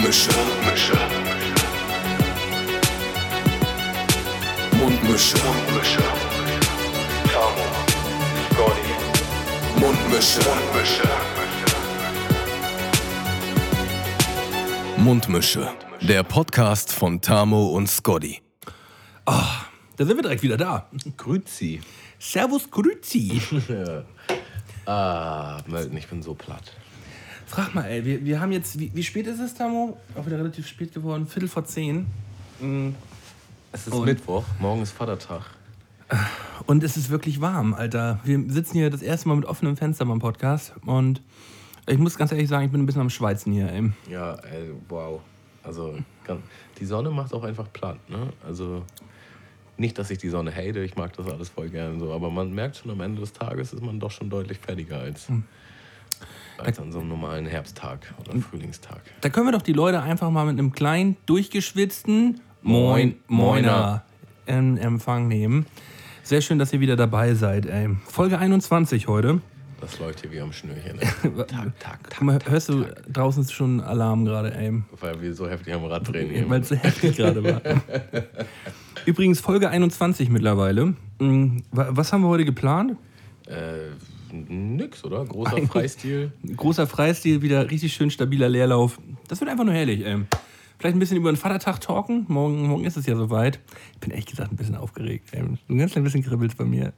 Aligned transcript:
Mundmische. 0.00 0.30
Mundmische. 0.32 0.96
Mundmische. 4.72 5.36
Mundmische. 5.44 6.02
Tamo. 7.30 7.66
Scotty. 8.48 8.92
Mundmische. 9.78 10.40
Mundmische. 10.48 11.08
Mundmische. 14.96 15.68
Der 16.00 16.22
Podcast 16.22 16.92
von 16.94 17.20
Tamo 17.20 17.66
und 17.68 17.86
Scotty. 17.86 18.40
Da 19.26 19.66
sind 19.98 20.16
wir 20.16 20.22
direkt 20.22 20.42
wieder 20.42 20.56
da. 20.56 20.88
Grüzi. 21.18 21.82
Servus, 22.18 22.70
Grüzi. 22.70 23.38
Ah, 24.86 25.60
Melton, 25.66 25.96
ich 25.98 26.08
bin 26.08 26.22
so 26.22 26.34
platt. 26.34 26.72
Frag 27.50 27.74
mal, 27.74 27.82
ey, 27.86 28.04
wir, 28.04 28.24
wir 28.24 28.40
haben 28.40 28.52
jetzt, 28.52 28.78
wie, 28.78 28.92
wie 28.94 29.02
spät 29.02 29.26
ist 29.26 29.40
es, 29.40 29.54
Tamo? 29.54 29.98
Auch 30.14 30.24
wieder 30.24 30.38
relativ 30.38 30.68
spät 30.68 30.94
geworden, 30.94 31.26
Viertel 31.26 31.48
vor 31.48 31.64
zehn. 31.64 32.06
Es 33.72 33.88
ist 33.88 33.92
Und? 33.92 34.04
Mittwoch, 34.04 34.44
morgen 34.60 34.82
ist 34.82 34.92
Vatertag. 34.92 35.42
Und 36.66 36.84
es 36.84 36.96
ist 36.96 37.10
wirklich 37.10 37.40
warm, 37.40 37.74
Alter. 37.74 38.20
Wir 38.22 38.40
sitzen 38.46 38.74
hier 38.74 38.88
das 38.88 39.02
erste 39.02 39.26
Mal 39.26 39.34
mit 39.34 39.46
offenem 39.46 39.76
Fenster 39.76 40.04
beim 40.04 40.20
Podcast. 40.20 40.74
Und 40.86 41.22
ich 41.88 41.98
muss 41.98 42.16
ganz 42.16 42.30
ehrlich 42.30 42.48
sagen, 42.48 42.66
ich 42.66 42.70
bin 42.70 42.82
ein 42.82 42.86
bisschen 42.86 43.02
am 43.02 43.10
Schweizen 43.10 43.52
hier, 43.52 43.68
ey. 43.68 43.90
Ja, 44.08 44.34
ey, 44.34 44.70
wow. 44.88 45.20
Also, 45.64 45.98
die 46.78 46.84
Sonne 46.84 47.10
macht 47.10 47.34
auch 47.34 47.42
einfach 47.42 47.66
platt, 47.72 47.98
ne? 48.08 48.32
Also, 48.46 48.84
nicht, 49.76 49.98
dass 49.98 50.08
ich 50.12 50.18
die 50.18 50.28
Sonne 50.28 50.54
hate, 50.54 50.84
ich 50.84 50.94
mag 50.94 51.16
das 51.16 51.26
alles 51.26 51.48
voll 51.48 51.68
gern 51.68 51.98
so, 51.98 52.12
aber 52.12 52.30
man 52.30 52.52
merkt 52.52 52.76
schon 52.76 52.92
am 52.92 53.00
Ende 53.00 53.22
des 53.22 53.32
Tages 53.32 53.72
ist 53.72 53.82
man 53.82 53.98
doch 53.98 54.12
schon 54.12 54.30
deutlich 54.30 54.58
fertiger 54.58 55.00
als, 55.00 55.28
als 56.60 56.78
an 56.78 56.92
so 56.92 57.00
einem 57.00 57.08
normalen 57.08 57.46
Herbsttag 57.46 58.12
oder 58.20 58.38
Frühlingstag. 58.40 59.00
Da 59.20 59.28
können 59.28 59.46
wir 59.46 59.52
doch 59.52 59.62
die 59.62 59.72
Leute 59.72 60.00
einfach 60.02 60.30
mal 60.30 60.44
mit 60.46 60.58
einem 60.58 60.72
kleinen, 60.72 61.16
durchgeschwitzten 61.26 62.40
Moin, 62.62 63.16
Moiner 63.28 64.04
in 64.46 64.76
Empfang 64.78 65.28
nehmen. 65.28 65.66
Sehr 66.22 66.40
schön, 66.40 66.58
dass 66.58 66.72
ihr 66.72 66.80
wieder 66.80 66.96
dabei 66.96 67.34
seid, 67.34 67.66
ey. 67.66 67.88
Folge 68.06 68.38
21 68.38 69.08
heute. 69.08 69.40
Das 69.80 69.98
läuft 69.98 70.20
hier 70.20 70.30
wie 70.30 70.40
am 70.40 70.52
Schnürchen. 70.52 70.98
tak, 71.00 71.48
tak, 71.48 71.80
tak. 71.80 71.98
Guck 72.10 72.22
mal, 72.22 72.38
hörst 72.46 72.68
du 72.68 72.84
draußen 73.10 73.42
ist 73.42 73.52
schon 73.52 73.80
Alarm 73.80 74.26
gerade, 74.26 74.54
ey. 74.54 74.82
Weil 75.00 75.22
wir 75.22 75.32
so 75.34 75.48
heftig 75.48 75.72
am 75.72 75.84
Rad 75.86 76.06
drehen 76.12 76.28
hier. 76.30 76.48
Weil 76.50 76.60
es 76.60 76.68
so 76.68 76.74
heftig 76.76 77.16
gerade 77.16 77.42
war. 77.42 77.62
Übrigens 79.06 79.40
Folge 79.40 79.70
21 79.70 80.28
mittlerweile. 80.28 80.94
Wa- 81.18 81.88
Was 81.90 82.12
haben 82.12 82.20
wir 82.22 82.28
heute 82.28 82.44
geplant? 82.44 82.96
Äh, 83.46 83.92
nix, 84.32 85.04
oder? 85.04 85.24
Großer 85.24 85.66
Freistil. 85.66 86.32
Großer 86.56 86.86
Freistil, 86.86 87.42
wieder 87.42 87.70
richtig 87.70 87.92
schön 87.92 88.10
stabiler 88.10 88.48
Leerlauf. 88.48 88.98
Das 89.28 89.40
wird 89.40 89.50
einfach 89.50 89.64
nur 89.64 89.74
herrlich, 89.74 90.04
ey. 90.04 90.18
Vielleicht 90.80 90.96
ein 90.96 90.98
bisschen 90.98 91.18
über 91.18 91.30
den 91.30 91.36
Vatertag 91.36 91.82
talken. 91.82 92.24
Morgen, 92.28 92.66
morgen 92.66 92.84
ist 92.86 92.96
es 92.96 93.04
ja 93.04 93.14
soweit. 93.14 93.60
Ich 93.92 93.98
bin 93.98 94.10
ehrlich 94.10 94.24
gesagt 94.24 94.50
ein 94.50 94.56
bisschen 94.56 94.76
aufgeregt. 94.76 95.28
Ey. 95.32 95.42
Ein 95.68 95.78
ganz 95.78 95.92
klein 95.92 96.04
bisschen 96.04 96.22
kribbelt 96.24 96.56
bei 96.56 96.64
mir. 96.64 96.94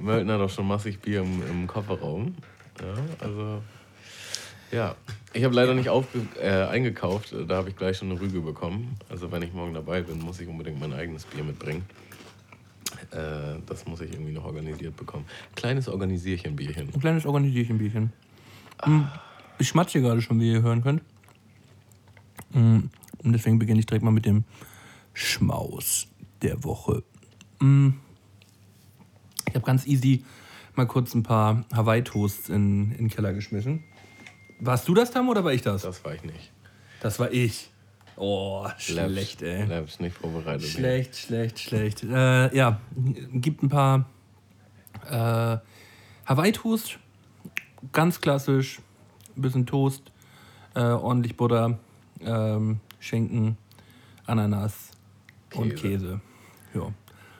Melton 0.00 0.30
hat 0.32 0.40
auch 0.40 0.50
schon 0.50 0.66
massig 0.66 1.00
Bier 1.00 1.20
im, 1.20 1.42
im 1.48 1.66
Kofferraum. 1.68 2.34
Ja, 2.80 2.94
also. 3.24 3.62
Ja, 4.72 4.96
ich 5.32 5.44
habe 5.44 5.54
leider 5.54 5.74
nicht 5.74 5.88
äh, 6.42 6.48
eingekauft. 6.48 7.32
Da 7.46 7.54
habe 7.54 7.68
ich 7.68 7.76
gleich 7.76 7.98
schon 7.98 8.10
eine 8.10 8.20
Rüge 8.20 8.40
bekommen. 8.40 8.96
Also, 9.08 9.30
wenn 9.30 9.42
ich 9.42 9.52
morgen 9.52 9.74
dabei 9.74 10.02
bin, 10.02 10.18
muss 10.18 10.40
ich 10.40 10.48
unbedingt 10.48 10.80
mein 10.80 10.92
eigenes 10.92 11.24
Bier 11.24 11.44
mitbringen. 11.44 11.84
Äh, 13.10 13.60
das 13.66 13.86
muss 13.86 14.00
ich 14.00 14.12
irgendwie 14.12 14.32
noch 14.32 14.44
organisiert 14.44 14.96
bekommen. 14.96 15.24
Kleines 15.54 15.88
Organisierchen-Bierchen. 15.88 16.90
Ein 16.94 17.00
kleines 17.00 17.26
Organisierchenbierchen. 17.26 18.12
Mm, 18.86 19.02
Ich 19.58 19.68
schmatze 19.68 19.92
hier 19.92 20.02
gerade 20.02 20.20
schon, 20.22 20.40
wie 20.40 20.52
ihr 20.52 20.62
hören 20.62 20.82
könnt. 20.82 21.02
Mm, 22.52 22.80
Und 23.18 23.32
deswegen 23.32 23.58
beginne 23.58 23.80
ich 23.80 23.86
direkt 23.86 24.04
mal 24.04 24.10
mit 24.10 24.26
dem 24.26 24.44
Schmaus 25.12 26.06
der 26.42 26.62
Woche. 26.64 27.02
Mm, 27.60 27.90
Ich 29.48 29.54
habe 29.54 29.64
ganz 29.64 29.86
easy 29.86 30.24
mal 30.74 30.86
kurz 30.86 31.14
ein 31.14 31.22
paar 31.22 31.64
Hawaii-Toasts 31.72 32.48
in, 32.48 32.90
in 32.92 32.96
den 32.98 33.08
Keller 33.10 33.32
geschmissen. 33.32 33.84
Warst 34.60 34.88
du 34.88 34.94
das, 34.94 35.10
Tam, 35.10 35.28
oder 35.28 35.44
war 35.44 35.52
ich 35.52 35.62
das? 35.62 35.82
Das 35.82 36.04
war 36.04 36.14
ich 36.14 36.24
nicht. 36.24 36.52
Das 37.00 37.18
war 37.18 37.30
ich. 37.32 37.70
Oh, 38.16 38.68
schlecht, 38.78 39.42
ey. 39.42 39.64
Labs 39.66 39.98
nicht 40.00 40.16
vorbereitet. 40.16 40.68
Schlecht, 40.68 41.16
schlecht, 41.16 41.58
schlecht. 41.58 42.04
Äh, 42.04 42.54
ja, 42.56 42.80
gibt 43.32 43.62
ein 43.62 43.68
paar 43.68 44.06
äh, 45.10 45.58
Hawaii-Toast. 46.26 46.98
Ganz 47.92 48.20
klassisch. 48.20 48.80
Ein 49.36 49.42
bisschen 49.42 49.66
Toast, 49.66 50.12
äh, 50.74 50.80
ordentlich 50.80 51.36
Butter, 51.36 51.78
ähm, 52.20 52.78
Schinken, 53.00 53.56
Ananas 54.26 54.92
und 55.56 55.70
Käse. 55.74 55.80
Käse. 55.82 56.20
Ja, 56.74 56.92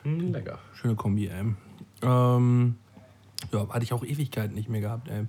Hm, 0.03 0.33
lecker. 0.33 0.59
schöne 0.75 0.97
Kombi, 0.97 1.29
ey. 1.29 1.55
Ähm, 2.03 2.75
ja, 3.53 3.69
hatte 3.69 3.85
ich 3.85 3.93
auch 3.93 4.03
Ewigkeiten 4.05 4.55
nicht 4.55 4.69
mehr 4.69 4.81
gehabt, 4.81 5.09
ey. 5.09 5.27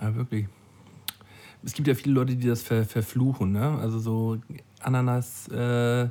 Ja, 0.00 0.14
wirklich. 0.16 0.48
Es 1.64 1.74
gibt 1.74 1.88
ja 1.88 1.94
viele 1.94 2.14
Leute, 2.14 2.34
die 2.36 2.48
das 2.48 2.62
ver 2.62 2.84
verfluchen, 2.84 3.52
ne? 3.52 3.78
Also 3.78 3.98
so 3.98 4.38
Ananas, 4.80 5.48
äh, 5.48 6.02
äh, 6.02 6.08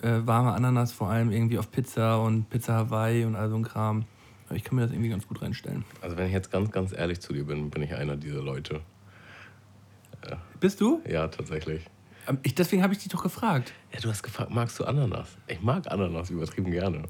warme 0.00 0.52
Ananas 0.52 0.92
vor 0.92 1.10
allem 1.10 1.30
irgendwie 1.30 1.58
auf 1.58 1.70
Pizza 1.70 2.20
und 2.20 2.50
Pizza 2.50 2.74
Hawaii 2.74 3.24
und 3.24 3.36
all 3.36 3.48
so 3.50 3.56
ein 3.56 3.62
Kram. 3.62 4.04
Aber 4.48 4.56
Ich 4.56 4.64
kann 4.64 4.76
mir 4.76 4.82
das 4.82 4.90
irgendwie 4.90 5.10
ganz 5.10 5.26
gut 5.26 5.40
reinstellen. 5.42 5.84
Also, 6.00 6.16
wenn 6.16 6.26
ich 6.26 6.32
jetzt 6.32 6.50
ganz, 6.50 6.70
ganz 6.70 6.92
ehrlich 6.92 7.20
zu 7.20 7.32
dir 7.32 7.44
bin, 7.44 7.70
bin 7.70 7.82
ich 7.82 7.94
einer 7.94 8.16
dieser 8.16 8.42
Leute. 8.42 8.80
Bist 10.60 10.80
du? 10.80 11.02
Ja, 11.08 11.28
tatsächlich. 11.28 11.82
Ähm, 12.28 12.38
Ich, 12.42 12.54
deswegen 12.54 12.82
habe 12.82 12.92
ich 12.94 12.98
dich 13.00 13.08
doch 13.08 13.22
gefragt. 13.22 13.72
Ja, 13.92 14.00
du 14.00 14.08
hast 14.08 14.22
gefragt, 14.22 14.50
magst 14.50 14.78
du 14.80 14.84
Ananas? 14.84 15.28
Ich 15.46 15.60
mag 15.60 15.90
Ananas 15.90 16.30
übertrieben 16.30 16.70
gerne. 16.70 17.02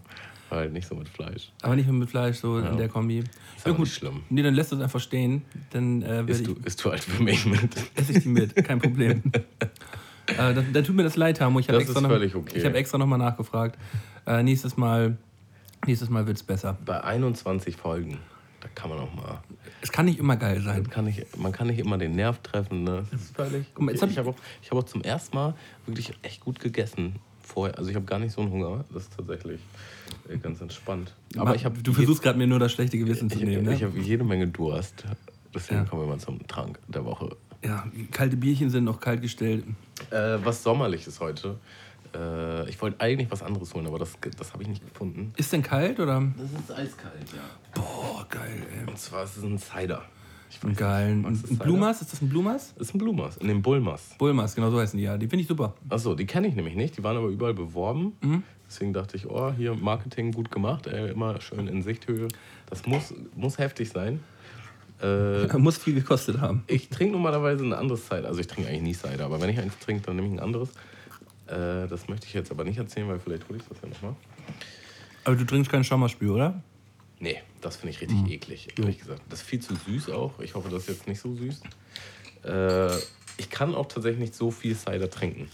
Aber 0.54 0.60
halt 0.60 0.72
nicht 0.72 0.86
so 0.86 0.94
mit 0.94 1.08
Fleisch. 1.08 1.50
Aber 1.62 1.74
nicht 1.74 1.86
mehr 1.86 1.94
mit 1.94 2.08
Fleisch, 2.08 2.36
so 2.36 2.58
in 2.58 2.76
der 2.76 2.88
Kombi. 2.88 3.24
Ist 3.56 3.66
aber 3.66 3.76
nicht 3.76 3.92
schlimm. 3.92 4.22
Nee, 4.30 4.42
dann 4.42 4.54
lässt 4.54 4.70
du 4.70 4.76
es 4.76 4.82
einfach 4.82 5.00
stehen. 5.00 5.42
Dann 5.70 6.02
äh, 6.02 6.22
Isst 6.26 6.42
ich, 6.42 6.46
du, 6.46 6.54
isst 6.64 6.84
du 6.84 6.92
halt 6.92 7.02
für 7.02 7.20
mich 7.20 7.44
mit. 7.44 7.70
esse 7.96 8.12
ich 8.12 8.22
die 8.22 8.28
mit. 8.28 8.54
Kein 8.54 8.78
Problem. 8.78 9.20
äh, 10.28 10.36
dann, 10.36 10.72
dann 10.72 10.84
tut 10.84 10.94
mir 10.94 11.02
das 11.02 11.16
leid, 11.16 11.40
Hamo. 11.40 11.58
Ich 11.58 11.68
habe 11.68 11.80
extra, 11.80 12.00
noch, 12.00 12.08
okay. 12.08 12.56
ich 12.56 12.64
hab 12.64 12.74
extra 12.74 12.98
nochmal 12.98 13.18
nachgefragt. 13.18 13.76
Äh, 14.28 14.44
nächstes 14.44 14.76
Mal, 14.76 15.18
nächstes 15.86 16.08
Mal 16.08 16.24
wird 16.28 16.36
es 16.36 16.44
besser. 16.44 16.78
Bei 16.84 17.02
21 17.02 17.74
Folgen, 17.74 18.18
da 18.60 18.68
kann 18.76 18.90
man 18.90 19.00
auch 19.00 19.12
mal. 19.12 19.42
Es 19.80 19.90
kann 19.90 20.04
nicht 20.04 20.20
immer 20.20 20.36
geil 20.36 20.60
sein. 20.60 20.88
Kann 20.88 21.06
nicht, 21.06 21.36
man 21.36 21.50
kann 21.50 21.66
nicht 21.66 21.80
immer 21.80 21.98
den 21.98 22.14
Nerv 22.14 22.38
treffen. 22.44 22.84
Ne? 22.84 23.04
Das 23.10 23.22
ist 23.22 23.34
völlig. 23.34 23.66
Mal, 23.76 23.92
okay. 23.92 24.00
hab 24.00 24.10
ich 24.10 24.18
habe 24.18 24.30
auch, 24.30 24.36
ich 24.62 24.70
hab 24.70 24.78
auch 24.78 24.84
zum 24.84 25.02
ersten 25.02 25.34
Mal 25.36 25.54
wirklich 25.84 26.12
echt 26.22 26.42
gut 26.42 26.60
gegessen. 26.60 27.16
Vorher. 27.46 27.76
Also 27.78 27.90
ich 27.90 27.96
habe 27.96 28.06
gar 28.06 28.18
nicht 28.18 28.32
so 28.32 28.40
einen 28.40 28.50
Hunger. 28.50 28.84
Das 28.92 29.04
ist 29.04 29.16
tatsächlich 29.16 29.60
äh, 30.28 30.38
ganz 30.38 30.60
entspannt. 30.60 31.14
Aber 31.36 31.54
ich 31.54 31.64
habe 31.64 31.80
du 31.82 31.92
versuchst 31.92 32.22
gerade 32.22 32.38
mir 32.38 32.46
nur 32.46 32.58
das 32.58 32.72
schlechte 32.72 32.98
Gewissen 32.98 33.28
zu 33.30 33.38
ich, 33.38 33.44
nehmen. 33.44 33.70
ich 33.70 33.80
Ne? 33.80 33.86
habe 33.86 33.98
jede 34.00 34.24
Menge 34.24 34.48
Durst. 34.48 35.04
Deswegen 35.54 35.80
Ja. 35.80 35.84
kommen 35.84 36.02
wir 36.02 36.08
mal 36.08 36.18
zum 36.18 36.44
Trank 36.46 36.78
der 36.88 37.04
Woche. 37.04 37.36
Ja, 37.64 37.86
kalte 38.10 38.36
Bierchen 38.36 38.70
sind 38.70 38.84
noch 38.84 38.98
kalt 39.00 39.22
gestellt. 39.22 39.64
Äh, 40.10 40.38
was 40.42 40.62
sommerliches 40.62 41.20
heute. 41.20 41.56
Äh, 42.14 42.68
ich 42.68 42.80
wollte 42.82 43.00
eigentlich 43.00 43.30
was 43.30 43.42
anderes 43.42 43.72
holen, 43.74 43.86
aber 43.86 43.98
das, 43.98 44.12
das 44.36 44.52
habe 44.52 44.62
ich 44.62 44.68
nicht 44.68 44.86
gefunden. 44.86 45.32
Ist 45.36 45.52
denn 45.52 45.62
kalt 45.62 45.98
oder? 46.00 46.22
Das 46.36 46.60
ist 46.60 46.70
eiskalt, 46.72 47.32
ja. 47.34 47.42
Boah, 47.74 48.26
geil, 48.28 48.62
ey. 48.80 48.86
Und 48.88 48.98
zwar 48.98 49.24
ist 49.24 49.36
es 49.36 49.42
ein 49.44 49.58
Cider. 49.58 50.02
Geil. 50.76 51.16
nicht, 51.16 51.50
Ein? 51.50 51.58
Blumas? 51.58 52.00
Ist 52.00 52.12
das 52.12 52.22
ein 52.22 52.28
Blumas? 52.28 52.74
Das 52.78 52.88
ist 52.88 52.94
ein 52.94 52.98
Blumas, 52.98 53.36
in 53.38 53.48
dem 53.48 53.60
Bullmas. 53.60 54.14
Bulmas, 54.18 54.54
genau 54.54 54.70
so 54.70 54.78
heißen 54.78 54.96
die 54.96 55.04
ja. 55.04 55.18
Die 55.18 55.26
finde 55.26 55.42
ich 55.42 55.48
super. 55.48 55.74
Achso, 55.88 56.14
die 56.14 56.26
kenne 56.26 56.46
ich 56.48 56.54
nämlich 56.54 56.74
nicht. 56.74 56.96
Die 56.96 57.02
waren 57.02 57.16
aber 57.16 57.28
überall 57.28 57.54
beworben. 57.54 58.12
Deswegen 58.66 58.92
dachte 58.92 59.16
ich, 59.16 59.28
oh, 59.28 59.52
hier 59.52 59.74
Marketing 59.74 60.32
gut 60.32 60.50
gemacht. 60.50 60.86
Ey, 60.86 61.10
immer 61.10 61.40
schön 61.40 61.66
in 61.66 61.82
Sichthöhe. 61.82 62.28
Das 62.70 62.86
muss, 62.86 63.12
muss 63.36 63.58
heftig 63.58 63.90
sein. 63.90 64.20
Äh, 65.02 65.46
Muss 65.58 65.76
viel 65.76 65.94
gekostet 65.94 66.40
haben. 66.40 66.62
ich 66.68 66.88
trinke 66.88 67.12
normalerweise 67.14 67.64
ein 67.64 67.72
anderes 67.72 68.06
Cider. 68.06 68.28
Also 68.28 68.40
ich 68.40 68.46
trinke 68.46 68.70
eigentlich 68.70 68.82
nie 68.82 68.94
Cider, 68.94 69.24
aber 69.24 69.40
wenn 69.40 69.50
ich 69.50 69.58
eins 69.58 69.76
trinke, 69.80 70.02
dann 70.06 70.16
nehme 70.16 70.28
ich 70.28 70.34
ein 70.34 70.38
anderes. 70.40 70.70
Äh, 71.46 71.88
das 71.88 72.08
möchte 72.08 72.26
ich 72.26 72.32
jetzt 72.32 72.50
aber 72.52 72.62
nicht 72.64 72.78
erzählen, 72.78 73.08
weil 73.08 73.18
vielleicht 73.18 73.48
hole 73.48 73.58
ich 73.58 73.64
das 73.68 73.76
ja 73.82 73.88
nochmal. 73.88 74.14
Aber 75.24 75.34
du 75.36 75.44
trinkst 75.44 75.70
kein 75.70 75.82
Schaummerspül, 75.82 76.30
oder? 76.30 76.62
Nee, 77.20 77.40
das 77.60 77.76
finde 77.76 77.92
ich 77.94 78.00
richtig 78.00 78.28
eklig, 78.30 78.68
ehrlich 78.78 78.98
gesagt. 78.98 79.22
Das 79.28 79.40
ist 79.40 79.46
viel 79.46 79.60
zu 79.60 79.74
süß 79.76 80.10
auch. 80.10 80.38
Ich 80.40 80.54
hoffe, 80.54 80.68
das 80.68 80.82
ist 80.82 80.88
jetzt 80.88 81.06
nicht 81.08 81.20
so 81.20 81.34
süß. 81.34 81.60
Äh, 82.44 82.96
ich 83.36 83.50
kann 83.50 83.74
auch 83.74 83.86
tatsächlich 83.86 84.20
nicht 84.20 84.34
so 84.34 84.50
viel 84.50 84.76
Cider 84.76 85.08
trinken. 85.08 85.48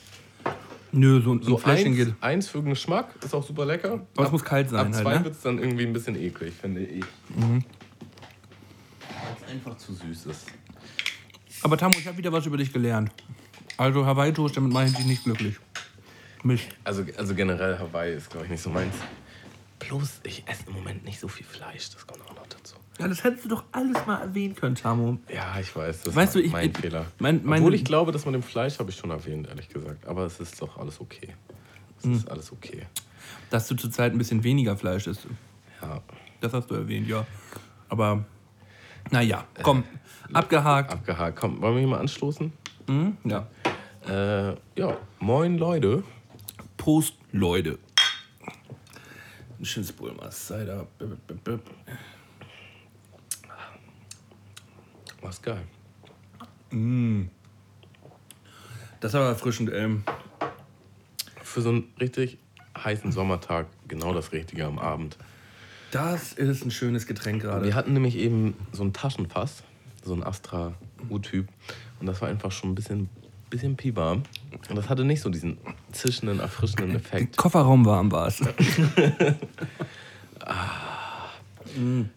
Nö, 0.92 1.20
so, 1.22 1.38
so 1.38 1.42
So 1.50 1.56
ein 1.56 1.62
Fläschchen 1.62 1.86
eins, 1.92 1.96
geht. 1.96 2.14
eins 2.20 2.48
für 2.48 2.58
den 2.58 2.70
Geschmack, 2.70 3.14
ist 3.24 3.32
auch 3.34 3.46
super 3.46 3.64
lecker. 3.64 4.04
Aber 4.16 4.26
es 4.26 4.32
muss 4.32 4.42
kalt 4.44 4.70
sein 4.70 4.80
Ab 4.80 4.86
halt, 4.92 4.96
zwei 4.96 5.18
ne? 5.18 5.24
wird 5.24 5.34
es 5.36 5.40
dann 5.42 5.58
irgendwie 5.58 5.86
ein 5.86 5.92
bisschen 5.92 6.16
eklig, 6.16 6.52
finde 6.60 6.80
ich. 6.82 7.04
Weil 7.36 7.62
es 9.40 9.48
einfach 9.48 9.76
zu 9.76 9.94
süß 9.94 10.26
ist. 10.26 10.46
Aber 11.62 11.76
Tamu, 11.76 11.94
ich 11.98 12.06
habe 12.06 12.18
wieder 12.18 12.32
was 12.32 12.44
über 12.46 12.56
dich 12.56 12.72
gelernt. 12.72 13.12
Also 13.76 14.04
Hawaii-Toast, 14.04 14.56
damit 14.56 14.72
mache 14.72 14.86
ich 14.86 14.94
dich 14.94 15.06
nicht 15.06 15.24
glücklich. 15.24 15.56
Mich. 16.42 16.68
Also, 16.84 17.04
also 17.16 17.34
generell 17.34 17.78
Hawaii 17.78 18.14
ist, 18.14 18.30
glaube 18.30 18.46
ich, 18.46 18.50
nicht 18.50 18.62
so 18.62 18.70
meins. 18.70 18.94
Plus, 19.90 20.20
ich 20.22 20.44
esse 20.46 20.68
im 20.68 20.74
Moment 20.74 21.04
nicht 21.04 21.18
so 21.18 21.26
viel 21.26 21.44
Fleisch. 21.44 21.90
Das 21.90 22.06
kommt 22.06 22.20
auch 22.30 22.36
noch 22.36 22.46
dazu. 22.46 22.76
Ja, 23.00 23.08
das 23.08 23.24
hättest 23.24 23.46
du 23.46 23.48
doch 23.48 23.64
alles 23.72 24.06
mal 24.06 24.20
erwähnen 24.20 24.54
können, 24.54 24.76
Tamo. 24.76 25.18
Ja, 25.28 25.58
ich 25.58 25.74
weiß, 25.74 26.02
das 26.02 26.14
Weißt 26.14 26.36
du, 26.36 26.38
ich- 26.38 26.52
mein 26.52 26.70
ich- 26.70 26.78
Fehler. 26.78 27.06
mein- 27.18 27.40
mein- 27.44 27.58
Obwohl 27.62 27.74
ich 27.74 27.84
glaube, 27.84 28.12
dass 28.12 28.24
man 28.24 28.34
dem 28.34 28.44
Fleisch 28.44 28.78
habe 28.78 28.90
ich 28.90 28.96
schon 28.96 29.10
erwähnt, 29.10 29.48
ehrlich 29.48 29.68
gesagt. 29.68 30.06
Aber 30.06 30.26
es 30.26 30.38
ist 30.38 30.62
doch 30.62 30.78
alles 30.78 31.00
okay. 31.00 31.34
Es 31.98 32.04
Hm. 32.04 32.12
ist 32.12 32.30
alles 32.30 32.52
okay. 32.52 32.86
Dass 33.50 33.66
du 33.66 33.74
zurzeit 33.74 34.12
ein 34.12 34.18
bisschen 34.18 34.44
weniger 34.44 34.76
Fleisch 34.76 35.08
isst. 35.08 35.26
Ja, 35.82 36.00
Das 36.40 36.52
hast 36.52 36.70
du 36.70 36.76
erwähnt, 36.76 37.08
ja. 37.08 37.26
Aber, 37.88 38.24
naja, 39.10 39.44
komm, 39.60 39.82
abgehakt. 40.32 40.92
abgehakt. 40.92 41.36
Komm, 41.36 41.60
wollen 41.60 41.74
wir 41.74 41.80
hier 41.80 41.88
mal 41.88 41.98
anstoßen? 41.98 42.52
Hm? 42.86 43.16
Ja. 43.24 43.48
Äh, 44.08 44.54
ja, 44.78 44.96
moin 45.18 45.58
Leute. 45.58 46.04
Prost, 46.76 47.14
Leute. 47.32 47.78
Ein 49.60 49.66
schönes 49.66 49.92
Bulmers. 49.92 50.46
Cider. 50.46 50.86
Was 55.20 55.42
geil. 55.42 55.60
Das 59.00 59.10
ist 59.10 59.14
aber 59.14 59.26
erfrischend, 59.26 59.70
ey. 59.70 59.96
Für 61.42 61.60
so 61.60 61.68
einen 61.68 61.92
richtig 62.00 62.38
heißen 62.78 63.12
Sommertag 63.12 63.66
genau 63.86 64.14
das 64.14 64.32
Richtige 64.32 64.64
am 64.64 64.78
Abend. 64.78 65.18
Das 65.90 66.32
ist 66.32 66.64
ein 66.64 66.70
schönes 66.70 67.06
Getränk 67.06 67.42
gerade. 67.42 67.66
Wir 67.66 67.74
hatten 67.74 67.92
nämlich 67.92 68.16
eben 68.16 68.56
so 68.72 68.82
ein 68.82 68.94
Taschenfass, 68.94 69.62
so 70.02 70.14
ein 70.14 70.22
Astra 70.22 70.72
U-Typ. 71.10 71.48
Und 71.98 72.06
das 72.06 72.22
war 72.22 72.30
einfach 72.30 72.50
schon 72.50 72.70
ein 72.70 72.74
bisschen, 72.74 73.10
bisschen 73.50 73.76
piwarm. 73.76 74.22
Und 74.68 74.76
das 74.76 74.88
hatte 74.88 75.04
nicht 75.04 75.20
so 75.20 75.28
diesen 75.28 75.58
zischenden, 75.92 76.40
erfrischenden 76.40 76.94
Effekt. 76.96 77.36
Kofferraum 77.36 77.84
warm 77.84 78.10
war 78.12 78.28
es. 78.28 78.40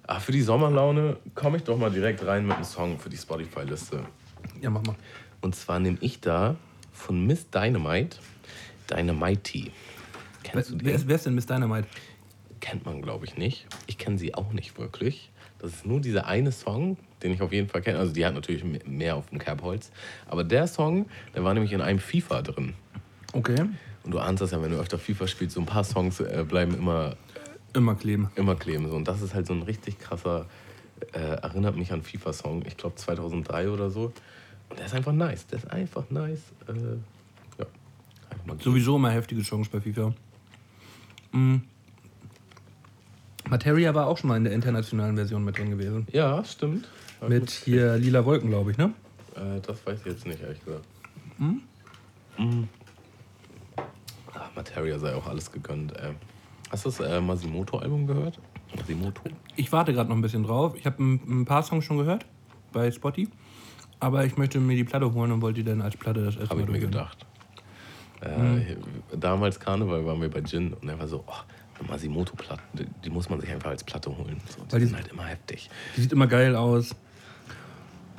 Ah, 0.08 0.20
für 0.20 0.32
die 0.32 0.42
Sommerlaune 0.42 1.18
komme 1.36 1.58
ich 1.58 1.64
doch 1.64 1.78
mal 1.78 1.92
direkt 1.92 2.26
rein 2.26 2.48
mit 2.48 2.56
einem 2.56 2.64
Song 2.64 2.98
für 2.98 3.10
die 3.10 3.18
Spotify-Liste. 3.18 4.04
Ja, 4.62 4.72
mach 4.72 4.82
mal. 4.84 4.96
Und 5.42 5.56
zwar 5.56 5.80
nehme 5.80 5.98
ich 6.02 6.22
da 6.22 6.56
von 6.92 7.28
Miss 7.28 7.50
Dynamite 7.52 8.18
Dynamite. 8.90 9.72
Kennst 10.44 10.70
du 10.70 10.76
die? 10.76 10.86
Wer 10.86 10.96
ist, 10.96 11.08
wer 11.08 11.16
ist 11.16 11.26
denn 11.26 11.36
Miss 11.36 11.46
Dynamite? 11.46 11.88
Kennt 12.60 12.86
man, 12.86 13.02
glaube 13.02 13.26
ich, 13.26 13.38
nicht. 13.38 13.66
Ich 13.88 13.98
kenne 13.98 14.18
sie 14.18 14.36
auch 14.36 14.54
nicht 14.54 14.78
wirklich. 14.78 15.32
Das 15.64 15.72
ist 15.76 15.86
nur 15.86 16.02
dieser 16.02 16.28
eine 16.28 16.52
Song, 16.52 16.98
den 17.24 17.32
ich 17.32 17.42
auf 17.42 17.54
jeden 17.54 17.70
Fall 17.70 17.82
kenne. 17.82 17.98
Also 17.98 18.12
die 18.12 18.26
hat 18.26 18.34
natürlich 18.34 18.66
mehr 18.86 19.16
auf 19.16 19.30
dem 19.30 19.40
Kerbholz. 19.40 19.92
Aber 20.28 20.44
der 20.44 20.68
Song, 20.68 21.06
der 21.34 21.46
war 21.46 21.54
nämlich 21.54 21.72
in 21.72 21.80
einem 21.80 22.00
FIFA 22.00 22.42
drin. 22.42 22.74
Okay. 23.32 23.70
Und 24.04 24.12
du 24.12 24.20
ahnst 24.20 24.42
das 24.42 24.52
ja, 24.52 24.62
wenn 24.62 24.72
du 24.72 24.78
öfter 24.78 25.00
FIFA 25.00 25.26
spielst, 25.26 25.56
so 25.56 25.62
ein 25.62 25.66
paar 25.66 25.86
Songs 25.86 26.20
äh, 26.20 26.44
bleiben 26.46 26.76
immer, 26.76 27.16
Immer 27.74 27.96
kleben. 27.96 28.30
immer 28.36 28.56
kleben. 28.56 28.90
So. 28.90 28.96
Und 28.98 29.08
das 29.08 29.22
ist 29.22 29.34
halt 29.34 29.48
so 29.48 29.54
ein 29.54 29.62
richtig 29.62 30.00
krasser, 30.00 30.48
äh, 31.14 31.20
erinnert 31.20 31.78
mich 31.78 31.94
an 31.94 32.02
FIFA-Song. 32.04 32.66
Ich 32.68 32.76
glaube 32.76 32.98
2003 32.98 33.70
oder 33.70 33.90
so. 33.90 34.12
Und 34.70 34.80
der 34.80 34.86
ist 34.88 34.94
einfach 34.94 35.14
nice. 35.14 35.48
Der 35.48 35.60
ist 35.60 35.72
einfach 35.72 36.10
nice. 36.10 36.42
Äh, 36.68 36.74
ja, 37.58 37.66
einfach 38.30 38.46
mal 38.46 38.60
Sowieso 38.60 38.98
immer 38.98 39.12
heftige 39.12 39.42
Chance 39.44 39.70
bei 39.72 39.80
FIFA. 39.80 40.14
Mhm. 41.32 41.62
Materia 43.54 43.94
war 43.94 44.08
auch 44.08 44.18
schon 44.18 44.30
mal 44.30 44.38
in 44.38 44.46
der 44.46 44.54
internationalen 44.54 45.16
Version 45.16 45.46
mit 45.46 45.56
drin 45.60 45.70
gewesen. 45.70 46.08
Ja, 46.12 46.44
stimmt. 46.44 46.90
Hab 47.22 47.30
Mit 47.30 47.52
hier 47.52 47.98
lila 47.98 48.26
Wolken, 48.26 48.50
glaube 48.50 48.72
ich, 48.72 48.80
ne? 48.80 48.94
Äh, 49.36 49.62
das 49.62 49.86
weiß 49.86 50.00
ich 50.00 50.06
jetzt 50.08 50.26
nicht, 50.26 50.42
ehrlich 50.42 50.66
gesagt. 50.66 50.84
Mhm. 51.38 52.68
Ach, 54.34 54.50
Materia 54.56 54.98
sei 54.98 55.14
auch 55.14 55.28
alles 55.28 55.52
gegönnt. 55.52 55.96
Äh. 55.96 56.14
Hast 56.72 56.86
du 56.86 56.90
das 56.90 57.00
äh, 57.02 57.22
Masimoto-Album 57.22 58.08
gehört? 58.08 58.40
Masimoto? 58.76 59.22
Ich 59.56 59.72
warte 59.72 59.94
gerade 59.94 60.10
noch 60.10 60.16
ein 60.16 60.24
bisschen 60.24 60.44
drauf. 60.44 60.74
Ich 60.76 60.88
habe 60.88 61.04
ein, 61.04 61.42
ein 61.42 61.46
paar 61.46 61.62
Songs 61.62 61.86
schon 61.86 62.00
gehört 62.00 62.26
bei 62.72 62.90
Spotty. 62.90 63.30
Aber 64.00 64.26
ich 64.26 64.36
möchte 64.36 64.60
mir 64.60 64.76
die 64.76 64.84
Platte 64.84 65.14
holen 65.14 65.32
und 65.32 65.44
wollte 65.44 65.62
die 65.62 65.70
dann 65.70 65.84
als 65.84 65.96
Platte 65.96 66.26
das 66.26 66.38
erste 66.38 66.50
Habe 66.50 66.62
Mal 66.62 66.70
ich 66.70 66.72
mir 66.72 66.88
gedacht. 66.88 67.24
Äh, 68.22 68.78
Damals 69.16 69.60
Karneval 69.60 70.04
waren 70.08 70.20
wir 70.20 70.32
bei 70.32 70.42
Gin 70.42 70.74
und 70.74 70.90
er 70.90 70.98
war 70.98 71.08
so, 71.08 71.24
oh, 71.28 71.34
Masimoto-Platte, 71.88 72.62
die, 73.04 73.10
muss 73.10 73.30
man 73.30 73.40
sich 73.42 73.50
einfach 73.52 73.70
als 73.72 73.84
Platte 73.84 74.16
holen. 74.16 74.40
So, 74.50 74.64
die 74.66 74.72
Weil 74.72 74.80
die- 74.80 74.86
sind 74.88 74.96
halt 74.98 75.08
immer 75.08 75.26
heftig. 75.26 75.70
Die 75.98 76.02
sieht 76.02 76.12
immer 76.12 76.28
geil 76.28 76.56
aus. 76.56 76.96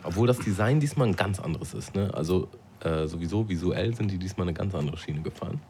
Obwohl 0.03 0.27
das 0.27 0.39
Design 0.39 0.81
diesmal 0.81 1.09
ein 1.09 1.17
ganz 1.17 1.41
anderes 1.41 1.73
ist. 1.75 1.95
Ne? 1.95 2.13
Also 2.13 2.49
äh, 2.81 3.07
sowieso 3.07 3.49
visuell 3.49 3.95
sind 3.95 4.11
die 4.11 4.19
diesmal 4.19 4.47
eine 4.47 4.55
ganz 4.55 4.75
andere 4.75 4.99
Schiene 4.99 5.23
gefahren. 5.23 5.61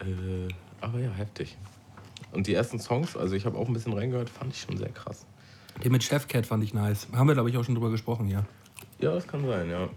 Äh, 0.00 0.48
aber 0.80 0.98
ja, 0.98 1.10
heftig. 1.12 1.56
Und 2.32 2.46
die 2.48 2.54
ersten 2.54 2.80
Songs, 2.80 3.16
also 3.16 3.36
ich 3.36 3.46
habe 3.46 3.56
auch 3.56 3.68
ein 3.68 3.72
bisschen 3.72 3.92
reingehört, 3.92 4.28
fand 4.28 4.52
ich 4.52 4.60
schon 4.60 4.76
sehr 4.76 4.88
krass. 4.90 5.24
Den 5.84 5.92
mit 5.92 6.02
Chef 6.02 6.26
Cat 6.28 6.46
fand 6.46 6.64
ich 6.64 6.74
nice. 6.74 7.06
Haben 7.14 7.28
wir, 7.28 7.34
glaube 7.34 7.50
ich, 7.50 7.56
auch 7.56 7.64
schon 7.64 7.74
drüber 7.74 7.90
gesprochen 7.90 8.26
hier. 8.26 8.44
Ja, 8.98 9.12
das 9.14 9.26
kann 9.26 9.46
sein, 9.46 9.70
ja. 9.70 9.88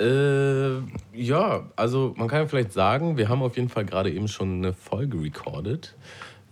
Äh, 0.00 0.78
ja, 1.12 1.66
also 1.76 2.14
man 2.16 2.28
kann 2.28 2.40
ja 2.40 2.46
vielleicht 2.46 2.72
sagen, 2.72 3.16
wir 3.16 3.28
haben 3.28 3.42
auf 3.42 3.56
jeden 3.56 3.68
Fall 3.68 3.84
gerade 3.84 4.10
eben 4.10 4.28
schon 4.28 4.58
eine 4.58 4.72
Folge 4.72 5.20
recorded 5.20 5.96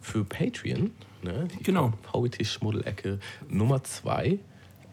für 0.00 0.24
Patreon. 0.24 0.90
Ne? 1.22 1.48
Die 1.58 1.62
Genau. 1.62 1.92
VWT-Schmuddelecke 2.12 3.18
Nummer 3.48 3.82
2. 3.82 4.26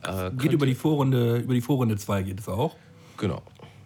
Äh, 0.03 0.31
Geht 0.37 0.51
über 0.51 0.65
die 0.65 0.75
Vorrunde, 0.75 1.37
über 1.37 1.53
die 1.53 1.61
Vorrunde 1.61 1.95
2 1.97 2.23
geht 2.23 2.39
es 2.39 2.49
auch. 2.49 2.75
Genau. 3.17 3.41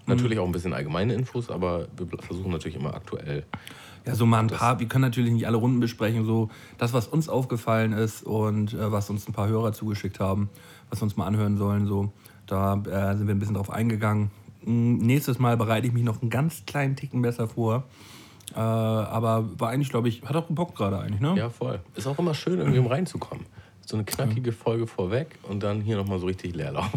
Natürlich 0.05 0.39
auch 0.39 0.45
ein 0.45 0.53
bisschen 0.53 0.73
allgemeine 0.73 1.13
Infos, 1.13 1.49
aber 1.49 1.87
wir 1.97 2.07
versuchen 2.19 2.51
natürlich 2.51 2.77
immer 2.77 2.93
aktuell. 2.93 3.43
Ja, 4.05 4.15
so 4.15 4.25
mal 4.25 4.39
ein 4.39 4.47
paar, 4.47 4.79
wir 4.79 4.87
können 4.87 5.01
natürlich 5.01 5.33
nicht 5.33 5.47
alle 5.47 5.57
Runden 5.57 5.81
besprechen, 5.81 6.25
so 6.25 6.49
das, 6.77 6.93
was 6.93 7.09
uns 7.09 7.27
aufgefallen 7.27 7.91
ist 7.91 8.23
und 8.23 8.73
äh, 8.73 8.89
was 8.89 9.09
uns 9.09 9.27
ein 9.27 9.33
paar 9.33 9.49
Hörer 9.49 9.73
zugeschickt 9.73 10.21
haben, 10.21 10.49
was 10.89 11.01
wir 11.01 11.03
uns 11.03 11.17
mal 11.17 11.25
anhören 11.25 11.57
sollen, 11.57 11.87
so. 11.87 12.11
Da 12.45 12.75
äh, 12.75 13.17
sind 13.17 13.27
wir 13.27 13.35
ein 13.35 13.39
bisschen 13.39 13.55
drauf 13.55 13.69
eingegangen. 13.69 14.31
Nächstes 14.67 15.39
Mal 15.39 15.55
bereite 15.55 15.87
ich 15.87 15.93
mich 15.93 16.03
noch 16.03 16.21
einen 16.21 16.29
ganz 16.29 16.65
kleinen 16.65 16.97
Ticken 16.97 17.21
besser 17.21 17.47
vor. 17.47 17.85
Äh, 18.53 18.59
aber 18.59 19.49
war 19.59 19.69
eigentlich, 19.69 19.89
glaube 19.89 20.09
ich, 20.09 20.23
hat 20.23 20.35
auch 20.35 20.47
Bock 20.49 20.75
gerade 20.75 20.99
eigentlich, 20.99 21.21
ne? 21.21 21.35
Ja, 21.37 21.49
voll. 21.49 21.79
Ist 21.95 22.05
auch 22.07 22.19
immer 22.19 22.33
schön, 22.33 22.59
irgendwie 22.59 22.79
um 22.79 22.87
reinzukommen. 22.87 23.45
So 23.85 23.95
eine 23.95 24.03
knackige 24.03 24.51
Folge 24.51 24.85
vorweg 24.85 25.39
und 25.43 25.63
dann 25.63 25.79
hier 25.79 25.95
nochmal 25.95 26.19
so 26.19 26.25
richtig 26.25 26.53
Leerlauf. 26.53 26.91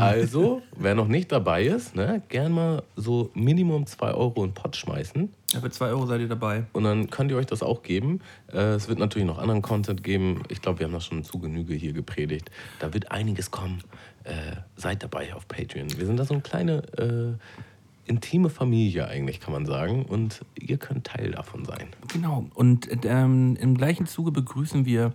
also, 0.00 0.62
wer 0.76 0.96
noch 0.96 1.06
nicht 1.06 1.30
dabei 1.30 1.62
ist, 1.62 1.94
ne, 1.94 2.20
gern 2.28 2.50
mal 2.50 2.82
so 2.96 3.30
Minimum 3.34 3.86
2 3.86 4.14
Euro 4.14 4.42
in 4.42 4.50
den 4.50 4.54
Pott 4.54 4.74
schmeißen. 4.74 5.32
Ja, 5.52 5.60
für 5.60 5.70
2 5.70 5.86
Euro 5.90 6.06
seid 6.06 6.20
ihr 6.20 6.26
dabei. 6.26 6.64
Und 6.72 6.82
dann 6.82 7.10
könnt 7.10 7.30
ihr 7.30 7.36
euch 7.36 7.46
das 7.46 7.62
auch 7.62 7.84
geben. 7.84 8.22
Äh, 8.52 8.74
es 8.74 8.88
wird 8.88 8.98
natürlich 8.98 9.28
noch 9.28 9.38
anderen 9.38 9.62
Content 9.62 10.02
geben. 10.02 10.42
Ich 10.48 10.60
glaube, 10.60 10.80
wir 10.80 10.86
haben 10.86 10.92
das 10.92 11.06
schon 11.06 11.22
zu 11.22 11.38
Genüge 11.38 11.74
hier 11.74 11.92
gepredigt. 11.92 12.50
Da 12.80 12.92
wird 12.92 13.12
einiges 13.12 13.52
kommen. 13.52 13.84
Äh, 14.26 14.56
seid 14.74 15.04
dabei 15.04 15.34
auf 15.34 15.46
Patreon. 15.46 15.96
Wir 15.96 16.04
sind 16.04 16.16
da 16.16 16.24
so 16.24 16.34
eine 16.34 16.42
kleine 16.42 16.82
äh, 16.98 18.10
intime 18.10 18.50
Familie 18.50 19.06
eigentlich, 19.06 19.38
kann 19.38 19.52
man 19.52 19.66
sagen. 19.66 20.04
Und 20.04 20.44
ihr 20.58 20.78
könnt 20.78 21.06
Teil 21.06 21.30
davon 21.30 21.64
sein. 21.64 21.88
Genau. 22.12 22.46
Und 22.54 22.88
ähm, 23.04 23.56
im 23.60 23.76
gleichen 23.76 24.06
Zuge 24.06 24.32
begrüßen 24.32 24.84
wir 24.84 25.12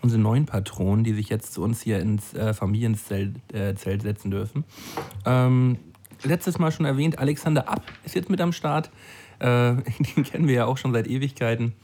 unsere 0.00 0.20
neuen 0.20 0.46
Patronen, 0.46 1.04
die 1.04 1.12
sich 1.12 1.28
jetzt 1.28 1.52
zu 1.52 1.62
uns 1.62 1.82
hier 1.82 2.00
ins 2.00 2.32
äh, 2.32 2.54
Familienzelt 2.54 3.36
äh, 3.52 3.74
Zelt 3.74 4.00
setzen 4.00 4.30
dürfen. 4.30 4.64
Ähm, 5.26 5.78
letztes 6.22 6.58
Mal 6.58 6.72
schon 6.72 6.86
erwähnt, 6.86 7.18
Alexander 7.18 7.68
Ab 7.68 7.82
ist 8.04 8.14
jetzt 8.14 8.30
mit 8.30 8.40
am 8.40 8.52
Start. 8.52 8.90
Äh, 9.40 9.74
den 10.16 10.24
kennen 10.24 10.48
wir 10.48 10.54
ja 10.54 10.64
auch 10.64 10.78
schon 10.78 10.94
seit 10.94 11.06
Ewigkeiten. 11.06 11.74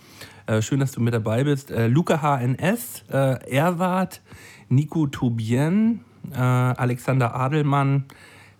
Äh, 0.46 0.62
schön, 0.62 0.80
dass 0.80 0.92
du 0.92 1.02
mit 1.02 1.12
dabei 1.12 1.44
bist. 1.44 1.70
Äh, 1.70 1.88
Luca 1.88 2.22
HNS, 2.22 3.04
äh, 3.10 3.50
Erwart, 3.54 4.22
Nico 4.70 5.06
Tobien, 5.06 6.00
äh, 6.32 6.36
Alexander 6.36 7.34
Adelmann, 7.34 8.04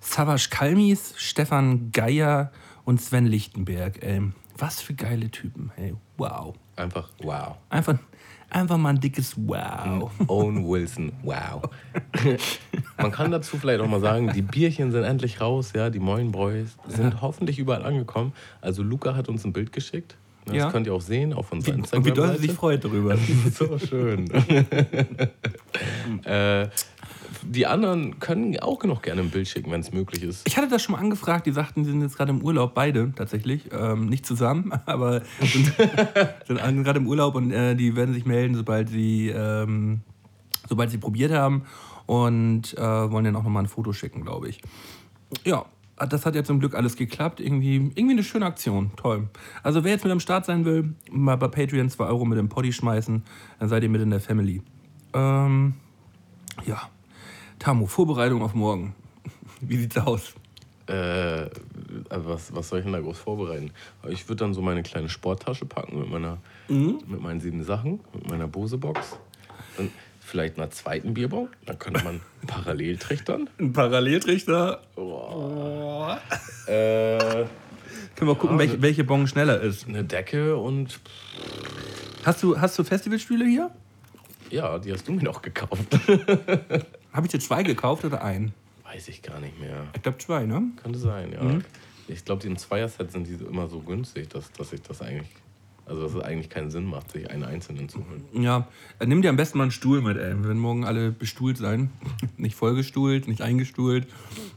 Savas 0.01 0.51
Kalmis, 0.51 1.15
Stefan 1.17 1.91
Geier 1.93 2.51
und 2.85 3.01
Sven 3.01 3.27
Lichtenberg. 3.27 4.03
Ey, 4.03 4.23
was 4.59 4.81
für 4.81 4.95
geile 4.95 5.31
Typen. 5.31 5.71
Hey, 5.77 5.95
wow. 6.17 6.55
Einfach 6.77 7.09
wow. 7.23 7.57
Einfach, 7.69 7.99
einfach 8.49 8.77
mal 8.79 8.91
ein 8.91 9.01
dickes 9.01 9.35
Wow. 9.37 10.11
Owen 10.27 10.67
Wilson, 10.67 11.13
wow. 11.23 11.63
Man 12.99 13.13
kann 13.13 13.31
dazu 13.31 13.59
vielleicht 13.59 13.81
auch 13.81 13.89
mal 13.89 14.01
sagen, 14.01 14.33
die 14.33 14.43
Bierchen 14.43 14.91
sind 14.93 15.05
endlich 15.05 15.41
raus, 15.41 15.73
ja, 15.75 15.91
die 15.91 15.99
Moinbräus 15.99 16.77
sind 16.89 17.21
hoffentlich 17.21 17.59
überall 17.59 17.85
angekommen. 17.85 18.33
Also 18.61 18.83
Luca 18.83 19.15
hat 19.15 19.29
uns 19.29 19.45
ein 19.45 19.53
Bild 19.53 19.73
geschickt. 19.73 20.17
Das 20.47 20.57
Ja. 20.57 20.71
könnt 20.71 20.87
ihr 20.87 20.95
auch 20.95 21.03
sehen 21.03 21.35
auf 21.35 21.53
unserer 21.53 21.75
Und 21.77 22.05
wie 22.07 22.13
doll 22.13 22.29
sie 22.33 22.39
sich 22.39 22.51
Instagram-Seite. 22.51 22.55
freut 22.55 22.85
darüber. 22.85 23.17
So 23.53 23.79
schön. 23.79 24.31
äh, 26.25 26.69
die 27.43 27.67
anderen 27.67 28.19
können 28.21 28.59
auch 28.61 28.83
noch 28.85 29.03
gerne 29.03 29.23
ein 29.23 29.31
Bild 29.31 29.49
schicken, 29.49 29.71
wenn 29.71 29.81
es 29.81 29.93
möglich 29.93 30.23
ist. 30.23 30.47
Ich 30.47 30.57
hatte 30.57 30.69
das 30.69 30.83
schon 30.83 30.95
mal 30.95 31.01
angefragt, 31.01 31.47
die 31.47 31.53
sagten, 31.53 31.85
sie 31.85 31.91
sind 31.91 32.03
jetzt 32.03 32.17
gerade 32.17 32.31
im 32.31 32.43
Urlaub, 32.43 32.75
beide 32.75 33.13
tatsächlich. 33.15 33.69
Ähm, 33.73 34.07
nicht 34.07 34.27
zusammen, 34.27 34.73
aber 34.87 35.23
sind, 35.41 35.73
sind 36.47 36.85
gerade 36.85 36.99
im 36.99 37.07
Urlaub 37.07 37.35
und 37.35 37.51
äh, 37.51 37.75
die 37.75 37.97
werden 37.97 38.15
sich 38.15 38.27
melden, 38.27 38.55
sobald 38.55 38.89
sie, 38.89 39.29
ähm, 39.29 40.01
sobald 40.69 40.91
sie 40.91 40.99
probiert 40.99 41.33
haben 41.33 41.65
und 42.07 42.77
äh, 42.77 42.81
wollen 42.81 43.25
dann 43.25 43.37
auch 43.37 43.45
nochmal 43.45 43.65
ein 43.65 43.69
Foto 43.69 43.93
schicken, 43.93 44.23
glaube 44.23 44.49
ich. 44.49 44.61
Ja, 45.45 45.67
das 46.09 46.27
hat 46.27 46.35
ja 46.35 46.45
zum 46.45 46.61
Glück 46.61 46.75
alles 46.75 46.97
geklappt. 46.97 47.41
Irgendwie, 47.41 47.77
irgendwie 47.77 48.13
eine 48.13 48.25
schöne 48.25 48.47
Aktion. 48.47 48.91
Toll. 48.97 49.29
Also 49.63 49.85
wer 49.85 49.93
jetzt 49.93 50.05
mit 50.05 50.13
am 50.13 50.21
Start 50.21 50.47
sein 50.47 50.65
will, 50.65 50.95
mal 51.11 51.37
bei 51.37 51.49
Patreon 51.49 51.91
2 51.91 52.05
Euro 52.07 52.25
mit 52.25 52.39
dem 52.39 52.49
Poddy 52.49 52.73
schmeißen, 52.73 53.23
dann 53.59 53.69
seid 53.69 53.83
ihr 53.83 53.89
mit 53.89 54.01
in 54.01 54.11
der 54.11 54.21
Family. 54.21 54.63
Ähm, 55.13 55.75
ja. 56.67 56.89
Tamu, 57.61 57.87
Vorbereitung 57.87 58.43
auf 58.43 58.55
morgen. 58.55 58.95
Wie 59.61 59.77
sieht's 59.77 59.97
aus? 59.99 60.35
Äh, 60.87 61.47
was, 62.09 62.53
was 62.55 62.69
soll 62.69 62.81
ich 62.81 62.85
denn 62.85 62.93
da 62.95 63.01
groß 63.01 63.19
vorbereiten? 63.19 63.71
Ich 64.09 64.29
würde 64.29 64.45
dann 64.45 64.55
so 64.55 64.61
meine 64.63 64.83
kleine 64.83 65.09
Sporttasche 65.09 65.65
packen 65.67 66.01
mit, 66.01 66.11
meiner, 66.11 66.39
mit 66.69 67.21
meinen 67.21 67.39
sieben 67.41 67.63
Sachen, 67.63 68.01
mit 68.13 68.29
meiner 68.29 68.49
Bose-Box. 68.49 69.19
Dann 69.77 69.93
vielleicht 70.21 70.57
einer 70.59 70.71
zweiten 70.71 71.15
Bierbong. 71.15 71.49
Dann 71.67 71.79
könnte 71.79 72.03
man 72.03 72.21
parallel 72.47 72.97
trichtern. 72.97 73.49
Ein 73.61 73.73
Paralleltrichter. 73.73 74.81
Äh, 76.67 77.19
Können 78.17 78.31
wir 78.31 78.35
gucken, 78.35 78.59
welche, 78.59 78.83
welche 78.83 79.05
Bon 79.05 79.27
schneller 79.29 79.61
ist. 79.61 79.87
eine 79.87 80.03
Decke 80.03 80.57
und 80.57 80.99
Hast 82.25 82.43
du, 82.43 82.59
hast 82.61 82.79
du 82.79 82.85
Festivalstühle 82.85 83.45
hier? 83.47 83.71
ja, 84.51 84.79
die 84.81 84.93
hast 84.93 85.07
du 85.07 85.13
mir 85.13 85.23
noch 85.23 85.41
gekauft. 85.43 85.87
Habe 87.13 87.27
ich 87.27 87.33
dir 87.33 87.39
zwei 87.39 87.63
gekauft 87.63 88.05
oder 88.05 88.23
einen? 88.23 88.53
Weiß 88.85 89.09
ich 89.09 89.23
gar 89.23 89.41
nicht 89.41 89.59
mehr. 89.61 89.87
Ich 89.95 90.03
glaube 90.03 90.19
zwei, 90.19 90.47
ne? 90.47 90.63
Könnte 90.83 90.99
sein, 90.99 91.33
ja. 91.33 91.59
Ich 92.09 92.25
glaube, 92.25 92.43
die 92.43 92.49
im 92.49 92.57
Zweier-Set 92.57 93.13
sind 93.13 93.27
die 93.27 93.35
immer 93.45 93.69
so 93.69 93.81
günstig, 93.81 94.29
dass, 94.31 94.51
dass 94.53 94.73
ich 94.73 94.83
das 94.83 95.01
eigentlich, 95.01 95.31
also 95.87 96.03
dass 96.03 96.15
es 96.15 96.23
eigentlich 96.23 96.51
keinen 96.51 96.71
Sinn 96.71 96.87
macht, 96.87 97.13
sich 97.13 97.31
einen 97.31 97.45
einzelnen 97.45 97.89
zu 97.89 97.99
holen. 97.99 98.25
Ja, 98.33 98.67
äh, 98.99 99.07
nimm 99.07 99.23
dir 99.23 99.31
am 99.31 99.37
besten 99.37 99.59
mal 99.59 99.65
einen 99.65 99.71
Stuhl 99.71 100.03
mit, 100.03 100.17
ey. 100.17 100.35
Wir 100.35 100.45
werden 100.45 100.59
morgen 100.59 100.85
alle 100.85 101.13
bestuhlt 101.13 101.57
sein. 101.57 101.91
nicht 102.37 102.57
vollgestuhlt, 102.57 103.29
nicht 103.29 103.43
eingestuhlt. 103.43 104.09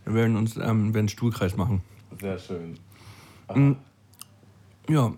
Wir 0.05 0.15
werden 0.15 0.35
uns 0.35 0.55
ähm, 0.55 0.93
werden 0.93 0.97
einen 0.97 1.09
Stuhlkreis 1.09 1.55
machen. 1.55 1.81
Sehr 2.19 2.39
schön. 2.39 2.77
Ja, 4.89 5.13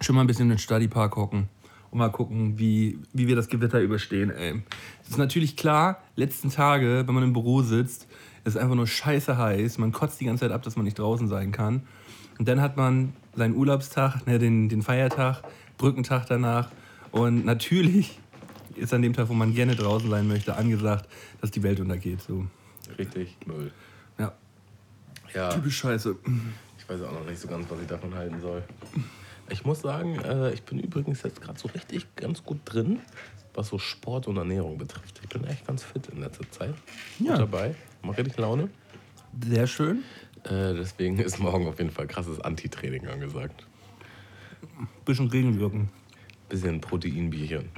schon 0.00 0.14
mal 0.14 0.20
ein 0.20 0.26
bisschen 0.26 0.44
in 0.44 0.50
den 0.50 0.58
Studypark 0.58 1.16
hocken 1.16 1.48
und 1.94 1.98
mal 1.98 2.10
gucken, 2.10 2.58
wie, 2.58 2.98
wie 3.12 3.28
wir 3.28 3.36
das 3.36 3.48
Gewitter 3.48 3.80
überstehen, 3.80 4.30
ey. 4.30 4.62
Es 5.04 5.10
ist 5.10 5.18
natürlich 5.18 5.56
klar, 5.56 6.02
letzten 6.16 6.50
Tage, 6.50 7.04
wenn 7.06 7.14
man 7.14 7.22
im 7.22 7.32
Büro 7.32 7.62
sitzt, 7.62 8.08
ist 8.44 8.54
es 8.54 8.56
einfach 8.56 8.74
nur 8.74 8.88
scheiße 8.88 9.38
heiß. 9.38 9.78
Man 9.78 9.92
kotzt 9.92 10.20
die 10.20 10.24
ganze 10.24 10.40
Zeit 10.40 10.50
ab, 10.50 10.62
dass 10.62 10.74
man 10.74 10.84
nicht 10.84 10.98
draußen 10.98 11.28
sein 11.28 11.52
kann. 11.52 11.86
Und 12.38 12.48
dann 12.48 12.60
hat 12.60 12.76
man 12.76 13.12
seinen 13.36 13.54
Urlaubstag, 13.54 14.26
ne, 14.26 14.40
den, 14.40 14.68
den 14.68 14.82
Feiertag, 14.82 15.42
Brückentag 15.78 16.26
danach. 16.26 16.68
Und 17.12 17.44
natürlich 17.44 18.18
ist 18.74 18.92
an 18.92 19.02
dem 19.02 19.12
Tag, 19.12 19.28
wo 19.28 19.34
man 19.34 19.54
gerne 19.54 19.76
draußen 19.76 20.10
sein 20.10 20.26
möchte, 20.26 20.56
angesagt, 20.56 21.08
dass 21.40 21.52
die 21.52 21.62
Welt 21.62 21.78
untergeht. 21.78 22.22
So. 22.22 22.44
Richtig, 22.98 23.36
null. 23.46 23.70
Ja, 24.18 24.32
Ja, 25.32 25.50
typisch 25.50 25.76
scheiße. 25.76 26.16
ich 26.76 26.88
weiß 26.88 27.02
auch 27.02 27.12
noch 27.12 27.24
nicht 27.24 27.38
so 27.38 27.46
ganz, 27.46 27.70
was 27.70 27.80
ich 27.80 27.86
davon 27.86 28.12
halten 28.16 28.40
soll. 28.40 28.64
Ich 29.50 29.64
muss 29.64 29.80
sagen, 29.82 30.18
äh, 30.20 30.52
ich 30.52 30.62
bin 30.62 30.78
übrigens 30.78 31.22
jetzt 31.22 31.40
gerade 31.40 31.58
so 31.58 31.68
richtig 31.68 32.06
ganz 32.16 32.42
gut 32.44 32.58
drin, 32.64 33.00
was 33.52 33.68
so 33.68 33.78
Sport 33.78 34.26
und 34.26 34.36
Ernährung 34.36 34.78
betrifft. 34.78 35.20
Ich 35.22 35.28
bin 35.28 35.44
echt 35.44 35.66
ganz 35.66 35.82
fit 35.84 36.08
in 36.08 36.20
letzter 36.20 36.50
Zeit. 36.50 36.74
Gut 37.18 37.28
Ja. 37.28 37.36
dabei. 37.38 37.74
Mach 38.02 38.16
richtig 38.16 38.36
Laune. 38.38 38.68
Sehr 39.46 39.66
schön. 39.66 40.02
Äh, 40.44 40.74
deswegen 40.74 41.18
ist 41.18 41.38
morgen 41.38 41.66
auf 41.66 41.78
jeden 41.78 41.90
Fall 41.90 42.06
krasses 42.06 42.40
Anti-Training 42.40 43.06
angesagt. 43.06 43.66
Bisschen 45.04 45.28
Regenwirken. 45.28 45.88
Bisschen 46.48 46.80
Proteinbierchen. 46.80 47.68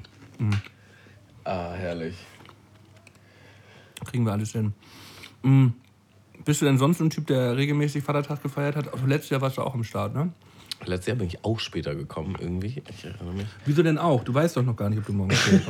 Ah, 1.45 1.73
herrlich. 1.73 2.17
Kriegen 4.05 4.25
wir 4.25 4.33
alles 4.33 4.53
hin. 4.53 4.73
Mm. 5.43 5.69
Bist 6.45 6.61
du 6.61 6.67
denn 6.67 6.79
sonst 6.79 7.01
ein 7.01 7.11
Typ, 7.11 7.27
der 7.27 7.57
regelmäßig 7.57 8.05
Vatertag 8.05 8.43
gefeiert 8.43 8.77
hat? 8.77 8.93
Also 8.93 9.07
letztes 9.07 9.31
Jahr 9.31 9.41
warst 9.41 9.57
du 9.57 9.63
auch 9.63 9.75
am 9.75 9.83
Start, 9.85 10.15
ne? 10.15 10.33
Letztes 10.85 11.07
Jahr 11.07 11.17
bin 11.17 11.27
ich 11.27 11.45
auch 11.45 11.59
später 11.59 11.95
gekommen, 11.95 12.37
irgendwie. 12.39 12.83
Ich 12.91 13.05
erinnere 13.05 13.35
mich. 13.35 13.47
Wieso 13.65 13.83
denn 13.83 13.99
auch? 13.99 14.23
Du 14.25 14.33
weißt 14.35 14.57
doch 14.57 14.63
noch 14.63 14.77
gar 14.77 14.89
nicht, 14.91 14.99
ob 14.99 15.07
du 15.07 15.13
morgen 15.13 15.31
kommst. 15.31 15.69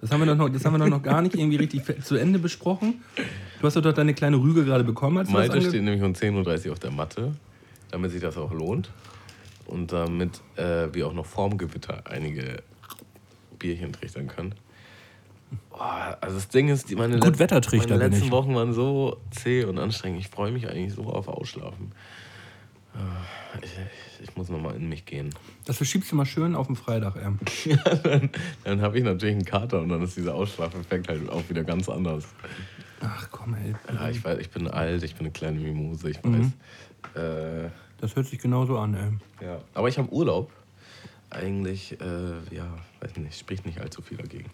Das 0.00 0.10
haben 0.10 0.20
wir 0.20 0.26
doch 0.26 0.36
noch, 0.36 0.48
das 0.50 0.64
haben 0.64 0.74
wir 0.74 0.78
doch 0.78 0.88
noch 0.88 1.02
gar 1.02 1.22
nicht 1.22 1.34
irgendwie 1.34 1.56
richtig 1.56 1.82
zu 2.04 2.16
Ende 2.16 2.38
besprochen. 2.38 3.02
Du 3.60 3.66
hast 3.66 3.76
doch 3.76 3.80
dort 3.82 3.96
deine 3.96 4.12
kleine 4.12 4.36
Rüge 4.36 4.64
gerade 4.64 4.84
bekommen, 4.84 5.16
als 5.18 5.30
Malte 5.30 5.62
steht 5.62 5.82
nämlich 5.82 6.02
um 6.02 6.12
10.30 6.12 6.66
Uhr 6.66 6.72
auf 6.72 6.78
der 6.78 6.90
Matte, 6.90 7.32
damit 7.90 8.10
sich 8.10 8.20
das 8.20 8.36
auch 8.36 8.52
lohnt. 8.52 8.90
Und 9.66 9.92
damit 9.92 10.42
äh, 10.56 10.88
wir 10.92 11.06
auch 11.06 11.14
noch 11.14 11.24
vorm 11.24 11.56
Gewitter 11.56 12.02
einige 12.06 12.62
Bierchen 13.58 13.94
trichtern 13.94 14.26
können. 14.26 14.54
Boah, 15.70 16.18
also 16.20 16.36
das 16.36 16.48
Ding 16.48 16.68
ist, 16.68 16.90
meine, 16.94 17.18
Gut 17.18 17.36
letz- 17.36 17.88
meine 17.88 17.96
letzten. 18.08 18.30
Wochen 18.30 18.54
waren 18.54 18.74
so 18.74 19.16
zäh 19.30 19.64
und 19.64 19.78
anstrengend. 19.78 20.20
Ich 20.20 20.28
freue 20.28 20.50
mich 20.52 20.68
eigentlich 20.68 20.92
so 20.92 21.04
auf 21.04 21.28
Ausschlafen. 21.28 21.92
Ich, 24.22 24.36
muss 24.36 24.48
nochmal 24.48 24.76
in 24.76 24.88
mich 24.88 25.04
gehen. 25.04 25.34
Das 25.64 25.76
verschiebst 25.76 26.10
du 26.12 26.16
mal 26.16 26.24
schön 26.26 26.54
auf 26.54 26.66
den 26.66 26.76
Freitag, 26.76 27.16
ey. 27.16 27.76
dann 28.02 28.30
dann 28.64 28.80
habe 28.80 28.98
ich 28.98 29.04
natürlich 29.04 29.34
einen 29.34 29.44
Kater 29.44 29.80
und 29.80 29.88
dann 29.90 30.02
ist 30.02 30.16
dieser 30.16 30.34
Ausschlafeffekt 30.34 31.08
halt 31.08 31.28
auch 31.28 31.48
wieder 31.48 31.64
ganz 31.64 31.88
anders. 31.88 32.24
Ach 33.00 33.28
komm, 33.30 33.54
ey. 33.54 33.74
Ja, 33.92 34.08
ich, 34.08 34.24
weiß, 34.24 34.38
ich 34.38 34.50
bin 34.50 34.68
alt, 34.68 35.02
ich 35.02 35.14
bin 35.14 35.26
eine 35.26 35.32
kleine 35.32 35.58
Mimose, 35.60 36.10
ich 36.10 36.18
weiß. 36.18 36.24
Mhm. 36.24 36.52
Äh, 37.14 37.70
Das 38.00 38.16
hört 38.16 38.26
sich 38.26 38.38
genauso 38.38 38.78
an, 38.78 38.94
ey. 38.94 39.46
Ja, 39.46 39.60
aber 39.74 39.88
ich 39.88 39.98
habe 39.98 40.10
Urlaub. 40.12 40.50
Eigentlich, 41.30 42.00
äh, 42.00 42.54
ja, 42.54 42.66
weiß 43.00 43.16
nicht, 43.16 43.38
spricht 43.38 43.66
nicht 43.66 43.80
allzu 43.80 44.02
viel 44.02 44.16
dagegen. 44.18 44.50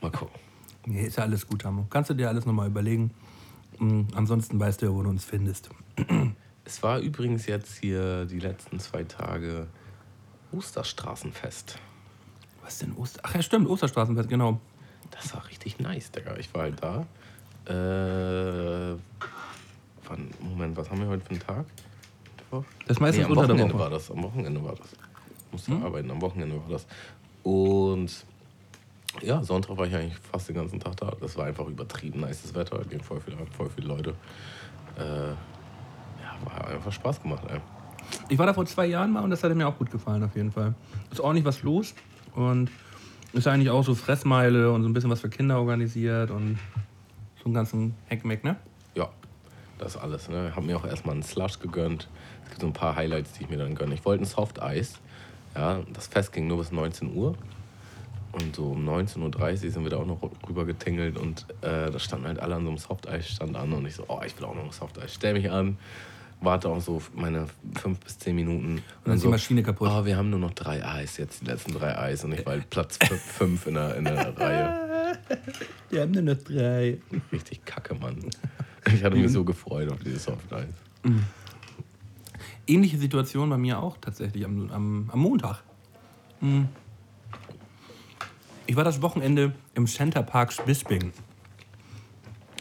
Mal 0.00 0.10
gucken. 0.10 0.40
Nee, 0.86 1.06
ist 1.06 1.16
ja 1.16 1.24
alles 1.24 1.46
gut, 1.46 1.64
Hamo. 1.64 1.86
Kannst 1.90 2.10
du 2.10 2.14
dir 2.14 2.28
alles 2.28 2.46
nochmal 2.46 2.68
überlegen. 2.68 3.10
Mm, 3.78 4.02
ansonsten 4.14 4.58
weißt 4.58 4.82
du 4.82 4.86
ja, 4.86 4.92
wo 4.92 5.02
du 5.02 5.10
uns 5.10 5.24
findest. 5.24 5.70
Es 6.64 6.82
war 6.82 6.98
übrigens 6.98 7.46
jetzt 7.46 7.76
hier 7.78 8.24
die 8.24 8.38
letzten 8.38 8.80
zwei 8.80 9.04
Tage 9.04 9.66
Osterstraßenfest. 10.52 11.78
Was 12.62 12.78
denn 12.78 12.96
Oster? 12.96 13.20
Ach 13.22 13.34
ja, 13.34 13.42
stimmt, 13.42 13.68
Osterstraßenfest, 13.68 14.28
genau. 14.28 14.60
Das 15.10 15.34
war 15.34 15.46
richtig 15.48 15.78
nice, 15.78 16.10
Digga. 16.10 16.36
Ich 16.38 16.52
war 16.54 16.62
halt 16.62 16.82
da. 16.82 17.06
Äh, 17.66 18.96
wann, 20.08 20.30
Moment, 20.40 20.76
was 20.76 20.90
haben 20.90 21.00
wir 21.00 21.08
heute 21.08 21.24
für 21.24 21.30
einen 21.30 21.40
Tag? 21.40 21.66
Das 22.50 22.62
ist 22.96 23.00
meistens 23.00 23.24
am 23.24 23.32
unter 23.32 23.46
der 23.46 23.56
Wochenende 23.56 23.74
Woche. 23.74 23.82
war 23.82 23.90
das. 23.90 24.10
Am 24.10 24.22
Wochenende 24.22 24.64
war 24.64 24.74
das. 24.76 24.92
Ich 24.92 25.52
musste 25.52 25.72
arbeiten, 25.84 26.10
am 26.10 26.20
Wochenende 26.22 26.56
war 26.56 26.68
das. 26.70 26.86
Und 27.42 28.24
ja, 29.22 29.42
Sonntag 29.42 29.76
war 29.76 29.86
ich 29.86 29.94
eigentlich 29.94 30.16
fast 30.30 30.48
den 30.48 30.56
ganzen 30.56 30.80
Tag 30.80 30.96
da. 30.96 31.12
Das 31.20 31.36
war 31.36 31.46
einfach 31.46 31.66
übertrieben 31.66 32.20
nices 32.20 32.54
Wetter. 32.54 32.80
Es 32.80 32.88
ging 32.88 33.00
voll 33.00 33.20
viele, 33.20 33.36
voll 33.56 33.70
viele 33.74 33.88
Leute. 33.88 34.14
Äh, 34.98 35.30
ja, 35.30 35.36
war 36.44 36.68
einfach 36.68 36.92
Spaß 36.92 37.22
gemacht, 37.22 37.44
ey. 37.48 37.60
Ich 38.28 38.38
war 38.38 38.46
da 38.46 38.54
vor 38.54 38.66
zwei 38.66 38.86
Jahren 38.86 39.12
mal 39.12 39.22
und 39.22 39.30
das 39.30 39.42
hat 39.42 39.54
mir 39.54 39.66
auch 39.66 39.78
gut 39.78 39.90
gefallen, 39.90 40.22
auf 40.22 40.36
jeden 40.36 40.52
Fall. 40.52 40.74
Ist 41.10 41.20
ordentlich 41.20 41.44
was 41.44 41.62
los 41.62 41.94
und 42.34 42.70
ist 43.32 43.46
eigentlich 43.46 43.70
auch 43.70 43.84
so 43.84 43.94
Fressmeile 43.94 44.70
und 44.70 44.82
so 44.82 44.88
ein 44.88 44.92
bisschen 44.92 45.10
was 45.10 45.20
für 45.20 45.28
Kinder 45.28 45.58
organisiert 45.58 46.30
und 46.30 46.58
so 47.38 47.46
einen 47.46 47.54
ganzen 47.54 47.94
Heckmeck, 48.06 48.44
ne? 48.44 48.56
Ja, 48.94 49.08
das 49.78 49.96
alles. 49.96 50.28
Ne? 50.28 50.48
Ich 50.50 50.56
habe 50.56 50.66
mir 50.66 50.76
auch 50.76 50.86
erstmal 50.86 51.14
einen 51.14 51.22
Slush 51.22 51.58
gegönnt. 51.58 52.08
Es 52.44 52.50
gibt 52.50 52.60
so 52.60 52.66
ein 52.66 52.72
paar 52.72 52.94
Highlights, 52.94 53.32
die 53.32 53.44
ich 53.44 53.50
mir 53.50 53.58
dann 53.58 53.74
gönne. 53.74 53.94
Ich 53.94 54.04
wollte 54.04 54.24
ein 54.24 54.26
Soft 54.26 54.62
Eis. 54.62 55.00
Ja, 55.54 55.80
das 55.92 56.06
Fest 56.08 56.32
ging 56.32 56.46
nur 56.46 56.58
bis 56.58 56.72
19 56.72 57.14
Uhr. 57.14 57.34
Und 58.34 58.56
so 58.56 58.72
um 58.72 58.88
19.30 58.88 59.64
Uhr 59.66 59.70
sind 59.70 59.82
wir 59.84 59.90
da 59.90 59.98
auch 59.98 60.06
noch 60.06 60.18
rüber 60.48 60.64
getingelt 60.64 61.16
und 61.16 61.46
äh, 61.60 61.90
da 61.90 61.98
standen 62.00 62.26
halt 62.26 62.40
alle 62.40 62.56
an 62.56 62.62
so 62.64 62.68
einem 62.70 62.78
Softeis-Stand 62.78 63.54
an 63.56 63.72
und 63.72 63.86
ich 63.86 63.94
so, 63.94 64.04
oh, 64.08 64.20
ich 64.26 64.36
will 64.36 64.44
auch 64.46 64.54
noch 64.56 64.64
ein 64.64 64.72
Softeis. 64.72 65.14
Stell 65.14 65.34
mich 65.34 65.48
an, 65.50 65.78
warte 66.40 66.68
auch 66.68 66.80
so 66.80 67.00
meine 67.14 67.46
fünf 67.80 68.00
bis 68.00 68.18
zehn 68.18 68.34
Minuten. 68.34 68.82
Und 69.04 69.12
ist 69.12 69.22
die 69.22 69.28
Maschine 69.28 69.62
kaputt. 69.62 69.88
Oh, 69.88 70.04
wir 70.04 70.16
haben 70.16 70.30
nur 70.30 70.40
noch 70.40 70.50
drei 70.52 70.84
Eis, 70.84 71.16
jetzt 71.16 71.42
die 71.42 71.46
letzten 71.46 71.72
drei 71.74 71.96
Eis 71.96 72.24
und 72.24 72.32
ich 72.32 72.44
war 72.44 72.54
halt 72.54 72.68
Platz 72.70 72.98
fü- 72.98 73.14
fünf 73.14 73.66
in 73.68 73.74
der, 73.74 73.94
in 73.96 74.04
der 74.04 74.36
Reihe. 74.36 75.16
Wir 75.90 76.00
haben 76.02 76.10
nur 76.10 76.22
noch 76.22 76.42
drei. 76.42 76.98
Richtig 77.30 77.64
kacke, 77.64 77.94
Mann. 77.94 78.18
Ich 78.92 79.04
hatte 79.04 79.16
mich 79.16 79.30
so 79.30 79.44
gefreut 79.44 79.90
auf 79.92 80.00
dieses 80.04 80.24
Softeis. 80.24 80.66
Ähnliche 82.66 82.98
Situation 82.98 83.48
bei 83.48 83.58
mir 83.58 83.78
auch 83.78 83.96
tatsächlich 83.98 84.44
am, 84.44 84.70
am, 84.72 85.10
am 85.12 85.20
Montag. 85.20 85.62
Hm. 86.40 86.68
Ich 88.66 88.76
war 88.76 88.84
das 88.84 89.02
Wochenende 89.02 89.54
im 89.74 89.86
Center 89.86 90.22
Parks 90.22 90.56
Bisping. 90.64 91.12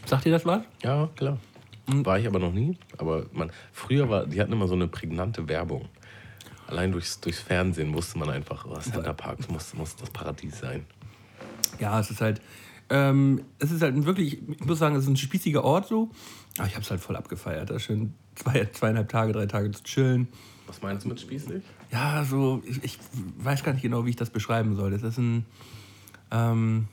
Sagt 0.05 0.25
ihr 0.25 0.31
das 0.33 0.45
was? 0.45 0.63
Ja, 0.83 1.10
klar. 1.15 1.38
War 1.88 2.19
ich 2.19 2.27
aber 2.27 2.39
noch 2.39 2.51
nie. 2.51 2.77
Aber 2.98 3.25
man, 3.31 3.51
früher 3.72 4.10
war, 4.10 4.25
die 4.25 4.39
hatten 4.41 4.51
immer 4.51 4.67
so 4.67 4.74
eine 4.74 4.88
prägnante 4.88 5.48
Werbung. 5.48 5.88
Allein 6.67 6.91
durchs, 6.91 7.19
durchs 7.19 7.39
Fernsehen 7.39 7.93
wusste 7.93 8.17
man 8.17 8.29
einfach, 8.29 8.65
oh, 8.65 8.77
Center 8.79 9.13
Parks 9.13 9.48
muss, 9.50 9.74
muss 9.74 9.95
das 9.95 10.10
Paradies 10.10 10.60
sein. 10.60 10.86
Ja, 11.79 12.00
es 12.00 12.10
ist 12.12 12.22
halt, 12.22 12.41
ähm, 12.89 13.43
es 13.60 13.72
ist 13.72 13.81
halt 13.81 13.95
ein 13.95 14.05
wirklich, 14.05 14.41
ich 14.48 14.65
muss 14.65 14.79
sagen, 14.79 14.95
es 14.95 15.03
ist 15.03 15.10
ein 15.10 15.17
spießiger 15.17 15.63
Ort 15.63 15.88
so. 15.88 16.10
Aber 16.57 16.67
ich 16.67 16.75
habe 16.75 16.83
es 16.83 16.91
halt 16.91 17.01
voll 17.01 17.15
abgefeiert. 17.15 17.69
Da 17.69 17.79
schön 17.79 18.13
zwei, 18.36 18.65
zweieinhalb 18.65 19.10
Tage, 19.10 19.31
drei 19.33 19.45
Tage 19.45 19.72
zu 19.72 19.83
chillen. 19.83 20.27
Was 20.67 20.81
meinst 20.81 21.05
du 21.05 21.10
mit 21.10 21.19
spießig? 21.19 21.63
Ja, 21.91 22.24
so, 22.24 22.62
ich, 22.65 22.83
ich 22.83 23.00
weiß 23.38 23.63
gar 23.63 23.74
nicht 23.74 23.81
genau, 23.81 24.05
wie 24.05 24.12
ich 24.12 24.15
das 24.15 24.29
beschreiben 24.29 24.75
soll. 24.75 24.91
Das 24.91 25.03
ist 25.03 25.17
ein, 25.17 25.45
ähm, 26.33 26.87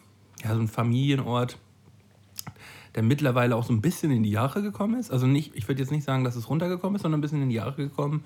ja, 0.45 0.55
so 0.55 0.61
ein 0.61 0.69
Familienort. 0.69 1.59
der 2.95 3.03
mittlerweile 3.03 3.57
auch 3.57 3.65
so 3.65 3.73
ein 3.73 3.81
bisschen 3.81 4.11
in 4.11 4.23
die 4.23 4.31
Jahre 4.31 4.63
gekommen 4.63 4.99
ist. 4.99 5.11
Also 5.11 5.27
nicht, 5.27 5.55
ich 5.55 5.69
würde 5.69 5.81
jetzt 5.81 5.93
nicht 5.93 6.05
sagen, 6.05 6.25
dass 6.25 6.37
es 6.37 6.49
runtergekommen 6.51 6.97
ist, 6.97 7.03
sondern 7.03 7.19
ein 7.19 7.23
bisschen 7.23 7.43
in 7.43 7.49
die 7.49 7.55
Jahre 7.55 7.77
gekommen. 7.77 8.25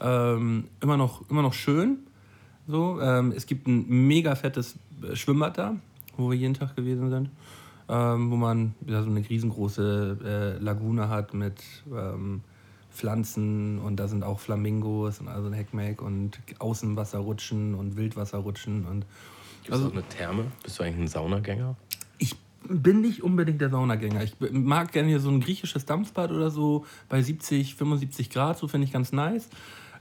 Ähm, 0.00 0.64
immer, 0.80 0.96
noch, 0.96 1.28
immer 1.30 1.42
noch 1.42 1.52
schön. 1.52 1.98
So, 2.66 3.00
ähm, 3.00 3.32
es 3.36 3.46
gibt 3.46 3.66
ein 3.66 4.06
mega 4.06 4.34
fettes 4.34 4.76
äh, 5.02 5.14
Schwimmbad 5.16 5.58
da, 5.58 5.76
wo 6.16 6.30
wir 6.30 6.36
jeden 6.36 6.54
Tag 6.54 6.76
gewesen 6.76 7.10
sind. 7.10 7.30
Ähm, 7.88 8.30
wo 8.30 8.36
man 8.36 8.74
ja, 8.86 9.02
so 9.02 9.10
eine 9.10 9.28
riesengroße 9.28 10.56
äh, 10.58 10.62
Lagune 10.62 11.10
hat 11.10 11.34
mit 11.34 11.62
ähm, 11.92 12.40
Pflanzen 12.90 13.78
und 13.78 13.96
da 13.96 14.08
sind 14.08 14.22
auch 14.22 14.40
Flamingos 14.40 15.20
und 15.20 15.28
also 15.28 15.48
ein 15.48 15.52
Heckmeck 15.52 16.00
und 16.00 16.38
Außenwasserrutschen 16.60 17.74
und 17.74 17.96
Wildwasserrutschen 17.96 18.86
und 18.86 19.04
Gibt 19.64 19.76
es 19.76 19.82
auch 19.82 19.92
eine 19.92 20.06
Therme? 20.08 20.44
Bist 20.62 20.78
du 20.78 20.84
eigentlich 20.84 21.00
ein 21.00 21.08
Saunagänger? 21.08 21.76
ich 22.18 22.36
bin 22.68 23.00
nicht 23.00 23.22
unbedingt 23.22 23.60
der 23.60 23.70
Saunagänger. 23.70 24.22
Ich 24.22 24.34
mag 24.50 24.92
gerne 24.92 25.08
hier 25.08 25.20
so 25.20 25.30
ein 25.30 25.40
griechisches 25.40 25.84
Dampfbad 25.84 26.30
oder 26.30 26.50
so 26.50 26.86
bei 27.08 27.20
70, 27.20 27.74
75 27.74 28.30
Grad, 28.30 28.58
so 28.58 28.68
finde 28.68 28.86
ich 28.86 28.92
ganz 28.92 29.12
nice. 29.12 29.48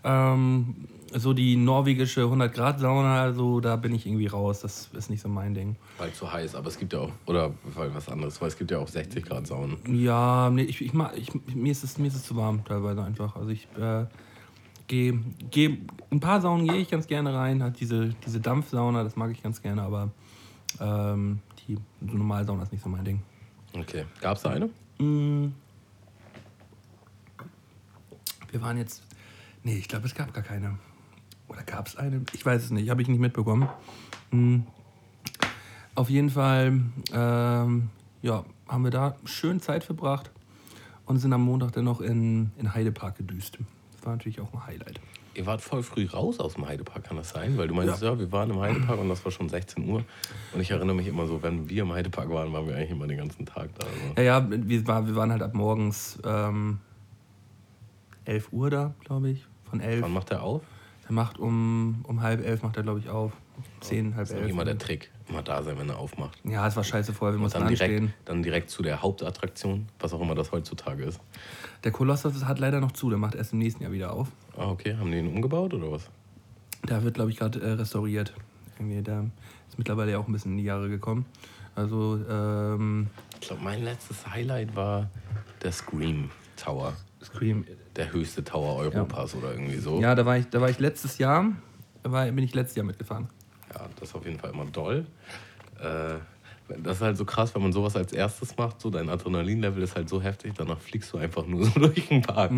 Ähm, 0.05 0.75
so 1.13 1.33
die 1.33 1.55
norwegische 1.55 2.21
100 2.21 2.53
Grad 2.53 2.79
Sauna, 2.79 3.33
so 3.33 3.59
da 3.59 3.75
bin 3.75 3.93
ich 3.93 4.05
irgendwie 4.05 4.27
raus. 4.27 4.61
Das 4.61 4.89
ist 4.93 5.09
nicht 5.09 5.21
so 5.21 5.29
mein 5.29 5.53
Ding. 5.53 5.75
Weil 5.97 6.11
zu 6.11 6.31
heiß, 6.31 6.55
aber 6.55 6.67
es 6.67 6.77
gibt 6.77 6.93
ja 6.93 6.99
auch, 6.99 7.11
oder 7.25 7.53
weil 7.75 7.93
was 7.93 8.09
anderes, 8.09 8.41
weil 8.41 8.47
es 8.47 8.57
gibt 8.57 8.71
ja 8.71 8.79
auch 8.79 8.87
60 8.87 9.25
Grad 9.25 9.47
Saunen. 9.47 9.77
Ja, 9.93 10.49
nee, 10.49 10.63
ich, 10.63 10.81
ich, 10.81 10.93
mag, 10.93 11.13
ich, 11.17 11.29
mir, 11.53 11.71
ist 11.71 11.83
es, 11.83 11.97
mir 11.97 12.07
ist 12.07 12.15
es 12.15 12.23
zu 12.23 12.35
warm 12.35 12.63
teilweise 12.65 13.03
einfach. 13.03 13.35
Also 13.35 13.49
ich 13.49 13.67
äh, 13.77 14.05
gehe, 14.87 15.19
geh, 15.51 15.77
ein 16.11 16.19
paar 16.19 16.41
Saunen 16.41 16.67
gehe 16.67 16.77
ich 16.77 16.89
ganz 16.89 17.07
gerne 17.07 17.33
rein. 17.33 17.63
Halt 17.63 17.79
diese, 17.79 18.09
diese 18.25 18.39
Dampfsauna, 18.39 19.03
das 19.03 19.15
mag 19.15 19.31
ich 19.31 19.41
ganz 19.41 19.61
gerne, 19.61 19.81
aber 19.81 20.11
ähm, 20.79 21.39
die 21.67 21.77
normale 22.01 22.45
Sauna 22.45 22.63
ist 22.63 22.71
nicht 22.71 22.83
so 22.83 22.89
mein 22.89 23.05
Ding. 23.05 23.21
Okay. 23.73 24.05
Gab 24.21 24.37
es 24.37 24.43
da 24.43 24.51
eine? 24.51 24.69
Wir 24.97 25.51
waren 28.61 28.77
jetzt. 28.77 29.03
Nee, 29.63 29.77
ich 29.77 29.87
glaube, 29.87 30.05
es 30.05 30.13
gab 30.13 30.33
gar 30.33 30.43
keine. 30.43 30.77
Oder 31.47 31.63
gab 31.63 31.87
es 31.87 31.95
eine? 31.95 32.21
Ich 32.33 32.45
weiß 32.45 32.63
es 32.63 32.71
nicht, 32.71 32.89
habe 32.89 33.01
ich 33.01 33.07
nicht 33.07 33.19
mitbekommen. 33.19 33.67
Hm. 34.31 34.65
Auf 35.95 36.09
jeden 36.09 36.29
Fall 36.29 36.81
ähm, 37.13 37.89
ja, 38.21 38.43
haben 38.67 38.83
wir 38.83 38.91
da 38.91 39.15
schön 39.25 39.59
Zeit 39.59 39.83
verbracht 39.83 40.31
und 41.05 41.19
sind 41.19 41.33
am 41.33 41.43
Montag 41.43 41.73
dann 41.73 41.85
noch 41.85 42.01
in, 42.01 42.51
in 42.57 42.73
Heidepark 42.73 43.17
gedüst. 43.17 43.59
Das 44.03 44.07
war 44.07 44.15
natürlich 44.17 44.41
auch 44.41 44.51
ein 44.51 44.67
Highlight. 44.67 44.99
Ihr 45.33 45.45
wart 45.45 45.61
voll 45.61 45.81
früh 45.81 46.05
raus 46.05 46.37
aus 46.41 46.55
dem 46.55 46.67
Heidepark, 46.67 47.05
kann 47.05 47.15
das 47.15 47.29
sein? 47.29 47.57
Weil 47.57 47.69
du 47.69 47.73
meinst, 47.73 48.01
ja. 48.01 48.19
wir 48.19 48.31
waren 48.33 48.49
im 48.49 48.59
Heidepark 48.59 48.99
und 48.99 49.07
das 49.07 49.23
war 49.23 49.31
schon 49.31 49.47
16 49.47 49.87
Uhr. 49.87 50.03
Und 50.51 50.59
ich 50.59 50.71
erinnere 50.71 50.93
mich 50.93 51.07
immer 51.07 51.25
so, 51.25 51.41
wenn 51.41 51.69
wir 51.69 51.83
im 51.83 51.93
Heidepark 51.93 52.29
waren, 52.29 52.51
waren 52.51 52.67
wir 52.67 52.75
eigentlich 52.75 52.91
immer 52.91 53.07
den 53.07 53.17
ganzen 53.17 53.45
Tag 53.45 53.69
da. 53.79 53.87
Also. 53.87 54.21
Ja, 54.21 54.23
ja, 54.23 54.47
wir, 54.49 54.87
war, 54.87 55.07
wir 55.07 55.15
waren 55.15 55.31
halt 55.31 55.41
ab 55.41 55.53
morgens 55.53 56.19
ähm, 56.25 56.79
11 58.25 58.51
Uhr 58.51 58.69
da, 58.69 58.93
glaube 59.05 59.29
ich. 59.29 59.45
Von 59.69 59.79
11. 59.79 60.01
Wann 60.01 60.11
macht 60.11 60.31
er 60.31 60.43
auf? 60.43 60.63
Der 61.05 61.13
macht 61.13 61.39
um, 61.39 62.03
um 62.05 62.21
halb 62.21 62.45
elf, 62.45 62.61
macht 62.61 62.75
er, 62.75 62.83
glaube 62.83 62.99
ich, 62.99 63.07
auf. 63.07 63.31
10, 63.79 64.17
halb 64.17 64.27
Das 64.27 64.31
ist 64.31 64.35
elf. 64.35 64.51
immer 64.51 64.65
der 64.65 64.77
Trick. 64.77 65.12
Immer 65.29 65.41
da 65.41 65.63
sein, 65.63 65.77
wenn 65.79 65.89
er 65.89 65.97
aufmacht. 65.97 66.37
Ja, 66.43 66.67
es 66.67 66.75
war 66.75 66.83
scheiße 66.83 67.13
vorher, 67.13 67.35
wir 67.37 67.41
mussten 67.41 67.59
dann 67.59 67.67
direkt, 67.69 67.93
anstehen. 67.93 68.13
dann 68.25 68.43
direkt 68.43 68.69
zu 68.69 68.83
der 68.83 69.01
Hauptattraktion, 69.01 69.87
was 69.99 70.13
auch 70.13 70.21
immer 70.21 70.35
das 70.35 70.51
heutzutage 70.51 71.03
ist. 71.05 71.19
Der 71.83 71.91
Kolossus 71.91 72.43
hat 72.45 72.59
leider 72.59 72.79
noch 72.81 72.91
zu, 72.91 73.09
der 73.09 73.17
macht 73.17 73.35
erst 73.35 73.53
im 73.53 73.59
nächsten 73.59 73.83
Jahr 73.83 73.91
wieder 73.91 74.11
auf. 74.13 74.27
Ah, 74.57 74.67
okay. 74.69 74.95
Haben 74.97 75.11
die 75.11 75.19
ihn 75.19 75.27
umgebaut 75.27 75.73
oder 75.73 75.91
was? 75.91 76.09
Der 76.87 77.03
wird, 77.03 77.13
glaube 77.15 77.31
ich, 77.31 77.37
gerade 77.37 77.61
äh, 77.61 77.71
restauriert. 77.71 78.33
Irgendwie, 78.77 79.01
der 79.01 79.25
ist 79.69 79.77
mittlerweile 79.77 80.11
ja 80.11 80.17
auch 80.17 80.27
ein 80.27 80.33
bisschen 80.33 80.51
in 80.51 80.57
die 80.57 80.63
Jahre 80.65 80.89
gekommen. 80.89 81.25
Also, 81.75 82.19
ähm, 82.29 83.07
Ich 83.39 83.47
glaube, 83.47 83.63
mein 83.63 83.83
letztes 83.83 84.27
Highlight 84.27 84.75
war 84.75 85.09
der 85.63 85.71
Scream 85.71 86.29
Tower. 86.57 86.93
Scream. 87.23 87.65
Der 87.95 88.11
höchste 88.11 88.43
Tower 88.43 88.75
Europas 88.75 89.33
oder 89.35 89.51
irgendwie 89.53 89.77
so. 89.77 89.99
Ja, 90.01 90.13
da 90.15 90.25
war 90.25 90.37
ich, 90.37 90.49
da 90.49 90.59
war 90.59 90.69
ich 90.69 90.79
letztes 90.79 91.17
Jahr, 91.17 91.51
da 92.03 92.11
war, 92.11 92.25
bin 92.25 92.43
ich 92.43 92.53
letztes 92.53 92.75
Jahr 92.75 92.85
mitgefahren. 92.85 93.29
Ja, 93.73 93.87
das 93.99 94.09
ist 94.09 94.15
auf 94.15 94.25
jeden 94.25 94.39
Fall 94.39 94.51
immer 94.51 94.65
doll. 94.65 95.05
Äh, 95.79 96.15
das 96.81 96.97
ist 96.97 97.01
halt 97.01 97.17
so 97.17 97.25
krass, 97.25 97.53
wenn 97.55 97.61
man 97.61 97.73
sowas 97.73 97.95
als 97.95 98.13
erstes 98.13 98.57
macht, 98.57 98.79
so 98.79 98.89
dein 98.89 99.09
Adrenalinlevel 99.09 99.83
ist 99.83 99.95
halt 99.95 100.09
so 100.09 100.21
heftig, 100.21 100.53
danach 100.55 100.79
fliegst 100.79 101.11
du 101.13 101.17
einfach 101.17 101.45
nur 101.45 101.65
so 101.65 101.79
durch 101.79 102.07
den 102.07 102.21
Park. 102.21 102.51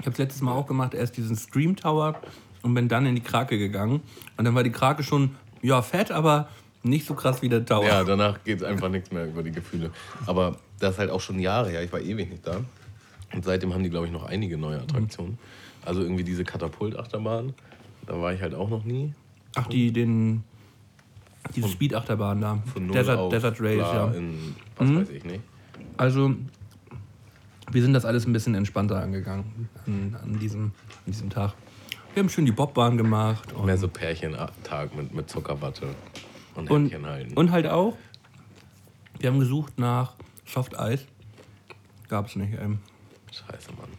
Ich 0.00 0.06
habe 0.06 0.10
es 0.12 0.18
letztes 0.18 0.42
Mal 0.42 0.52
auch 0.52 0.66
gemacht, 0.66 0.94
erst 0.94 1.16
diesen 1.16 1.36
Scream 1.36 1.76
Tower 1.76 2.20
und 2.62 2.74
bin 2.74 2.88
dann 2.88 3.06
in 3.06 3.14
die 3.14 3.20
Krake 3.20 3.58
gegangen. 3.58 4.02
Und 4.36 4.44
dann 4.44 4.54
war 4.54 4.62
die 4.62 4.72
Krake 4.72 5.02
schon, 5.02 5.36
ja, 5.62 5.82
fett, 5.82 6.10
aber 6.10 6.48
nicht 6.82 7.06
so 7.06 7.14
krass 7.14 7.42
wie 7.42 7.48
der 7.48 7.64
Tower. 7.64 7.84
Ja, 7.84 8.04
danach 8.04 8.42
geht 8.42 8.64
einfach 8.64 8.88
nichts 8.88 9.10
mehr 9.12 9.26
über 9.26 9.42
die 9.42 9.52
Gefühle. 9.52 9.90
Aber 10.26 10.56
das 10.78 10.92
ist 10.92 10.98
halt 10.98 11.10
auch 11.10 11.20
schon 11.20 11.38
Jahre 11.38 11.70
her, 11.70 11.82
ich 11.82 11.92
war 11.92 12.00
ewig 12.00 12.30
nicht 12.30 12.46
da. 12.46 12.60
Und 13.32 13.44
seitdem 13.44 13.72
haben 13.72 13.82
die, 13.82 13.90
glaube 13.90 14.06
ich, 14.06 14.12
noch 14.12 14.24
einige 14.24 14.56
neue 14.56 14.80
Attraktionen. 14.80 15.38
Also 15.84 16.02
irgendwie 16.02 16.24
diese 16.24 16.44
Katapultachterbahn, 16.44 17.54
da 18.10 18.20
war 18.20 18.32
ich 18.32 18.42
halt 18.42 18.56
auch 18.56 18.68
noch 18.68 18.84
nie. 18.84 19.14
Ach, 19.54 19.68
die, 19.68 19.92
den, 19.92 20.42
diese 21.54 21.68
Speed-Achterbahn 21.68 22.40
da. 22.40 22.60
Von 22.72 22.88
null 22.88 22.96
Desert, 22.96 23.18
auf 23.20 23.30
Desert 23.30 23.60
Race, 23.60 23.76
ja. 23.78 24.06
Mhm. 24.06 24.16
In, 24.16 24.56
was 24.76 24.94
weiß 24.96 25.10
ich 25.10 25.24
nicht. 25.24 25.40
Also, 25.96 26.34
wir 27.70 27.82
sind 27.82 27.92
das 27.92 28.04
alles 28.04 28.26
ein 28.26 28.32
bisschen 28.32 28.56
entspannter 28.56 29.00
angegangen 29.00 29.68
an, 29.86 30.16
an, 30.20 30.40
diesem, 30.40 30.64
an 30.64 30.72
diesem 31.06 31.30
Tag. 31.30 31.54
Wir 32.14 32.24
haben 32.24 32.28
schön 32.28 32.46
die 32.46 32.52
Bobbahn 32.52 32.96
gemacht. 32.96 33.52
Und, 33.52 33.66
Mehr 33.66 33.78
so 33.78 33.86
Pärchentag 33.86 34.96
mit, 34.96 35.14
mit 35.14 35.30
Zuckerwatte 35.30 35.94
und 36.56 36.68
Händchen 36.68 37.06
halten. 37.06 37.34
und 37.34 37.52
halt 37.52 37.68
auch, 37.68 37.96
wir 39.20 39.30
haben 39.30 39.38
gesucht 39.38 39.78
nach 39.78 40.14
Soft 40.46 40.76
Eis. 40.76 41.06
Gab 42.08 42.26
es 42.26 42.34
nicht. 42.34 42.54
Ähm. 42.60 42.80
Scheiße, 43.30 43.70
Mann. 43.78 43.90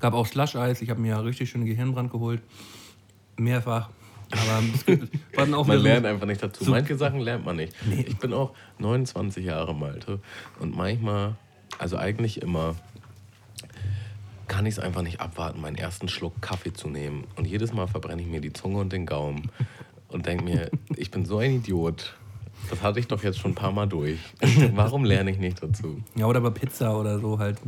Gab 0.00 0.14
auch 0.14 0.26
Slush 0.26 0.56
Eis. 0.56 0.82
Ich 0.82 0.90
habe 0.90 1.00
mir 1.00 1.10
ja 1.10 1.20
richtig 1.20 1.48
schön 1.48 1.64
Gehirnbrand 1.64 2.10
geholt. 2.10 2.42
Mehrfach. 3.38 3.90
Aber 4.30 4.62
es 4.74 4.84
gibt- 4.84 5.14
war 5.36 5.44
dann 5.46 5.54
auch 5.54 5.66
Man 5.66 5.78
lernt 5.78 6.04
einfach 6.06 6.26
nicht 6.26 6.42
dazu. 6.42 6.64
so- 6.64 6.70
Manche 6.70 6.96
Sachen 6.96 7.20
lernt 7.20 7.44
man 7.46 7.56
nicht. 7.56 7.72
Ich 8.06 8.18
bin 8.18 8.32
auch 8.34 8.52
29 8.78 9.44
Jahre 9.44 9.74
Malte 9.74 10.20
und 10.60 10.76
manchmal, 10.76 11.36
also 11.78 11.96
eigentlich 11.96 12.42
immer, 12.42 12.74
kann 14.48 14.66
ich 14.66 14.74
es 14.74 14.78
einfach 14.78 15.02
nicht 15.02 15.20
abwarten, 15.20 15.60
meinen 15.60 15.76
ersten 15.76 16.08
Schluck 16.08 16.40
Kaffee 16.40 16.72
zu 16.72 16.88
nehmen. 16.88 17.24
Und 17.36 17.46
jedes 17.46 17.72
Mal 17.72 17.86
verbrenne 17.86 18.22
ich 18.22 18.28
mir 18.28 18.40
die 18.40 18.52
Zunge 18.52 18.78
und 18.78 18.92
den 18.92 19.06
Gaumen 19.06 19.50
und 20.08 20.26
denke 20.26 20.44
mir, 20.44 20.70
ich 20.96 21.10
bin 21.10 21.24
so 21.26 21.38
ein 21.38 21.56
Idiot. 21.56 22.14
Das 22.70 22.82
hatte 22.82 23.00
ich 23.00 23.06
doch 23.06 23.22
jetzt 23.22 23.38
schon 23.38 23.52
ein 23.52 23.54
paar 23.54 23.72
Mal 23.72 23.86
durch. 23.86 24.18
Warum 24.74 25.04
lerne 25.04 25.30
ich 25.30 25.38
nicht 25.38 25.62
dazu? 25.62 26.02
Ja, 26.16 26.26
oder 26.26 26.40
bei 26.40 26.50
Pizza 26.50 26.98
oder 26.98 27.18
so 27.18 27.38
halt. 27.38 27.58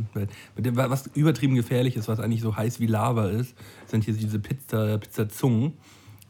Mit 0.55 0.65
dem, 0.65 0.75
was 0.75 1.07
übertrieben 1.15 1.55
gefährlich 1.55 1.95
ist, 1.95 2.07
was 2.07 2.19
eigentlich 2.19 2.41
so 2.41 2.55
heiß 2.55 2.79
wie 2.79 2.87
Lava 2.87 3.29
ist, 3.29 3.55
sind 3.87 4.03
hier 4.03 4.13
diese 4.13 4.39
Pizza, 4.39 4.97
Pizzazungen. 4.97 5.73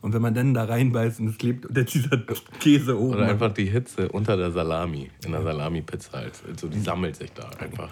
Und 0.01 0.13
wenn 0.13 0.21
man 0.21 0.33
dann 0.33 0.53
da 0.53 0.63
reinbeißt 0.63 1.19
und 1.19 1.27
es 1.27 1.37
klebt 1.37 1.65
unter 1.65 1.83
dieser 1.83 2.17
Käse 2.59 2.99
oben. 2.99 3.15
Oder 3.15 3.27
einfach 3.27 3.53
die 3.53 3.65
Hitze 3.65 4.09
unter 4.09 4.35
der 4.35 4.51
Salami, 4.51 5.11
in 5.23 5.31
der 5.31 5.43
Salami-Pizza. 5.43 6.13
halt. 6.13 6.41
Also 6.47 6.67
die 6.67 6.79
sammelt 6.79 7.15
sich 7.17 7.31
da 7.33 7.49
einfach. 7.59 7.89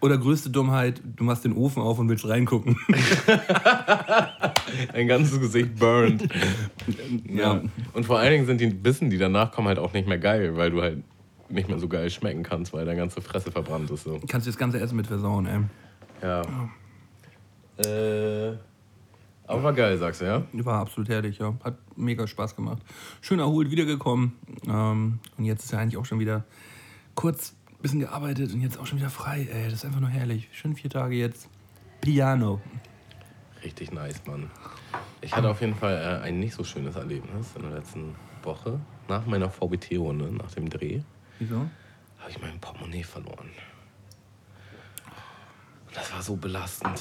Oder 0.00 0.18
größte 0.18 0.50
Dummheit, 0.50 1.00
du 1.04 1.24
machst 1.24 1.44
den 1.44 1.52
Ofen 1.52 1.82
auf 1.82 1.98
und 1.98 2.08
willst 2.08 2.26
reingucken. 2.26 2.76
Ein 4.92 5.08
ganzes 5.08 5.40
Gesicht 5.40 5.78
burned. 5.78 6.28
Ja. 7.26 7.54
ja. 7.54 7.62
Und 7.92 8.04
vor 8.06 8.18
allen 8.18 8.32
Dingen 8.32 8.46
sind 8.46 8.60
die 8.60 8.66
Bissen, 8.66 9.08
die 9.10 9.18
danach 9.18 9.52
kommen, 9.52 9.68
halt 9.68 9.78
auch 9.78 9.92
nicht 9.92 10.08
mehr 10.08 10.18
geil, 10.18 10.56
weil 10.56 10.70
du 10.70 10.82
halt 10.82 11.02
nicht 11.48 11.68
mehr 11.68 11.78
so 11.78 11.88
geil 11.88 12.10
schmecken 12.10 12.42
kannst, 12.42 12.72
weil 12.72 12.84
deine 12.84 12.98
ganze 12.98 13.20
Fresse 13.20 13.52
verbrannt 13.52 13.90
ist. 13.90 14.04
So. 14.04 14.20
Kannst 14.26 14.46
du 14.46 14.50
das 14.50 14.58
ganze 14.58 14.80
Essen 14.80 14.96
mit 14.96 15.06
versauen, 15.06 15.46
ey. 15.46 15.60
Ja. 16.22 16.42
Äh, 17.78 18.56
aber 19.46 19.62
war 19.64 19.72
geil, 19.72 19.98
sagst 19.98 20.20
du, 20.20 20.24
ja? 20.24 20.42
War 20.52 20.80
absolut 20.80 21.08
herrlich, 21.08 21.38
ja. 21.38 21.54
Hat 21.62 21.76
mega 21.96 22.26
Spaß 22.26 22.56
gemacht. 22.56 22.82
Schön 23.20 23.38
erholt 23.38 23.70
wiedergekommen. 23.70 24.32
Ähm, 24.66 25.18
und 25.36 25.44
jetzt 25.44 25.64
ist 25.64 25.72
ja 25.72 25.78
eigentlich 25.78 25.96
auch 25.96 26.06
schon 26.06 26.20
wieder 26.20 26.44
kurz 27.14 27.54
ein 27.70 27.82
bisschen 27.82 28.00
gearbeitet 28.00 28.52
und 28.52 28.60
jetzt 28.60 28.78
auch 28.78 28.86
schon 28.86 28.98
wieder 28.98 29.10
frei. 29.10 29.48
Ey, 29.52 29.64
das 29.64 29.74
ist 29.74 29.84
einfach 29.84 30.00
nur 30.00 30.08
herrlich. 30.08 30.48
Schön 30.52 30.74
vier 30.74 30.90
Tage 30.90 31.16
jetzt. 31.16 31.48
Piano. 32.00 32.60
Richtig 33.64 33.92
nice, 33.92 34.22
Mann. 34.26 34.50
Ich 35.20 35.34
hatte 35.34 35.48
auf 35.48 35.60
jeden 35.60 35.74
Fall 35.74 36.20
äh, 36.22 36.26
ein 36.26 36.40
nicht 36.40 36.54
so 36.54 36.64
schönes 36.64 36.96
Erlebnis 36.96 37.48
in 37.54 37.62
der 37.62 37.70
letzten 37.72 38.14
Woche. 38.42 38.80
Nach 39.08 39.24
meiner 39.26 39.50
VBT-Runde, 39.50 40.32
nach 40.32 40.50
dem 40.52 40.68
Dreh, 40.68 41.00
Wieso? 41.38 41.56
habe 42.18 42.30
ich 42.30 42.40
mein 42.40 42.58
Portemonnaie 42.60 43.04
verloren. 43.04 43.50
Und 45.86 45.96
das 45.96 46.12
war 46.12 46.22
so 46.22 46.36
belastend. 46.36 47.00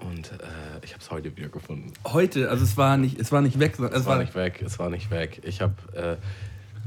Und 0.00 0.32
äh, 0.32 0.36
ich 0.82 0.92
habe 0.92 1.02
es 1.02 1.10
heute 1.10 1.36
wieder 1.36 1.48
gefunden. 1.48 1.92
Heute, 2.06 2.48
also 2.48 2.64
es 2.64 2.76
war 2.76 2.96
nicht, 2.96 3.18
es 3.18 3.32
war 3.32 3.42
nicht 3.42 3.58
weg, 3.58 3.76
sondern 3.76 3.98
es 3.98 4.06
war 4.06 4.18
nicht 4.18 4.34
weg, 4.34 4.62
es 4.64 4.78
war 4.78 4.90
nicht 4.90 5.10
weg. 5.10 5.40
Ich 5.44 5.60
habe, 5.60 5.74
äh, 5.94 6.16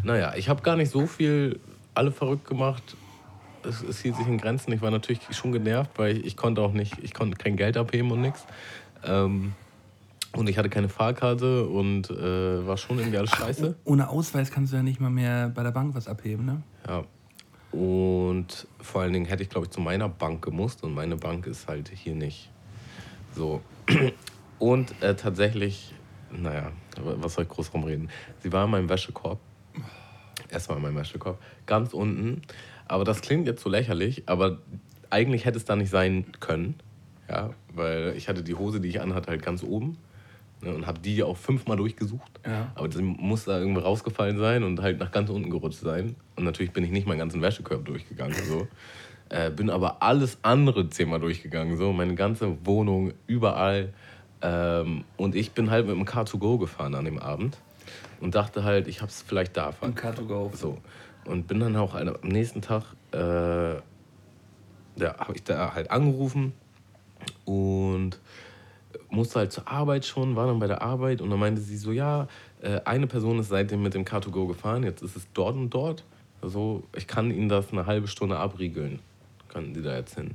naja, 0.03 0.33
ich 0.35 0.49
habe 0.49 0.61
gar 0.61 0.75
nicht 0.75 0.91
so 0.91 1.05
viel 1.05 1.59
alle 1.93 2.11
verrückt 2.11 2.45
gemacht. 2.47 2.95
Es, 3.63 3.81
es 3.81 4.01
hielt 4.01 4.15
sich 4.17 4.27
in 4.27 4.37
Grenzen. 4.37 4.73
Ich 4.73 4.81
war 4.81 4.91
natürlich 4.91 5.21
schon 5.31 5.51
genervt, 5.51 5.91
weil 5.97 6.17
ich, 6.17 6.25
ich 6.25 6.37
konnte 6.37 6.61
auch 6.61 6.73
nicht, 6.73 6.97
ich 7.01 7.13
konnte 7.13 7.37
kein 7.37 7.55
Geld 7.55 7.77
abheben 7.77 8.11
und 8.11 8.21
nichts. 8.21 8.45
Ähm, 9.05 9.53
und 10.35 10.49
ich 10.49 10.57
hatte 10.57 10.69
keine 10.69 10.89
Fahrkarte 10.89 11.67
und 11.67 12.09
äh, 12.09 12.65
war 12.65 12.77
schon 12.77 12.97
irgendwie 12.97 13.17
alles 13.17 13.31
scheiße. 13.31 13.75
Ohne 13.85 14.09
Ausweis 14.09 14.49
kannst 14.49 14.73
du 14.73 14.77
ja 14.77 14.83
nicht 14.83 14.99
mal 14.99 15.11
mehr 15.11 15.49
bei 15.49 15.61
der 15.61 15.71
Bank 15.71 15.93
was 15.93 16.07
abheben, 16.07 16.45
ne? 16.45 16.63
Ja. 16.87 17.03
Und 17.71 18.67
vor 18.81 19.01
allen 19.01 19.13
Dingen 19.13 19.25
hätte 19.25 19.43
ich, 19.43 19.49
glaube 19.49 19.65
ich, 19.65 19.71
zu 19.71 19.81
meiner 19.81 20.09
Bank 20.09 20.43
gemusst 20.43 20.83
und 20.83 20.93
meine 20.93 21.17
Bank 21.17 21.47
ist 21.47 21.67
halt 21.67 21.89
hier 21.89 22.15
nicht. 22.15 22.49
So. 23.35 23.61
Und 24.59 25.01
äh, 25.01 25.15
tatsächlich, 25.15 25.93
naja, 26.31 26.71
was 27.01 27.33
soll 27.33 27.43
ich 27.43 27.49
groß 27.49 27.73
rumreden? 27.73 28.09
Sie 28.39 28.53
war 28.53 28.65
in 28.65 28.71
meinem 28.71 28.89
Wäschekorb. 28.89 29.39
Erstmal 30.49 30.77
in 30.77 30.83
meinem 30.83 30.95
Wäschekorb. 30.95 31.41
Ganz 31.65 31.93
unten. 31.93 32.43
Aber 32.87 33.03
das 33.03 33.21
klingt 33.21 33.47
jetzt 33.47 33.61
so 33.61 33.69
lächerlich, 33.69 34.23
aber 34.27 34.59
eigentlich 35.09 35.45
hätte 35.45 35.57
es 35.57 35.65
da 35.65 35.75
nicht 35.75 35.89
sein 35.89 36.25
können. 36.39 36.75
Ja, 37.27 37.49
weil 37.75 38.13
ich 38.15 38.29
hatte 38.29 38.43
die 38.43 38.55
Hose, 38.55 38.79
die 38.79 38.89
ich 38.89 39.01
anhatte, 39.01 39.29
halt 39.29 39.43
ganz 39.43 39.63
oben. 39.63 39.97
Ne, 40.63 40.73
und 40.73 40.87
habe 40.87 40.99
die 40.99 41.21
auch 41.23 41.35
fünfmal 41.35 41.77
durchgesucht. 41.77 42.39
Ja. 42.45 42.71
Aber 42.75 42.87
das 42.87 43.01
muss 43.01 43.45
da 43.45 43.59
irgendwie 43.59 43.81
rausgefallen 43.81 44.37
sein 44.37 44.63
und 44.63 44.81
halt 44.81 44.99
nach 44.99 45.11
ganz 45.11 45.29
unten 45.29 45.49
gerutscht 45.49 45.79
sein. 45.79 46.15
Und 46.35 46.45
natürlich 46.45 46.71
bin 46.71 46.83
ich 46.85 46.91
nicht 46.91 47.05
meinen 47.05 47.19
ganzen 47.19 47.41
Wäschekorb 47.41 47.83
durchgegangen. 47.85 48.35
So. 48.47 48.67
Äh, 49.29 49.51
bin 49.51 49.69
aber 49.69 50.01
alles 50.01 50.37
andere 50.41 50.89
zehnmal 50.89 51.19
durchgegangen. 51.19 51.77
So. 51.77 51.91
Meine 51.91 52.15
ganze 52.15 52.65
Wohnung, 52.65 53.13
überall. 53.27 53.93
Ähm, 54.41 55.03
und 55.17 55.35
ich 55.35 55.51
bin 55.51 55.69
halt 55.69 55.85
mit 55.85 55.95
dem 55.95 56.05
Car2Go 56.05 56.57
gefahren 56.59 56.95
an 56.95 57.05
dem 57.05 57.19
Abend. 57.19 57.57
Und 58.21 58.35
dachte 58.35 58.63
halt, 58.63 58.87
ich 58.87 59.01
habe 59.01 59.09
es 59.09 59.21
vielleicht 59.21 59.57
da 59.57 59.73
Im 59.81 59.95
Car2Go. 59.95 60.55
So. 60.55 60.77
Und 61.25 61.47
bin 61.47 61.59
dann 61.59 61.75
auch 61.75 61.93
am 61.93 62.15
nächsten 62.23 62.61
Tag, 62.61 62.83
äh, 63.11 63.81
da 64.95 65.17
habe 65.17 65.33
ich 65.35 65.43
da 65.43 65.73
halt 65.73 65.91
angerufen 65.91 66.53
musste 69.13 69.39
halt 69.39 69.51
zur 69.51 69.67
Arbeit 69.67 70.05
schon, 70.05 70.35
war 70.35 70.47
dann 70.47 70.59
bei 70.59 70.67
der 70.67 70.81
Arbeit 70.81 71.21
und 71.21 71.29
dann 71.29 71.39
meinte 71.39 71.61
sie 71.61 71.77
so, 71.77 71.91
ja, 71.91 72.27
äh, 72.61 72.81
eine 72.85 73.07
Person 73.07 73.39
ist 73.39 73.49
seitdem 73.49 73.83
mit 73.83 73.93
dem 73.93 74.05
Car2Go 74.05 74.47
gefahren, 74.47 74.83
jetzt 74.83 75.01
ist 75.01 75.15
es 75.15 75.27
dort 75.33 75.55
und 75.55 75.69
dort. 75.69 76.03
Also 76.41 76.83
ich 76.95 77.07
kann 77.07 77.31
Ihnen 77.31 77.47
das 77.47 77.71
eine 77.71 77.85
halbe 77.85 78.07
Stunde 78.07 78.37
abriegeln. 78.37 78.99
Könnten 79.47 79.75
Sie 79.75 79.81
da 79.83 79.95
jetzt 79.95 80.15
hin? 80.15 80.31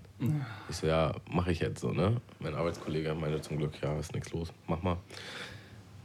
Ich 0.71 0.77
so, 0.77 0.87
ja, 0.87 1.12
mache 1.31 1.51
ich 1.51 1.59
jetzt 1.59 1.81
so, 1.81 1.91
ne? 1.91 2.17
Mein 2.38 2.55
Arbeitskollege 2.55 3.14
meinte 3.14 3.41
zum 3.41 3.59
Glück, 3.59 3.73
ja, 3.83 3.99
ist 3.99 4.14
nichts 4.14 4.33
los, 4.33 4.53
mach 4.69 4.81
mal. 4.83 4.97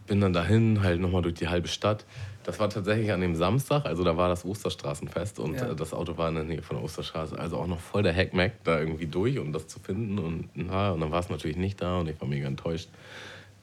Bin 0.08 0.20
dann 0.22 0.34
dahin, 0.34 0.82
halt 0.84 1.00
nochmal 1.00 1.22
durch 1.22 1.36
die 1.36 1.48
halbe 1.48 1.68
Stadt. 1.68 2.06
Das 2.44 2.60
war 2.60 2.70
tatsächlich 2.70 3.12
an 3.14 3.22
dem 3.22 3.36
Samstag, 3.36 3.86
also 3.86 4.04
da 4.04 4.18
war 4.18 4.28
das 4.28 4.44
Osterstraßenfest 4.44 5.40
und 5.40 5.56
Ja. 5.56 5.72
äh, 5.72 5.76
das 5.76 5.94
Auto 5.94 6.18
war 6.18 6.28
in 6.28 6.36
der 6.36 6.44
Nähe 6.44 6.62
von 6.62 6.76
der 6.76 6.84
Osterstraße. 6.84 7.40
Also 7.40 7.58
auch 7.58 7.68
noch 7.68 7.80
voll 7.80 8.04
der 8.04 8.14
Hackmack 8.14 8.64
da 8.66 8.80
irgendwie 8.80 9.08
durch, 9.08 9.40
um 9.40 9.54
das 9.54 9.68
zu 9.68 9.80
finden. 9.80 10.20
Und, 10.20 10.50
na, 10.54 10.92
und 10.92 11.00
dann 11.00 11.12
war 11.12 11.20
es 11.22 11.30
natürlich 11.30 11.56
nicht 11.56 11.82
da 11.82 12.00
und 12.00 12.10
ich 12.10 12.20
war 12.20 12.28
mega 12.28 12.48
enttäuscht. 12.48 12.90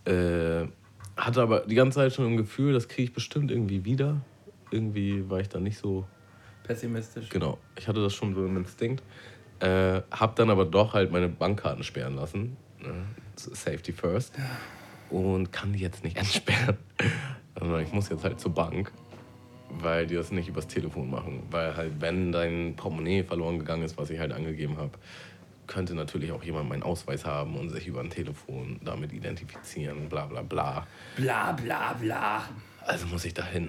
Äh, 0.07 0.66
hatte 1.16 1.42
aber 1.42 1.61
die 1.61 1.74
ganze 1.74 1.96
Zeit 1.96 2.14
schon 2.14 2.26
ein 2.26 2.37
Gefühl, 2.38 2.72
das 2.72 2.88
kriege 2.88 3.03
ich 3.03 3.12
bestimmt 3.12 3.50
irgendwie 3.50 3.85
wieder. 3.85 4.22
Irgendwie 4.70 5.29
war 5.29 5.40
ich 5.40 5.48
da 5.50 5.61
nicht 5.61 5.76
so 5.79 6.07
Pessimistisch. 6.62 7.29
Genau, 7.31 7.59
ich 7.76 7.88
hatte 7.88 8.00
das 8.00 8.14
schon 8.14 8.35
so 8.35 8.46
im 8.46 8.57
Instinkt. 8.57 9.03
Äh, 9.59 10.03
hab 10.11 10.37
dann 10.37 10.48
aber 10.50 10.64
doch 10.64 10.94
halt 10.94 11.11
meine 11.11 11.29
Bankkarten 11.29 11.83
sperren 11.83 12.14
lassen. 12.14 12.57
Ne? 12.81 13.05
Safety 13.37 13.92
first. 13.92 14.35
Und 15.11 15.53
kann 15.53 15.73
die 15.73 15.81
jetzt 15.81 16.05
nicht 16.05 16.16
entsperren. 16.18 16.79
Also 17.55 17.77
ich 17.79 17.92
muss 17.92 18.09
jetzt 18.09 18.25
halt 18.25 18.40
zur 18.40 18.55
Bank, 18.55 18.92
weil 19.68 20.07
die 20.07 20.14
das 20.14 20.31
nicht 20.31 20.49
übers 20.49 20.66
Telefon 20.66 21.11
machen. 21.11 21.42
Weil 21.51 21.77
halt, 21.77 22.01
wenn 22.01 22.33
dein 22.33 22.75
Portemonnaie 22.77 23.25
verloren 23.25 23.59
gegangen 23.59 23.83
ist, 23.83 23.99
was 23.99 24.11
ich 24.11 24.18
halt 24.18 24.33
angegeben 24.33 24.77
habe, 24.79 24.92
könnte 25.66 25.94
natürlich 25.94 26.33
auch 26.33 26.42
jemand 26.42 26.68
meinen 26.68 26.83
Ausweis 26.83 27.25
haben 27.25 27.57
und 27.57 27.70
sich 27.70 27.87
über 27.87 28.01
ein 28.01 28.11
Telefon 28.11 28.81
damit 28.85 29.12
identifizieren, 29.12 30.09
bla 30.09 30.27
bla 30.27 30.42
bla. 30.42 30.87
Bla 31.16 31.53
bla 31.53 31.92
bla. 31.94 32.42
Also 32.85 33.07
muss 33.07 33.25
ich 33.25 33.35
da 33.35 33.44
hin. 33.44 33.68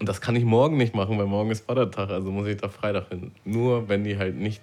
Und 0.00 0.08
das 0.08 0.20
kann 0.20 0.36
ich 0.36 0.44
morgen 0.44 0.76
nicht 0.76 0.94
machen, 0.94 1.16
weil 1.16 1.26
morgen 1.26 1.50
ist 1.50 1.64
Vatertag, 1.66 2.10
also 2.10 2.30
muss 2.30 2.46
ich 2.46 2.56
da 2.56 2.68
Freitag 2.68 3.08
hin. 3.08 3.32
Nur 3.44 3.88
wenn 3.88 4.04
die 4.04 4.18
halt 4.18 4.36
nicht. 4.36 4.60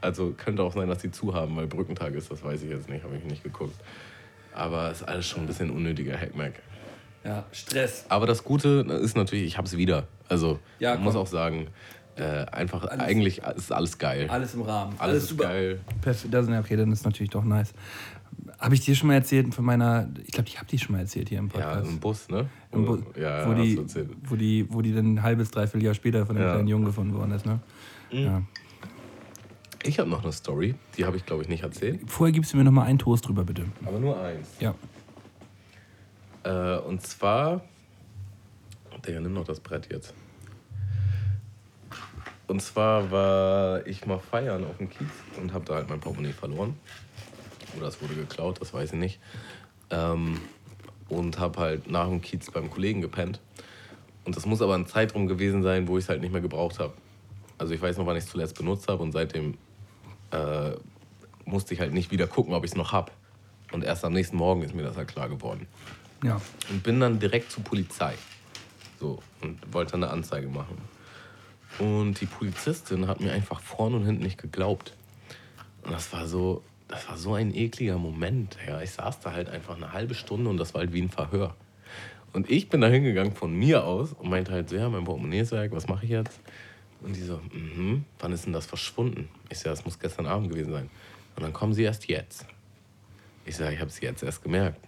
Also 0.00 0.32
könnte 0.32 0.62
auch 0.62 0.72
sein, 0.72 0.88
dass 0.88 0.98
die 0.98 1.10
zu 1.10 1.34
haben, 1.34 1.56
weil 1.56 1.66
Brückentag 1.66 2.14
ist, 2.14 2.30
das 2.30 2.42
weiß 2.42 2.62
ich 2.62 2.70
jetzt 2.70 2.88
nicht, 2.88 3.04
habe 3.04 3.16
ich 3.16 3.24
nicht 3.24 3.42
geguckt. 3.42 3.74
Aber 4.54 4.90
ist 4.90 5.02
alles 5.02 5.26
schon 5.26 5.42
ein 5.42 5.46
bisschen 5.46 5.70
unnötiger 5.70 6.16
Hackmack. 6.16 6.54
Ja, 7.24 7.44
Stress. 7.52 8.06
Aber 8.08 8.26
das 8.26 8.42
Gute 8.44 8.86
ist 9.02 9.16
natürlich, 9.16 9.44
ich 9.44 9.56
habe 9.58 9.66
es 9.66 9.76
wieder. 9.76 10.06
Also 10.28 10.58
Ja, 10.78 10.94
man 10.94 11.04
muss 11.04 11.16
auch 11.16 11.26
sagen, 11.26 11.68
äh, 12.16 12.22
einfach 12.46 12.84
Alles- 12.84 13.00
eigentlich 13.00 13.42
ist 13.56 13.72
alles 13.72 13.98
geil. 13.98 14.26
Alles 14.30 14.54
im 14.54 14.62
Rahmen. 14.62 14.94
Alles, 14.98 15.24
ist 15.24 15.28
super. 15.30 15.44
geil. 15.44 15.80
Perfekt. 16.00 16.32
Das, 16.32 16.48
okay, 16.48 16.76
dann 16.76 16.90
ist 16.92 17.04
natürlich 17.04 17.30
doch 17.30 17.44
nice. 17.44 17.72
Habe 18.58 18.74
ich 18.74 18.80
dir 18.82 18.94
schon 18.94 19.08
mal 19.08 19.14
erzählt 19.14 19.54
von 19.54 19.64
meiner, 19.64 20.08
ich 20.24 20.32
glaube, 20.32 20.48
ich 20.48 20.56
habe 20.58 20.66
die 20.68 20.78
schon 20.78 20.94
mal 20.94 21.00
erzählt 21.00 21.28
hier 21.28 21.38
im 21.38 21.46
Ja, 21.48 21.52
Podcast. 21.52 21.90
im 21.90 22.00
Bus, 22.00 22.28
ne? 22.28 22.48
Im 22.72 22.84
Bu- 22.84 23.02
ja, 23.18 23.46
wo, 23.46 23.52
hast 23.52 23.62
die, 23.62 24.06
wo, 24.24 24.36
die, 24.36 24.66
wo 24.70 24.80
die 24.82 24.94
dann 24.94 25.14
ein 25.14 25.22
halbes, 25.22 25.50
dreiviertel 25.50 25.84
Jahr 25.84 25.94
später 25.94 26.24
von 26.26 26.36
einem 26.36 26.44
Ja. 26.46 26.50
Mhm. 26.52 26.56
kleinen 26.56 26.68
Jungen 26.68 26.84
gefunden 26.86 27.14
worden 27.14 27.32
ist. 27.32 27.44
Ne? 27.46 27.58
Ja. 28.10 28.42
Ich 29.82 29.98
habe 29.98 30.10
noch 30.10 30.22
eine 30.22 30.32
Story, 30.32 30.74
die 30.96 31.06
habe 31.06 31.16
ich 31.16 31.24
glaube 31.24 31.42
ich 31.42 31.48
nicht 31.48 31.62
erzählt. 31.62 32.00
Vorher 32.06 32.32
gibst 32.32 32.52
du 32.52 32.56
mir 32.56 32.64
noch 32.64 32.72
mal 32.72 32.84
einen 32.84 32.98
Toast 32.98 33.26
drüber, 33.26 33.44
bitte. 33.44 33.64
Aber 33.84 33.98
nur 33.98 34.20
eins. 34.20 34.48
Ja. 34.60 34.74
Äh, 36.44 36.78
und 36.80 37.02
zwar. 37.02 37.62
Digga, 39.06 39.20
nimm 39.20 39.32
noch 39.32 39.44
das 39.44 39.60
Brett 39.60 39.90
jetzt. 39.90 40.12
Und 42.46 42.60
zwar 42.60 43.10
war 43.10 43.86
ich 43.86 44.04
mal 44.06 44.18
feiern 44.18 44.64
auf 44.64 44.76
dem 44.76 44.90
Kiez 44.90 45.08
und 45.40 45.54
habe 45.54 45.64
da 45.64 45.76
halt 45.76 45.88
mein 45.88 46.00
Portemonnaie 46.00 46.32
verloren. 46.32 46.74
Oder 47.78 47.86
es 47.86 48.02
wurde 48.02 48.14
geklaut, 48.14 48.60
das 48.60 48.74
weiß 48.74 48.92
ich 48.92 48.98
nicht. 48.98 49.20
Ähm, 49.90 50.40
und 51.08 51.38
habe 51.38 51.58
halt 51.60 51.90
nach 51.90 52.08
dem 52.08 52.20
Kiez 52.20 52.50
beim 52.50 52.68
Kollegen 52.68 53.00
gepennt. 53.00 53.40
Und 54.24 54.36
das 54.36 54.46
muss 54.46 54.60
aber 54.60 54.74
ein 54.74 54.86
Zeitraum 54.86 55.28
gewesen 55.28 55.62
sein, 55.62 55.88
wo 55.88 55.96
ich 55.96 56.04
es 56.04 56.08
halt 56.08 56.20
nicht 56.20 56.32
mehr 56.32 56.42
gebraucht 56.42 56.78
habe. 56.80 56.92
Also 57.56 57.72
ich 57.72 57.80
weiß 57.80 57.96
noch, 57.98 58.06
wann 58.06 58.16
ich 58.16 58.24
es 58.24 58.30
zuletzt 58.30 58.56
benutzt 58.56 58.88
habe 58.88 59.02
und 59.02 59.12
seitdem 59.12 59.54
äh, 60.32 60.72
musste 61.44 61.74
ich 61.74 61.80
halt 61.80 61.92
nicht 61.92 62.10
wieder 62.10 62.26
gucken, 62.26 62.54
ob 62.54 62.64
ich 62.64 62.70
es 62.72 62.76
noch 62.76 62.92
habe. 62.92 63.10
Und 63.72 63.84
erst 63.84 64.04
am 64.04 64.12
nächsten 64.12 64.36
Morgen 64.36 64.62
ist 64.62 64.74
mir 64.74 64.82
das 64.82 64.96
halt 64.96 65.08
klar 65.08 65.28
geworden 65.28 65.66
Ja. 66.24 66.40
und 66.70 66.82
bin 66.82 66.98
dann 67.00 67.18
direkt 67.20 67.52
zur 67.52 67.62
Polizei. 67.64 68.14
So, 68.98 69.22
und 69.40 69.58
wollte 69.72 69.94
eine 69.94 70.10
Anzeige 70.10 70.48
machen. 70.48 70.76
Und 71.78 72.20
die 72.20 72.26
Polizistin 72.26 73.06
hat 73.06 73.20
mir 73.20 73.32
einfach 73.32 73.60
vorne 73.60 73.96
und 73.96 74.04
hinten 74.04 74.22
nicht 74.24 74.38
geglaubt. 74.40 74.92
Und 75.84 75.92
das 75.92 76.12
war 76.12 76.26
so, 76.26 76.62
das 76.88 77.08
war 77.08 77.16
so 77.16 77.34
ein 77.34 77.54
ekliger 77.54 77.96
Moment. 77.96 78.56
Ja, 78.66 78.82
ich 78.82 78.90
saß 78.90 79.20
da 79.20 79.32
halt 79.32 79.48
einfach 79.48 79.76
eine 79.76 79.92
halbe 79.92 80.14
Stunde 80.14 80.50
und 80.50 80.56
das 80.58 80.74
war 80.74 80.80
halt 80.80 80.92
wie 80.92 81.00
ein 81.00 81.08
Verhör. 81.10 81.54
Und 82.32 82.50
ich 82.50 82.68
bin 82.68 82.80
da 82.80 82.88
hingegangen 82.88 83.32
von 83.34 83.54
mir 83.54 83.84
aus 83.84 84.12
und 84.12 84.28
meinte 84.28 84.52
halt 84.52 84.68
so, 84.68 84.76
ja, 84.76 84.88
mein 84.88 85.04
Portemonnaie 85.04 85.40
ist 85.40 85.52
weg, 85.52 85.72
was 85.72 85.88
mache 85.88 86.04
ich 86.04 86.10
jetzt? 86.10 86.38
Und 87.02 87.16
die 87.16 87.22
so, 87.22 87.40
mhm, 87.52 88.04
wann 88.18 88.32
ist 88.32 88.44
denn 88.46 88.52
das 88.52 88.66
verschwunden? 88.66 89.28
Ich 89.48 89.58
so, 89.58 89.70
das 89.70 89.84
muss 89.84 89.98
gestern 89.98 90.26
Abend 90.26 90.50
gewesen 90.50 90.72
sein. 90.72 90.90
Und 91.36 91.42
dann 91.42 91.52
kommen 91.52 91.72
sie 91.72 91.82
erst 91.82 92.08
jetzt. 92.08 92.46
Ich 93.46 93.56
sage, 93.56 93.74
ich 93.74 93.80
habe 93.80 93.90
es 93.90 94.00
jetzt 94.00 94.22
erst 94.22 94.42
gemerkt. 94.42 94.80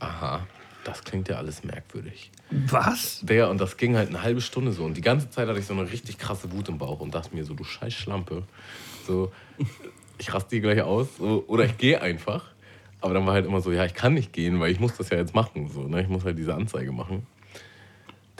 Aha, 0.00 0.46
das 0.84 1.04
klingt 1.04 1.28
ja 1.28 1.36
alles 1.36 1.64
merkwürdig. 1.64 2.30
Was? 2.50 3.20
Der, 3.22 3.50
und 3.50 3.60
das 3.60 3.76
ging 3.76 3.96
halt 3.96 4.08
eine 4.08 4.22
halbe 4.22 4.40
Stunde 4.40 4.72
so. 4.72 4.84
Und 4.84 4.96
die 4.96 5.02
ganze 5.02 5.30
Zeit 5.30 5.48
hatte 5.48 5.58
ich 5.58 5.66
so 5.66 5.74
eine 5.74 5.90
richtig 5.90 6.18
krasse 6.18 6.50
Wut 6.52 6.68
im 6.68 6.78
Bauch 6.78 7.00
und 7.00 7.14
dachte 7.14 7.34
mir 7.34 7.44
so, 7.44 7.54
du 7.54 7.64
scheiß 7.64 7.92
Schlampe. 7.92 8.44
So, 9.06 9.32
ich 10.18 10.32
raste 10.32 10.56
die 10.56 10.60
gleich 10.60 10.80
aus. 10.82 11.16
So, 11.18 11.44
oder 11.46 11.64
ich 11.64 11.76
gehe 11.76 12.00
einfach. 12.00 12.44
Aber 13.00 13.12
dann 13.12 13.26
war 13.26 13.34
halt 13.34 13.44
immer 13.44 13.60
so, 13.60 13.70
ja, 13.70 13.84
ich 13.84 13.94
kann 13.94 14.14
nicht 14.14 14.32
gehen, 14.32 14.60
weil 14.60 14.70
ich 14.70 14.80
muss 14.80 14.96
das 14.96 15.10
ja 15.10 15.18
jetzt 15.18 15.34
machen. 15.34 15.68
So, 15.68 15.82
ne? 15.82 16.02
Ich 16.02 16.08
muss 16.08 16.24
halt 16.24 16.38
diese 16.38 16.54
Anzeige 16.54 16.90
machen. 16.90 17.26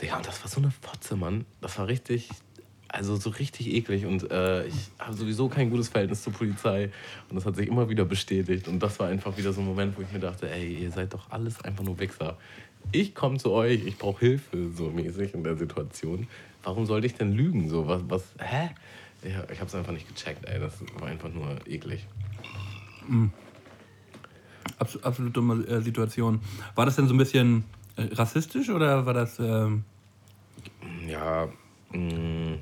Ja, 0.01 0.17
und 0.17 0.27
das 0.27 0.41
war 0.41 0.49
so 0.49 0.59
eine 0.59 0.71
Fotze, 0.71 1.15
Mann. 1.15 1.45
Das 1.61 1.77
war 1.79 1.87
richtig, 1.87 2.29
also 2.95 3.15
so 3.17 3.29
richtig 3.29 3.73
eklig. 3.73 4.05
Und 4.05 4.31
äh, 4.31 4.65
ich 4.67 4.89
habe 4.99 5.13
sowieso 5.13 5.49
kein 5.49 5.69
gutes 5.69 5.89
Verhältnis 5.89 6.23
zur 6.23 6.33
Polizei. 6.33 6.91
Und 7.29 7.35
das 7.35 7.45
hat 7.45 7.55
sich 7.55 7.67
immer 7.67 7.89
wieder 7.89 8.05
bestätigt. 8.05 8.67
Und 8.67 8.79
das 8.79 8.99
war 8.99 9.07
einfach 9.07 9.37
wieder 9.37 9.53
so 9.53 9.61
ein 9.61 9.67
Moment, 9.67 9.97
wo 9.97 10.01
ich 10.01 10.11
mir 10.11 10.19
dachte, 10.19 10.49
ey, 10.49 10.73
ihr 10.83 10.91
seid 10.91 11.13
doch 11.13 11.29
alles 11.31 11.61
einfach 11.63 11.83
nur 11.83 11.99
Wichser. 11.99 12.37
Ich 12.91 13.15
komme 13.15 13.37
zu 13.37 13.51
euch, 13.51 13.85
ich 13.85 13.97
brauche 13.97 14.19
Hilfe, 14.19 14.69
so 14.75 14.89
mäßig 14.91 15.33
in 15.33 15.43
der 15.43 15.55
Situation. 15.57 16.27
Warum 16.63 16.85
sollte 16.85 17.07
ich 17.07 17.15
denn 17.15 17.33
lügen? 17.33 17.69
So, 17.69 17.87
was, 17.87 18.01
was, 18.07 18.23
hä? 18.39 18.69
Ja, 19.23 19.43
ich 19.51 19.59
habe 19.59 19.67
es 19.67 19.75
einfach 19.75 19.91
nicht 19.91 20.07
gecheckt, 20.07 20.45
ey. 20.45 20.59
Das 20.59 20.73
war 20.99 21.07
einfach 21.07 21.29
nur 21.29 21.57
eklig. 21.67 22.05
Abs 24.79 25.01
absolut 25.03 25.35
dumme 25.35 25.63
äh, 25.67 25.81
Situation. 25.81 26.39
War 26.75 26.85
das 26.85 26.95
denn 26.95 27.07
so 27.07 27.13
ein 27.13 27.17
bisschen 27.17 27.63
äh, 27.97 28.03
rassistisch 28.13 28.69
oder 28.69 29.05
war 29.05 29.13
das. 29.13 29.39
ähm, 29.39 29.83
Ja, 31.07 31.47
mh, 31.91 32.57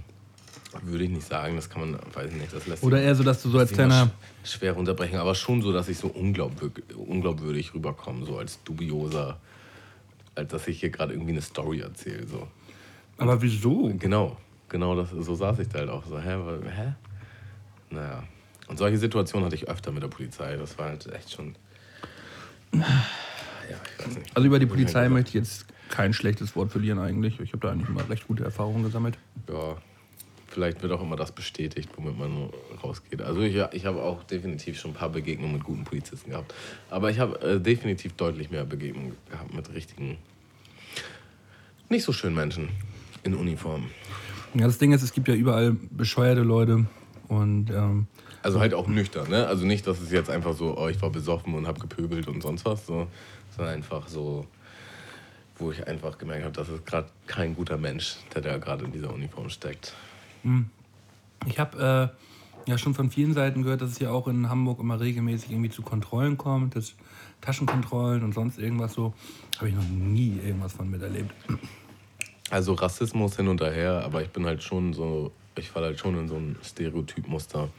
würde 0.82 1.04
ich 1.04 1.10
nicht 1.12 1.28
sagen, 1.28 1.56
das 1.56 1.70
kann 1.70 1.82
man, 1.92 2.00
weiß 2.14 2.32
ich 2.32 2.38
nicht, 2.42 2.54
das 2.54 2.66
lässt 2.68 2.84
oder 2.84 3.02
eher 3.02 3.16
so, 3.16 3.24
dass 3.24 3.42
du 3.44 3.50
so 3.50 3.60
als 3.60 3.72
kleiner. 3.72 4.06
sch- 4.44 4.48
schwer 4.58 4.74
runterbrechen, 4.74 5.18
aber 5.20 5.36
schon 5.36 5.62
so, 5.62 5.72
dass 5.72 5.88
ich 5.90 5.98
so 5.98 6.08
unglaubwürdig, 6.08 6.84
unglaubwürdig 6.96 7.74
rüberkomme, 7.74 8.26
so 8.26 8.38
als 8.38 8.62
dubioser, 8.64 9.40
als 10.36 10.52
dass 10.52 10.68
ich 10.68 10.80
hier 10.80 10.90
gerade 10.90 11.14
irgendwie 11.14 11.32
eine 11.32 11.42
Story 11.42 11.80
erzähle. 11.82 12.26
So. 12.28 12.48
Aber 13.18 13.42
wieso? 13.42 13.92
Genau, 14.00 14.38
genau, 14.70 14.96
das, 14.96 15.12
so 15.12 15.36
saß 15.36 15.60
ich 15.60 15.68
da 15.70 15.80
halt 15.80 15.90
auch 15.90 16.06
so, 16.06 16.20
hä, 16.20 16.38
hä? 16.76 16.94
Naja. 17.92 18.24
Und 18.68 18.78
solche 18.80 18.98
Situationen 18.98 19.46
hatte 19.46 19.56
ich 19.56 19.68
öfter 19.68 19.92
mit 19.92 20.02
der 20.02 20.08
Polizei, 20.08 20.56
das 20.58 20.78
war 20.78 20.88
halt 20.90 21.06
echt 21.14 21.32
schon. 21.32 21.56
Ja, 23.70 23.78
ich 23.98 24.06
weiß 24.06 24.16
nicht. 24.18 24.36
Also 24.36 24.46
über 24.48 24.60
die 24.60 24.66
Polizei 24.66 25.08
möchte 25.08 25.30
ich 25.30 25.36
jetzt 25.36 25.66
kein 25.90 26.12
schlechtes 26.14 26.54
Wort 26.56 26.70
verlieren 26.72 27.00
eigentlich. 27.00 27.40
Ich 27.40 27.54
habe 27.54 27.66
da 27.66 27.72
eigentlich 27.72 27.88
immer 27.88 28.08
recht 28.10 28.28
gute 28.28 28.44
Erfahrungen 28.44 28.84
gesammelt. 28.84 29.18
Ja, 29.48 29.78
vielleicht 30.54 30.82
wird 30.84 30.92
auch 30.92 31.02
immer 31.02 31.16
das 31.16 31.32
bestätigt, 31.32 31.90
womit 31.96 32.18
man 32.18 32.50
rausgeht. 32.84 33.22
Also 33.22 33.42
ich, 33.42 33.56
ich 33.72 33.86
habe 33.86 34.02
auch 34.02 34.24
definitiv 34.24 34.80
schon 34.80 34.92
ein 34.92 34.94
paar 34.94 35.10
Begegnungen 35.10 35.54
mit 35.54 35.64
guten 35.64 35.84
Polizisten 35.84 36.30
gehabt. 36.30 36.54
Aber 36.90 37.10
ich 37.10 37.20
habe 37.20 37.40
äh, 37.42 37.60
definitiv 37.60 38.14
deutlich 38.14 38.52
mehr 38.52 38.64
Begegnungen 38.64 39.16
gehabt 39.30 39.54
mit 39.54 39.74
richtigen, 39.74 40.18
nicht 41.90 42.04
so 42.04 42.14
schönen 42.14 42.36
Menschen 42.36 42.70
in 43.24 43.34
Uniform. 43.34 43.90
Ja, 44.54 44.68
das 44.68 44.78
Ding 44.78 44.92
ist, 44.92 45.02
es 45.02 45.14
gibt 45.14 45.28
ja 45.28 45.34
überall 45.34 45.76
bescheuerte 45.90 46.42
Leute 46.42 46.86
und 47.28 47.72
ähm, 47.72 48.08
also 48.44 48.60
halt 48.60 48.74
auch 48.74 48.88
nüchtern, 48.88 49.30
ne? 49.30 49.48
Also 49.48 49.66
nicht, 49.66 49.88
dass 49.88 50.02
es 50.02 50.12
jetzt 50.12 50.30
einfach 50.30 50.54
so, 50.54 50.78
oh, 50.78 50.90
ich 50.90 51.02
war 51.02 51.10
besoffen 51.10 51.56
und 51.56 51.66
habe 51.66 51.80
gepöbelt 51.80 52.28
und 52.28 52.42
sonst 52.42 52.66
was, 52.66 52.86
so, 52.86 53.08
sondern 53.56 53.76
einfach 53.76 54.08
so, 54.10 54.46
wo 55.58 55.72
ich 55.72 55.88
einfach 55.88 56.18
gemerkt 56.18 56.44
habe, 56.44 56.54
das 56.54 56.68
ist 56.68 56.86
gerade 56.86 57.08
kein 57.26 57.56
guter 57.56 57.78
Mensch, 57.78 58.18
der 58.36 58.42
da 58.42 58.58
gerade 58.58 58.84
in 58.84 58.92
dieser 58.92 59.14
Uniform 59.14 59.50
steckt. 59.50 59.94
Hm. 60.44 60.70
Ich 61.46 61.60
habe 61.60 62.14
äh, 62.66 62.70
ja 62.70 62.78
schon 62.78 62.94
von 62.94 63.12
vielen 63.12 63.34
Seiten 63.34 63.64
gehört, 63.64 63.82
dass 63.82 63.92
es 63.92 64.00
ja 64.00 64.12
auch 64.12 64.28
in 64.28 64.50
Hamburg 64.50 64.80
immer 64.80 65.00
regelmäßig 65.00 65.52
irgendwie 65.52 65.70
zu 65.70 65.82
Kontrollen 65.82 66.38
kommt, 66.38 66.76
dass 66.76 66.94
Taschenkontrollen 67.42 68.24
und 68.24 68.34
sonst 68.34 68.58
irgendwas 68.58 68.94
so. 68.94 69.14
Habe 69.58 69.70
ich 69.70 69.76
noch 69.76 69.84
nie 69.84 70.40
irgendwas 70.44 70.74
von 70.74 70.90
miterlebt. 70.90 71.34
Also 72.50 72.74
Rassismus 72.74 73.36
hin 73.36 73.48
und 73.48 73.62
her, 73.62 74.04
aber 74.06 74.22
ich 74.22 74.30
bin 74.30 74.46
halt 74.46 74.64
schon 74.64 74.94
so, 74.94 75.32
ich 75.58 75.70
falle 75.70 75.88
halt 75.88 76.00
schon 76.00 76.18
in 76.18 76.28
so 76.28 76.36
ein 76.36 76.56
Stereotypmuster. 76.64 77.70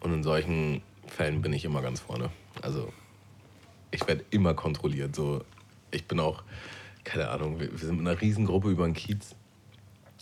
Und 0.00 0.12
in 0.12 0.22
solchen 0.22 0.82
Fällen 1.06 1.40
bin 1.40 1.52
ich 1.52 1.64
immer 1.64 1.80
ganz 1.82 2.00
vorne. 2.00 2.30
Also 2.60 2.92
ich 3.92 4.06
werde 4.06 4.24
immer 4.30 4.54
kontrolliert. 4.54 5.14
So, 5.14 5.44
ich 5.90 6.06
bin 6.06 6.18
auch, 6.18 6.42
keine 7.04 7.28
Ahnung, 7.28 7.60
wir, 7.60 7.70
wir 7.70 7.78
sind 7.78 7.98
mit 7.98 8.06
einer 8.06 8.20
Riesengruppe 8.20 8.70
über 8.70 8.84
den 8.84 8.94
Kiez 8.94 9.36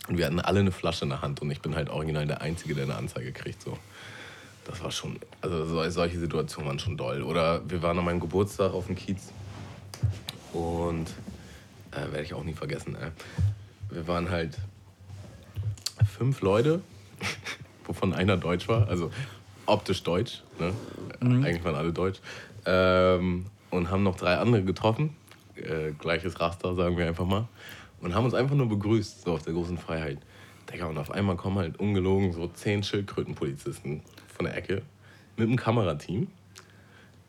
und 0.07 0.17
wir 0.17 0.25
hatten 0.25 0.39
alle 0.39 0.59
eine 0.59 0.71
Flasche 0.71 1.05
in 1.05 1.09
der 1.09 1.21
Hand 1.21 1.41
und 1.41 1.51
ich 1.51 1.61
bin 1.61 1.75
halt 1.75 1.89
original 1.89 2.25
der 2.25 2.41
Einzige, 2.41 2.75
der 2.75 2.85
eine 2.85 2.95
Anzeige 2.95 3.31
kriegt. 3.31 3.61
So. 3.61 3.77
Das 4.65 4.83
war 4.83 4.91
schon, 4.91 5.19
also 5.41 5.89
solche 5.89 6.19
Situationen 6.19 6.67
waren 6.67 6.79
schon 6.79 6.97
doll. 6.97 7.21
Oder 7.23 7.61
wir 7.69 7.81
waren 7.81 7.97
an 7.97 8.05
meinem 8.05 8.19
Geburtstag 8.19 8.73
auf 8.73 8.87
dem 8.87 8.95
Kiez 8.95 9.31
und 10.53 11.07
äh, 11.91 12.11
werde 12.11 12.23
ich 12.23 12.33
auch 12.33 12.43
nie 12.43 12.53
vergessen. 12.53 12.95
Äh. 12.95 13.11
Wir 13.89 14.07
waren 14.07 14.29
halt 14.29 14.57
fünf 16.17 16.41
Leute, 16.41 16.81
wovon 17.85 18.13
einer 18.13 18.37
deutsch 18.37 18.67
war, 18.67 18.87
also 18.87 19.11
optisch 19.65 20.03
deutsch. 20.03 20.43
Ne? 20.59 20.73
Mhm. 21.19 21.43
Eigentlich 21.43 21.63
waren 21.63 21.75
alle 21.75 21.93
deutsch. 21.93 22.19
Ähm, 22.65 23.47
und 23.69 23.89
haben 23.89 24.03
noch 24.03 24.17
drei 24.17 24.37
andere 24.37 24.63
getroffen. 24.63 25.15
Äh, 25.55 25.91
gleiches 25.97 26.39
Raster, 26.39 26.75
sagen 26.75 26.97
wir 26.97 27.07
einfach 27.07 27.25
mal. 27.25 27.47
Und 28.01 28.15
haben 28.15 28.25
uns 28.25 28.33
einfach 28.33 28.55
nur 28.55 28.67
begrüßt, 28.67 29.23
so 29.23 29.33
auf 29.33 29.43
der 29.43 29.53
großen 29.53 29.77
Freiheit. 29.77 30.17
Digga, 30.71 30.87
und 30.87 30.97
auf 30.97 31.11
einmal 31.11 31.35
kommen 31.35 31.57
halt 31.57 31.79
ungelogen 31.79 32.33
so 32.33 32.47
zehn 32.47 32.83
Schildkrötenpolizisten 32.83 34.01
von 34.27 34.45
der 34.45 34.55
Ecke 34.55 34.81
mit 35.37 35.47
einem 35.47 35.57
Kamerateam 35.57 36.27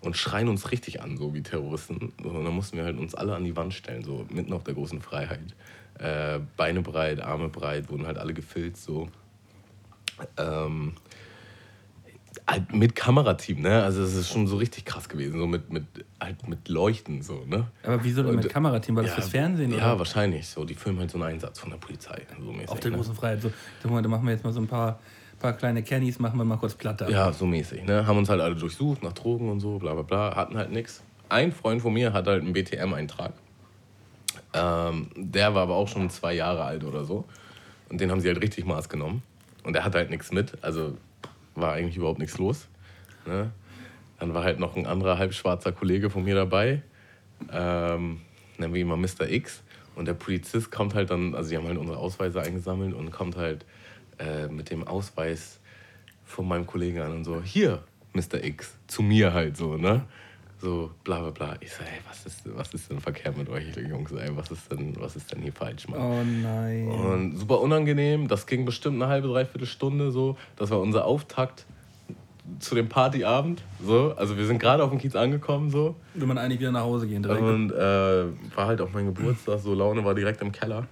und 0.01 0.17
schreien 0.17 0.49
uns 0.49 0.71
richtig 0.71 1.01
an, 1.01 1.17
so 1.17 1.35
wie 1.35 1.43
Terroristen. 1.43 2.13
Und 2.23 2.45
dann 2.45 2.55
mussten 2.55 2.77
wir 2.77 2.85
halt 2.85 2.99
uns 2.99 3.15
alle 3.15 3.35
an 3.35 3.45
die 3.45 3.57
Wand 3.57 3.75
stellen, 3.75 4.03
so 4.03 4.27
mitten 4.31 4.53
auf 4.53 4.65
der 4.65 4.75
großen 4.75 5.01
Freiheit. 5.01 5.55
Äh, 5.99 6.41
Beine 6.57 6.83
breit, 6.83 7.21
Arme 7.21 7.49
breit, 7.49 7.91
wurden 7.91 8.07
halt 8.07 8.19
alle 8.19 8.35
gefilzt, 8.35 8.85
so. 8.85 9.09
Ähm, 10.37 10.93
mit 12.73 12.95
Kamerateam, 12.95 13.61
ne? 13.61 13.83
Also 13.83 14.03
es 14.03 14.15
ist 14.15 14.31
schon 14.31 14.47
so 14.47 14.57
richtig 14.57 14.85
krass 14.85 15.09
gewesen, 15.09 15.39
so 15.39 15.47
mit, 15.47 15.73
mit, 15.73 15.85
halt 16.21 16.47
mit 16.49 16.69
Leuchten 16.69 17.23
so, 17.23 17.45
ne? 17.47 17.69
Aber 17.83 18.03
wieso 18.05 18.23
denn 18.23 18.37
mit 18.37 18.49
Kamerateam? 18.49 18.97
War 18.97 19.03
das 19.03 19.13
ja, 19.13 19.17
fürs 19.17 19.29
Fernsehen? 19.29 19.71
Ja, 19.73 19.93
oder? 19.93 20.01
wahrscheinlich. 20.01 20.49
So, 20.49 20.65
die 20.65 20.75
filmen 20.75 20.99
halt 20.99 21.11
so 21.11 21.19
einen 21.19 21.35
Einsatz 21.35 21.61
von 21.61 21.71
der 21.71 21.79
Polizei. 21.79 22.23
So 22.41 22.53
mäßig, 22.53 22.69
Auf 22.69 22.81
der 22.81 22.91
ne? 22.91 22.97
großen 22.97 23.15
Freiheit. 23.15 23.43
So, 23.43 23.51
dann 23.83 24.11
machen 24.11 24.25
wir 24.27 24.33
jetzt 24.33 24.45
mal 24.45 24.53
so 24.53 24.61
ein 24.61 24.67
paar, 24.67 24.99
paar 25.39 25.53
kleine 25.55 25.83
Cannys, 25.83 26.19
machen 26.19 26.37
wir 26.39 26.45
mal 26.45 26.57
kurz 26.57 26.75
Platte. 26.75 27.07
Ja, 27.11 27.33
so 27.33 27.47
mäßig, 27.47 27.85
ne? 27.85 28.07
Haben 28.07 28.19
uns 28.19 28.29
halt 28.29 28.41
alle 28.41 28.57
durchsucht 28.57 29.03
nach 29.03 29.13
Drogen 29.13 29.49
und 29.49 29.61
so, 29.61 29.79
bla 29.79 29.95
bla 29.95 30.03
bla, 30.03 30.37
hatten 30.37 30.57
halt 30.57 30.73
nichts. 30.73 31.03
Ein 31.29 31.53
Freund 31.53 31.81
von 31.81 31.95
mir 31.95 32.13
hat 32.13 32.27
halt 32.27 32.43
einen 32.43 32.53
BTM-Eintrag. 32.53 33.33
Ähm, 34.53 35.09
der 35.17 35.55
war 35.55 35.63
aber 35.63 35.77
auch 35.77 35.89
schon 35.89 36.11
zwei 36.11 36.35
Jahre 36.35 36.65
alt 36.65 36.85
oder 36.85 37.05
so. 37.05 37.25
Und 37.89 38.01
den 38.01 38.11
haben 38.11 38.21
sie 38.21 38.29
halt 38.29 38.43
richtig 38.43 38.67
Maß 38.67 38.89
genommen. 38.89 39.23
Und 39.65 39.75
der 39.75 39.85
hat 39.85 39.95
halt 39.95 40.11
nichts 40.11 40.33
mit. 40.33 40.59
Also 40.63 40.97
war 41.55 41.73
eigentlich 41.73 41.97
überhaupt 41.97 42.19
nichts 42.19 42.39
los. 42.39 42.69
Ne? 43.27 43.51
Dann 44.19 44.35
war 44.35 44.45
halt 44.45 44.59
noch 44.59 44.77
ein 44.77 44.87
anderer 44.87 45.19
halbschwarzer 45.19 45.73
Kollege 45.73 46.11
von 46.11 46.25
mir 46.25 46.35
dabei, 46.35 46.83
ähm, 47.51 48.21
nennen 48.59 48.75
wir 48.75 48.81
ihn 48.81 48.89
mal 48.89 48.97
Mr. 48.97 49.29
X. 49.29 49.63
Und 49.95 50.07
der 50.07 50.15
Polizist 50.15 50.71
kommt 50.71 50.95
halt 50.95 51.11
dann, 51.11 51.35
also 51.35 51.51
sie 51.51 51.57
haben 51.57 51.67
halt 51.67 51.77
unsere 51.77 51.99
Ausweise 51.99 52.41
eingesammelt 52.41 52.95
und 52.95 53.11
kommt 53.11 53.37
halt 53.37 53.67
äh, 54.19 54.49
mit 54.49 54.71
dem 54.71 54.87
Ausweis 54.87 55.61
von 56.25 56.49
meinem 56.49 56.67
Kollegen 56.67 57.01
an 57.01 57.13
und 57.13 57.25
so, 57.25 57.43
hier, 57.43 57.83
Mr. 58.15 58.43
X, 58.43 58.75
zu 58.87 59.03
mir 59.03 59.35
halt 59.35 59.57
so, 59.57 59.77
ne? 59.77 60.05
So, 60.63 60.93
bla 61.03 61.19
bla 61.19 61.31
bla. 61.31 61.57
Ich 61.59 61.73
so, 61.73 61.83
ey, 61.83 61.99
was 62.09 62.25
ist, 62.25 62.43
was 62.57 62.73
ist 62.73 62.89
denn 62.89 63.01
verkehrt 63.01 63.37
mit 63.37 63.49
euch, 63.49 63.77
Jungs, 63.77 64.13
ey? 64.13 64.31
Was 64.37 64.49
ist 64.53 64.71
denn, 64.71 64.95
was 65.01 65.17
ist 65.17 65.33
denn 65.33 65.43
hier 65.43 65.53
falsch, 65.53 65.89
Mann? 65.89 66.01
Oh 66.01 66.23
nein. 66.23 66.87
Und 66.87 67.37
super 67.37 67.61
unangenehm. 67.61 68.29
Das 68.29 68.47
ging 68.47 68.65
bestimmt 68.65 69.03
eine 69.03 69.11
halbe, 69.11 69.27
dreiviertel 69.27 69.67
Stunde 69.67 70.13
so. 70.13 70.37
Das 70.55 70.71
war 70.71 70.79
unser 70.79 71.05
Auftakt 71.05 71.67
zu 72.61 72.77
dem 72.77 72.89
Partyabend. 72.89 73.65
So. 73.85 74.15
Also 74.17 74.37
wir 74.37 74.47
sind 74.47 74.61
gerade 74.61 74.85
auf 74.85 74.91
dem 74.91 75.01
Kiez 75.01 75.17
angekommen. 75.17 75.69
So. 75.69 75.97
Will 76.15 76.29
man 76.29 76.39
eigentlich 76.39 76.61
wieder 76.61 76.71
nach 76.71 76.83
Hause 76.83 77.09
gehen 77.09 77.25
direkt. 77.25 77.43
Und 77.43 77.73
äh, 77.73 78.57
war 78.57 78.69
halt 78.69 78.81
auch 78.81 78.93
mein 78.93 79.07
Geburtstag. 79.07 79.59
So 79.59 79.75
Laune 79.75 80.05
war 80.05 80.15
direkt 80.15 80.43
im 80.43 80.53
Keller. 80.53 80.87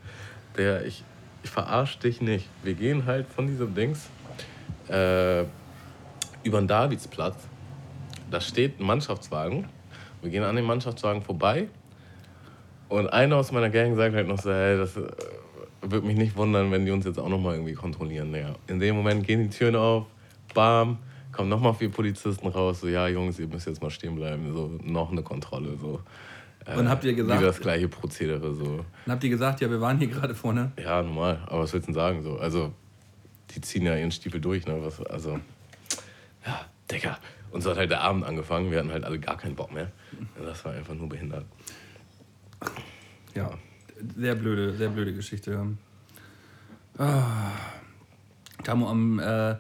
Der, 0.57 0.85
ich, 0.85 1.05
ich 1.45 1.51
verarsch 1.51 1.97
dich 2.01 2.21
nicht. 2.21 2.49
Wir 2.65 2.75
gehen 2.75 3.07
halt 3.07 3.29
von 3.29 3.47
diesem 3.47 3.73
Dings 3.73 4.09
äh, 4.89 5.43
über 6.43 6.59
den 6.61 6.67
Davidsplatz 6.67 7.37
da 8.31 8.41
steht 8.41 8.81
ein 8.81 8.87
Mannschaftswagen. 8.87 9.67
Wir 10.23 10.31
gehen 10.31 10.43
an 10.43 10.57
dem 10.57 10.67
Mannschaftswagen 10.67 11.23
vorbei. 11.23 11.69
Und 12.89 13.09
einer 13.13 13.37
aus 13.37 13.53
meiner 13.53 13.71
Gang 13.71 13.97
sagt 13.97 14.15
halt 14.15 14.27
noch 14.27 14.39
so, 14.39 14.53
hey, 14.53 14.77
das 14.77 14.97
äh, 14.97 15.07
würde 15.83 16.07
mich 16.07 16.17
nicht 16.17 16.37
wundern, 16.37 16.71
wenn 16.73 16.85
die 16.85 16.91
uns 16.91 17.05
jetzt 17.05 17.19
auch 17.19 17.29
nochmal 17.29 17.55
irgendwie 17.55 17.75
kontrollieren. 17.75 18.35
Ja. 18.35 18.55
In 18.67 18.81
dem 18.81 18.97
Moment 18.97 19.27
gehen 19.27 19.43
die 19.43 19.57
Türen 19.57 19.77
auf, 19.77 20.07
bam, 20.55 20.99
kommen 21.33 21.49
nochmal 21.49 21.75
vier 21.75 21.91
Polizisten 21.91 22.49
raus, 22.49 22.81
so, 22.81 22.89
ja 22.89 23.07
Jungs, 23.09 23.39
ihr 23.39 23.47
müsst 23.47 23.67
jetzt 23.67 23.81
mal 23.81 23.91
stehen 23.91 24.17
bleiben, 24.17 24.53
so, 24.53 24.79
noch 24.83 25.13
eine 25.13 25.23
Kontrolle, 25.23 25.77
so. 25.81 26.01
Äh, 26.67 26.77
und 26.77 26.89
habt 26.89 27.05
ihr 27.05 27.15
gesagt... 27.15 27.41
Wieder 27.41 27.49
das 27.49 27.61
gleiche 27.61 27.89
Prozedere, 27.89 28.53
so. 28.55 28.65
Und 29.07 29.13
habt 29.13 29.23
ihr 29.23 29.31
gesagt, 29.31 29.61
ja, 29.61 29.71
wir 29.71 29.81
waren 29.81 29.99
hier 29.99 30.09
gerade 30.09 30.35
vorne? 30.35 30.73
Ja, 30.83 31.01
normal, 31.03 31.41
aber 31.47 31.61
was 31.61 31.73
willst 31.73 31.89
du 31.89 31.93
denn 31.93 32.01
sagen, 32.01 32.23
so, 32.23 32.39
also, 32.39 32.73
die 33.55 33.61
ziehen 33.61 33.87
ja 33.87 33.97
ihren 33.97 34.11
Stiefel 34.11 34.41
durch, 34.41 34.67
ne, 34.67 34.79
was, 34.83 35.01
also, 35.07 35.39
ja, 36.45 36.61
Digga, 36.91 37.19
und 37.53 37.63
so 37.63 37.71
hat 37.71 37.79
halt 37.79 37.91
der 37.91 38.01
Abend 38.01 38.25
angefangen. 38.25 38.71
Wir 38.71 38.79
hatten 38.79 38.93
halt 38.93 39.05
alle 39.05 39.19
gar 39.19 39.37
keinen 39.37 39.55
Bock 39.55 39.73
mehr. 39.73 39.91
Das 40.43 40.65
war 40.65 40.73
einfach 40.73 40.95
nur 40.95 41.09
behindert. 41.09 41.45
Ja, 43.35 43.51
sehr 44.17 44.35
blöde, 44.35 44.73
sehr 44.75 44.89
blöde 44.89 45.15
Geschichte. 45.15 45.77
Ah. 46.99 47.53
Tamo, 48.63 48.89
am 48.89 49.19
äh, 49.19 49.57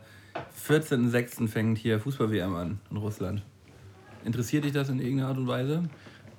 14.06. 0.68 1.48
fängt 1.48 1.78
hier 1.78 2.00
Fußball-WM 2.00 2.54
an 2.54 2.80
in 2.90 2.96
Russland. 2.98 3.42
Interessiert 4.24 4.64
dich 4.64 4.72
das 4.72 4.88
in 4.90 5.00
irgendeiner 5.00 5.28
Art 5.28 5.38
und 5.38 5.46
Weise? 5.46 5.84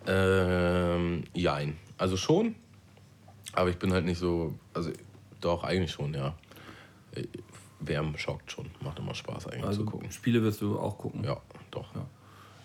Ähm, 0.06 1.24
jein. 1.34 1.78
Also 1.98 2.18
schon, 2.18 2.56
aber 3.54 3.70
ich 3.70 3.78
bin 3.78 3.92
halt 3.92 4.06
nicht 4.06 4.20
so, 4.20 4.56
also 4.74 4.92
doch, 5.40 5.64
eigentlich 5.64 5.92
schon, 5.92 6.14
ja. 6.14 6.36
WM 7.82 8.18
schockt 8.18 8.52
schon. 8.52 8.70
Macht 8.82 9.00
immer 9.00 9.14
Spaß 9.14 9.48
eigentlich 9.48 9.66
also 9.66 9.84
zu 9.84 9.90
gucken. 9.90 10.12
Spiele 10.12 10.42
wirst 10.44 10.62
du 10.62 10.80
auch 10.80 10.98
gucken? 10.98 11.24
Ja, 11.24 11.38
doch. 11.72 11.94
Ja. 11.96 12.06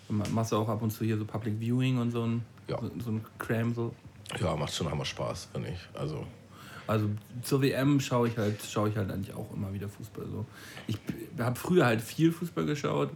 Machst 0.09 0.51
du 0.51 0.57
auch 0.57 0.69
ab 0.69 0.81
und 0.81 0.91
zu 0.91 1.03
hier 1.03 1.17
so 1.17 1.25
Public 1.25 1.59
Viewing 1.59 1.97
und 1.97 2.11
so 2.11 2.23
ein, 2.23 2.45
ja. 2.67 2.79
so, 2.79 2.91
so 3.03 3.11
ein 3.11 3.25
Cram 3.39 3.73
so? 3.73 3.93
Ja, 4.39 4.55
macht 4.55 4.73
schon 4.73 4.87
einmal 4.87 5.05
Spaß, 5.05 5.49
finde 5.51 5.69
ich. 5.69 5.99
Also, 5.99 6.25
also 6.85 7.09
zur 7.43 7.61
WM 7.61 7.99
schaue 7.99 8.29
ich 8.29 8.37
halt, 8.37 8.61
schaue 8.63 8.89
ich 8.89 8.95
halt 8.95 9.11
eigentlich 9.11 9.35
auch 9.35 9.53
immer 9.53 9.73
wieder 9.73 9.89
Fußball. 9.89 10.25
So. 10.31 10.45
Ich 10.87 10.97
habe 11.37 11.55
früher 11.55 11.85
halt 11.85 12.01
viel 12.01 12.31
Fußball 12.31 12.65
geschaut, 12.65 13.09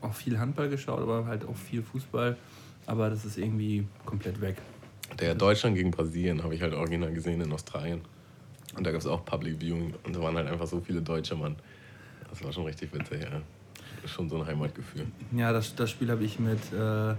auch 0.00 0.14
viel 0.14 0.38
Handball 0.38 0.68
geschaut, 0.68 1.00
aber 1.00 1.26
halt 1.26 1.44
auch 1.44 1.56
viel 1.56 1.82
Fußball. 1.82 2.36
Aber 2.86 3.10
das 3.10 3.24
ist 3.24 3.38
irgendwie 3.38 3.86
komplett 4.04 4.40
weg. 4.40 4.56
Der 5.18 5.34
Deutschland 5.34 5.76
gegen 5.76 5.90
Brasilien 5.90 6.42
habe 6.42 6.54
ich 6.54 6.62
halt 6.62 6.74
original 6.74 7.12
gesehen 7.12 7.40
in 7.40 7.52
Australien. 7.52 8.02
Und 8.76 8.84
da 8.84 8.90
gab 8.90 9.00
es 9.00 9.06
auch 9.06 9.24
Public 9.24 9.60
Viewing 9.60 9.94
und 10.04 10.16
da 10.16 10.20
waren 10.20 10.36
halt 10.36 10.48
einfach 10.48 10.66
so 10.66 10.80
viele 10.80 11.00
Deutsche, 11.00 11.36
Mann. 11.36 11.56
Das 12.28 12.42
war 12.42 12.52
schon 12.52 12.64
richtig 12.64 12.92
witzig, 12.92 13.22
ja. 13.22 13.40
Schon 14.06 14.28
so 14.28 14.36
ein 14.36 14.46
Heimatgefühl. 14.46 15.06
Ja, 15.32 15.52
das, 15.52 15.74
das 15.74 15.90
Spiel 15.90 16.10
habe 16.10 16.24
ich 16.24 16.38
mit, 16.38 16.58
äh, 16.72 17.14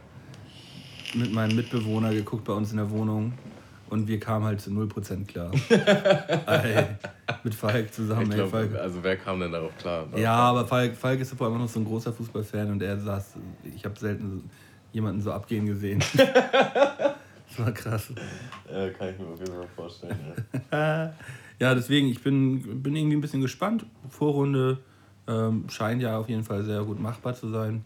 mit 1.18 1.34
meinem 1.34 1.56
Mitbewohner 1.56 2.14
geguckt 2.14 2.44
bei 2.44 2.54
uns 2.54 2.72
in 2.72 2.78
der 2.78 2.90
Wohnung. 2.90 3.34
Und 3.90 4.08
wir 4.08 4.20
kamen 4.20 4.46
halt 4.46 4.60
zu 4.60 4.72
0% 4.72 5.26
klar. 5.26 5.52
Ey, 6.48 6.86
mit 7.44 7.54
Falk 7.54 7.94
zusammen. 7.94 8.30
Glaub, 8.30 8.48
ey, 8.48 8.52
Falk. 8.52 8.76
Also 8.76 9.04
wer 9.04 9.16
kam 9.16 9.40
denn 9.40 9.52
darauf 9.52 9.78
klar? 9.78 10.08
Ja, 10.16 10.36
aber 10.36 10.66
Falk, 10.66 10.96
Falk 10.96 11.20
ist 11.20 11.34
vor 11.36 11.48
allem 11.48 11.60
noch 11.60 11.70
so 11.70 11.80
ein 11.80 11.86
großer 11.86 12.12
Fußballfan 12.12 12.72
und 12.72 12.82
er 12.82 13.00
saß, 13.00 13.36
ich 13.76 13.86
habe 13.86 13.98
selten 13.98 14.50
jemanden 14.92 15.22
so 15.22 15.32
abgehen 15.32 15.66
gesehen. 15.66 16.04
Das 17.48 17.66
war 17.66 17.72
krass. 17.72 18.12
Äh, 18.70 18.90
kann 18.90 19.10
ich 19.10 19.20
mir 19.20 19.28
auf 19.28 19.40
jeden 19.40 19.54
Fall 19.54 19.68
vorstellen. 19.76 20.18
Ja, 20.72 21.14
deswegen, 21.60 22.08
ich 22.08 22.22
bin, 22.22 22.84
bin 22.84 22.96
irgendwie 22.96 23.16
ein 23.16 23.22
bisschen 23.22 23.42
gespannt. 23.42 23.86
Vorrunde 24.10 24.80
ähm, 25.28 25.70
scheint 25.70 26.02
ja 26.02 26.18
auf 26.18 26.30
jeden 26.30 26.44
Fall 26.44 26.64
sehr 26.64 26.84
gut 26.84 27.00
machbar 27.00 27.34
zu 27.34 27.50
sein. 27.50 27.86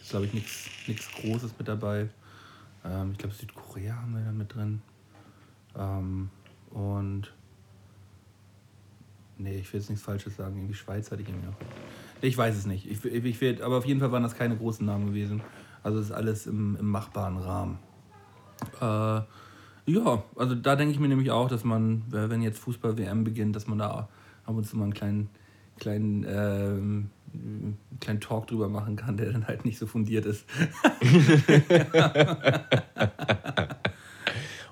Ist, 0.00 0.10
glaube 0.10 0.26
ich, 0.26 0.34
nichts 0.34 1.10
Großes 1.12 1.54
mit 1.58 1.68
dabei. 1.68 2.08
Ähm, 2.84 3.12
ich 3.12 3.18
glaube, 3.18 3.34
Südkorea 3.34 3.96
haben 3.96 4.14
wir 4.14 4.24
da 4.24 4.32
mit 4.32 4.54
drin. 4.54 4.82
Ähm, 5.76 6.30
und. 6.70 7.32
Nee, 9.38 9.58
ich 9.58 9.72
will 9.72 9.80
jetzt 9.80 9.88
nichts 9.88 10.04
Falsches 10.04 10.36
sagen. 10.36 10.56
Irgendwie 10.56 10.74
Schweiz 10.74 11.10
hatte 11.10 11.22
ich 11.22 11.28
irgendwie 11.28 11.46
noch. 11.46 11.56
Ich 12.20 12.36
weiß 12.36 12.56
es 12.56 12.66
nicht. 12.66 12.90
Ich, 12.90 13.02
ich 13.04 13.40
werd, 13.40 13.62
aber 13.62 13.78
auf 13.78 13.86
jeden 13.86 14.00
Fall 14.00 14.12
waren 14.12 14.22
das 14.22 14.34
keine 14.34 14.56
großen 14.56 14.84
Namen 14.84 15.06
gewesen. 15.06 15.40
Also 15.82 15.98
ist 15.98 16.12
alles 16.12 16.46
im, 16.46 16.76
im 16.76 16.90
machbaren 16.90 17.38
Rahmen. 17.38 17.78
Äh, 18.80 19.22
ja, 19.94 20.22
also 20.36 20.54
da 20.54 20.76
denke 20.76 20.92
ich 20.92 21.00
mir 21.00 21.08
nämlich 21.08 21.30
auch, 21.30 21.48
dass 21.48 21.64
man, 21.64 22.04
äh, 22.12 22.28
wenn 22.30 22.42
jetzt 22.42 22.58
Fußball-WM 22.60 23.24
beginnt, 23.24 23.56
dass 23.56 23.66
man 23.66 23.78
da 23.78 24.08
ab 24.44 24.54
und 24.56 24.64
zu 24.66 24.76
mal 24.76 24.84
einen 24.84 24.94
kleinen, 24.94 25.28
kleinen, 25.78 26.26
ähm, 26.28 27.10
kleinen 28.00 28.20
Talk 28.20 28.46
drüber 28.48 28.68
machen 28.68 28.96
kann, 28.96 29.16
der 29.16 29.32
dann 29.32 29.46
halt 29.46 29.64
nicht 29.64 29.78
so 29.78 29.86
fundiert 29.86 30.26
ist. 30.26 30.44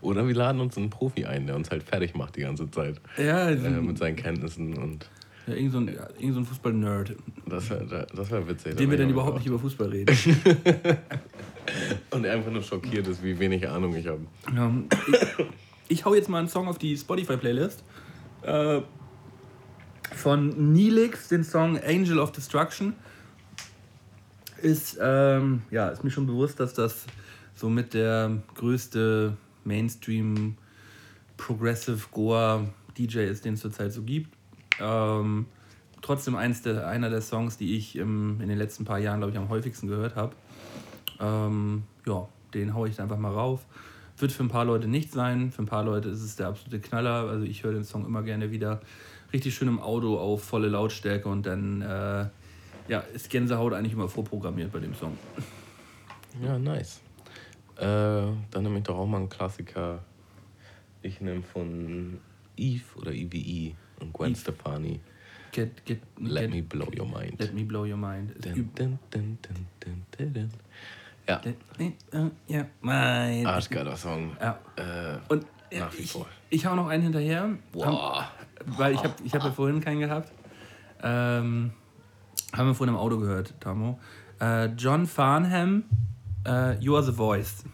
Oder 0.00 0.26
wir 0.26 0.34
laden 0.34 0.60
uns 0.60 0.76
einen 0.76 0.90
Profi 0.90 1.24
ein, 1.24 1.46
der 1.46 1.56
uns 1.56 1.70
halt 1.70 1.82
fertig 1.82 2.14
macht 2.14 2.36
die 2.36 2.42
ganze 2.42 2.70
Zeit. 2.70 3.00
Ja, 3.16 3.38
also, 3.38 3.66
Äh, 3.66 3.80
mit 3.80 3.98
seinen 3.98 4.16
Kenntnissen 4.16 4.76
und 4.76 5.10
ja 5.48 5.54
irgend 5.54 5.72
so 5.72 5.78
ein, 5.78 5.88
irgend 5.88 6.34
so 6.34 6.40
ein 6.40 6.46
Fußball-Nerd, 6.46 7.16
das 7.46 7.70
wäre 7.70 8.06
das 8.14 8.30
wär 8.30 8.48
witzig. 8.48 8.76
dem 8.76 8.90
wir 8.90 8.96
Da 8.96 9.04
dann 9.04 9.12
überhaupt 9.12 9.38
nicht 9.38 9.46
über 9.46 9.58
Fußball 9.58 9.88
reden. 9.88 10.16
Und 12.10 12.22
der 12.22 12.32
einfach 12.32 12.50
nur 12.50 12.62
schockiert 12.62 13.06
ist, 13.06 13.22
wie 13.22 13.38
wenig 13.38 13.68
Ahnung 13.68 13.94
ich 13.94 14.06
habe. 14.06 14.20
Ja, 14.54 14.72
ich, 15.06 15.46
ich 15.88 16.04
hau 16.04 16.14
jetzt 16.14 16.28
mal 16.28 16.38
einen 16.38 16.48
Song 16.48 16.68
auf 16.68 16.78
die 16.78 16.96
Spotify-Playlist. 16.96 17.84
Äh, 18.42 18.80
von 20.14 20.72
Neelix, 20.72 21.28
den 21.28 21.44
Song 21.44 21.78
Angel 21.78 22.18
of 22.18 22.32
Destruction. 22.32 22.94
Ist, 24.62 24.98
ähm, 25.00 25.62
ja, 25.70 25.88
ist 25.88 26.02
mir 26.02 26.10
schon 26.10 26.26
bewusst, 26.26 26.58
dass 26.58 26.74
das 26.74 27.04
somit 27.54 27.94
der 27.94 28.42
größte 28.54 29.36
Mainstream 29.64 30.56
Progressive 31.36 32.08
Goa 32.10 32.66
DJ 32.96 33.20
ist, 33.20 33.44
den 33.44 33.54
es 33.54 33.60
zurzeit 33.60 33.92
so 33.92 34.02
gibt. 34.02 34.37
Ähm, 34.80 35.46
trotzdem 36.02 36.36
eins 36.36 36.62
der, 36.62 36.86
einer 36.86 37.10
der 37.10 37.20
Songs, 37.20 37.56
die 37.56 37.76
ich 37.76 37.96
im, 37.96 38.40
in 38.40 38.48
den 38.48 38.58
letzten 38.58 38.84
paar 38.84 38.98
Jahren, 38.98 39.18
glaube 39.20 39.32
ich, 39.32 39.38
am 39.38 39.48
häufigsten 39.48 39.88
gehört 39.88 40.16
habe. 40.16 40.34
Ähm, 41.20 41.84
ja, 42.06 42.28
den 42.54 42.74
haue 42.74 42.88
ich 42.88 43.00
einfach 43.00 43.18
mal 43.18 43.32
rauf. 43.32 43.64
Wird 44.16 44.32
für 44.32 44.42
ein 44.42 44.48
paar 44.48 44.64
Leute 44.64 44.88
nicht 44.88 45.12
sein, 45.12 45.52
für 45.52 45.62
ein 45.62 45.66
paar 45.66 45.84
Leute 45.84 46.08
ist 46.08 46.22
es 46.22 46.36
der 46.36 46.48
absolute 46.48 46.80
Knaller. 46.80 47.28
Also 47.28 47.44
ich 47.44 47.62
höre 47.62 47.72
den 47.72 47.84
Song 47.84 48.04
immer 48.04 48.22
gerne 48.22 48.50
wieder 48.50 48.80
richtig 49.32 49.54
schön 49.54 49.68
im 49.68 49.80
Auto 49.80 50.18
auf 50.18 50.42
volle 50.42 50.68
Lautstärke 50.68 51.28
und 51.28 51.46
dann 51.46 51.82
äh, 51.82 52.26
ja, 52.88 53.00
ist 53.12 53.30
Gänsehaut 53.30 53.72
eigentlich 53.74 53.92
immer 53.92 54.08
vorprogrammiert 54.08 54.72
bei 54.72 54.80
dem 54.80 54.94
Song. 54.94 55.16
Ja, 56.42 56.58
nice. 56.58 57.00
Äh, 57.76 57.82
dann 57.82 58.62
nehme 58.62 58.78
ich 58.78 58.84
doch 58.84 58.96
auch 58.96 59.06
mal 59.06 59.18
einen 59.18 59.28
Klassiker. 59.28 60.00
Ich 61.02 61.20
nehme 61.20 61.42
von 61.42 62.18
Eve 62.56 62.84
oder 62.96 63.12
EVE 63.12 63.76
und 64.00 64.12
Gwen. 64.12 64.34
Stefani. 64.34 65.00
Get, 65.52 65.84
get, 65.86 66.00
Let 66.20 66.42
get, 66.42 66.50
me 66.50 66.62
blow 66.62 66.88
your 66.96 67.06
mind. 67.06 67.40
Let 67.40 67.54
me 67.54 67.64
blow 67.64 67.84
your 67.84 67.96
mind. 67.96 68.34
Dun, 68.42 68.70
dun, 68.74 68.98
dun. 69.10 69.38
Ja, 71.26 71.40
yeah, 72.48 72.66
mein. 72.80 73.46
arschgeiler 73.46 73.96
Song. 73.96 74.36
Ja. 74.40 74.58
Äh, 74.76 75.18
Und 75.28 75.46
ja, 75.70 75.80
Nach 75.80 75.92
wie 75.92 76.02
ich, 76.02 76.12
vor. 76.12 76.26
ich 76.48 76.64
hau 76.66 76.74
noch 76.74 76.88
einen 76.88 77.02
hinterher. 77.02 77.50
Boah. 77.72 78.30
Weil 78.64 78.94
ich 78.94 79.02
habe 79.02 79.14
ich 79.22 79.34
hab 79.34 79.44
ja 79.44 79.52
vorhin 79.52 79.80
keinen 79.80 80.00
gehabt. 80.00 80.32
Ähm, 81.02 81.72
haben 82.52 82.66
wir 82.66 82.74
vorhin 82.74 82.94
im 82.94 83.00
Auto 83.00 83.18
gehört, 83.18 83.54
Tamo. 83.60 83.98
Äh, 84.40 84.66
John 84.76 85.06
Farnham, 85.06 85.84
äh, 86.46 86.78
You 86.78 86.96
Are 86.96 87.04
the 87.04 87.12
Voice. 87.12 87.64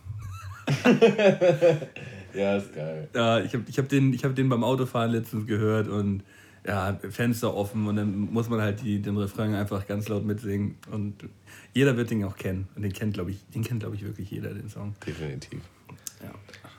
ja, 2.35 2.57
ist 2.57 2.75
geil. 2.75 3.09
Ja, 3.15 3.41
ich 3.41 3.55
habe 3.55 3.65
ich 3.69 3.79
hab 3.79 3.89
den, 3.89 4.13
ich 4.13 4.25
hab 4.25 4.35
den 4.35 4.49
beim 4.49 4.65
Autofahren 4.65 5.11
letztens 5.11 5.47
gehört 5.47 5.89
und 5.89 6.23
ja, 6.67 6.99
Fenster 7.11 7.55
offen 7.55 7.87
und 7.87 7.97
dann 7.97 8.33
muss 8.33 8.49
man 8.49 8.61
halt 8.61 8.83
die, 8.83 9.01
den 9.01 9.17
Refrain 9.19 9.55
einfach 9.55 9.87
ganz 9.87 10.09
laut 10.09 10.25
mitsingen. 10.25 10.77
Und 10.91 11.29
jeder 11.75 11.97
wird 11.97 12.11
den 12.11 12.25
auch 12.25 12.37
kennen. 12.37 12.69
Und 12.75 12.83
den 12.83 12.93
kennt, 12.93 13.15
glaube 13.15 13.33
ich, 13.33 13.39
den 13.55 13.63
kennt, 13.63 13.81
glaube 13.81 13.97
ich, 13.97 14.03
wirklich 14.03 14.31
jeder, 14.31 14.55
den 14.55 14.69
Song. 14.71 14.95
Definitiv. 15.07 15.61
Ja. 16.23 16.31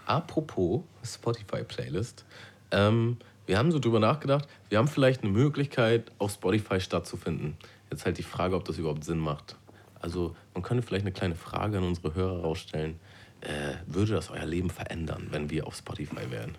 Apropos 0.08 0.82
Spotify-Playlist. 1.04 2.26
Ähm, 2.72 3.18
wir 3.46 3.60
haben 3.60 3.72
so 3.72 3.78
drüber 3.78 4.00
nachgedacht, 4.00 4.48
wir 4.70 4.80
haben 4.80 4.88
vielleicht 4.88 5.22
eine 5.22 5.32
Möglichkeit, 5.32 6.12
auf 6.18 6.32
Spotify 6.32 6.80
stattzufinden. 6.80 7.56
Jetzt 7.92 8.06
halt 8.06 8.18
die 8.18 8.24
Frage, 8.24 8.56
ob 8.56 8.66
das 8.66 8.80
überhaupt 8.80 9.04
Sinn 9.04 9.20
macht. 9.20 9.56
Also, 10.00 10.36
man 10.54 10.64
könnte 10.64 10.84
vielleicht 10.84 11.06
eine 11.06 11.12
kleine 11.12 11.36
Frage 11.36 11.78
an 11.78 11.84
unsere 11.84 12.16
Hörer 12.16 12.42
rausstellen. 12.42 13.00
Äh, 13.46 13.76
würde 13.88 14.14
das 14.14 14.30
euer 14.32 14.46
Leben 14.46 14.70
verändern, 14.70 15.28
wenn 15.32 15.50
wir 15.50 15.68
auf 15.68 15.76
Spotify 15.76 16.30
wären? 16.32 16.56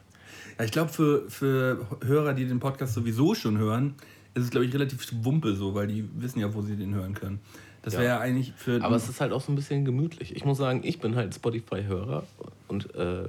Ja, 0.58 0.64
ich 0.64 0.70
glaube, 0.72 0.90
für, 0.92 1.28
für 1.30 1.86
Hörer, 2.04 2.32
die 2.34 2.46
den 2.46 2.60
Podcast 2.60 2.94
sowieso 2.94 3.34
schon 3.34 3.58
hören, 3.58 3.94
ist 4.34 4.44
es, 4.44 4.50
glaube 4.50 4.66
ich, 4.66 4.72
relativ 4.74 5.06
wumpe 5.24 5.54
so, 5.56 5.74
weil 5.74 5.86
die 5.88 6.08
wissen 6.20 6.38
ja, 6.40 6.52
wo 6.54 6.62
sie 6.62 6.76
den 6.76 6.94
hören 6.94 7.14
können. 7.14 7.40
Das 7.82 7.94
Ja. 7.94 8.00
wäre 8.00 8.08
ja 8.10 8.20
eigentlich 8.20 8.52
für. 8.56 8.82
Aber 8.82 8.96
es 8.96 9.08
ist 9.08 9.20
halt 9.20 9.32
auch 9.32 9.40
so 9.40 9.52
ein 9.52 9.54
bisschen 9.54 9.84
gemütlich. 9.84 10.34
Ich 10.34 10.44
muss 10.44 10.58
sagen, 10.58 10.80
ich 10.84 10.98
bin 10.98 11.14
halt 11.16 11.34
Spotify-Hörer 11.34 12.24
und 12.68 12.94
äh, 12.94 13.28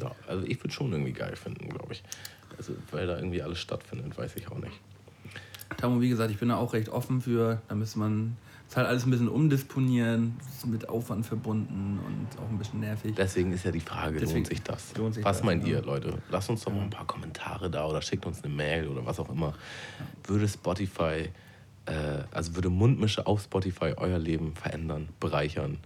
ja, 0.00 0.12
also 0.26 0.46
ich 0.46 0.62
würde 0.62 0.72
schon 0.72 0.92
irgendwie 0.92 1.12
geil 1.12 1.34
finden, 1.36 1.68
glaube 1.68 1.92
ich. 1.92 2.02
Also, 2.56 2.72
weil 2.90 3.06
da 3.06 3.16
irgendwie 3.16 3.42
alles 3.42 3.58
stattfindet, 3.58 4.16
weiß 4.16 4.36
ich 4.36 4.48
auch 4.48 4.58
nicht. 4.58 4.78
Tamo, 5.76 6.00
wie 6.00 6.08
gesagt, 6.08 6.30
ich 6.30 6.38
bin 6.38 6.48
da 6.48 6.56
auch 6.56 6.72
recht 6.72 6.88
offen 6.88 7.20
für. 7.20 7.60
Da 7.68 7.74
müsste 7.74 7.98
man 7.98 8.36
das 8.68 8.76
halt 8.76 8.86
alles 8.86 9.06
ein 9.06 9.10
bisschen 9.10 9.28
umdisponieren. 9.28 10.36
Ist 10.46 10.66
mit 10.66 10.88
Aufwand 10.88 11.24
verbunden 11.24 11.98
und 12.04 12.38
auch 12.38 12.48
ein 12.50 12.58
bisschen 12.58 12.80
nervig. 12.80 13.14
Deswegen 13.16 13.52
ist 13.52 13.64
ja 13.64 13.70
die 13.70 13.80
Frage, 13.80 14.18
Deswegen 14.20 14.40
lohnt 14.40 14.46
sich 14.48 14.62
das? 14.62 14.94
lohnt 14.96 15.14
sich 15.14 15.24
Was 15.24 15.38
das, 15.38 15.46
meint 15.46 15.66
ja. 15.66 15.76
ihr, 15.78 15.82
Leute? 15.82 16.18
Lasst 16.30 16.50
uns 16.50 16.64
doch 16.64 16.72
mal 16.72 16.82
ein 16.82 16.90
paar 16.90 17.06
Kommentare 17.06 17.70
da 17.70 17.86
oder 17.86 18.02
schickt 18.02 18.26
uns 18.26 18.44
eine 18.44 18.52
Mail 18.52 18.88
oder 18.88 19.06
was 19.06 19.18
auch 19.20 19.30
immer. 19.30 19.54
Würde 20.24 20.46
Spotify, 20.46 21.30
äh, 21.86 21.92
also 22.30 22.54
würde 22.56 22.68
Mundmische 22.68 23.26
auf 23.26 23.42
Spotify 23.42 23.94
euer 23.96 24.18
Leben 24.18 24.54
verändern, 24.54 25.08
bereichern? 25.18 25.78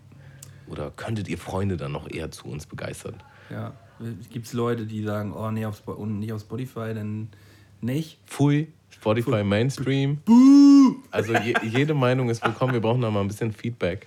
Oder 0.66 0.90
könntet 0.90 1.28
ihr 1.28 1.38
Freunde 1.38 1.76
dann 1.76 1.92
noch 1.92 2.10
eher 2.10 2.32
zu 2.32 2.46
uns 2.46 2.66
begeistern? 2.66 3.22
Ja, 3.48 3.74
gibt 4.30 4.46
es 4.46 4.54
Leute, 4.54 4.86
die 4.86 5.04
sagen, 5.04 5.32
oh 5.32 5.50
nee, 5.52 5.66
auf, 5.66 5.86
und 5.86 6.18
nicht 6.18 6.32
auf 6.32 6.40
Spotify, 6.40 6.94
dann 6.94 7.28
nicht. 7.80 8.18
Pfui, 8.26 8.72
Spotify 8.92 9.42
Mainstream. 9.42 10.18
Also 11.10 11.34
je, 11.34 11.54
jede 11.62 11.94
Meinung 11.94 12.28
ist 12.30 12.44
willkommen. 12.44 12.72
Wir 12.72 12.80
brauchen 12.80 13.00
da 13.00 13.10
mal 13.10 13.20
ein 13.20 13.28
bisschen 13.28 13.52
Feedback. 13.52 14.06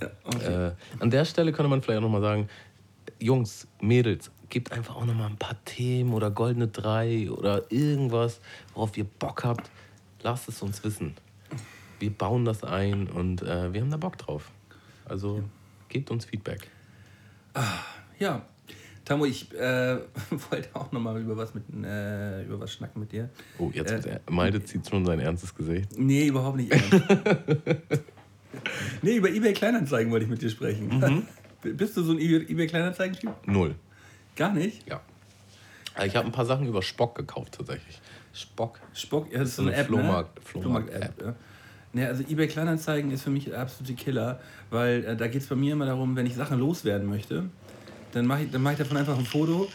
Ja, 0.00 0.10
okay. 0.24 0.68
Äh, 0.68 0.72
an 1.00 1.10
der 1.10 1.24
Stelle 1.24 1.52
könnte 1.52 1.68
man 1.68 1.82
vielleicht 1.82 1.98
auch 1.98 2.02
nochmal 2.02 2.20
sagen, 2.20 2.48
Jungs, 3.18 3.66
Mädels, 3.80 4.30
gebt 4.48 4.72
einfach 4.72 4.96
auch 4.96 5.04
nochmal 5.04 5.28
ein 5.28 5.36
paar 5.36 5.62
Themen 5.64 6.12
oder 6.12 6.30
goldene 6.30 6.68
drei 6.68 7.30
oder 7.30 7.70
irgendwas, 7.70 8.40
worauf 8.74 8.96
ihr 8.96 9.04
Bock 9.04 9.44
habt. 9.44 9.70
Lasst 10.22 10.48
es 10.48 10.62
uns 10.62 10.82
wissen. 10.84 11.14
Wir 11.98 12.10
bauen 12.10 12.44
das 12.44 12.64
ein 12.64 13.08
und 13.08 13.42
äh, 13.42 13.72
wir 13.72 13.80
haben 13.80 13.90
da 13.90 13.96
Bock 13.96 14.16
drauf. 14.16 14.50
Also 15.04 15.42
gebt 15.88 16.10
uns 16.10 16.24
Feedback. 16.24 16.68
Ja, 18.18 18.42
Tamo, 19.10 19.24
ich 19.26 19.52
äh, 19.54 19.96
wollte 20.50 20.68
auch 20.74 20.92
nochmal 20.92 21.20
über 21.20 21.36
was 21.36 21.52
mit 21.52 21.64
äh, 21.84 22.44
über 22.44 22.60
was 22.60 22.72
schnacken 22.72 23.00
mit 23.00 23.10
dir. 23.10 23.28
Oh, 23.58 23.68
jetzt 23.74 24.06
Äh, 24.06 24.20
er- 24.24 24.32
Malte 24.32 24.62
zieht 24.62 24.88
schon 24.88 25.04
sein 25.04 25.18
ernstes 25.18 25.52
Gesicht. 25.52 25.88
Nee, 25.98 26.28
überhaupt 26.28 26.56
nicht 26.58 26.70
ernst. 26.70 26.92
nee, 29.02 29.16
über 29.16 29.28
eBay 29.28 29.52
Kleinanzeigen 29.52 30.12
wollte 30.12 30.24
ich 30.26 30.30
mit 30.30 30.40
dir 30.42 30.50
sprechen. 30.50 30.86
Mhm. 31.00 31.26
Bist 31.76 31.96
du 31.96 32.04
so 32.04 32.12
ein 32.12 32.18
eBay 32.20 32.68
Kleinanzeigen-Typ? 32.68 33.32
Null. 33.48 33.74
Gar 34.36 34.52
nicht? 34.54 34.88
Ja. 34.88 35.00
Ich 36.04 36.14
habe 36.14 36.26
ein 36.26 36.32
paar 36.32 36.46
Sachen 36.46 36.68
über 36.68 36.80
Spock 36.80 37.16
gekauft 37.16 37.56
tatsächlich. 37.58 38.00
Spock. 38.32 38.78
Spock, 38.94 39.30
ja, 39.32 39.40
das 39.40 39.48
ist 39.48 39.56
so 39.56 39.62
eine 39.62 39.72
eine 39.72 39.80
App, 39.80 39.86
Flohmarkt- 39.88 40.36
ne? 40.36 40.42
Flohmarkt-App. 40.44 41.14
ja. 41.22 41.34
Ne, 41.92 42.06
also 42.06 42.22
eBay 42.22 42.46
Kleinanzeigen 42.46 43.10
ist 43.10 43.22
für 43.22 43.30
mich 43.30 43.46
der 43.46 43.58
absolute 43.60 43.94
Killer, 43.94 44.38
weil 44.70 45.04
äh, 45.04 45.16
da 45.16 45.26
geht 45.26 45.42
es 45.42 45.48
bei 45.48 45.56
mir 45.56 45.72
immer 45.72 45.86
darum, 45.86 46.14
wenn 46.14 46.24
ich 46.26 46.36
Sachen 46.36 46.60
loswerden 46.60 47.08
möchte, 47.08 47.50
dann 48.12 48.26
mache 48.26 48.44
ich, 48.44 48.50
dann 48.50 48.62
mach 48.62 48.72
ich 48.72 48.78
davon 48.78 48.96
einfach 48.96 49.18
ein 49.18 49.24
Foto 49.24 49.68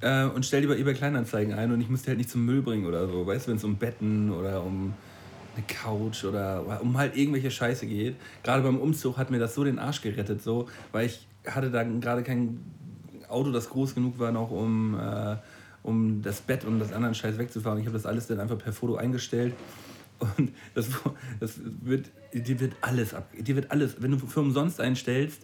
äh, 0.00 0.24
und 0.24 0.44
stelle 0.44 0.62
die 0.62 0.68
bei 0.68 0.78
eBay 0.78 0.94
Kleinanzeigen 0.94 1.54
ein 1.54 1.72
und 1.72 1.80
ich 1.80 1.88
muss 1.88 2.02
die 2.02 2.08
halt 2.08 2.18
nicht 2.18 2.30
zum 2.30 2.44
Müll 2.44 2.62
bringen 2.62 2.86
oder 2.86 3.06
so, 3.06 3.26
weißt 3.26 3.46
du, 3.46 3.50
wenn 3.50 3.56
es 3.56 3.64
um 3.64 3.76
Betten 3.76 4.30
oder 4.30 4.62
um 4.62 4.94
eine 5.54 5.64
Couch 5.66 6.24
oder 6.24 6.80
um 6.82 6.98
halt 6.98 7.16
irgendwelche 7.16 7.50
Scheiße 7.50 7.86
geht. 7.86 8.16
Gerade 8.42 8.62
beim 8.62 8.78
Umzug 8.78 9.16
hat 9.16 9.30
mir 9.30 9.38
das 9.38 9.54
so 9.54 9.64
den 9.64 9.78
Arsch 9.78 10.02
gerettet, 10.02 10.42
so, 10.42 10.68
weil 10.92 11.06
ich 11.06 11.26
hatte 11.46 11.70
da 11.70 11.82
gerade 11.82 12.22
kein 12.22 12.60
Auto, 13.28 13.50
das 13.50 13.70
groß 13.70 13.94
genug 13.94 14.18
war, 14.18 14.32
noch 14.32 14.50
um, 14.50 14.98
äh, 14.98 15.36
um 15.82 16.22
das 16.22 16.40
Bett 16.40 16.64
und 16.64 16.78
das 16.78 16.92
anderen 16.92 17.14
Scheiß 17.14 17.38
wegzufahren. 17.38 17.78
Ich 17.78 17.86
habe 17.86 17.96
das 17.96 18.06
alles 18.06 18.26
dann 18.26 18.40
einfach 18.40 18.58
per 18.58 18.72
Foto 18.72 18.96
eingestellt. 18.96 19.54
Und 20.18 20.52
das, 20.74 20.88
das 21.40 21.60
wird, 21.82 22.10
dir 22.32 22.60
wird 22.60 22.74
alles 22.80 23.14
ab, 23.14 23.28
dir 23.38 23.56
wird 23.56 23.70
alles, 23.70 24.00
wenn 24.00 24.10
du 24.10 24.18
für 24.18 24.40
umsonst 24.40 24.80
einstellst, 24.80 25.42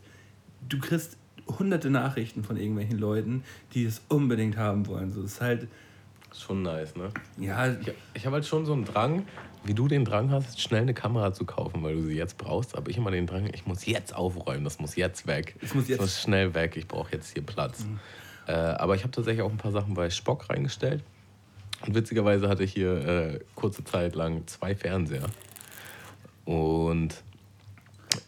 du 0.69 0.79
kriegst 0.79 1.17
hunderte 1.59 1.91
Nachrichten 1.91 2.45
von 2.45 2.57
irgendwelchen 2.57 2.99
Leuten, 2.99 3.45
die 3.75 3.85
es 3.85 4.03
unbedingt 4.09 4.57
haben 4.57 4.87
wollen. 4.87 5.11
So, 5.13 5.23
das 5.23 5.33
ist 5.33 5.41
halt. 5.41 5.69
Schon 6.35 6.63
nice, 6.63 6.97
ne? 6.97 7.11
Ja. 7.39 7.69
Ich, 7.73 7.93
ich 8.15 8.25
habe 8.27 8.35
halt 8.37 8.47
schon 8.47 8.65
so 8.65 8.73
einen 8.73 8.87
Drang, 8.87 9.27
wie 9.65 9.75
du 9.75 9.87
den 9.87 10.07
Drang 10.07 10.31
hast, 10.31 10.59
schnell 10.63 10.81
eine 10.81 10.95
Kamera 10.95 11.35
zu 11.35 11.45
kaufen, 11.45 11.83
weil 11.83 11.95
du 11.97 12.03
sie 12.03 12.15
jetzt 12.17 12.39
brauchst. 12.39 12.75
Aber 12.75 12.91
ich 12.91 12.97
immer 12.97 13.11
den 13.11 13.27
Drang, 13.27 13.51
ich 13.53 13.67
muss 13.67 13.85
jetzt 13.85 14.15
aufräumen, 14.15 14.65
das 14.65 14.79
muss 14.81 14.97
jetzt 14.97 15.27
weg. 15.27 15.57
Es 15.61 15.75
muss 15.75 15.89
jetzt- 15.89 15.99
Das 16.01 16.07
muss 16.07 16.23
schnell 16.23 16.55
weg, 16.55 16.77
ich 16.79 16.89
brauche 16.89 17.13
jetzt 17.13 17.35
hier 17.35 17.43
Platz. 17.43 17.85
Äh, 18.47 18.53
aber 18.53 18.95
ich 18.95 19.03
habe 19.03 19.11
tatsächlich 19.11 19.43
auch 19.43 19.51
ein 19.51 19.59
paar 19.59 19.73
Sachen 19.73 19.93
bei 19.93 20.09
Spock 20.09 20.49
reingestellt. 20.49 21.03
Und 21.87 21.95
witzigerweise 21.95 22.49
hatte 22.49 22.65
ich 22.65 22.73
hier 22.73 22.95
äh, 23.07 23.41
kurze 23.55 23.85
Zeit 23.85 24.15
lang 24.15 24.47
zwei 24.47 24.75
Fernseher. 24.75 25.27
Und 26.45 27.23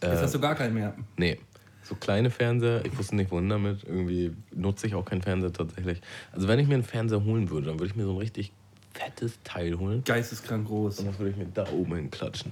Jetzt 0.01 0.21
hast 0.21 0.33
du 0.35 0.39
gar 0.39 0.55
keinen 0.55 0.73
mehr. 0.73 0.93
Nee, 1.17 1.39
so 1.87 1.95
kleine 1.95 2.29
Fernseher, 2.31 2.83
ich 2.85 2.97
wusste 2.97 3.15
nicht, 3.15 3.31
wohin 3.31 3.47
damit. 3.49 3.83
Irgendwie 3.83 4.31
nutze 4.53 4.87
ich 4.87 4.95
auch 4.95 5.05
keinen 5.05 5.21
Fernseher 5.21 5.53
tatsächlich. 5.53 6.01
Also, 6.31 6.47
wenn 6.47 6.59
ich 6.59 6.67
mir 6.67 6.73
einen 6.75 6.83
Fernseher 6.83 7.23
holen 7.23 7.49
würde, 7.49 7.67
dann 7.67 7.75
würde 7.79 7.87
ich 7.91 7.95
mir 7.95 8.03
so 8.05 8.11
ein 8.13 8.17
richtig 8.17 8.51
fettes 8.93 9.37
Teil 9.43 9.77
holen. 9.77 10.03
Geisteskrank 10.05 10.67
groß. 10.67 10.99
Und 10.99 11.07
das 11.07 11.19
würde 11.19 11.31
ich 11.31 11.37
mir 11.37 11.45
da 11.53 11.67
oben 11.69 11.95
hinklatschen. 11.95 12.51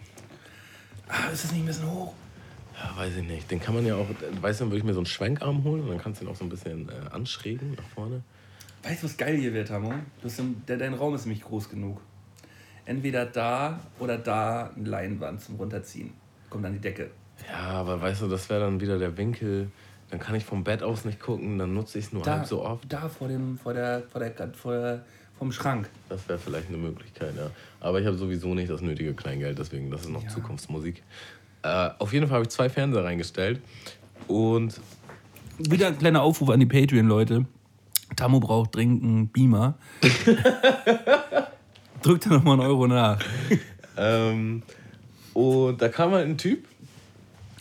Ah, 1.07 1.29
ist 1.31 1.43
das 1.43 1.51
nicht 1.51 1.61
ein 1.63 1.67
bisschen 1.67 1.89
hoch? 1.91 2.13
Ja, 2.75 2.97
weiß 2.97 3.17
ich 3.17 3.23
nicht. 3.27 3.49
Den 3.51 3.59
kann 3.59 3.75
man 3.75 3.86
ja 3.86 3.95
auch, 3.95 4.07
weißt 4.41 4.59
du, 4.59 4.63
dann 4.65 4.71
würde 4.71 4.77
ich 4.79 4.84
mir 4.84 4.93
so 4.93 4.99
einen 4.99 5.05
Schwenkarm 5.05 5.63
holen 5.63 5.81
und 5.84 5.89
dann 5.89 5.99
kannst 5.99 6.21
du 6.21 6.25
ihn 6.25 6.31
auch 6.31 6.36
so 6.36 6.43
ein 6.43 6.49
bisschen 6.49 6.89
äh, 6.89 6.93
anschrägen 7.11 7.71
nach 7.75 7.88
vorne. 7.93 8.23
Weißt 8.84 9.03
du, 9.03 9.07
was 9.07 9.15
geil 9.17 9.38
hier 9.38 9.53
wird, 9.53 9.69
im- 10.39 10.65
der, 10.67 10.77
dein 10.77 10.93
Raum 10.93 11.13
ist 11.15 11.25
nämlich 11.25 11.43
groß 11.43 11.69
genug. 11.69 12.01
Entweder 12.86 13.25
da 13.25 13.79
oder 13.99 14.17
da 14.17 14.71
eine 14.75 14.89
Leinwand 14.89 15.41
zum 15.41 15.55
Runterziehen. 15.55 16.11
Kommt 16.49 16.65
an 16.65 16.73
die 16.73 16.79
Decke. 16.79 17.11
Ja, 17.49 17.69
aber 17.71 18.01
weißt 18.01 18.21
du, 18.21 18.27
das 18.27 18.49
wäre 18.49 18.61
dann 18.61 18.79
wieder 18.81 18.97
der 18.99 19.17
Winkel. 19.17 19.69
Dann 20.09 20.19
kann 20.19 20.36
ich 20.36 20.45
vom 20.45 20.63
Bett 20.63 20.84
aus 20.84 21.05
nicht 21.05 21.19
gucken, 21.19 21.57
dann 21.57 21.73
nutze 21.73 21.97
ich 21.97 22.05
es 22.05 22.13
nur 22.13 22.21
Da, 22.23 22.38
halb 22.38 22.45
so 22.45 22.63
oft. 22.63 22.84
da 22.88 23.09
vor 23.09 23.27
dem, 23.27 23.57
vor 23.57 23.73
der, 23.73 24.03
vor 24.11 24.19
der, 24.21 24.31
vor 24.53 24.71
der, 24.73 25.03
vom 25.39 25.51
Schrank. 25.51 25.89
Das 26.09 26.27
wäre 26.29 26.38
vielleicht 26.38 26.67
eine 26.69 26.77
Möglichkeit, 26.77 27.36
ja. 27.36 27.49
Aber 27.79 27.99
ich 27.99 28.05
habe 28.05 28.15
sowieso 28.17 28.53
nicht 28.53 28.69
das 28.69 28.81
nötige 28.81 29.13
Kleingeld, 29.15 29.57
deswegen 29.57 29.89
das 29.89 30.01
ist 30.01 30.09
noch 30.09 30.21
Ja. 30.23 30.29
Zukunftsmusik. 30.29 31.01
Äh, 31.63 31.89
auf 31.97 32.13
jeden 32.13 32.27
Fall 32.27 32.36
habe 32.36 32.43
ich 32.43 32.49
zwei 32.49 32.69
Fernseher 32.69 33.03
reingestellt 33.03 33.59
und 34.27 34.79
Wieder 35.57 35.88
ein 35.88 35.97
kleiner 35.97 36.21
Aufruf 36.21 36.49
an 36.49 36.59
die 36.59 36.65
Patreon-Leute. 36.65 37.45
Tammo 38.15 38.39
braucht 38.39 38.75
dringend 38.75 39.03
einen 39.03 39.27
Beamer. 39.29 39.75
Drückt 42.01 42.25
da 42.25 42.29
nochmal 42.31 42.59
einen 42.59 42.67
Euro 42.69 42.88
nach. 42.88 43.19
Ähm, 43.97 44.63
und 45.34 45.81
da 45.81 45.89
kam 45.89 46.11
halt 46.11 46.27
ein 46.27 46.38
Typ 46.38 46.65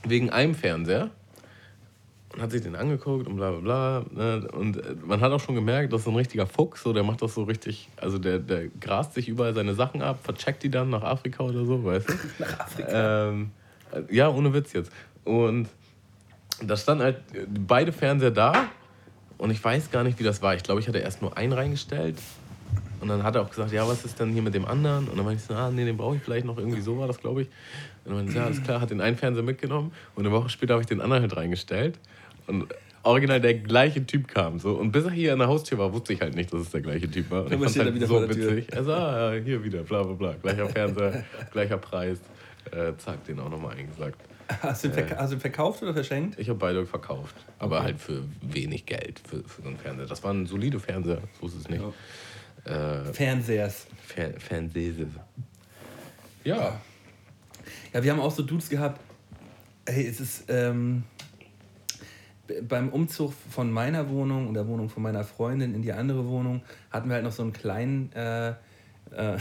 wegen 0.05 0.31
einem 0.31 0.55
Fernseher 0.55 1.11
und 2.33 2.41
hat 2.41 2.51
sich 2.51 2.63
den 2.63 2.77
angeguckt 2.77 3.27
und 3.27 3.37
bla 3.37 3.51
bla 3.51 3.61
bla. 3.61 4.05
Ne? 4.11 4.49
Und 4.53 4.79
äh, 4.79 4.95
man 5.05 5.21
hat 5.21 5.33
auch 5.33 5.41
schon 5.41 5.55
gemerkt, 5.55 5.93
das 5.93 6.01
ist 6.01 6.05
so 6.05 6.11
ein 6.11 6.17
richtiger 6.17 6.47
Fuchs, 6.47 6.83
so, 6.83 6.93
der 6.93 7.03
macht 7.03 7.23
das 7.23 7.35
so 7.35 7.45
richtig, 7.45 7.89
also 7.97 8.19
der, 8.19 8.39
der 8.39 8.69
grast 8.81 9.15
sich 9.15 9.29
überall 9.29 9.55
seine 9.55 9.75
Sachen 9.75 10.03
ab, 10.03 10.19
vercheckt 10.23 10.63
die 10.63 10.71
dann 10.71 10.91
nach 10.91 11.03
Afrika 11.03 11.45
oder 11.45 11.65
so, 11.65 11.85
weißt 11.85 12.09
du? 12.09 12.15
Nach 12.39 12.61
Afrika. 12.61 13.29
Ähm, 13.29 13.51
äh, 13.93 14.15
ja, 14.15 14.31
ohne 14.31 14.53
Witz 14.55 14.73
jetzt. 14.73 14.91
Und 15.25 15.69
da 16.63 16.77
standen 16.77 17.05
halt 17.05 17.17
äh, 17.35 17.47
beide 17.49 17.93
Fernseher 17.93 18.31
da 18.31 18.69
und 19.39 19.51
ich 19.51 19.63
weiß 19.63 19.91
gar 19.91 20.05
nicht, 20.05 20.19
wie 20.19 20.25
das 20.25 20.41
war. 20.41 20.55
Ich 20.55 20.63
glaube, 20.63 20.81
ich 20.81 20.89
hatte 20.89 20.99
erst 20.99 21.21
nur 21.21 21.37
einen 21.37 21.53
reingestellt 21.53 22.19
und 23.03 23.09
dann 23.09 23.23
hat 23.25 23.35
er 23.35 23.43
auch 23.43 23.51
gesagt, 23.51 23.73
ja, 23.73 23.87
was 23.87 24.05
ist 24.05 24.19
denn 24.21 24.31
hier 24.31 24.43
mit 24.43 24.55
dem 24.55 24.65
anderen? 24.65 25.09
Und 25.09 25.17
dann 25.19 25.25
meinte 25.25 25.43
ich 25.43 25.47
so, 25.47 25.55
ah, 25.55 25.71
nee, 25.71 25.85
den 25.85 25.97
brauche 25.97 26.17
ich 26.17 26.23
vielleicht 26.23 26.47
noch 26.47 26.57
irgendwie 26.57 26.81
so 26.81 26.97
war 26.99 27.09
das, 27.09 27.19
glaube 27.19 27.43
ich. 27.43 27.49
Und 27.49 28.07
dann 28.07 28.15
meinte 28.15 28.31
ich, 28.31 28.37
ja, 28.37 28.45
alles 28.45 28.63
klar, 28.63 28.81
hat 28.81 28.91
den 28.91 29.01
einen 29.01 29.17
Fernseher 29.17 29.43
mitgenommen 29.43 29.93
und 30.15 30.25
eine 30.25 30.35
Woche 30.35 30.49
später 30.49 30.75
habe 30.75 30.83
ich 30.83 30.87
den 30.87 31.01
anderen 31.01 31.23
halt 31.23 31.37
reingestellt 31.37 31.99
und 32.47 32.67
original 33.03 33.41
der 33.41 33.55
gleiche 33.55 34.07
Typ 34.07 34.29
kam 34.29 34.61
so 34.61 34.75
und 34.75 34.93
bis 34.93 35.05
er 35.05 35.11
hier 35.11 35.33
an 35.33 35.41
der 35.41 35.49
Haustür 35.49 35.79
war, 35.79 35.93
wusste 35.93 36.13
ich 36.13 36.21
halt 36.21 36.37
nicht, 36.37 36.53
dass 36.53 36.61
es 36.61 36.71
der 36.71 36.81
gleiche 36.81 37.11
Typ 37.11 37.31
war. 37.31 37.45
Und 37.45 37.53
ich 37.53 37.77
er 37.77 37.85
halt 37.85 37.95
wieder 37.95 38.07
so 38.07 38.29
witzig. 38.29 38.73
Er 38.73 38.85
sah, 38.85 39.29
ah, 39.31 39.35
ja, 39.35 39.41
hier 39.43 39.65
wieder, 39.65 39.83
bla 39.83 40.05
bla 40.05 40.15
bla, 40.15 40.35
gleicher 40.41 40.69
Fernseher, 40.69 41.25
gleicher 41.53 41.79
Preis. 41.79 42.21
Äh, 42.71 42.93
zack, 42.99 43.25
den 43.25 43.41
auch 43.41 43.51
nochmal 43.51 43.77
eingesagt. 43.77 44.21
Hast 44.61 44.85
du 44.85 44.89
ihn, 44.89 44.95
verka 44.95 45.17
hast 45.17 45.31
du 45.31 45.37
ihn 45.37 45.41
verkauft 45.41 45.83
oder 45.83 45.93
verschenkt? 45.93 46.39
Ich 46.39 46.49
habe 46.49 46.59
beide 46.59 46.87
verkauft, 46.87 47.35
aber 47.59 47.79
Okay. 47.79 47.85
halt 47.87 48.01
für 48.01 48.23
wenig 48.41 48.87
Geld 48.87 49.21
für, 49.29 49.43
für 49.43 49.63
so 49.63 49.69
einen 49.69 49.79
Fernseher. 49.79 50.07
Das 50.07 50.23
waren 50.23 50.47
solide 50.47 50.79
Fernseher, 50.79 51.23
so 51.41 51.47
ist 51.49 51.57
es 51.57 51.69
nicht. 51.69 51.83
Äh, 52.65 53.13
Fernsehers. 53.13 53.87
Fer 54.07 54.39
Fernsehse. 54.39 55.07
Ja, 56.45 56.81
Ja, 57.93 58.03
wir 58.03 58.11
haben 58.13 58.21
auch 58.21 58.31
so 58.31 58.43
Dudes 58.43 58.69
gehabt. 58.69 59.01
Ey, 59.85 60.07
es 60.07 60.21
ist 60.21 60.45
ähm, 60.49 61.03
beim 62.63 62.89
Umzug 62.89 63.33
von 63.51 63.71
meiner 63.71 64.09
Wohnung 64.09 64.49
und 64.49 64.55
der 64.55 64.67
Wohnung 64.67 64.89
von 64.89 65.03
meiner 65.03 65.25
Freundin 65.25 65.75
in 65.75 65.83
die 65.83 65.93
andere 65.93 66.27
Wohnung 66.27 66.63
hatten 66.91 67.09
wir 67.09 67.17
halt 67.17 67.25
noch 67.25 67.33
so 67.33 67.43
einen 67.43 67.53
kleinen, 67.53 68.11
äh, 68.13 68.51
äh, 68.51 69.37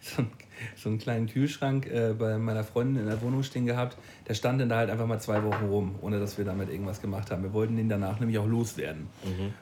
so, 0.00 0.22
einen, 0.22 0.30
so 0.76 0.88
einen 0.88 0.98
kleinen 0.98 1.26
Kühlschrank 1.26 1.86
äh, 1.86 2.14
bei 2.18 2.38
meiner 2.38 2.64
Freundin 2.64 3.02
in 3.02 3.08
der 3.08 3.20
Wohnung 3.22 3.42
stehen 3.42 3.66
gehabt. 3.66 3.96
Der 4.28 4.34
stand 4.34 4.60
dann 4.60 4.68
da 4.68 4.76
halt 4.76 4.90
einfach 4.90 5.06
mal 5.06 5.20
zwei 5.20 5.42
Wochen 5.44 5.66
rum, 5.66 5.94
ohne 6.00 6.20
dass 6.20 6.38
wir 6.38 6.44
damit 6.44 6.70
irgendwas 6.70 7.00
gemacht 7.00 7.30
haben. 7.30 7.42
Wir 7.42 7.52
wollten 7.52 7.76
den 7.76 7.88
danach 7.88 8.20
nämlich 8.20 8.38
auch 8.38 8.46
loswerden. 8.46 9.08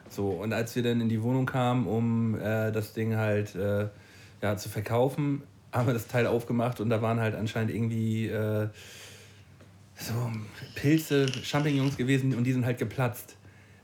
So, 0.09 0.29
und 0.29 0.53
als 0.53 0.75
wir 0.75 0.83
dann 0.83 1.01
in 1.01 1.09
die 1.09 1.21
Wohnung 1.21 1.45
kamen, 1.45 1.87
um 1.87 2.35
äh, 2.39 2.71
das 2.71 2.93
Ding 2.93 3.15
halt 3.15 3.55
äh, 3.55 3.87
ja, 4.41 4.57
zu 4.57 4.69
verkaufen, 4.69 5.43
haben 5.71 5.87
wir 5.87 5.93
das 5.93 6.07
Teil 6.07 6.27
aufgemacht 6.27 6.79
und 6.79 6.89
da 6.89 7.01
waren 7.01 7.19
halt 7.19 7.35
anscheinend 7.35 7.73
irgendwie 7.73 8.27
äh, 8.27 8.67
so 9.95 10.13
Pilze, 10.75 11.27
Champignons 11.43 11.97
gewesen 11.97 12.33
und 12.35 12.43
die 12.43 12.53
sind 12.53 12.65
halt 12.65 12.77
geplatzt. 12.77 13.35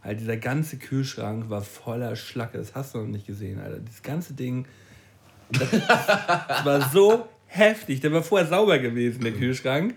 Halt 0.03 0.19
dieser 0.19 0.37
ganze 0.37 0.77
Kühlschrank 0.77 1.49
war 1.49 1.61
voller 1.61 2.15
Schlacke. 2.15 2.57
Das 2.57 2.75
hast 2.75 2.93
du 2.93 2.99
noch 2.99 3.07
nicht 3.07 3.25
gesehen, 3.25 3.59
Alter. 3.59 3.79
Das 3.79 4.03
ganze 4.03 4.33
Ding, 4.33 4.65
das, 5.59 5.71
war 6.65 6.89
so 6.91 7.27
heftig. 7.47 7.99
Der 8.01 8.11
war 8.11 8.23
vorher 8.23 8.47
sauber 8.47 8.79
gewesen, 8.79 9.23
der 9.23 9.33
Kühlschrank. 9.33 9.95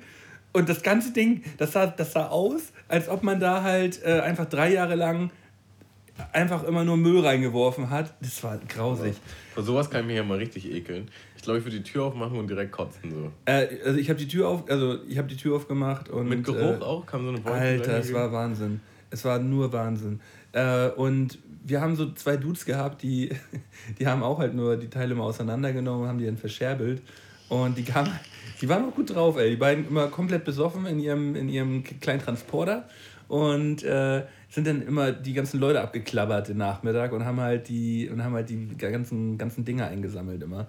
Und 0.53 0.69
das 0.69 0.83
ganze 0.83 1.13
Ding, 1.13 1.43
das 1.59 1.73
sah, 1.73 1.87
das 1.87 2.13
sah 2.13 2.29
aus, 2.29 2.73
als 2.89 3.09
ob 3.09 3.23
man 3.23 3.41
da 3.41 3.63
halt 3.63 4.03
äh, 4.03 4.21
einfach 4.21 4.47
drei 4.47 4.73
Jahre 4.73 4.95
lang 4.95 5.31
einfach 6.33 6.65
immer 6.65 6.85
nur 6.85 6.97
Müll 6.97 7.21
reingeworfen 7.21 7.91
hat. 7.91 8.15
Das 8.21 8.43
war 8.43 8.59
grausig. 8.69 9.17
vor 9.55 9.63
sowas 9.63 9.91
kann 9.91 10.03
ich 10.03 10.07
mich 10.07 10.17
ja 10.17 10.23
mal 10.23 10.39
richtig 10.39 10.71
ekeln. 10.71 11.11
Ich 11.37 11.43
glaube, 11.43 11.59
ich 11.59 11.65
würde 11.65 11.79
die 11.79 11.83
Tür 11.83 12.05
aufmachen 12.05 12.39
und 12.39 12.49
direkt 12.49 12.73
kotzen. 12.73 13.11
So. 13.11 13.33
Äh, 13.45 13.69
also 13.85 13.99
ich 13.99 14.09
habe 14.09 14.19
die 14.19 14.29
Tür 14.29 14.49
auf, 14.49 14.69
also 14.71 14.99
ich 15.07 15.19
habe 15.19 15.29
die 15.29 15.37
Tür 15.37 15.57
aufgemacht 15.57 16.09
und 16.09 16.29
Mit 16.29 16.45
Geruch 16.45 16.81
äh, 16.81 16.85
auch? 16.85 17.07
Kam 17.07 17.23
so 17.23 17.29
eine 17.29 17.45
Wolke 17.45 17.59
Alter, 17.59 17.99
es 17.99 18.13
war 18.13 18.33
Wahnsinn. 18.33 18.81
Es 19.11 19.25
war 19.25 19.39
nur 19.39 19.73
Wahnsinn. 19.73 20.21
Äh, 20.53 20.89
und 20.89 21.39
wir 21.67 21.81
haben 21.81 21.97
so 21.97 22.13
zwei 22.13 22.37
Dudes 22.37 22.65
gehabt, 22.65 23.03
die, 23.03 23.31
die 23.99 24.07
haben 24.07 24.23
auch 24.23 24.39
halt 24.39 24.55
nur 24.55 24.77
die 24.77 24.89
Teile 24.89 25.15
mal 25.15 25.25
auseinandergenommen 25.25 26.03
und 26.03 26.09
haben 26.09 26.19
die 26.19 26.27
dann 26.27 26.37
verscherbelt. 26.37 27.03
Und 27.49 27.77
die 27.77 27.83
kamen, 27.83 28.11
die 28.61 28.69
waren 28.69 28.85
auch 28.85 28.95
gut 28.95 29.15
drauf, 29.15 29.37
ey. 29.37 29.51
Die 29.51 29.57
beiden 29.57 29.87
immer 29.89 30.09
komplett 30.09 30.45
besoffen 30.45 30.87
in 30.87 30.99
ihrem, 30.99 31.35
in 31.35 31.49
ihrem 31.49 31.85
kleinen 32.01 32.21
Transporter 32.21 32.89
und 33.29 33.83
äh, 33.83 34.25
sind 34.49 34.67
dann 34.67 34.83
immer 34.83 35.13
die 35.13 35.33
ganzen 35.33 35.59
Leute 35.59 35.81
abgeklappert 35.81 36.49
den 36.49 36.59
Nachmittag 36.59 37.13
und 37.13 37.25
haben 37.25 37.41
halt 37.41 37.69
die, 37.69 38.09
und 38.09 38.23
haben 38.23 38.35
halt 38.35 38.49
die 38.49 38.77
ganzen, 38.77 39.37
ganzen 39.37 39.65
Dinge 39.65 39.87
eingesammelt 39.87 40.43
immer. 40.43 40.69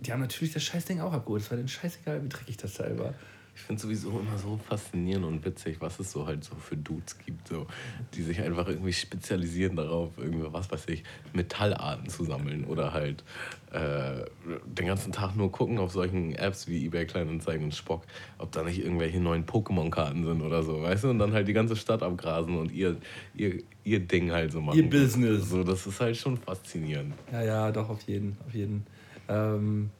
Die 0.00 0.12
haben 0.12 0.20
natürlich 0.20 0.52
das 0.52 0.62
Scheißding 0.64 1.00
auch 1.00 1.12
abgeholt. 1.12 1.42
Es 1.42 1.50
war 1.50 1.56
denen 1.56 1.68
scheißegal, 1.68 2.22
wie 2.24 2.28
dreckig 2.28 2.56
das 2.56 2.74
Teil 2.74 2.98
war. 2.98 3.14
Ich 3.60 3.66
finde 3.66 3.82
sowieso 3.82 4.08
immer 4.08 4.38
so 4.38 4.58
faszinierend 4.68 5.26
und 5.26 5.44
witzig, 5.44 5.76
was 5.80 6.00
es 6.00 6.10
so 6.10 6.26
halt 6.26 6.42
so 6.42 6.54
für 6.56 6.78
Dudes 6.78 7.18
gibt, 7.18 7.46
so, 7.46 7.66
die 8.14 8.22
sich 8.22 8.40
einfach 8.40 8.66
irgendwie 8.66 8.92
spezialisieren 8.92 9.76
darauf, 9.76 10.12
irgendwie, 10.16 10.50
was 10.50 10.70
weiß 10.72 10.88
ich, 10.88 11.04
Metallarten 11.34 12.08
zu 12.08 12.24
sammeln 12.24 12.64
oder 12.64 12.94
halt 12.94 13.22
äh, 13.70 14.24
den 14.64 14.86
ganzen 14.86 15.12
Tag 15.12 15.36
nur 15.36 15.52
gucken 15.52 15.78
auf 15.78 15.92
solchen 15.92 16.34
Apps 16.34 16.68
wie 16.68 16.86
eBay 16.86 17.04
Kleinanzeigen 17.04 17.64
und 17.64 17.74
Spock, 17.74 18.04
ob 18.38 18.50
da 18.50 18.62
nicht 18.62 18.82
irgendwelche 18.82 19.20
neuen 19.20 19.44
Pokémon-Karten 19.44 20.24
sind 20.24 20.40
oder 20.40 20.62
so, 20.62 20.80
weißt 20.80 21.04
du? 21.04 21.10
Und 21.10 21.18
dann 21.18 21.34
halt 21.34 21.46
die 21.46 21.52
ganze 21.52 21.76
Stadt 21.76 22.02
abgrasen 22.02 22.56
und 22.56 22.72
ihr, 22.72 22.96
ihr, 23.34 23.62
ihr 23.84 24.00
Ding 24.00 24.32
halt 24.32 24.52
so 24.52 24.62
machen. 24.62 24.78
Ihr 24.78 24.88
Business. 24.88 25.50
So, 25.50 25.62
das 25.62 25.86
ist 25.86 26.00
halt 26.00 26.16
schon 26.16 26.38
faszinierend. 26.38 27.12
Ja, 27.30 27.42
ja, 27.42 27.70
doch, 27.70 27.90
auf 27.90 28.00
jeden, 28.08 28.38
auf 28.46 28.54
jeden. 28.54 28.86
Ähm, 29.28 29.90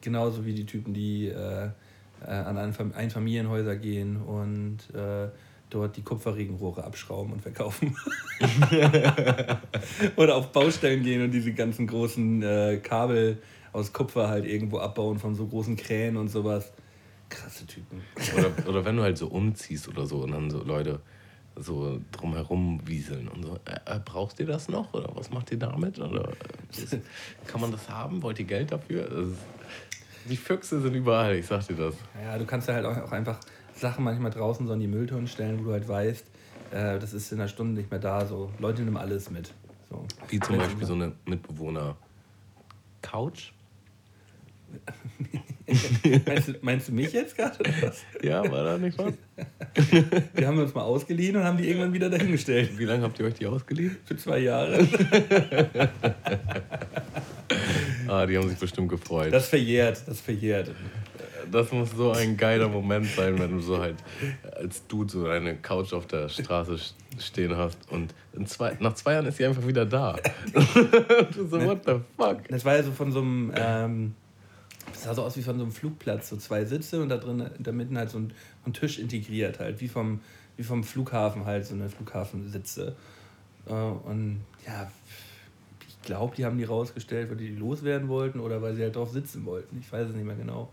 genauso 0.00 0.44
wie 0.44 0.54
die 0.54 0.66
Typen, 0.66 0.92
die 0.92 1.28
äh, 1.28 1.70
an 2.30 2.56
Einfam- 2.58 2.92
Einfamilienhäuser 2.94 3.76
gehen 3.76 4.16
und 4.16 4.78
äh, 4.94 5.28
dort 5.70 5.96
die 5.96 6.02
Kupferregenrohre 6.02 6.84
abschrauben 6.84 7.32
und 7.32 7.42
verkaufen. 7.42 7.96
Oder 10.16 10.36
auf 10.36 10.52
Baustellen 10.52 11.02
gehen 11.02 11.22
und 11.22 11.30
diese 11.30 11.52
ganzen 11.52 11.86
großen 11.86 12.42
äh, 12.42 12.80
Kabel 12.82 13.38
aus 13.72 13.92
Kupfer 13.92 14.28
halt 14.28 14.44
irgendwo 14.44 14.78
abbauen 14.78 15.18
von 15.18 15.34
so 15.34 15.46
großen 15.46 15.76
Krähen 15.76 16.16
und 16.16 16.28
sowas. 16.28 16.72
Krasse 17.28 17.66
Typen. 17.66 18.02
Oder, 18.36 18.68
oder 18.68 18.84
wenn 18.84 18.96
du 18.96 19.02
halt 19.02 19.18
so 19.18 19.26
umziehst 19.26 19.88
oder 19.88 20.06
so 20.06 20.18
und 20.18 20.32
dann 20.32 20.50
so 20.50 20.62
Leute 20.62 21.00
so 21.56 22.00
drumherum 22.12 22.80
wieseln 22.84 23.28
und 23.28 23.44
so. 23.44 23.58
Äh, 23.64 23.96
äh, 23.96 24.00
brauchst 24.04 24.38
du 24.38 24.44
das 24.44 24.68
noch 24.68 24.92
oder 24.92 25.10
was 25.14 25.30
macht 25.30 25.50
ihr 25.52 25.58
damit? 25.58 25.98
Oder 25.98 26.28
äh, 26.28 26.98
kann 27.46 27.60
man 27.60 27.70
das 27.72 27.88
haben? 27.88 28.22
Wollt 28.22 28.38
ihr 28.38 28.44
Geld 28.44 28.72
dafür? 28.72 29.28
Die 30.28 30.36
Füchse 30.36 30.80
sind 30.80 30.94
überall, 30.94 31.36
ich 31.36 31.46
sag 31.46 31.66
dir 31.66 31.76
das. 31.76 31.94
Ja, 32.22 32.38
du 32.38 32.46
kannst 32.46 32.68
ja 32.68 32.74
halt 32.74 32.86
auch 32.86 33.12
einfach 33.12 33.38
Sachen 33.74 34.04
manchmal 34.04 34.30
draußen 34.30 34.66
so 34.66 34.72
an 34.72 34.80
die 34.80 34.86
Mülltonnen 34.86 35.28
stellen, 35.28 35.60
wo 35.60 35.64
du 35.64 35.72
halt 35.72 35.86
weißt, 35.88 36.24
äh, 36.70 36.98
das 36.98 37.12
ist 37.12 37.30
in 37.32 37.40
einer 37.40 37.48
Stunde 37.48 37.74
nicht 37.74 37.90
mehr 37.90 38.00
da. 38.00 38.24
So, 38.26 38.50
Leute 38.58 38.82
nehmen 38.82 38.96
alles 38.96 39.30
mit. 39.30 39.52
So. 39.90 40.06
Wie 40.28 40.40
zum 40.40 40.56
Beispiel 40.58 40.86
so 40.86 40.94
eine 40.94 41.12
Mitbewohner-Couch. 41.26 43.52
meinst, 46.26 46.48
du, 46.48 46.54
meinst 46.62 46.88
du 46.88 46.92
mich 46.92 47.12
jetzt 47.12 47.36
gerade? 47.36 47.58
Ja, 48.22 48.42
war 48.50 48.64
da 48.64 48.76
nicht 48.76 48.98
was? 48.98 49.14
Wir 50.34 50.48
haben 50.48 50.58
uns 50.58 50.74
mal 50.74 50.82
ausgeliehen 50.82 51.36
und 51.36 51.44
haben 51.44 51.58
die 51.58 51.68
irgendwann 51.68 51.92
wieder 51.92 52.10
dahingestellt. 52.10 52.76
Wie 52.76 52.84
lange 52.84 53.04
habt 53.04 53.20
ihr 53.20 53.26
euch 53.26 53.34
die 53.34 53.46
ausgeliehen? 53.46 53.96
Für 54.04 54.16
zwei 54.16 54.38
Jahre. 54.38 54.78
ah, 58.08 58.26
die 58.26 58.36
haben 58.36 58.48
sich 58.48 58.58
bestimmt 58.58 58.88
gefreut. 58.88 59.32
Das 59.32 59.48
verjährt, 59.48 60.02
das 60.06 60.20
verjährt. 60.20 60.70
Das 61.50 61.70
muss 61.72 61.90
so 61.90 62.12
ein 62.12 62.36
geiler 62.36 62.68
Moment 62.68 63.06
sein, 63.06 63.38
wenn 63.38 63.52
du 63.52 63.60
so 63.60 63.78
halt 63.78 63.96
als 64.56 64.86
Dude 64.86 65.10
so 65.10 65.26
deine 65.26 65.56
Couch 65.56 65.92
auf 65.92 66.06
der 66.06 66.28
Straße 66.28 66.78
stehen 67.18 67.56
hast 67.56 67.78
und 67.90 68.14
in 68.32 68.46
zwei, 68.46 68.76
nach 68.80 68.94
zwei 68.94 69.12
Jahren 69.12 69.26
ist 69.26 69.36
sie 69.36 69.46
einfach 69.46 69.66
wieder 69.66 69.86
da. 69.86 70.16
du 71.34 71.46
so, 71.46 71.60
what 71.64 71.82
the 71.86 71.96
fuck? 72.16 72.48
Das 72.48 72.64
war 72.64 72.76
ja 72.76 72.82
so 72.82 72.92
von 72.92 73.12
so 73.12 73.20
einem, 73.20 73.52
ähm, 73.54 74.14
das 74.92 75.04
sah 75.04 75.14
so 75.14 75.22
aus 75.22 75.36
wie 75.36 75.42
von 75.42 75.56
so 75.56 75.64
einem 75.64 75.72
Flugplatz, 75.72 76.30
so 76.30 76.36
zwei 76.36 76.64
Sitze 76.64 77.02
und 77.02 77.08
da 77.08 77.18
drin, 77.18 77.48
da 77.58 77.72
mitten 77.72 77.96
halt 77.96 78.10
so 78.10 78.18
ein, 78.18 78.32
ein 78.66 78.72
Tisch 78.72 78.98
integriert 78.98 79.60
halt, 79.60 79.80
wie 79.80 79.88
vom, 79.88 80.20
wie 80.56 80.62
vom 80.62 80.82
Flughafen 80.82 81.44
halt, 81.44 81.66
so 81.66 81.74
eine 81.74 81.88
Flughafensitze. 81.88 82.96
Äh, 83.66 83.72
und 83.72 84.40
ja, 84.66 84.90
glaube, 86.04 86.36
die 86.36 86.44
haben 86.44 86.58
die 86.58 86.64
rausgestellt, 86.64 87.30
weil 87.30 87.36
die 87.36 87.48
die 87.48 87.56
loswerden 87.56 88.08
wollten 88.08 88.40
oder 88.40 88.62
weil 88.62 88.74
sie 88.74 88.82
halt 88.82 88.96
drauf 88.96 89.10
sitzen 89.10 89.44
wollten. 89.44 89.78
Ich 89.80 89.92
weiß 89.92 90.08
es 90.08 90.14
nicht 90.14 90.26
mehr 90.26 90.36
genau. 90.36 90.70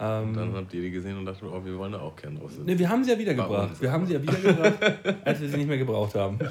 Ähm, 0.00 0.34
dann 0.34 0.52
habt 0.54 0.74
ihr 0.74 0.82
die 0.82 0.90
gesehen 0.90 1.16
und 1.16 1.24
dachtet, 1.24 1.48
oh, 1.48 1.64
wir 1.64 1.78
wollen 1.78 1.92
da 1.92 2.00
auch 2.00 2.16
keinen 2.16 2.38
drauf 2.38 2.50
sitzen. 2.50 2.66
Ne, 2.66 2.78
wir 2.78 2.88
haben 2.88 3.04
sie 3.04 3.12
ja 3.12 3.18
wiedergebracht. 3.18 3.80
Wir 3.80 3.92
haben 3.92 4.06
sie 4.06 4.14
ja 4.14 4.22
wiedergebracht, 4.22 4.76
als 5.24 5.40
wir 5.40 5.48
sie 5.48 5.56
nicht 5.58 5.68
mehr 5.68 5.78
gebraucht 5.78 6.14
haben. 6.16 6.38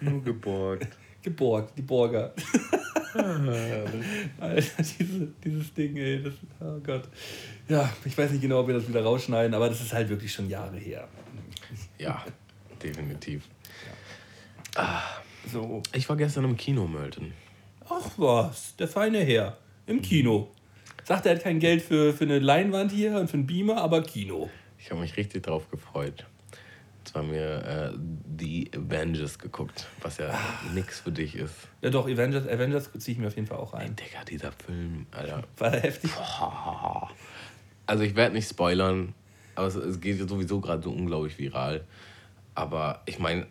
Nur 0.00 0.22
geborgt. 0.22 0.88
Geborgt, 1.22 1.76
die 1.76 1.82
Borger. 1.82 2.32
Alter, 3.14 4.82
diese, 4.98 5.28
dieses 5.44 5.74
Ding, 5.74 5.96
ey, 5.96 6.22
das, 6.22 6.32
oh 6.60 6.80
Gott. 6.80 7.08
Ja, 7.68 7.92
ich 8.04 8.16
weiß 8.16 8.30
nicht 8.32 8.40
genau, 8.40 8.60
ob 8.60 8.68
wir 8.68 8.74
das 8.74 8.88
wieder 8.88 9.02
rausschneiden, 9.02 9.54
aber 9.54 9.68
das 9.68 9.82
ist 9.82 9.92
halt 9.92 10.08
wirklich 10.08 10.32
schon 10.32 10.48
Jahre 10.48 10.78
her. 10.78 11.06
Ja, 11.98 12.24
definitiv. 12.82 13.44
Ja. 14.74 14.82
Ah, 14.82 15.02
so. 15.50 15.82
Ich 15.92 16.08
war 16.08 16.16
gestern 16.16 16.44
im 16.44 16.56
Kino, 16.56 16.86
Mölten. 16.86 17.32
Ach 17.88 18.10
was, 18.16 18.76
der 18.76 18.88
feine 18.88 19.20
Herr. 19.20 19.58
Im 19.86 20.02
Kino. 20.02 20.50
Sagt, 21.04 21.26
er 21.26 21.34
hat 21.34 21.42
kein 21.42 21.58
Geld 21.58 21.82
für, 21.82 22.12
für 22.12 22.24
eine 22.24 22.38
Leinwand 22.38 22.92
hier 22.92 23.18
und 23.18 23.28
für 23.28 23.34
einen 23.34 23.46
Beamer, 23.46 23.78
aber 23.78 24.02
Kino. 24.02 24.48
Ich 24.78 24.90
habe 24.90 25.00
mich 25.00 25.16
richtig 25.16 25.42
drauf 25.42 25.68
gefreut. 25.70 26.24
Zwar 27.04 27.24
mir 27.24 27.92
äh, 27.92 27.98
die 27.98 28.70
Avengers 28.74 29.38
geguckt, 29.38 29.88
was 30.00 30.18
ja 30.18 30.30
ah. 30.30 30.38
nix 30.72 31.00
für 31.00 31.10
dich 31.10 31.34
ist. 31.34 31.54
Ja 31.80 31.90
doch, 31.90 32.06
Avengers, 32.06 32.46
Avengers 32.46 32.90
ziehe 32.98 33.14
ich 33.14 33.18
mir 33.18 33.26
auf 33.26 33.34
jeden 33.34 33.48
Fall 33.48 33.58
auch 33.58 33.74
ein. 33.74 33.90
Ey, 33.90 34.06
Digga, 34.06 34.24
dieser 34.24 34.52
Film, 34.52 35.06
Alter. 35.10 35.42
War 35.58 35.70
der 35.70 35.80
heftig? 35.80 36.10
Also 37.84 38.04
ich 38.04 38.14
werde 38.14 38.36
nicht 38.36 38.48
spoilern, 38.48 39.12
aber 39.56 39.66
es, 39.66 39.74
es 39.74 40.00
geht 40.00 40.26
sowieso 40.26 40.60
gerade 40.60 40.82
so 40.82 40.92
unglaublich 40.92 41.36
viral. 41.36 41.84
Aber 42.54 43.02
ich 43.06 43.18
meine, 43.18 43.48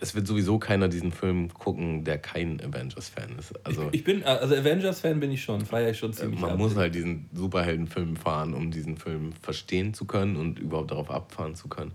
es 0.00 0.14
wird 0.14 0.26
sowieso 0.26 0.58
keiner 0.58 0.88
diesen 0.88 1.12
Film 1.12 1.52
gucken, 1.52 2.04
der 2.04 2.18
kein 2.18 2.60
Avengers-Fan 2.60 3.38
ist. 3.38 3.54
Also, 3.64 3.88
ich, 3.92 4.04
bin, 4.04 4.22
also 4.24 4.54
Avengers-Fan 4.54 5.20
bin 5.20 5.30
ich 5.30 5.42
schon, 5.42 5.64
feiere 5.64 5.90
ich 5.90 5.98
schon 5.98 6.12
ziemlich. 6.12 6.40
Man 6.40 6.52
ab. 6.52 6.58
muss 6.58 6.76
halt 6.76 6.94
diesen 6.94 7.28
Superheldenfilm 7.32 8.16
fahren, 8.16 8.54
um 8.54 8.70
diesen 8.70 8.96
Film 8.96 9.32
verstehen 9.40 9.94
zu 9.94 10.04
können 10.04 10.36
und 10.36 10.58
überhaupt 10.58 10.90
darauf 10.90 11.10
abfahren 11.10 11.54
zu 11.54 11.68
können. 11.68 11.92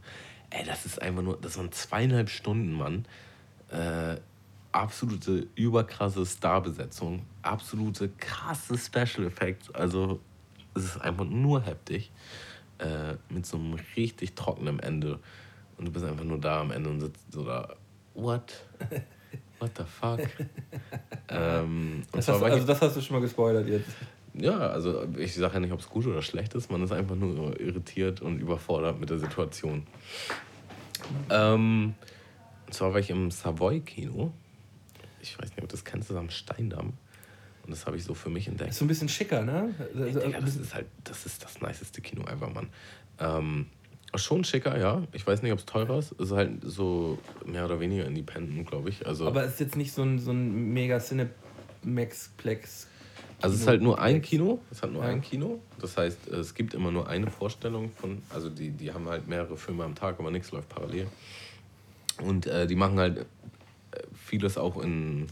Ey, 0.49 0.65
das 0.65 0.85
ist 0.85 1.01
einfach 1.01 1.21
nur, 1.21 1.37
das 1.39 1.57
waren 1.57 1.71
zweieinhalb 1.71 2.29
Stunden, 2.29 2.73
Mann. 2.73 3.05
Äh, 3.69 4.17
absolute 4.71 5.47
überkrasse 5.55 6.25
Starbesetzung, 6.25 7.23
absolute 7.41 8.09
krasse 8.17 8.77
Special 8.77 9.25
Effects. 9.27 9.73
Also 9.73 10.19
es 10.73 10.83
ist 10.83 11.01
einfach 11.01 11.25
nur 11.25 11.63
heftig. 11.63 12.11
Äh, 12.81 13.17
mit 13.29 13.45
so 13.45 13.57
einem 13.57 13.75
richtig 13.95 14.33
trockenen 14.33 14.79
Ende. 14.79 15.19
Und 15.77 15.85
du 15.85 15.91
bist 15.91 16.03
einfach 16.03 16.23
nur 16.23 16.39
da 16.39 16.61
am 16.61 16.71
Ende 16.71 16.89
und 16.89 16.99
sitzt 16.99 17.31
so 17.31 17.45
da 17.45 17.75
what? 18.13 18.53
What 19.59 19.71
the 19.77 19.83
fuck? 19.83 20.19
ähm, 21.29 22.03
das 22.11 22.27
hast, 22.27 22.41
also 22.41 22.65
das 22.65 22.81
hast 22.81 22.97
du 22.97 23.01
schon 23.01 23.15
mal 23.17 23.21
gespoilert 23.21 23.67
jetzt. 23.67 23.89
Ja, 24.33 24.57
also 24.57 25.05
ich 25.17 25.35
sage 25.35 25.55
ja 25.55 25.59
nicht, 25.59 25.71
ob 25.71 25.79
es 25.79 25.89
gut 25.89 26.07
oder 26.07 26.21
schlecht 26.21 26.53
ist, 26.53 26.71
man 26.71 26.81
ist 26.83 26.91
einfach 26.91 27.15
nur 27.15 27.59
irritiert 27.59 28.21
und 28.21 28.39
überfordert 28.39 28.99
mit 28.99 29.09
der 29.09 29.19
Situation. 29.19 29.85
Ähm, 31.29 31.93
und 32.65 32.73
zwar 32.73 32.93
war 32.93 32.99
ich 32.99 33.09
im 33.09 33.29
Savoy-Kino. 33.29 34.31
Ich 35.21 35.37
weiß 35.37 35.49
nicht, 35.49 35.61
ob 35.61 35.69
du 35.69 35.75
das 35.75 35.83
kennst, 35.83 36.09
das 36.09 36.15
ist 36.15 36.19
am 36.19 36.29
Steindamm. 36.29 36.93
Und 37.63 37.69
das 37.69 37.85
habe 37.85 37.97
ich 37.97 38.03
so 38.03 38.13
für 38.13 38.29
mich 38.29 38.47
entdeckt. 38.47 38.71
Ist 38.71 38.79
so 38.79 38.85
ein 38.85 38.87
bisschen 38.87 39.09
schicker, 39.09 39.43
ne? 39.43 39.75
Ja, 39.93 40.05
Digga, 40.05 40.39
das 40.39 40.55
ist 40.55 40.73
halt, 40.73 40.87
das 41.03 41.25
ist 41.25 41.43
das 41.43 41.61
niceste 41.61 42.01
Kino 42.01 42.23
ever, 42.23 42.49
Mann. 42.49 42.69
Ähm, 43.19 43.67
Schon 44.15 44.43
schicker, 44.43 44.77
ja. 44.77 45.03
Ich 45.13 45.25
weiß 45.25 45.41
nicht, 45.41 45.53
ob 45.53 45.59
es 45.59 45.65
teurer 45.65 45.99
ist. 45.99 46.11
Es 46.13 46.27
ist 46.27 46.31
halt 46.31 46.51
so 46.63 47.17
mehr 47.45 47.63
oder 47.65 47.79
weniger 47.79 48.05
independent, 48.05 48.67
glaube 48.67 48.89
ich. 48.89 49.07
Also, 49.07 49.25
Aber 49.25 49.45
es 49.45 49.53
ist 49.53 49.59
jetzt 49.61 49.77
nicht 49.77 49.93
so 49.93 50.01
ein, 50.03 50.19
so 50.19 50.31
ein 50.31 50.73
mega 50.73 50.99
Cineplex. 50.99 52.87
Also 53.41 53.55
es 53.55 53.61
ist 53.61 53.67
halt 53.67 53.81
nur 53.81 53.99
ein 53.99 54.21
Kino. 54.21 54.59
Es 54.69 54.83
hat 54.83 54.91
nur 54.91 55.03
ja. 55.03 55.09
ein 55.09 55.21
Kino. 55.21 55.59
Das 55.79 55.97
heißt, 55.97 56.27
es 56.27 56.53
gibt 56.53 56.73
immer 56.73 56.91
nur 56.91 57.07
eine 57.07 57.31
Vorstellung 57.31 57.89
von. 57.89 58.21
Also 58.29 58.49
die, 58.49 58.71
die 58.71 58.93
haben 58.93 59.07
halt 59.07 59.27
mehrere 59.27 59.57
Filme 59.57 59.83
am 59.83 59.95
Tag, 59.95 60.19
aber 60.19 60.29
nichts 60.29 60.51
läuft 60.51 60.69
parallel. 60.69 61.07
Und 62.21 62.45
äh, 62.47 62.67
die 62.67 62.75
machen 62.75 62.99
halt 62.99 63.17
äh, 63.17 63.23
vieles 64.13 64.57
auch 64.57 64.81
in 64.83 65.27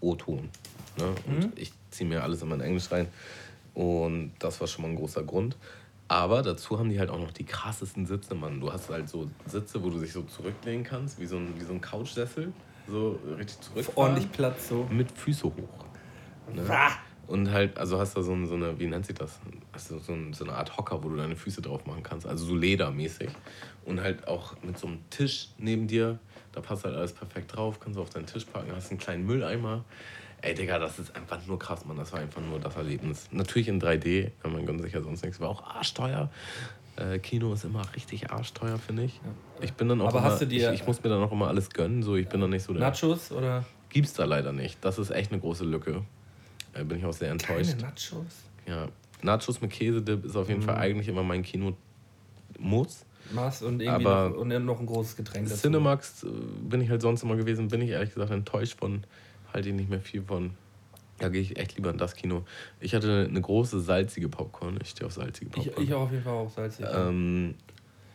O-Ton. 0.00 0.48
Ne? 0.96 1.14
Und 1.26 1.38
mhm. 1.38 1.52
ich 1.56 1.72
ziehe 1.90 2.08
mir 2.08 2.22
alles 2.22 2.42
immer 2.42 2.54
in 2.54 2.62
Englisch 2.62 2.90
rein. 2.90 3.08
Und 3.74 4.32
das 4.38 4.60
war 4.60 4.66
schon 4.66 4.82
mal 4.82 4.88
ein 4.88 4.96
großer 4.96 5.22
Grund. 5.22 5.56
Aber 6.10 6.42
dazu 6.42 6.76
haben 6.76 6.90
die 6.90 6.98
halt 6.98 7.08
auch 7.08 7.20
noch 7.20 7.30
die 7.30 7.44
krassesten 7.44 8.04
Sitze, 8.04 8.34
Mann. 8.34 8.60
Du 8.60 8.72
hast 8.72 8.90
halt 8.90 9.08
so 9.08 9.30
Sitze, 9.46 9.80
wo 9.80 9.90
du 9.90 10.00
dich 10.00 10.12
so 10.12 10.22
zurücklehnen 10.22 10.82
kannst, 10.82 11.20
wie 11.20 11.26
so 11.26 11.36
ein, 11.36 11.54
wie 11.56 11.62
so 11.62 11.72
ein 11.72 11.80
Couchsessel. 11.80 12.52
So 12.88 13.16
richtig 13.38 13.60
zurück. 13.60 13.86
Ordentlich 13.94 14.32
Platz 14.32 14.70
so. 14.70 14.88
Mit 14.90 15.12
Füße 15.12 15.44
hoch. 15.44 15.84
Ne? 16.52 16.64
Und 17.28 17.52
halt, 17.52 17.78
also 17.78 18.00
hast 18.00 18.16
du 18.16 18.22
so, 18.22 18.44
so 18.44 18.54
eine, 18.56 18.76
wie 18.80 18.88
nennt 18.88 19.06
sich 19.06 19.14
das? 19.14 19.38
Hast 19.72 19.92
du 19.92 20.00
so, 20.00 20.12
ein, 20.12 20.32
so 20.32 20.42
eine 20.42 20.54
Art 20.54 20.76
Hocker, 20.76 21.00
wo 21.04 21.10
du 21.10 21.16
deine 21.16 21.36
Füße 21.36 21.62
drauf 21.62 21.86
machen 21.86 22.02
kannst. 22.02 22.26
Also 22.26 22.44
so 22.44 22.56
ledermäßig. 22.56 23.30
Und 23.84 24.00
halt 24.00 24.26
auch 24.26 24.60
mit 24.64 24.76
so 24.80 24.88
einem 24.88 25.08
Tisch 25.10 25.50
neben 25.58 25.86
dir. 25.86 26.18
Da 26.50 26.60
passt 26.60 26.84
halt 26.84 26.96
alles 26.96 27.12
perfekt 27.12 27.54
drauf. 27.54 27.78
Kannst 27.78 27.96
du 27.96 28.02
auf 28.02 28.10
deinen 28.10 28.26
Tisch 28.26 28.46
packen, 28.46 28.72
hast 28.74 28.90
einen 28.90 28.98
kleinen 28.98 29.26
Mülleimer. 29.26 29.84
Ey, 30.42 30.54
Digga, 30.54 30.78
das 30.78 30.98
ist 30.98 31.14
einfach 31.14 31.44
nur 31.46 31.58
krass, 31.58 31.84
Mann. 31.84 31.96
Das 31.96 32.12
war 32.12 32.20
einfach 32.20 32.40
nur 32.40 32.58
das 32.58 32.76
Erlebnis. 32.76 33.28
Natürlich 33.30 33.68
in 33.68 33.80
3D, 33.80 34.30
ja, 34.42 34.50
man 34.50 34.64
gönnt 34.64 34.80
sich 34.80 34.92
ja 34.92 35.02
sonst 35.02 35.22
nichts. 35.22 35.40
War 35.40 35.48
auch 35.50 35.62
arschteuer. 35.62 36.30
Äh, 36.96 37.18
Kino 37.18 37.52
ist 37.52 37.64
immer 37.64 37.82
richtig 37.94 38.30
arschteuer, 38.30 38.78
finde 38.78 39.04
ich. 39.04 39.20
Ich 39.60 39.74
bin 39.74 39.88
dann 39.88 40.00
auch 40.00 40.08
Aber 40.08 40.20
immer, 40.20 40.28
hast 40.28 40.40
du 40.40 40.46
dir 40.46 40.72
ich, 40.72 40.80
ich, 40.80 40.86
muss 40.86 41.02
mir 41.02 41.10
dann 41.10 41.22
auch 41.22 41.32
immer 41.32 41.48
alles 41.48 41.70
gönnen. 41.70 42.02
So, 42.02 42.16
ich 42.16 42.28
bin 42.28 42.40
dann 42.40 42.50
nicht 42.50 42.62
so 42.62 42.72
der. 42.72 42.82
Nachos 42.82 43.32
oder? 43.32 43.64
Gibt's 43.90 44.14
da 44.14 44.24
leider 44.24 44.52
nicht. 44.52 44.78
Das 44.82 44.98
ist 44.98 45.10
echt 45.10 45.30
eine 45.30 45.40
große 45.40 45.64
Lücke. 45.64 46.04
Da 46.72 46.84
bin 46.84 46.98
ich 46.98 47.04
auch 47.04 47.12
sehr 47.12 47.30
enttäuscht. 47.30 47.78
Keine 47.78 47.82
Nachos? 47.82 48.44
Ja. 48.66 48.88
Nachos 49.22 49.60
mit 49.60 49.70
Käsedip 49.70 50.24
ist 50.24 50.36
auf 50.36 50.48
jeden 50.48 50.60
mhm. 50.60 50.64
Fall 50.64 50.76
eigentlich 50.76 51.08
immer 51.08 51.22
mein 51.22 51.42
Kino-Muss. 51.42 53.04
Maß 53.32 53.62
und 53.62 53.80
irgendwie 53.80 54.06
Aber 54.06 54.30
noch, 54.30 54.36
und 54.38 54.64
noch 54.64 54.80
ein 54.80 54.86
großes 54.86 55.16
Getränk 55.16 55.48
dazu. 55.48 55.60
Cinemax 55.60 56.24
äh, 56.24 56.28
bin 56.68 56.80
ich 56.80 56.90
halt 56.90 57.02
sonst 57.02 57.22
immer 57.22 57.36
gewesen, 57.36 57.68
bin 57.68 57.82
ich 57.82 57.90
ehrlich 57.90 58.14
gesagt 58.14 58.30
enttäuscht 58.30 58.78
von 58.78 59.04
halte 59.52 59.68
ich 59.68 59.74
nicht 59.74 59.90
mehr 59.90 60.00
viel 60.00 60.22
von. 60.22 60.52
Da 61.18 61.28
gehe 61.28 61.42
ich 61.42 61.58
echt 61.58 61.76
lieber 61.76 61.90
in 61.90 61.98
das 61.98 62.14
Kino. 62.14 62.44
Ich 62.80 62.94
hatte 62.94 63.26
eine 63.28 63.40
große 63.40 63.80
salzige 63.80 64.30
Popcorn. 64.30 64.78
Ich 64.82 64.90
stehe 64.90 65.06
auf 65.06 65.12
salzige 65.12 65.50
Popcorn. 65.50 65.74
Ich, 65.76 65.88
ich 65.88 65.94
auch 65.94 66.02
auf 66.02 66.10
jeden 66.10 66.24
Fall 66.24 66.32
auch 66.32 66.50
salzige. 66.50 66.88
Ähm, 66.88 67.54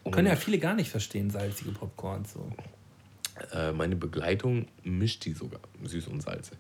Können 0.09 0.27
ja 0.27 0.35
viele 0.35 0.57
gar 0.57 0.73
nicht 0.73 0.89
verstehen, 0.89 1.29
salzige 1.29 1.71
Popcorn. 1.71 2.25
So. 2.25 2.49
Äh, 3.53 3.73
meine 3.73 3.95
Begleitung 3.95 4.67
mischt 4.83 5.25
die 5.25 5.33
sogar, 5.33 5.59
süß 5.83 6.07
und 6.07 6.21
salzig. 6.21 6.57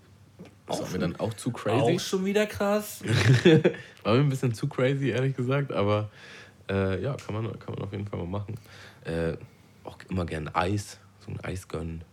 Das 0.67 0.81
war 0.81 0.89
mir 0.89 0.99
dann 0.99 1.15
auch 1.17 1.33
zu 1.33 1.51
crazy. 1.51 1.95
Auch 1.95 1.99
schon 1.99 2.25
wieder 2.25 2.45
krass. 2.47 3.01
war 4.03 4.13
mir 4.13 4.19
ein 4.19 4.29
bisschen 4.29 4.53
zu 4.53 4.67
crazy, 4.67 5.09
ehrlich 5.09 5.35
gesagt. 5.35 5.71
Aber 5.71 6.09
äh, 6.69 7.01
ja, 7.01 7.15
kann 7.15 7.35
man, 7.35 7.59
kann 7.59 7.75
man 7.75 7.83
auf 7.83 7.91
jeden 7.91 8.07
Fall 8.07 8.19
mal 8.19 8.27
machen. 8.27 8.55
Äh, 9.03 9.37
auch 9.83 9.97
immer 10.09 10.25
gern 10.25 10.49
Eis. 10.49 10.99
So 11.25 11.31
ein 11.31 11.39
Eis 11.41 11.67
gönnen. 11.67 12.03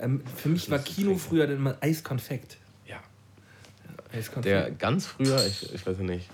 Ähm, 0.00 0.22
für 0.36 0.48
mich 0.48 0.70
war 0.70 0.78
Kino 0.78 1.16
früher 1.16 1.46
dann 1.46 1.60
mal 1.60 1.76
Eiskonfekt. 1.80 2.58
Ja. 2.86 3.00
Eiskonfekt. 4.12 4.46
Der 4.46 4.70
ganz 4.70 5.06
früher, 5.06 5.44
ich, 5.46 5.72
ich 5.72 5.86
weiß 5.86 5.98
ja 5.98 6.04
nicht, 6.04 6.28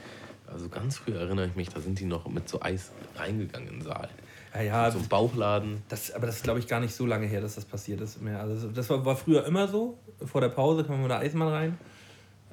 also 0.47 0.69
ganz 0.69 0.99
früher 0.99 1.21
erinnere 1.21 1.47
ich 1.47 1.55
mich, 1.55 1.69
da 1.69 1.81
sind 1.81 1.99
die 1.99 2.05
noch 2.05 2.29
mit 2.29 2.49
so 2.49 2.61
Eis 2.61 2.91
reingegangen 3.17 3.69
in 3.69 3.75
den 3.75 3.83
Saal. 3.83 4.09
Ja, 4.55 4.63
ja. 4.63 4.91
So 4.91 4.99
ein 4.99 5.09
Bauchladen. 5.09 5.83
Das, 5.89 6.11
aber 6.11 6.27
das 6.27 6.37
ist, 6.37 6.45
glaube 6.45 6.59
ich, 6.59 6.67
gar 6.67 6.81
nicht 6.81 6.95
so 6.95 7.07
lange 7.07 7.27
her, 7.27 7.41
dass 7.41 7.55
das 7.55 7.65
passiert 7.65 8.01
ist. 8.01 8.21
Mehr. 8.21 8.41
Also 8.41 8.69
das 8.69 8.91
war, 8.91 9.05
war 9.05 9.17
früher 9.17 9.47
immer 9.47 9.69
so. 9.69 9.99
Vor 10.25 10.41
der 10.41 10.49
Pause 10.49 10.83
kam 10.83 10.95
man 10.97 11.03
mit 11.03 11.11
der 11.11 11.19
Eismann 11.19 11.49
rein. 11.49 11.79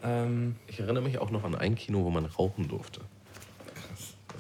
Ähm 0.04 0.56
ich 0.68 0.80
erinnere 0.80 1.04
mich 1.04 1.18
auch 1.18 1.32
noch 1.32 1.44
an 1.44 1.56
ein 1.56 1.76
Kino, 1.76 2.04
wo 2.04 2.10
man 2.10 2.26
rauchen 2.26 2.68
durfte. 2.68 3.02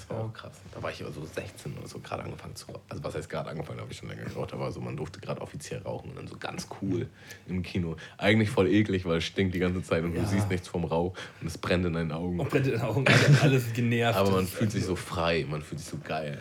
Das 0.07 0.17
war 0.17 0.23
auch 0.25 0.33
krass. 0.33 0.53
Da 0.73 0.81
war 0.81 0.89
ich 0.89 1.01
aber 1.03 1.11
so 1.11 1.25
16 1.25 1.77
oder 1.77 1.87
so, 1.87 1.99
gerade 1.99 2.23
angefangen 2.23 2.55
zu 2.55 2.67
rauchen. 2.67 2.81
Also 2.89 3.03
was 3.03 3.13
heißt 3.15 3.29
gerade 3.29 3.49
angefangen, 3.49 3.81
habe 3.81 3.91
ich 3.91 3.97
schon 3.97 4.07
länger 4.07 4.23
geraucht, 4.23 4.53
aber 4.53 4.71
so, 4.71 4.79
man 4.79 4.95
durfte 4.95 5.19
gerade 5.19 5.41
offiziell 5.41 5.81
rauchen 5.81 6.11
und 6.11 6.15
dann 6.15 6.27
so 6.27 6.37
ganz 6.37 6.67
cool 6.81 7.07
im 7.47 7.61
Kino. 7.61 7.97
Eigentlich 8.17 8.49
voll 8.49 8.67
eklig, 8.67 9.05
weil 9.05 9.17
es 9.17 9.25
stinkt 9.25 9.53
die 9.53 9.59
ganze 9.59 9.83
Zeit 9.83 10.03
und 10.03 10.15
Ja. 10.15 10.21
du 10.21 10.27
siehst 10.27 10.49
nichts 10.49 10.67
vom 10.69 10.85
Rauch 10.85 11.13
und 11.41 11.47
es 11.47 11.57
brennt 11.57 11.85
in 11.85 11.93
deinen 11.93 12.11
Augen. 12.13 12.39
Auch 12.39 12.47
brennt 12.47 12.67
in 12.67 12.73
den 12.73 12.81
Augen, 12.81 13.05
alles- 13.41 13.73
genervt. 13.73 14.17
Aber 14.17 14.31
man 14.31 14.47
fühlt 14.47 14.71
sich 14.71 14.85
so 14.85 14.95
frei, 14.95 15.45
man 15.49 15.61
fühlt 15.61 15.79
sich 15.81 15.89
so 15.89 15.97
geil. 16.03 16.39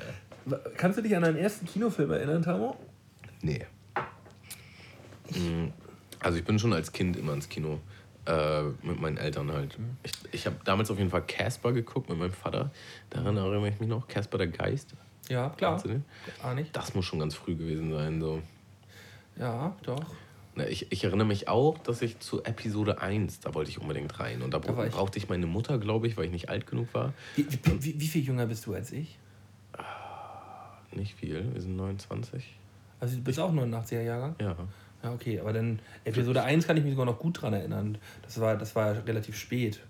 Kannst 0.76 0.98
du 0.98 1.02
dich 1.02 1.16
an 1.16 1.22
deinen 1.22 1.36
ersten 1.36 1.66
Kinofilm 1.66 2.12
erinnern, 2.12 2.42
Tamo? 2.42 2.76
Nee. 3.42 3.66
Mm, 5.34 5.72
Also 6.20 6.38
ich 6.38 6.44
bin 6.44 6.58
schon 6.58 6.72
als 6.72 6.92
Kind 6.92 7.16
immer 7.16 7.32
ins 7.34 7.48
Kino 7.48 7.80
äh, 8.26 8.62
mit 8.82 9.00
meinen 9.00 9.16
Eltern 9.16 9.52
halt. 9.52 9.76
Ich, 10.02 10.12
ich 10.32 10.46
habe 10.46 10.56
damals 10.64 10.90
auf 10.90 10.98
jeden 10.98 11.10
Fall 11.10 11.22
Casper 11.26 11.72
geguckt 11.72 12.08
mit 12.08 12.18
meinem 12.18 12.32
Vater. 12.32 12.70
Daran 13.10 13.36
erinnere 13.36 13.68
ich 13.68 13.80
mich 13.80 13.88
noch. 13.88 14.06
Casper 14.08 14.38
der 14.38 14.48
Geist. 14.48 14.94
Ja, 15.28 15.50
klar. 15.50 15.82
Ah, 16.42 16.54
nicht? 16.54 16.74
Das 16.76 16.94
muss 16.94 17.04
schon 17.04 17.18
ganz 17.18 17.34
früh 17.34 17.54
gewesen 17.56 17.92
sein. 17.92 18.20
So. 18.20 18.42
Ja, 19.38 19.74
doch. 19.82 20.04
Na, 20.54 20.66
Ich, 20.68 20.90
ich 20.92 21.04
erinnere 21.04 21.26
mich 21.26 21.48
auch, 21.48 21.76
dass 21.78 22.00
ich 22.02 22.18
zu 22.20 22.42
Episode 22.44 23.00
1, 23.02 23.40
da 23.40 23.52
wollte 23.54 23.70
ich 23.70 23.80
unbedingt 23.80 24.18
rein. 24.20 24.40
Und 24.42 24.54
da, 24.54 24.58
Da 24.60 24.84
ich- 24.86 24.92
brauchte 24.92 25.18
ich 25.18 25.28
meine 25.28 25.46
Mutter, 25.46 25.78
glaube 25.78 26.06
ich, 26.06 26.16
weil 26.16 26.26
ich 26.26 26.30
nicht 26.30 26.48
alt 26.48 26.66
genug 26.66 26.92
war. 26.94 27.12
Wie, 27.34 27.46
wie, 27.50 27.58
wie, 27.84 28.00
wie 28.00 28.06
viel 28.06 28.22
jünger 28.22 28.46
bist 28.46 28.66
du 28.66 28.74
als 28.74 28.92
ich? 28.92 29.18
Nicht 30.92 31.14
viel, 31.14 31.52
wir 31.52 31.60
sind 31.60 31.76
29. 31.76 32.56
Also 33.00 33.16
du 33.16 33.22
bist 33.22 33.38
auch 33.38 33.52
89er 33.52 34.00
Jahrgang? 34.02 34.34
Ja. 34.40 34.56
Ja, 35.02 35.12
okay, 35.12 35.38
aber 35.40 35.52
dann 35.52 35.78
Episode 36.04 36.42
1 36.42 36.66
kann 36.66 36.76
ich 36.76 36.82
mich 36.82 36.92
sogar 36.92 37.06
noch 37.06 37.18
gut 37.18 37.40
dran 37.40 37.52
erinnern. 37.52 37.98
Das 38.22 38.40
war, 38.40 38.56
das 38.56 38.74
war 38.74 39.06
relativ 39.06 39.36
spät. 39.36 39.80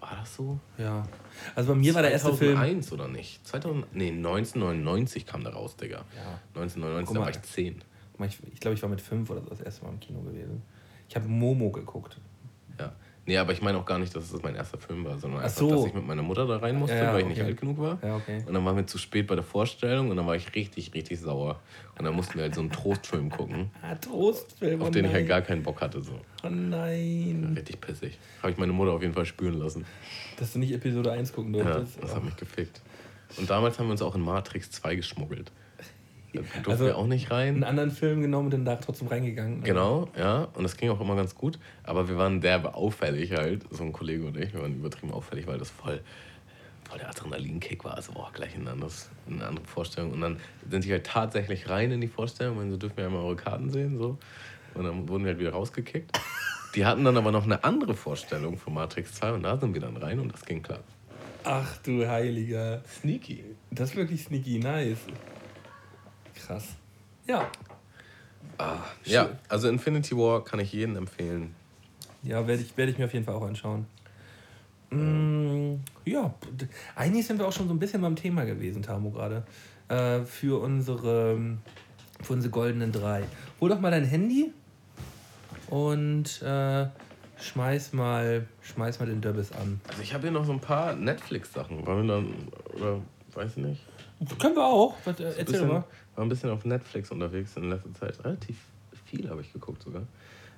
War 0.00 0.16
das 0.20 0.36
so? 0.36 0.58
Ja. 0.78 1.06
Also 1.54 1.72
bei 1.72 1.78
mir 1.78 1.94
war 1.94 2.02
der 2.02 2.12
erste 2.12 2.32
Film. 2.32 2.52
2001 2.56 2.92
oder 2.92 3.08
nicht? 3.08 3.46
2000, 3.46 3.94
nee, 3.94 4.08
1999 4.10 5.26
kam 5.26 5.42
der 5.42 5.52
raus, 5.52 5.76
Digga. 5.76 6.04
Ja. 6.16 6.40
1999, 6.54 7.06
Guck 7.06 7.14
da 7.14 7.20
mal. 7.20 7.24
war 7.26 7.30
ich 7.30 7.42
10. 7.42 7.84
Guck 8.12 8.20
mal, 8.20 8.26
Ich, 8.26 8.38
ich 8.52 8.60
glaube, 8.60 8.74
ich 8.74 8.82
war 8.82 8.88
mit 8.88 9.00
fünf 9.00 9.28
oder 9.30 9.42
so 9.42 9.50
das 9.50 9.60
erste 9.60 9.84
Mal 9.84 9.90
im 9.90 10.00
Kino 10.00 10.20
gewesen. 10.20 10.62
Ich 11.08 11.16
habe 11.16 11.26
Momo 11.26 11.70
geguckt. 11.70 12.18
Ja. 13.28 13.34
Nee, 13.34 13.38
aber 13.38 13.52
ich 13.52 13.60
meine 13.62 13.76
auch 13.78 13.84
gar 13.84 13.98
nicht, 13.98 14.14
dass 14.16 14.32
es 14.32 14.42
mein 14.42 14.54
erster 14.54 14.78
Film 14.78 15.04
war, 15.04 15.18
sondern 15.18 15.40
Ach 15.40 15.44
einfach, 15.44 15.56
so. 15.58 15.70
dass 15.70 15.84
ich 15.86 15.94
mit 15.94 16.06
meiner 16.06 16.22
Mutter 16.22 16.46
da 16.46 16.56
rein 16.56 16.76
musste, 16.76 16.96
Ja, 16.96 17.04
ja, 17.04 17.12
weil 17.12 17.20
ich 17.20 17.26
nicht 17.28 17.38
okay. 17.40 17.48
alt 17.48 17.60
genug 17.60 17.78
war. 17.78 17.98
Ja, 18.02 18.16
okay. 18.16 18.42
Und 18.46 18.54
dann 18.54 18.64
waren 18.64 18.76
wir 18.76 18.86
zu 18.86 18.96
spät 18.98 19.26
bei 19.26 19.34
der 19.34 19.44
Vorstellung 19.44 20.10
und 20.10 20.16
dann 20.16 20.26
war 20.26 20.34
ich 20.36 20.54
richtig, 20.54 20.94
richtig 20.94 21.20
sauer. 21.20 21.60
Und 21.98 22.04
dann 22.04 22.14
mussten 22.14 22.34
wir 22.36 22.42
halt 22.42 22.54
so 22.54 22.60
einen 22.62 22.70
Trostfilm 22.70 23.28
gucken, 23.30 23.70
Ah, 23.82 23.94
Trostfilm. 23.96 24.80
auf 24.80 24.88
oh 24.88 24.90
den 24.90 25.04
ich 25.04 25.10
nein. 25.10 25.20
halt 25.20 25.28
gar 25.28 25.42
keinen 25.42 25.62
Bock 25.62 25.80
hatte. 25.80 26.00
So. 26.02 26.12
Oh 26.42 26.48
nein. 26.48 27.52
Richtig 27.56 27.80
pissig. 27.80 28.18
Habe 28.42 28.52
ich 28.52 28.58
meine 28.58 28.72
Mutter 28.72 28.92
auf 28.92 29.02
jeden 29.02 29.14
Fall 29.14 29.26
spüren 29.26 29.54
lassen. 29.58 29.84
Dass 30.38 30.52
du 30.54 30.58
nicht 30.58 30.72
Episode 30.72 31.12
1 31.12 31.32
gucken 31.32 31.54
Ja, 31.54 31.64
durftest. 31.64 32.02
das 32.02 32.14
hat 32.14 32.24
mich 32.24 32.36
gefickt. 32.36 32.80
Und 33.36 33.50
damals 33.50 33.78
haben 33.78 33.86
wir 33.88 33.92
uns 33.92 34.02
auch 34.02 34.14
in 34.14 34.22
Matrix 34.22 34.70
2 34.70 34.94
geschmuggelt. 34.96 35.52
Da 36.32 36.40
durften 36.40 36.70
Also, 36.70 36.84
wir 36.84 36.96
auch 36.98 37.06
nicht 37.06 37.30
rein. 37.30 37.54
einen 37.54 37.64
anderen 37.64 37.90
Film 37.90 38.20
genommen 38.20 38.46
und 38.46 38.50
dann 38.52 38.64
da 38.64 38.76
trotzdem 38.76 39.08
reingegangen. 39.08 39.62
Genau, 39.62 40.08
ja. 40.16 40.48
Und 40.54 40.62
das 40.62 40.76
ging 40.76 40.90
auch 40.90 41.00
immer 41.00 41.16
ganz 41.16 41.34
gut. 41.34 41.58
Aber 41.84 42.08
wir 42.08 42.16
waren 42.16 42.40
derbe 42.40 42.74
auffällig 42.74 43.32
halt, 43.32 43.64
so 43.70 43.82
ein 43.82 43.92
Kollege 43.92 44.24
und 44.26 44.36
ich. 44.36 44.52
Wir 44.52 44.60
waren 44.62 44.74
übertrieben 44.74 45.12
auffällig, 45.12 45.46
weil 45.46 45.58
das 45.58 45.70
voll, 45.70 46.00
voll 46.88 46.98
der 46.98 47.08
Adrenalinkick 47.08 47.84
war. 47.84 47.94
Also, 47.94 48.12
boah, 48.12 48.30
gleich 48.32 48.54
ein 48.56 48.68
anderes, 48.68 49.10
eine 49.28 49.46
andere 49.46 49.64
Vorstellung. 49.64 50.12
Und 50.12 50.20
dann 50.20 50.36
sind 50.70 50.84
die 50.84 50.92
halt 50.92 51.04
tatsächlich 51.06 51.68
rein 51.68 51.90
in 51.92 52.00
die 52.00 52.08
Vorstellung. 52.08 52.58
Und 52.58 52.70
so 52.70 52.76
dürfen 52.76 52.96
wir 52.98 53.04
ja 53.04 53.10
mal 53.10 53.22
eure 53.22 53.36
Karten 53.36 53.70
sehen. 53.70 53.96
So. 53.98 54.18
Und 54.74 54.84
dann 54.84 55.08
wurden 55.08 55.24
wir 55.24 55.30
halt 55.30 55.40
wieder 55.40 55.52
rausgekickt. 55.52 56.20
Die 56.74 56.84
hatten 56.84 57.02
dann 57.02 57.16
aber 57.16 57.32
noch 57.32 57.44
eine 57.44 57.64
andere 57.64 57.94
Vorstellung 57.94 58.58
von 58.58 58.74
Matrix 58.74 59.14
2 59.14 59.32
und 59.32 59.42
da 59.42 59.56
sind 59.56 59.72
wir 59.72 59.80
dann 59.80 59.96
rein 59.96 60.20
und 60.20 60.30
das 60.34 60.44
ging 60.44 60.62
klar. 60.62 60.80
Ach 61.42 61.78
du 61.78 62.06
Heiliger. 62.06 62.82
Sneaky. 62.86 63.42
Das 63.70 63.90
ist 63.90 63.96
wirklich 63.96 64.24
sneaky 64.24 64.58
nice. 64.58 64.98
Krass. 66.46 66.64
Ja. 67.26 67.50
Ja, 69.04 69.28
also 69.48 69.68
Infinity 69.68 70.16
War 70.16 70.42
kann 70.42 70.60
ich 70.60 70.72
jedem 70.72 70.96
empfehlen. 70.96 71.54
Ja, 72.22 72.46
werde 72.46 72.62
ich, 72.62 72.76
werd 72.76 72.90
ich 72.90 72.98
mir 72.98 73.04
auf 73.04 73.12
jeden 73.12 73.24
Fall 73.24 73.34
auch 73.34 73.46
anschauen. 73.46 73.86
Mm, 74.90 75.76
ja, 76.04 76.34
eigentlich 76.96 77.26
sind 77.26 77.38
wir 77.38 77.46
auch 77.46 77.52
schon 77.52 77.68
so 77.68 77.74
ein 77.74 77.78
bisschen 77.78 78.00
beim 78.00 78.16
Thema 78.16 78.44
gewesen, 78.44 78.82
Tamo, 78.82 79.10
gerade. 79.10 79.44
Äh, 79.88 80.24
für, 80.24 80.60
unsere, 80.60 81.38
für 82.22 82.32
unsere 82.32 82.50
goldenen 82.50 82.90
drei. 82.90 83.22
Hol 83.60 83.68
doch 83.68 83.80
mal 83.80 83.90
dein 83.90 84.04
Handy 84.04 84.52
und 85.68 86.42
äh, 86.42 86.86
schmeiß, 87.40 87.92
mal, 87.92 88.46
schmeiß 88.62 88.98
mal 88.98 89.06
den 89.06 89.20
Döbbis 89.20 89.52
an. 89.52 89.80
Also 89.88 90.02
ich 90.02 90.14
habe 90.14 90.22
hier 90.22 90.32
noch 90.32 90.44
so 90.44 90.52
ein 90.52 90.60
paar 90.60 90.94
Netflix-Sachen. 90.94 91.86
Wollen 91.86 92.06
wir 92.06 92.14
dann, 92.14 92.34
oder 92.74 93.00
weiß 93.34 93.52
ich 93.52 93.64
nicht. 93.64 93.82
Können 94.38 94.56
wir 94.56 94.64
auch. 94.66 94.96
Was, 95.04 95.20
äh, 95.20 95.24
erzähl 95.24 95.44
bisschen, 95.44 95.68
mal. 95.68 95.84
War 96.18 96.24
ein 96.24 96.28
bisschen 96.28 96.50
auf 96.50 96.64
Netflix 96.64 97.12
unterwegs 97.12 97.56
in 97.56 97.70
letzter 97.70 97.94
Zeit. 97.94 98.24
Relativ 98.24 98.56
viel 99.06 99.30
habe 99.30 99.40
ich 99.40 99.52
geguckt 99.52 99.82
sogar. 99.82 100.02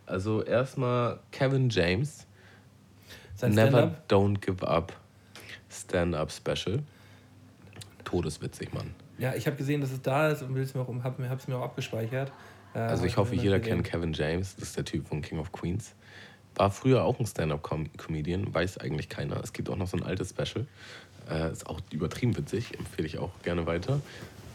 Also 0.07 0.43
erstmal 0.43 1.21
Kevin 1.33 1.69
James. 1.69 2.27
Sein 3.37 3.53
Never 3.53 3.69
Stand-up. 3.69 4.05
Don't 4.11 4.41
Give 4.41 4.67
Up. 4.67 4.95
Stand-up 5.71 6.33
Special. 6.33 6.83
Todeswitzig, 8.05 8.73
Mann. 8.73 8.95
Ja, 9.19 9.35
ich 9.35 9.47
habe 9.47 9.57
gesehen, 9.57 9.83
dass 9.83 9.93
es 9.93 10.01
da 10.01 10.31
ist 10.31 10.43
und 10.43 10.55
will's 10.55 10.75
mir 10.75 10.81
auch, 10.81 10.89
hab, 11.05 11.19
hab's 11.29 11.47
mir 11.47 11.57
auch 11.59 11.63
abgespeichert. 11.65 12.33
Äh, 12.75 12.79
Also 12.79 13.05
ich 13.05 13.19
hoffe, 13.19 13.35
jeder 13.35 13.59
gesehen. 13.59 13.83
kennt 13.83 13.87
Kevin 13.87 14.13
James. 14.15 14.57
Das 14.57 14.69
ist 14.71 14.77
der 14.79 14.87
Typ 14.87 15.09
von 15.09 15.21
King 15.21 15.39
of 15.39 15.53
Queens. 15.53 15.95
War 16.55 16.71
früher 16.71 17.05
auch 17.05 17.21
ein 17.21 17.27
Stand-up-Comedian, 17.27 18.53
weiß 18.53 18.79
eigentlich 18.79 19.11
keiner. 19.11 19.37
Es 19.43 19.53
gibt 19.53 19.69
auch 19.69 19.77
noch 19.77 19.87
so 19.87 19.99
ein 19.99 20.03
altes 20.03 20.31
Special. 20.31 20.67
Äh, 21.31 21.53
ist 21.53 21.67
auch 21.67 21.81
übertrieben 21.93 22.35
witzig, 22.37 22.79
empfehle 22.79 23.07
ich 23.07 23.19
auch 23.19 23.31
gerne 23.43 23.67
weiter. 23.67 24.01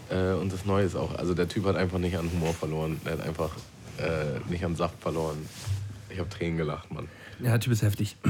Äh, 0.10 0.34
und 0.34 0.52
das 0.52 0.66
Neue 0.66 0.86
ist 0.86 0.96
auch, 0.96 1.16
also 1.16 1.34
der 1.34 1.48
Typ 1.48 1.66
hat 1.66 1.76
einfach 1.76 1.98
nicht 1.98 2.18
an 2.18 2.32
Humor 2.32 2.54
verloren. 2.54 3.00
Er 3.06 3.14
hat 3.14 3.22
einfach 3.22 3.52
äh, 3.98 4.40
nicht 4.50 4.64
an 4.64 4.76
Saft 4.76 5.02
verloren. 5.02 5.38
Ich 6.10 6.20
habe 6.20 6.30
Tränen 6.30 6.58
gelacht, 6.58 6.92
Mann. 6.92 7.08
Ja, 7.40 7.52
der 7.52 7.60
Typ 7.60 7.74
ist 7.74 7.82
heftig. 7.82 8.18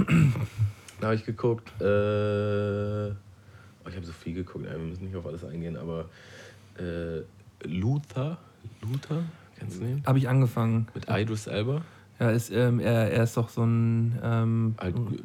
Da 1.01 1.07
habe 1.07 1.17
ich 1.17 1.25
geguckt, 1.25 1.69
äh, 1.81 1.83
oh, 1.83 3.89
ich 3.89 3.95
habe 3.95 4.05
so 4.05 4.13
viel 4.13 4.33
geguckt, 4.33 4.63
wir 4.63 4.77
müssen 4.77 5.03
nicht 5.03 5.15
auf 5.17 5.25
alles 5.25 5.43
eingehen, 5.43 5.75
aber 5.75 6.05
äh, 6.79 7.19
Luther, 7.67 8.37
Luther, 8.81 9.23
kennst 9.59 9.81
du 9.81 9.83
den? 9.83 10.05
Habe 10.05 10.19
ich 10.19 10.29
angefangen. 10.29 10.87
Mit 10.93 11.09
Idris 11.09 11.47
Elba, 11.47 11.81
Ja, 12.17 12.29
ist, 12.29 12.49
ähm, 12.49 12.79
er, 12.79 13.11
er 13.11 13.23
ist 13.23 13.35
doch 13.35 13.49
so 13.49 13.63
ein. 13.63 14.17
Ähm, 14.23 14.75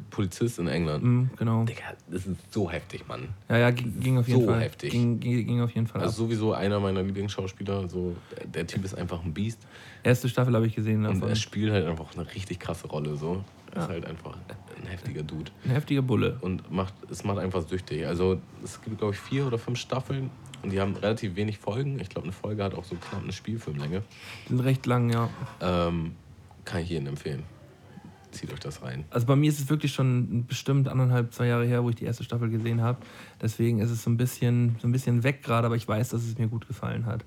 Polizist 0.09 0.59
in 0.59 0.67
England. 0.67 1.03
mm, 1.03 1.23
genau. 1.37 1.63
Digga, 1.63 1.83
das 2.09 2.25
ist 2.27 2.51
so 2.53 2.69
heftig, 2.69 3.07
Mann. 3.07 3.29
Ja, 3.49 3.57
ja, 3.59 3.71
ging, 3.71 3.97
ging 4.01 4.17
auf 4.17 4.27
jeden 4.27 4.41
So 4.41 4.47
Fall. 4.47 4.61
heftig. 4.61 4.91
Ging, 4.91 5.19
ging, 5.21 5.45
ging 5.47 5.61
auf 5.61 5.71
jeden 5.71 5.87
Fall. 5.87 6.01
Also 6.01 6.11
ab. 6.23 6.27
sowieso 6.29 6.53
einer 6.53 6.79
meiner 6.81 7.01
Lieblingsschauspieler. 7.03 7.87
So, 7.87 8.15
der, 8.35 8.45
der 8.47 8.67
Typ 8.67 8.83
ist 8.83 8.93
einfach 8.95 9.23
ein 9.23 9.33
Biest 9.33 9.59
Erste 10.03 10.27
Staffel 10.27 10.53
habe 10.53 10.67
ich 10.67 10.75
gesehen 10.75 11.05
und 11.05 11.15
davon. 11.15 11.29
er 11.29 11.35
spielt 11.35 11.71
halt 11.71 11.85
einfach 11.85 12.13
eine 12.15 12.25
richtig 12.33 12.59
krasse 12.59 12.87
Rolle. 12.87 13.15
So. 13.15 13.43
Er 13.71 13.77
Ja. 13.77 13.83
ist 13.83 13.89
halt 13.89 14.05
einfach 14.05 14.35
ein 14.81 14.87
heftiger 14.87 15.23
Dude. 15.23 15.49
Ein 15.63 15.71
heftiger 15.71 16.01
Bulle. 16.01 16.39
und 16.41 16.69
macht, 16.71 16.93
es 17.09 17.23
macht 17.23 17.37
einfach 17.37 17.65
süchtig. 17.67 18.05
Also 18.05 18.41
es 18.63 18.81
gibt, 18.81 18.97
glaube 18.97 19.13
ich, 19.13 19.19
vier 19.19 19.47
oder 19.47 19.57
fünf 19.57 19.77
Staffeln 19.79 20.29
und 20.61 20.71
die 20.73 20.81
haben 20.81 20.93
relativ 20.95 21.35
wenig 21.37 21.57
Folgen. 21.57 21.99
Ich 21.99 22.09
glaube, 22.09 22.25
eine 22.25 22.33
Folge 22.33 22.63
hat 22.65 22.73
auch 22.73 22.83
so 22.83 22.95
knapp 22.95 23.23
eine 23.23 23.31
Spielfilmlänge. 23.31 24.01
Die 24.45 24.49
sind 24.49 24.59
recht 24.59 24.85
lang, 24.87 25.09
ja. 25.09 25.29
Ähm, 25.61 26.15
kann 26.65 26.81
ich 26.81 26.89
jedem 26.89 27.07
empfehlen. 27.07 27.43
Zieht 28.31 28.53
euch 28.53 28.59
das 28.59 28.81
rein. 28.81 29.03
Also 29.09 29.27
bei 29.27 29.35
mir 29.35 29.49
ist 29.49 29.59
es 29.59 29.69
wirklich 29.69 29.93
schon 29.93 30.45
bestimmt 30.45 30.87
anderthalb, 30.87 31.33
zwei 31.33 31.47
Jahre 31.47 31.65
her, 31.65 31.83
wo 31.83 31.89
ich 31.89 31.95
die 31.97 32.05
erste 32.05 32.23
Staffel 32.23 32.49
gesehen 32.49 32.81
habe. 32.81 32.99
Deswegen 33.41 33.79
ist 33.79 33.89
es 33.89 34.03
so 34.03 34.09
ein 34.09 34.15
bisschen, 34.15 34.77
so 34.81 34.87
ein 34.87 34.91
bisschen 34.93 35.23
weg 35.23 35.43
gerade, 35.43 35.65
aber 35.65 35.75
ich 35.75 35.85
weiß, 35.87 36.09
dass 36.09 36.23
es 36.23 36.37
mir 36.37 36.47
gut 36.47 36.65
gefallen 36.67 37.05
hat. 37.05 37.25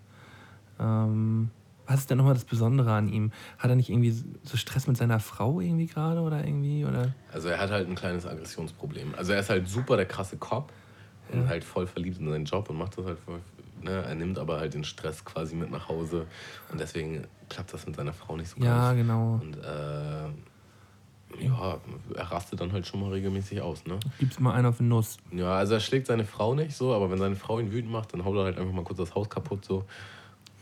Ähm, 0.81 1.51
was 1.87 2.01
ist 2.01 2.11
denn 2.11 2.17
nochmal 2.17 2.33
das 2.33 2.47
Besondere 2.47 2.93
an 2.93 3.09
ihm? 3.13 3.33
Hat 3.59 3.69
er 3.69 3.77
nicht 3.77 3.91
irgendwie 3.91 4.13
so 4.13 4.57
Stress 4.57 4.87
mit 4.87 4.97
seiner 4.97 5.21
Frau 5.21 5.61
irgendwie 5.61 5.87
gerade 5.87 6.21
oder 6.21 6.43
irgendwie? 6.43 6.87
Oder? 6.87 7.15
Also 7.33 7.49
er 7.49 7.59
hat 7.61 7.71
halt 7.71 7.87
ein 7.89 7.95
kleines 7.95 8.25
Aggressionsproblem. 8.25 9.15
Also 9.15 9.33
er 9.35 9.41
ist 9.41 9.51
halt 9.51 9.69
super 9.69 9.97
der 9.97 10.07
krasse 10.07 10.39
Cop 10.39 10.73
und 11.31 11.43
Ja. 11.43 11.49
halt 11.49 11.65
voll 11.65 11.87
verliebt 11.87 12.19
in 12.19 12.31
seinen 12.31 12.47
Job 12.47 12.71
und 12.71 12.79
macht 12.79 12.97
das 12.97 13.05
halt 13.05 13.19
voll, 13.19 13.41
ne? 13.85 14.03
Er 14.05 14.15
nimmt 14.15 14.39
aber 14.39 14.59
halt 14.59 14.75
den 14.75 14.85
Stress 14.85 15.25
quasi 15.25 15.55
mit 15.55 15.71
nach 15.71 15.89
Hause 15.89 16.27
und 16.73 16.81
deswegen 16.81 17.27
klappt 17.49 17.73
das 17.73 17.87
mit 17.87 17.97
seiner 17.97 18.13
Frau 18.13 18.37
nicht 18.37 18.49
so 18.49 18.61
Ja, 18.65 18.89
ganz. 18.93 18.99
genau. 18.99 19.41
Und 19.43 19.57
äh, 19.59 21.45
ja, 21.45 21.79
er 22.15 22.25
rastet 22.31 22.61
dann 22.61 22.73
halt 22.73 22.87
schon 22.87 23.01
mal 23.01 23.11
regelmäßig 23.11 23.61
aus, 23.61 23.85
ne? 23.87 23.99
Gibt's 24.19 24.39
mal 24.39 24.53
einen 24.55 24.67
auf 24.67 24.79
den 24.79 24.89
Nuss. 24.89 25.17
Ja, 25.33 25.57
also 25.57 25.75
er 25.75 25.81
schlägt 25.81 26.07
seine 26.07 26.25
Frau 26.25 26.55
nicht 26.55 26.77
so, 26.77 26.95
aber 26.95 27.11
wenn 27.11 27.19
seine 27.19 27.37
Frau 27.37 27.59
ihn 27.59 27.73
wütend 27.73 27.91
macht, 27.93 28.13
dann 28.13 28.25
haut 28.25 28.37
er 28.37 28.45
halt 28.45 28.59
einfach 28.59 28.73
mal 28.73 28.85
kurz 28.85 28.99
das 28.99 29.15
Haus 29.15 29.29
kaputt 29.29 29.65
so 29.65 29.85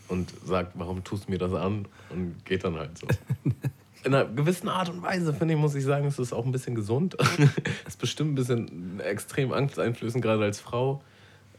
und 0.09 0.33
sagt, 0.45 0.73
warum 0.75 1.05
tust 1.05 1.27
du 1.27 1.33
mir 1.33 1.39
das 1.39 1.53
an? 1.53 1.87
Und 2.11 2.45
geht 2.45 2.65
dann 2.65 2.77
halt 2.77 2.97
so. 2.99 3.07
In 4.05 4.13
einer 4.15 4.25
gewissen 4.25 4.69
Art 4.69 4.89
und 4.89 5.01
Weise, 5.03 5.33
finde 5.33 5.55
ich, 5.55 5.61
muss 5.61 5.77
ich 5.77 5.85
sagen, 5.85 6.07
ist 6.07 6.19
es 6.19 6.33
auch 6.33 6.45
ein 6.45 6.51
bisschen 6.51 6.75
gesund. 6.75 7.17
ist 7.87 8.01
bestimmt 8.01 8.33
ein 8.33 8.35
bisschen 8.35 8.99
extrem 9.01 9.53
angsteinflößend, 9.53 10.23
gerade 10.25 10.43
als 10.43 10.59
Frau. 10.59 11.03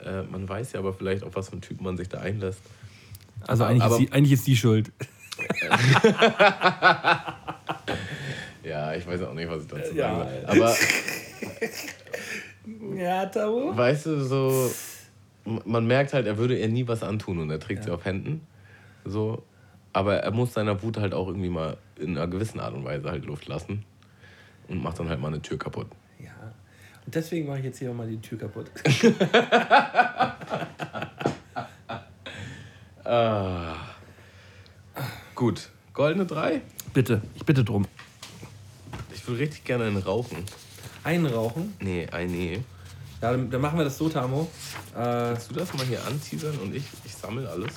Äh, 0.05 0.23
man 0.23 0.47
weiß 0.47 0.73
ja 0.73 0.79
aber 0.79 0.93
vielleicht, 0.93 1.23
auf 1.23 1.35
was 1.35 1.47
für 1.47 1.53
einen 1.53 1.61
Typ 1.61 1.81
man 1.81 1.97
sich 1.97 2.09
da 2.09 2.19
einlässt. 2.19 2.61
Also 3.45 3.63
eigentlich, 3.65 3.83
aber- 3.83 3.95
ist, 3.95 4.01
die, 4.01 4.11
eigentlich 4.11 4.33
ist 4.33 4.47
die 4.47 4.55
schuld. 4.55 4.91
Ja, 8.63 8.93
ich 8.95 9.05
weiß 9.05 9.21
auch 9.23 9.33
nicht, 9.33 9.49
was 9.49 9.63
ich 9.63 9.67
dazu 9.69 9.93
Ja. 9.93 10.19
sagen 10.19 10.29
soll. 10.47 10.63
Aber 10.63 10.75
Ja, 12.95 13.25
Tabo. 13.25 13.75
Weißt 13.75 14.05
du, 14.05 14.21
so. 14.23 14.71
Man 15.65 15.85
merkt 15.85 16.13
halt, 16.13 16.25
er 16.27 16.37
würde 16.37 16.57
ihr 16.57 16.69
nie 16.69 16.87
was 16.87 17.03
antun 17.03 17.39
und 17.39 17.49
er 17.49 17.59
trägt 17.59 17.79
ja. 17.81 17.85
sie 17.87 17.91
auf 17.91 18.05
Händen. 18.05 18.47
So. 19.03 19.43
Aber 19.91 20.15
er 20.17 20.31
muss 20.31 20.53
seiner 20.53 20.81
Wut 20.81 20.97
halt 20.97 21.13
auch 21.13 21.27
irgendwie 21.27 21.49
mal 21.49 21.75
in 21.99 22.17
einer 22.17 22.27
gewissen 22.27 22.59
Art 22.61 22.73
und 22.73 22.85
Weise 22.85 23.09
halt 23.11 23.25
Luft 23.25 23.47
lassen. 23.47 23.83
Und 24.69 24.81
macht 24.81 24.97
dann 24.99 25.09
halt 25.09 25.19
mal 25.19 25.27
eine 25.27 25.41
Tür 25.41 25.59
kaputt. 25.59 25.87
Ja. 27.05 27.11
Deswegen 27.13 27.47
mache 27.47 27.59
ich 27.59 27.65
jetzt 27.65 27.79
hier 27.79 27.91
auch 27.91 27.95
mal 27.95 28.07
die 28.07 28.19
Tür 28.19 28.37
kaputt. 28.39 28.71
ah. 33.05 33.75
Gut. 35.35 35.69
Goldene 35.93 36.25
drei? 36.25 36.61
Bitte, 36.93 37.21
ich 37.35 37.45
bitte 37.45 37.63
drum. 37.63 37.85
Ich 39.13 39.27
würde 39.27 39.41
richtig 39.41 39.63
gerne 39.63 39.85
einen 39.85 39.97
rauchen. 39.97 40.43
Einen 41.03 41.25
rauchen? 41.27 41.75
Nee, 41.79 42.07
ein 42.11 42.31
nee. 42.31 42.61
Ja, 43.21 43.31
dann, 43.31 43.49
dann 43.49 43.61
machen 43.61 43.77
wir 43.77 43.83
das 43.83 43.97
so, 43.97 44.09
Tamo. 44.09 44.49
Äh, 44.91 44.95
Kannst 44.95 45.51
du 45.51 45.55
das 45.55 45.73
mal 45.73 45.85
hier 45.85 46.03
anteasern 46.05 46.57
und 46.57 46.75
ich, 46.75 46.83
ich 47.05 47.15
sammle 47.15 47.49
alles? 47.49 47.71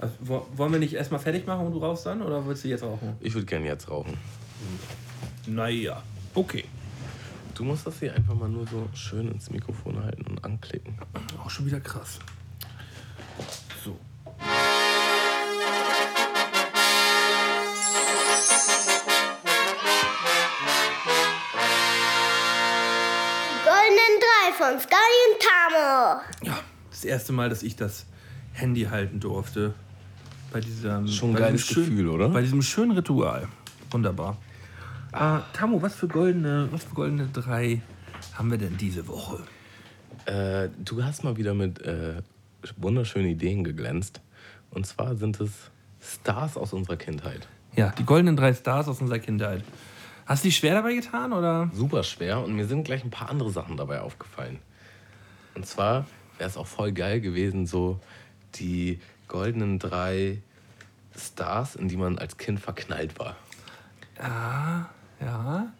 Also, 0.00 0.46
wollen 0.54 0.72
wir 0.72 0.78
nicht 0.78 0.94
erstmal 0.94 1.20
fertig 1.20 1.46
machen 1.46 1.66
und 1.66 1.72
du 1.72 1.78
rauchst 1.78 2.06
dann 2.06 2.22
oder 2.22 2.46
willst 2.46 2.64
du 2.64 2.68
jetzt 2.68 2.84
rauchen? 2.84 3.16
Ich 3.20 3.34
würde 3.34 3.46
gerne 3.46 3.66
jetzt 3.66 3.90
rauchen. 3.90 4.16
Naja, 5.46 6.02
okay. 6.34 6.64
Du 7.58 7.64
musst 7.64 7.84
das 7.84 7.98
hier 7.98 8.14
einfach 8.14 8.36
mal 8.36 8.48
nur 8.48 8.64
so 8.68 8.88
schön 8.94 9.32
ins 9.32 9.50
Mikrofon 9.50 10.00
halten 10.00 10.24
und 10.28 10.44
anklicken. 10.44 10.96
Auch 11.44 11.50
schon 11.50 11.66
wieder 11.66 11.80
krass. 11.80 12.20
So. 13.84 13.98
von 24.56 24.80
Sky 24.80 24.96
und 25.26 25.40
Tamo. 25.40 26.20
Ja, 26.42 26.58
das 26.90 27.04
erste 27.04 27.32
Mal, 27.32 27.48
dass 27.48 27.62
ich 27.62 27.76
das 27.76 28.06
Handy 28.52 28.82
halten 28.82 29.20
durfte. 29.20 29.74
Bei 30.52 30.60
diesem, 30.60 31.06
Schon 31.06 31.30
ein 31.30 31.36
geiles 31.36 31.66
schön, 31.66 31.84
Gefühl, 31.84 32.08
oder? 32.08 32.28
Bei 32.28 32.40
diesem 32.40 32.62
schönen 32.62 32.92
Ritual. 32.92 33.48
Wunderbar. 33.90 34.36
Ah, 35.12 35.42
Tamo, 35.52 35.80
was 35.80 35.94
für 35.94 36.08
goldene, 36.08 36.68
was 36.70 36.84
für 36.84 36.94
goldene 36.94 37.28
drei 37.32 37.80
haben 38.34 38.50
wir 38.50 38.58
denn 38.58 38.76
diese 38.76 39.06
Woche? 39.08 39.42
Äh, 40.26 40.68
du 40.84 41.02
hast 41.02 41.24
mal 41.24 41.36
wieder 41.36 41.54
mit 41.54 41.80
äh, 41.80 42.22
wunderschönen 42.76 43.28
Ideen 43.28 43.64
geglänzt. 43.64 44.20
Und 44.70 44.86
zwar 44.86 45.16
sind 45.16 45.40
es 45.40 45.70
Stars 46.00 46.56
aus 46.56 46.72
unserer 46.72 46.96
Kindheit. 46.96 47.48
Ja, 47.74 47.90
die 47.98 48.04
goldenen 48.04 48.36
drei 48.36 48.52
Stars 48.52 48.88
aus 48.88 49.00
unserer 49.00 49.18
Kindheit. 49.18 49.64
Hast 50.26 50.44
du 50.44 50.48
dich 50.48 50.56
schwer 50.56 50.74
dabei 50.74 50.94
getan 50.94 51.32
oder? 51.32 51.70
Super 51.72 52.02
schwer 52.02 52.44
und 52.44 52.54
mir 52.54 52.66
sind 52.66 52.84
gleich 52.84 53.02
ein 53.02 53.10
paar 53.10 53.30
andere 53.30 53.50
Sachen 53.50 53.78
dabei 53.78 54.02
aufgefallen. 54.02 54.58
Und 55.54 55.66
zwar 55.66 56.06
wäre 56.36 56.50
es 56.50 56.58
auch 56.58 56.66
voll 56.66 56.92
geil 56.92 57.20
gewesen, 57.20 57.66
so 57.66 57.98
die 58.56 59.00
goldenen 59.26 59.78
drei 59.78 60.42
Stars, 61.16 61.76
in 61.76 61.88
die 61.88 61.96
man 61.96 62.18
als 62.18 62.36
Kind 62.36 62.60
verknallt 62.60 63.18
war. 63.18 63.36
Ja, 64.18 64.90
ja. 65.20 65.72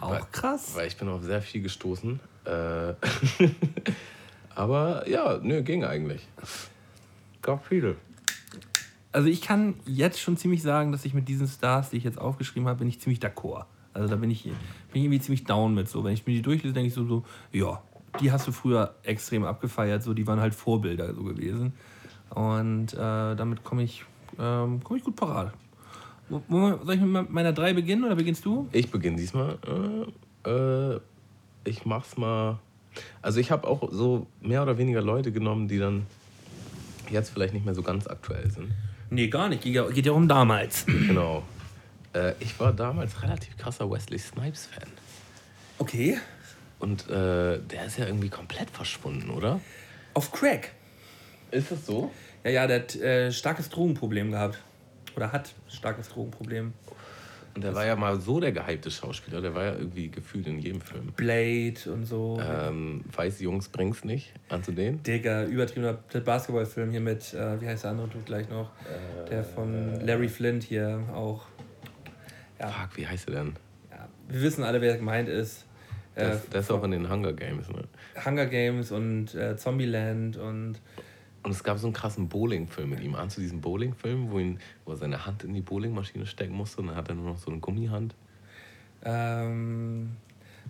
Auch 0.00 0.10
weil, 0.10 0.22
krass. 0.32 0.72
Weil 0.74 0.88
ich 0.88 0.96
bin 0.96 1.08
auf 1.08 1.22
sehr 1.22 1.42
viel 1.42 1.62
gestoßen. 1.62 2.20
Äh 2.44 2.94
Aber 4.54 5.08
ja, 5.08 5.38
nö, 5.42 5.62
ging 5.62 5.84
eigentlich. 5.84 6.26
Gab 7.42 7.66
viele. 7.66 7.96
Also 9.12 9.28
ich 9.28 9.42
kann 9.42 9.74
jetzt 9.86 10.20
schon 10.20 10.36
ziemlich 10.36 10.62
sagen, 10.62 10.92
dass 10.92 11.04
ich 11.04 11.14
mit 11.14 11.28
diesen 11.28 11.46
Stars, 11.46 11.90
die 11.90 11.96
ich 11.96 12.04
jetzt 12.04 12.18
aufgeschrieben 12.18 12.68
habe, 12.68 12.80
bin 12.80 12.88
ich 12.88 13.00
ziemlich 13.00 13.20
d'accord. 13.20 13.64
Also 13.92 14.08
da 14.08 14.16
bin 14.16 14.30
ich, 14.30 14.44
bin 14.44 14.54
ich 14.92 15.02
irgendwie 15.04 15.20
ziemlich 15.20 15.44
down 15.44 15.74
mit 15.74 15.88
so. 15.88 16.02
Wenn 16.02 16.14
ich 16.14 16.26
mir 16.26 16.32
die 16.32 16.42
durchlese, 16.42 16.74
denke 16.74 16.88
ich 16.88 16.94
so, 16.94 17.04
so, 17.04 17.24
ja, 17.52 17.80
die 18.20 18.32
hast 18.32 18.46
du 18.46 18.52
früher 18.52 18.94
extrem 19.02 19.44
abgefeiert, 19.44 20.02
so 20.02 20.14
die 20.14 20.26
waren 20.26 20.40
halt 20.40 20.54
Vorbilder 20.54 21.14
so 21.14 21.22
gewesen. 21.22 21.74
Und 22.30 22.92
äh, 22.94 22.96
damit 23.36 23.62
komme 23.62 23.84
ich, 23.84 24.04
ähm, 24.38 24.80
komm 24.82 24.96
ich 24.96 25.04
gut 25.04 25.16
parat. 25.16 25.52
Soll 26.28 26.94
ich 26.94 27.00
mit 27.00 27.30
meiner 27.30 27.52
drei 27.52 27.72
beginnen 27.72 28.04
oder 28.04 28.16
beginnst 28.16 28.44
du? 28.44 28.68
Ich 28.72 28.90
beginne 28.90 29.16
diesmal. 29.16 29.58
Äh, 30.46 30.50
äh, 30.50 31.00
ich 31.64 31.84
mach's 31.84 32.16
mal. 32.16 32.58
Also 33.22 33.40
ich 33.40 33.50
habe 33.50 33.66
auch 33.66 33.88
so 33.92 34.26
mehr 34.40 34.62
oder 34.62 34.78
weniger 34.78 35.02
Leute 35.02 35.32
genommen, 35.32 35.68
die 35.68 35.78
dann 35.78 36.06
jetzt 37.10 37.30
vielleicht 37.30 37.52
nicht 37.52 37.64
mehr 37.64 37.74
so 37.74 37.82
ganz 37.82 38.06
aktuell 38.06 38.50
sind. 38.50 38.70
Nee, 39.10 39.28
gar 39.28 39.48
nicht. 39.48 39.62
Geht 39.62 39.74
ja, 39.74 39.86
geht 39.88 40.06
ja 40.06 40.12
um 40.12 40.28
damals. 40.28 40.86
Genau. 41.06 41.42
Äh, 42.14 42.34
ich 42.40 42.58
war 42.60 42.72
damals 42.72 43.22
relativ 43.22 43.56
krasser 43.56 43.90
Wesley 43.90 44.18
Snipes-Fan. 44.18 44.88
Okay. 45.78 46.18
Und 46.78 47.08
äh, 47.08 47.58
der 47.58 47.86
ist 47.86 47.98
ja 47.98 48.06
irgendwie 48.06 48.28
komplett 48.28 48.70
verschwunden, 48.70 49.30
oder? 49.30 49.60
Auf 50.14 50.30
Crack. 50.32 50.72
Ist 51.50 51.70
das 51.70 51.86
so? 51.86 52.12
Ja, 52.44 52.50
ja, 52.50 52.66
der 52.66 52.80
hat 52.80 52.96
äh, 52.96 53.32
starkes 53.32 53.68
Drogenproblem 53.68 54.30
gehabt. 54.30 54.60
Oder 55.16 55.32
hat 55.32 55.54
starkes 55.68 56.08
Drogenproblem. 56.08 56.72
Und 57.54 57.62
der 57.62 57.72
war 57.74 57.86
ja 57.86 57.94
mal 57.94 58.20
so 58.20 58.40
der 58.40 58.50
gehypte 58.50 58.90
Schauspieler, 58.90 59.40
der 59.40 59.54
war 59.54 59.64
ja 59.64 59.72
irgendwie 59.74 60.10
gefühlt 60.10 60.48
in 60.48 60.58
jedem 60.58 60.80
Film. 60.80 61.12
Blade 61.14 61.92
und 61.92 62.04
so. 62.04 62.40
Ähm, 62.42 63.04
Weiß 63.14 63.40
Jungs 63.40 63.68
bring's 63.68 64.02
nicht 64.02 64.32
anzudehnen. 64.48 65.02
Digga, 65.04 65.44
übertriebener 65.44 65.92
Basketballfilm 66.24 66.90
hier 66.90 67.00
mit, 67.00 67.32
äh, 67.32 67.60
wie 67.60 67.68
heißt 67.68 67.84
der 67.84 67.92
andere 67.92 68.08
Dude 68.08 68.24
gleich 68.24 68.48
noch? 68.48 68.70
Äh, 68.80 69.28
der 69.30 69.44
von 69.44 70.04
Larry 70.04 70.28
Flint 70.28 70.64
hier 70.64 71.00
auch. 71.14 71.46
Ja. 72.58 72.68
Fuck, 72.68 72.96
wie 72.96 73.06
heißt 73.06 73.28
er 73.28 73.34
denn? 73.34 73.52
Ja, 73.90 74.08
wir 74.28 74.42
wissen 74.42 74.64
alle, 74.64 74.80
wer 74.80 74.96
gemeint 74.96 75.28
ist. 75.28 75.64
Der, 76.16 76.34
ist, 76.34 76.52
der 76.52 76.60
ist 76.60 76.70
auch 76.70 76.82
in 76.84 76.92
den 76.92 77.10
Hunger 77.10 77.32
Games, 77.32 77.68
ne? 77.68 77.82
Hunger 78.24 78.46
Games 78.46 78.90
und 78.90 79.34
äh, 79.34 79.56
Zombieland 79.56 80.36
und. 80.36 80.80
Und 81.44 81.50
es 81.50 81.62
gab 81.62 81.78
so 81.78 81.86
einen 81.86 81.94
krassen 81.94 82.28
Bowling-Film 82.28 82.88
mit 82.88 83.00
ihm. 83.00 83.14
Ahnst 83.14 83.36
du 83.36 83.42
diesen 83.42 83.60
Bowling-Film, 83.60 84.30
wo, 84.30 84.40
wo 84.86 84.92
er 84.92 84.96
seine 84.96 85.26
Hand 85.26 85.44
in 85.44 85.52
die 85.52 85.60
Bowlingmaschine 85.60 86.26
stecken 86.26 86.54
musste 86.54 86.80
und 86.80 86.88
dann 86.88 86.96
hat 86.96 87.10
er 87.10 87.14
nur 87.14 87.26
noch 87.26 87.38
so 87.38 87.50
eine 87.50 87.60
Gummihand? 87.60 88.14
Ähm, 89.04 90.16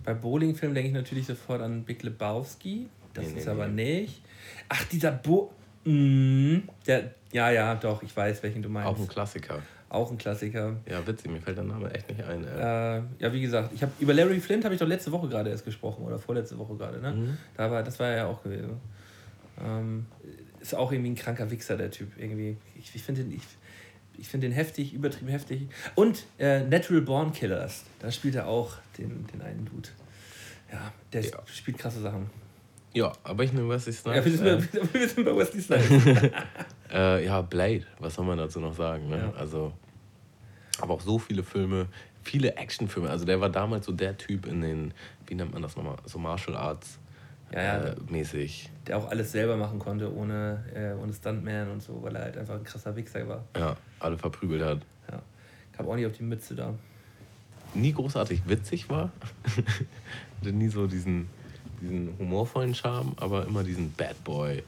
bei 0.03 0.13
Bowling-Film 0.13 0.73
denke 0.73 0.89
ich 0.89 0.93
natürlich 0.93 1.27
sofort 1.27 1.61
an 1.61 1.83
Big 1.83 2.03
Lebowski. 2.03 2.89
Das 3.13 3.25
nee, 3.25 3.39
ist 3.39 3.45
nee, 3.45 3.51
aber 3.51 3.67
nee. 3.67 4.01
nicht. 4.01 4.21
Ach, 4.67 4.83
dieser 4.85 5.13
Bo. 5.13 5.53
Mm, 5.85 6.57
der, 6.85 7.11
ja, 7.31 7.51
ja, 7.51 7.75
doch, 7.75 8.03
ich 8.03 8.15
weiß, 8.15 8.43
welchen 8.43 8.61
du 8.61 8.67
meinst. 8.67 8.89
Auch 8.89 8.99
ein 8.99 9.07
Klassiker. 9.07 9.61
Auch 9.87 10.11
ein 10.11 10.17
Klassiker. 10.17 10.75
Ja, 10.89 11.07
witzig, 11.07 11.31
mir 11.31 11.39
fällt 11.39 11.57
der 11.57 11.63
Name 11.63 11.89
echt 11.93 12.09
nicht 12.09 12.21
ein. 12.21 12.43
Äh, 12.43 13.23
ja, 13.23 13.31
wie 13.31 13.39
gesagt, 13.39 13.71
ich 13.73 13.81
habe 13.81 13.93
über 13.99 14.13
Larry 14.13 14.41
Flint 14.41 14.65
habe 14.65 14.73
ich 14.73 14.79
doch 14.79 14.87
letzte 14.87 15.11
Woche 15.13 15.29
gerade 15.29 15.51
erst 15.51 15.63
gesprochen 15.63 16.03
oder 16.03 16.19
vorletzte 16.19 16.57
Woche 16.57 16.75
gerade, 16.75 16.99
ne? 16.99 17.13
Mhm. 17.13 17.37
Da 17.55 17.71
war, 17.71 17.81
das 17.81 17.97
war 17.97 18.09
ja 18.09 18.25
auch 18.25 18.43
gewesen. 18.43 18.81
Ähm, 19.63 20.05
ist 20.65 20.75
auch 20.75 20.91
irgendwie 20.91 21.11
ein 21.11 21.15
kranker 21.15 21.51
Wichser, 21.51 21.77
der 21.77 21.91
Typ. 21.91 22.17
Irgendwie. 22.17 22.57
Ich, 22.77 22.93
ich 22.95 23.03
finde 23.03 23.23
den, 23.23 23.33
ich, 23.33 23.43
ich 24.17 24.27
find 24.27 24.43
den 24.43 24.51
heftig, 24.51 24.93
übertrieben 24.93 25.29
heftig. 25.29 25.67
Und 25.93 26.25
äh, 26.39 26.61
Natural 26.61 27.01
Born 27.01 27.31
Killers, 27.31 27.83
da 27.99 28.11
spielt 28.11 28.35
er 28.35 28.47
auch 28.47 28.73
den, 28.97 29.27
den 29.27 29.41
einen 29.41 29.65
Dude. 29.65 29.89
Ja, 30.71 30.91
der 31.13 31.21
ja. 31.21 31.37
spielt 31.45 31.77
krasse 31.77 32.01
Sachen. 32.01 32.29
Ja, 32.93 33.11
aber 33.23 33.43
ich 33.43 33.53
nehme 33.53 33.69
Wesley 33.69 33.93
Snipes. 33.93 34.17
Ja, 34.17 34.25
wir 34.25 34.59
sind, 34.59 34.75
äh, 34.75 34.93
wir 34.93 35.09
sind 35.09 35.25
bei 35.25 35.35
Wesley 35.35 35.61
Snipes. 35.79 36.31
äh, 36.91 37.25
ja, 37.25 37.41
Blade, 37.41 37.85
was 37.99 38.15
soll 38.15 38.25
man 38.25 38.37
dazu 38.37 38.59
noch 38.59 38.73
sagen? 38.73 39.09
Ne? 39.09 39.17
Ja. 39.17 39.39
Also, 39.39 39.73
aber 40.79 40.95
auch 40.95 41.01
so 41.01 41.19
viele 41.19 41.43
Filme, 41.43 41.87
viele 42.23 42.55
Actionfilme. 42.55 43.09
Also 43.09 43.25
der 43.25 43.39
war 43.39 43.49
damals 43.49 43.85
so 43.85 43.91
der 43.91 44.17
Typ 44.17 44.47
in 44.47 44.61
den, 44.61 44.93
wie 45.27 45.35
nennt 45.35 45.53
man 45.53 45.61
das 45.61 45.75
nochmal, 45.75 45.97
so 46.05 46.17
Martial 46.17 46.57
Arts 46.57 46.97
ja, 47.51 47.63
ja, 47.63 47.77
äh, 47.77 47.95
mäßig. 48.09 48.69
Der 48.87 48.97
auch 48.97 49.09
alles 49.09 49.31
selber 49.31 49.55
machen 49.57 49.79
konnte, 49.79 50.13
ohne, 50.13 50.63
äh, 50.73 51.01
ohne 51.01 51.13
Stuntman 51.13 51.69
und 51.71 51.81
so, 51.81 52.01
weil 52.01 52.15
er 52.15 52.23
halt 52.23 52.37
einfach 52.37 52.55
ein 52.55 52.63
krasser 52.63 52.95
Wichser 52.95 53.27
war. 53.27 53.43
Ja, 53.55 53.75
alle 53.99 54.17
verprügelt 54.17 54.63
hat. 54.63 54.81
Ja, 55.11 55.21
kam 55.73 55.87
auch 55.87 55.95
nicht 55.95 56.05
auf 56.05 56.13
die 56.13 56.23
Mütze 56.23 56.55
da. 56.55 56.73
Nie 57.73 57.93
großartig 57.93 58.47
witzig 58.47 58.89
war. 58.89 59.11
Hatte 60.39 60.51
nie 60.51 60.69
so 60.69 60.87
diesen, 60.87 61.27
diesen 61.81 62.17
humorvollen 62.17 62.73
Charme, 62.73 63.13
aber 63.17 63.45
immer 63.45 63.63
diesen 63.63 63.91
Bad 63.93 64.23
Boy. 64.23 64.63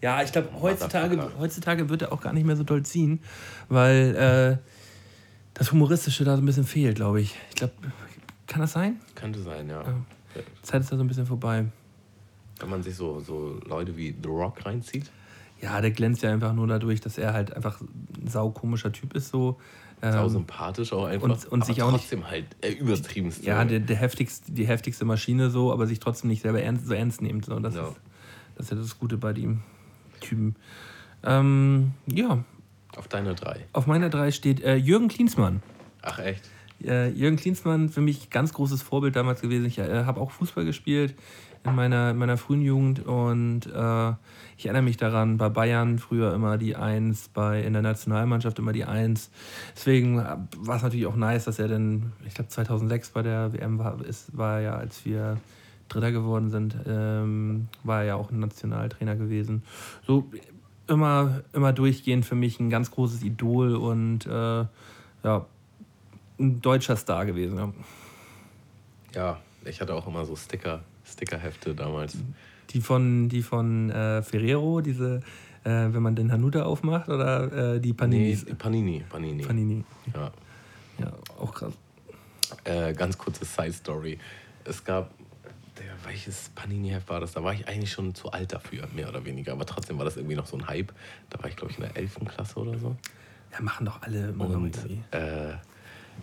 Ja, 0.00 0.22
ich 0.22 0.32
glaube, 0.32 0.48
heutzutage, 0.60 1.30
heutzutage 1.38 1.88
wird 1.88 2.02
er 2.02 2.12
auch 2.12 2.20
gar 2.20 2.32
nicht 2.32 2.44
mehr 2.44 2.56
so 2.56 2.64
doll 2.64 2.82
ziehen, 2.82 3.20
weil 3.68 4.16
äh, 4.16 4.68
das 5.54 5.70
Humoristische 5.70 6.24
da 6.24 6.34
so 6.36 6.42
ein 6.42 6.46
bisschen 6.46 6.64
fehlt, 6.64 6.96
glaube 6.96 7.20
ich. 7.20 7.36
Ich 7.50 7.54
glaube, 7.54 7.74
kann 8.48 8.60
das 8.60 8.72
sein? 8.72 9.00
Könnte 9.14 9.40
sein, 9.40 9.68
ja. 9.68 9.82
ja. 9.82 9.94
Zeit 10.62 10.80
ist 10.80 10.90
da 10.90 10.96
so 10.96 11.04
ein 11.04 11.06
bisschen 11.06 11.26
vorbei. 11.26 11.66
Wenn 12.62 12.70
man 12.70 12.82
sich 12.82 12.94
so, 12.94 13.18
so 13.18 13.60
Leute 13.66 13.96
wie 13.96 14.14
The 14.22 14.28
Rock 14.28 14.64
reinzieht? 14.64 15.10
Ja, 15.60 15.80
der 15.80 15.90
glänzt 15.90 16.22
ja 16.22 16.30
einfach 16.30 16.52
nur 16.52 16.68
dadurch, 16.68 17.00
dass 17.00 17.18
er 17.18 17.32
halt 17.32 17.54
einfach 17.54 17.80
ein 17.80 18.28
saukomischer 18.28 18.92
Typ 18.92 19.14
ist. 19.14 19.30
So. 19.30 19.58
Sau 20.00 20.24
ähm, 20.24 20.28
sympathisch 20.28 20.92
auch 20.92 21.04
einfach. 21.04 21.28
Und, 21.28 21.44
und 21.46 21.64
sich 21.64 21.82
auch 21.82 21.90
trotzdem 21.90 22.20
nicht, 22.20 22.30
halt 22.30 22.46
äh, 22.60 22.70
übertriebenst. 22.72 23.44
Ja, 23.44 23.64
der, 23.64 23.80
der 23.80 23.96
heftigste, 23.96 24.50
die 24.50 24.66
heftigste 24.66 25.04
Maschine 25.04 25.50
so, 25.50 25.72
aber 25.72 25.86
sich 25.86 26.00
trotzdem 26.00 26.30
nicht 26.30 26.42
selber 26.42 26.62
ernst, 26.62 26.86
so 26.86 26.94
ernst 26.94 27.20
nimmt. 27.20 27.44
So. 27.44 27.58
Das, 27.58 27.74
ja. 27.74 27.88
ist, 27.88 27.96
das 28.56 28.66
ist 28.66 28.70
ja 28.70 28.76
das 28.76 28.98
Gute 28.98 29.16
bei 29.16 29.32
dem 29.32 29.60
Typen. 30.20 30.56
Ähm, 31.24 31.92
ja. 32.06 32.44
Auf 32.96 33.08
deiner 33.08 33.34
drei. 33.34 33.66
Auf 33.72 33.86
meiner 33.86 34.08
drei 34.08 34.30
steht 34.30 34.62
äh, 34.62 34.76
Jürgen 34.76 35.08
Klinsmann. 35.08 35.62
Ach 36.02 36.18
echt? 36.18 36.48
Äh, 36.84 37.10
Jürgen 37.10 37.36
Klinsmann 37.36 37.88
für 37.88 38.00
mich 38.00 38.30
ganz 38.30 38.52
großes 38.52 38.82
Vorbild 38.82 39.14
damals 39.14 39.40
gewesen. 39.40 39.66
Ich 39.66 39.78
äh, 39.78 40.04
habe 40.04 40.20
auch 40.20 40.30
Fußball 40.32 40.64
gespielt 40.64 41.14
in 41.64 41.74
meiner, 41.74 42.10
in 42.10 42.18
meiner 42.18 42.36
frühen 42.36 42.62
Jugend 42.62 43.06
und 43.06 43.66
äh, 43.66 44.12
ich 44.56 44.66
erinnere 44.66 44.82
mich 44.82 44.96
daran, 44.96 45.38
bei 45.38 45.48
Bayern 45.48 45.98
früher 45.98 46.34
immer 46.34 46.58
die 46.58 46.76
Eins, 46.76 47.28
bei, 47.28 47.62
in 47.62 47.72
der 47.72 47.82
Nationalmannschaft 47.82 48.58
immer 48.58 48.72
die 48.72 48.84
Eins. 48.84 49.30
Deswegen 49.74 50.16
war 50.16 50.76
es 50.76 50.82
natürlich 50.82 51.06
auch 51.06 51.16
nice, 51.16 51.44
dass 51.44 51.58
er 51.58 51.68
dann, 51.68 52.12
ich 52.26 52.34
glaube 52.34 52.48
2006 52.48 53.10
bei 53.10 53.22
der 53.22 53.52
WM 53.52 53.78
war, 53.78 54.04
ist, 54.04 54.36
war 54.36 54.60
ja, 54.60 54.74
als 54.76 55.04
wir 55.04 55.38
Dritter 55.88 56.12
geworden 56.12 56.50
sind, 56.50 56.76
ähm, 56.86 57.68
war 57.84 58.00
er 58.00 58.06
ja 58.06 58.14
auch 58.16 58.30
ein 58.30 58.38
Nationaltrainer 58.38 59.16
gewesen. 59.16 59.62
So 60.06 60.30
immer, 60.88 61.42
immer 61.52 61.72
durchgehend 61.72 62.24
für 62.24 62.34
mich 62.34 62.60
ein 62.60 62.70
ganz 62.70 62.90
großes 62.90 63.22
Idol 63.22 63.76
und 63.76 64.26
äh, 64.26 64.64
ja, 65.24 65.46
ein 66.38 66.60
deutscher 66.60 66.96
Star 66.96 67.26
gewesen. 67.26 67.58
Ja. 67.58 67.72
Ja, 69.14 69.38
ich 69.64 69.80
hatte 69.80 69.94
auch 69.94 70.06
immer 70.06 70.24
so 70.24 70.34
Sticker, 70.36 70.80
Stickerhefte 71.12 71.74
damals. 71.74 72.16
Die 72.70 72.80
von, 72.80 73.28
die 73.28 73.42
von 73.42 73.90
äh, 73.90 74.22
Ferrero, 74.22 74.80
diese, 74.80 75.20
äh, 75.64 75.70
wenn 75.70 76.02
man 76.02 76.16
den 76.16 76.32
Hanuta 76.32 76.62
aufmacht, 76.62 77.08
oder 77.08 77.74
äh, 77.74 77.80
die 77.80 77.92
Paninis? 77.92 78.44
Nee, 78.46 78.54
Panini, 78.54 79.04
Panini. 79.08 79.42
Panini. 79.44 79.84
Ja. 80.14 80.32
Ja, 80.98 81.12
auch 81.38 81.52
krass. 81.52 81.74
Äh, 82.64 82.92
ganz 82.94 83.16
kurze 83.18 83.44
Side-Story. 83.44 84.18
Es 84.64 84.84
gab, 84.84 85.10
der, 85.78 85.92
welches 86.04 86.50
Panini-Heft 86.54 87.08
war 87.08 87.20
das? 87.20 87.32
Da 87.32 87.42
war 87.42 87.52
ich 87.54 87.66
eigentlich 87.66 87.90
schon 87.90 88.14
zu 88.14 88.30
alt 88.30 88.52
dafür, 88.52 88.86
mehr 88.94 89.08
oder 89.08 89.24
weniger. 89.24 89.52
Aber 89.52 89.66
trotzdem 89.66 89.98
war 89.98 90.04
das 90.04 90.16
irgendwie 90.16 90.36
noch 90.36 90.46
so 90.46 90.56
ein 90.56 90.68
Hype. 90.68 90.92
Da 91.30 91.42
war 91.42 91.48
ich, 91.48 91.56
glaube 91.56 91.72
ich, 91.72 91.78
in 91.78 91.84
der 91.84 91.96
11. 91.96 92.20
Klasse 92.26 92.58
oder 92.58 92.78
so. 92.78 92.96
Ja, 93.52 93.60
machen 93.62 93.86
doch 93.86 94.02
alle 94.02 94.32
noch 94.32 94.48
Und 94.48 94.76
äh, 95.10 95.54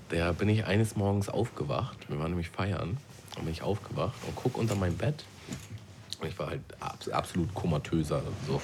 da 0.09 0.31
bin 0.31 0.49
ich 0.49 0.65
eines 0.65 0.95
Morgens 0.95 1.29
aufgewacht. 1.29 2.09
Wir 2.09 2.19
waren 2.19 2.29
nämlich 2.29 2.49
feiern. 2.49 2.97
Und 3.39 3.45
bin 3.45 3.53
ich 3.53 3.61
aufgewacht 3.63 4.15
und 4.27 4.35
guck 4.35 4.57
unter 4.57 4.75
mein 4.75 4.95
Bett. 4.95 5.23
Und 6.21 6.27
ich 6.27 6.37
war 6.37 6.47
halt 6.47 6.61
abs 6.81 7.07
absolut 7.09 7.53
komatöser. 7.53 8.21
So, 8.45 8.61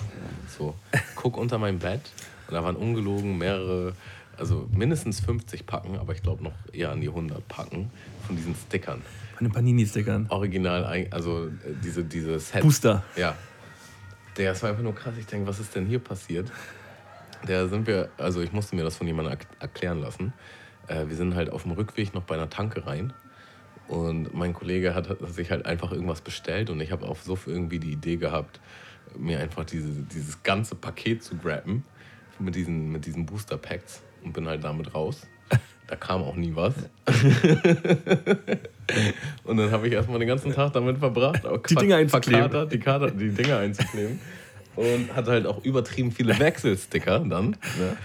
so. 0.58 0.76
Guck 1.16 1.38
unter 1.38 1.58
mein 1.58 1.80
Bett. 1.80 2.02
Und 2.48 2.54
da 2.54 2.64
waren 2.64 2.76
ungelogen 2.76 3.38
mehrere, 3.38 3.94
also 4.38 4.68
mindestens 4.72 5.22
50 5.22 5.66
Packen, 5.66 5.98
aber 5.98 6.14
ich 6.14 6.22
glaube 6.22 6.44
noch 6.44 6.54
eher 6.74 6.92
an 6.92 7.00
die 7.02 7.08
100 7.08 7.48
Packen 7.48 7.90
von 8.28 8.36
diesen 8.36 8.54
Stickern. 8.56 9.02
Von 9.38 9.48
den 9.48 9.54
Panini-Stickern. 9.54 10.28
Original, 10.30 11.08
also 11.12 11.48
äh, 11.48 11.52
diese, 11.84 12.04
diese 12.04 12.38
Sets. 12.40 12.62
Booster. 12.62 13.04
Ja. 13.16 13.36
Der 14.38 14.52
ist 14.52 14.64
einfach 14.66 14.84
nur 14.84 14.94
krass. 14.94 15.14
Ich 15.18 15.26
denke, 15.26 15.48
was 15.48 15.60
ist 15.60 15.74
denn 15.76 15.86
hier 15.86 16.00
passiert? 16.00 16.52
Da 17.48 17.68
sind 17.70 17.88
wir, 17.88 18.10
also 18.18 18.42
ich 18.42 18.52
musste 18.52 18.76
mir 18.76 18.84
das 18.84 18.98
von 18.98 19.08
jemandem 19.08 19.34
erk- 19.36 19.48
erklären 19.62 20.02
lassen. 20.02 20.34
Äh, 20.88 21.08
wir 21.08 21.16
sind 21.16 21.36
halt 21.36 21.50
auf 21.50 21.64
dem 21.64 21.72
Rückweg 21.72 22.14
noch 22.14 22.24
bei 22.24 22.36
einer 22.36 22.50
Tanke 22.50 22.86
rein. 22.86 23.14
Und 23.88 24.34
mein 24.34 24.54
Kollege 24.54 24.96
hat, 24.96 25.10
hat 25.10 25.20
sich 25.34 25.52
halt 25.52 25.66
einfach 25.66 25.92
irgendwas 25.92 26.22
bestellt 26.22 26.70
und 26.70 26.82
ich 26.82 26.92
habe 26.92 27.06
auf 27.06 27.24
Suff 27.24 27.48
irgendwie 27.48 27.80
die 27.80 27.92
Idee 27.92 28.16
gehabt, 28.18 28.60
mir 29.18 29.40
einfach 29.40 29.64
diese, 29.64 29.90
dieses 30.04 30.42
ganze 30.44 30.76
Paket 30.76 31.24
zu 31.24 31.36
grabben 31.36 31.84
mit 32.40 32.56
diesen, 32.56 32.92
mit 32.92 33.06
diesen 33.06 33.26
Booster 33.26 33.58
Packs 33.58 34.02
und 34.24 34.34
bin 34.34 34.48
halt 34.48 34.64
damit 34.64 34.94
raus. 34.96 35.28
Da 35.88 35.96
kam 35.96 36.24
auch 36.24 36.36
nie 36.36 36.56
was. 36.56 36.74
und 39.44 39.58
dann 39.58 39.70
habe 39.70 39.88
ich 39.88 39.94
erstmal 39.94 40.18
den 40.18 40.28
ganzen 40.28 40.52
Tag 40.52 40.74
damit 40.74 40.98
verbracht, 40.98 41.46
auch 41.46 41.62
Die 41.62 41.76
Dinger 41.76 41.98
einzukleben. 41.98 42.42
verkatert, 42.42 42.74
die, 42.74 42.80
Kater, 42.80 43.12
die 43.12 43.30
Dinger 43.30 43.60
einzukleben. 43.60 44.20
Und 44.76 45.16
hatte 45.16 45.32
halt 45.32 45.46
auch 45.46 45.64
übertrieben 45.64 46.12
viele 46.12 46.38
Wechselsticker 46.40 47.20
dann. 47.20 47.52
Ne? 47.52 47.98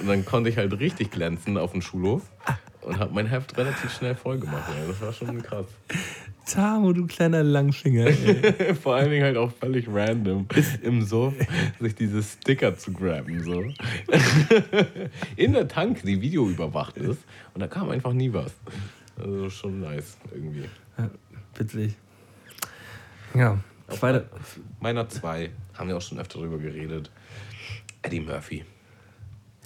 Und 0.00 0.08
dann 0.08 0.24
konnte 0.24 0.50
ich 0.50 0.56
halt 0.56 0.78
richtig 0.78 1.10
glänzen 1.10 1.58
auf 1.58 1.72
dem 1.72 1.82
Schulhof 1.82 2.22
und 2.82 2.98
habe 2.98 3.14
mein 3.14 3.26
Heft 3.26 3.56
relativ 3.56 3.92
schnell 3.92 4.14
voll 4.14 4.38
gemacht. 4.38 4.64
ey. 4.68 4.88
Das 4.88 5.00
war 5.00 5.12
schon 5.12 5.42
krass. 5.42 5.66
Tamo, 6.46 6.92
du 6.92 7.06
kleiner 7.06 7.42
Langfinger. 7.42 8.06
ey. 8.06 8.74
Vor 8.82 8.96
allen 8.96 9.10
Dingen 9.10 9.24
halt 9.24 9.36
auch 9.36 9.52
völlig 9.52 9.86
random 9.88 10.46
im 10.82 11.02
Suff 11.02 11.34
sich 11.80 11.94
diese 11.94 12.22
Sticker 12.22 12.76
zu 12.76 12.92
grabben. 12.92 13.42
So. 13.42 13.64
In 15.36 15.52
der 15.52 15.68
Tank, 15.68 16.02
die 16.02 16.20
Video 16.20 16.48
überwacht 16.48 16.96
ist. 16.96 17.20
Und 17.54 17.60
da 17.60 17.68
kam 17.68 17.90
einfach 17.90 18.12
nie 18.12 18.32
was. 18.32 18.52
Also 19.16 19.50
schon 19.50 19.80
nice 19.80 20.16
irgendwie. 20.32 20.64
Witzig. 21.54 21.94
Ja, 23.34 23.58
zweite. 23.92 24.28
Meiner 24.80 25.08
zwei, 25.08 25.50
haben 25.74 25.88
wir 25.88 25.96
auch 25.96 26.02
schon 26.02 26.18
öfter 26.18 26.38
drüber 26.38 26.58
geredet. 26.58 27.10
Eddie 28.02 28.20
Murphy. 28.20 28.64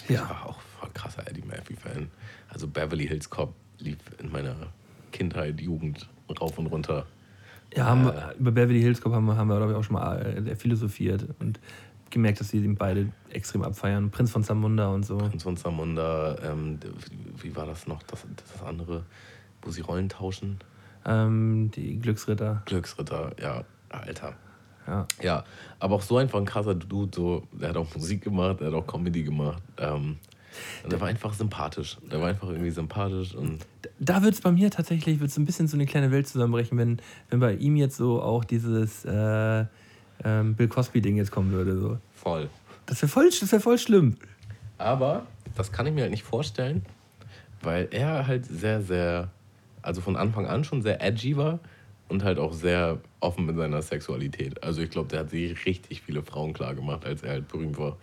Ich 0.05 0.11
Ja. 0.11 0.29
war 0.29 0.47
auch 0.47 0.61
voll 0.61 0.91
krasser 0.95 1.27
Eddie 1.29 1.43
Murphy-Fan. 1.43 2.09
Also 2.49 2.69
Beverly 2.69 3.07
Hills 3.07 3.29
Cop 3.31 3.55
lief 3.79 3.99
in 4.19 4.31
meiner 4.31 4.55
Kindheit, 5.13 5.61
Jugend 5.61 6.09
rauf 6.41 6.59
und 6.59 6.67
runter. 6.67 7.07
Ja, 7.75 7.87
haben 7.87 8.05
wir, 8.05 8.35
über 8.39 8.53
Beverly 8.53 8.81
Hills 8.81 9.01
Cop 9.01 9.13
haben 9.13 9.25
wir, 9.27 9.37
haben 9.37 9.49
wir 9.49 9.57
glaube 9.57 9.73
ich, 9.73 9.79
auch 9.79 9.85
schon 9.85 9.95
mal 9.95 10.47
äh, 10.47 10.55
philosophiert 10.55 11.27
und 11.41 11.59
gemerkt, 12.11 12.39
dass 12.41 12.51
sie 12.51 12.59
ihn 12.59 12.77
beide 12.77 13.09
extrem 13.31 13.63
abfeiern. 13.63 14.11
Prinz 14.11 14.31
von 14.31 14.45
Zamunda 14.45 14.89
und 14.89 15.05
so. 15.05 15.17
Und 15.17 15.41
sonst 15.41 15.63
Zamunda, 15.63 16.37
ähm, 16.43 16.79
wie 17.43 17.55
war 17.57 17.67
das 17.67 17.87
noch, 17.89 18.03
das, 18.05 18.25
das 18.37 18.63
andere, 18.63 19.05
wo 19.63 19.71
sie 19.71 19.81
Rollen 19.81 20.09
tauschen? 20.09 20.59
Ähm, 21.05 21.71
die 21.75 21.99
Glücksritter. 21.99 22.63
Glücksritter, 22.67 23.33
ja, 23.41 23.65
Alter. 24.01 24.35
Ja. 24.87 25.07
Ja, 25.23 25.45
aber 25.81 25.97
auch 25.97 26.03
so 26.03 26.17
einfach 26.17 26.39
ein 26.39 26.45
krasser 26.45 26.75
Dude, 26.75 27.11
so, 27.15 27.43
der 27.53 27.71
hat 27.71 27.77
auch 27.77 27.93
Musik 27.95 28.23
gemacht, 28.23 28.61
der 28.61 28.69
hat 28.69 28.75
auch 28.75 28.87
Comedy 28.87 29.25
gemacht. 29.25 29.63
Ähm, 29.79 30.19
und 30.83 30.93
der 30.93 31.01
war 31.01 31.09
einfach 31.09 31.35
sympathisch. 31.35 31.99
Der 32.11 32.21
war 32.21 32.29
einfach 32.29 32.49
irgendwie 32.49 32.71
sympathisch 32.71 33.35
und 33.35 33.67
Da 33.99 34.23
wird 34.23 34.35
es 34.35 34.41
bei 34.41 34.53
mir 34.53 34.71
tatsächlich 34.71 35.21
wird's 35.21 35.37
ein 35.37 35.45
bisschen 35.45 35.69
so 35.69 35.77
eine 35.77 35.87
kleine 35.87 36.11
Welt 36.11 36.29
zusammenbrechen, 36.29 36.79
wenn, 36.79 37.01
wenn 37.31 37.41
bei 37.41 37.55
ihm 37.55 37.77
jetzt 37.77 37.97
so 37.97 38.23
auch 38.23 38.45
dieses 38.45 39.05
äh, 39.05 39.65
ähm, 40.25 40.55
Bill 40.55 40.69
Cosby-Ding 40.69 41.17
jetzt 41.17 41.31
kommen 41.31 41.53
würde. 41.53 41.79
So. 41.79 41.99
voll. 42.15 42.49
Das 42.87 43.03
wäre 43.03 43.09
voll, 43.09 43.29
das 43.29 43.51
wär 43.51 43.61
voll 43.61 43.79
schlimm. 43.79 44.17
Aber 44.79 45.27
das 45.57 45.73
kann 45.73 45.87
ich 45.87 45.93
mir 45.93 46.03
halt 46.03 46.11
nicht 46.11 46.23
vorstellen, 46.23 46.85
weil 47.63 47.89
er 47.91 48.27
halt 48.27 48.47
sehr, 48.47 48.81
sehr, 48.83 49.31
also 49.83 50.01
von 50.01 50.17
Anfang 50.17 50.47
an 50.47 50.65
schon 50.65 50.83
sehr 50.83 51.03
edgy 51.03 51.37
war 51.37 51.59
und 52.09 52.23
halt 52.25 52.39
auch 52.39 52.53
sehr 52.53 52.99
offen 53.21 53.47
mit 53.47 53.57
seiner 53.57 53.83
Sexualität. 53.83 54.63
Also 54.63 54.83
ich 54.83 54.91
glaube, 54.91 55.09
der 55.09 55.21
hat 55.21 55.31
sich 55.31 55.67
richtig 55.67 56.03
viele 56.03 56.23
Frauen 56.23 56.53
klar 56.53 56.75
gemacht, 56.75 57.05
als 57.05 57.23
er 57.23 57.31
halt 57.33 57.49
berühmt 57.49 57.79
war. 57.79 57.97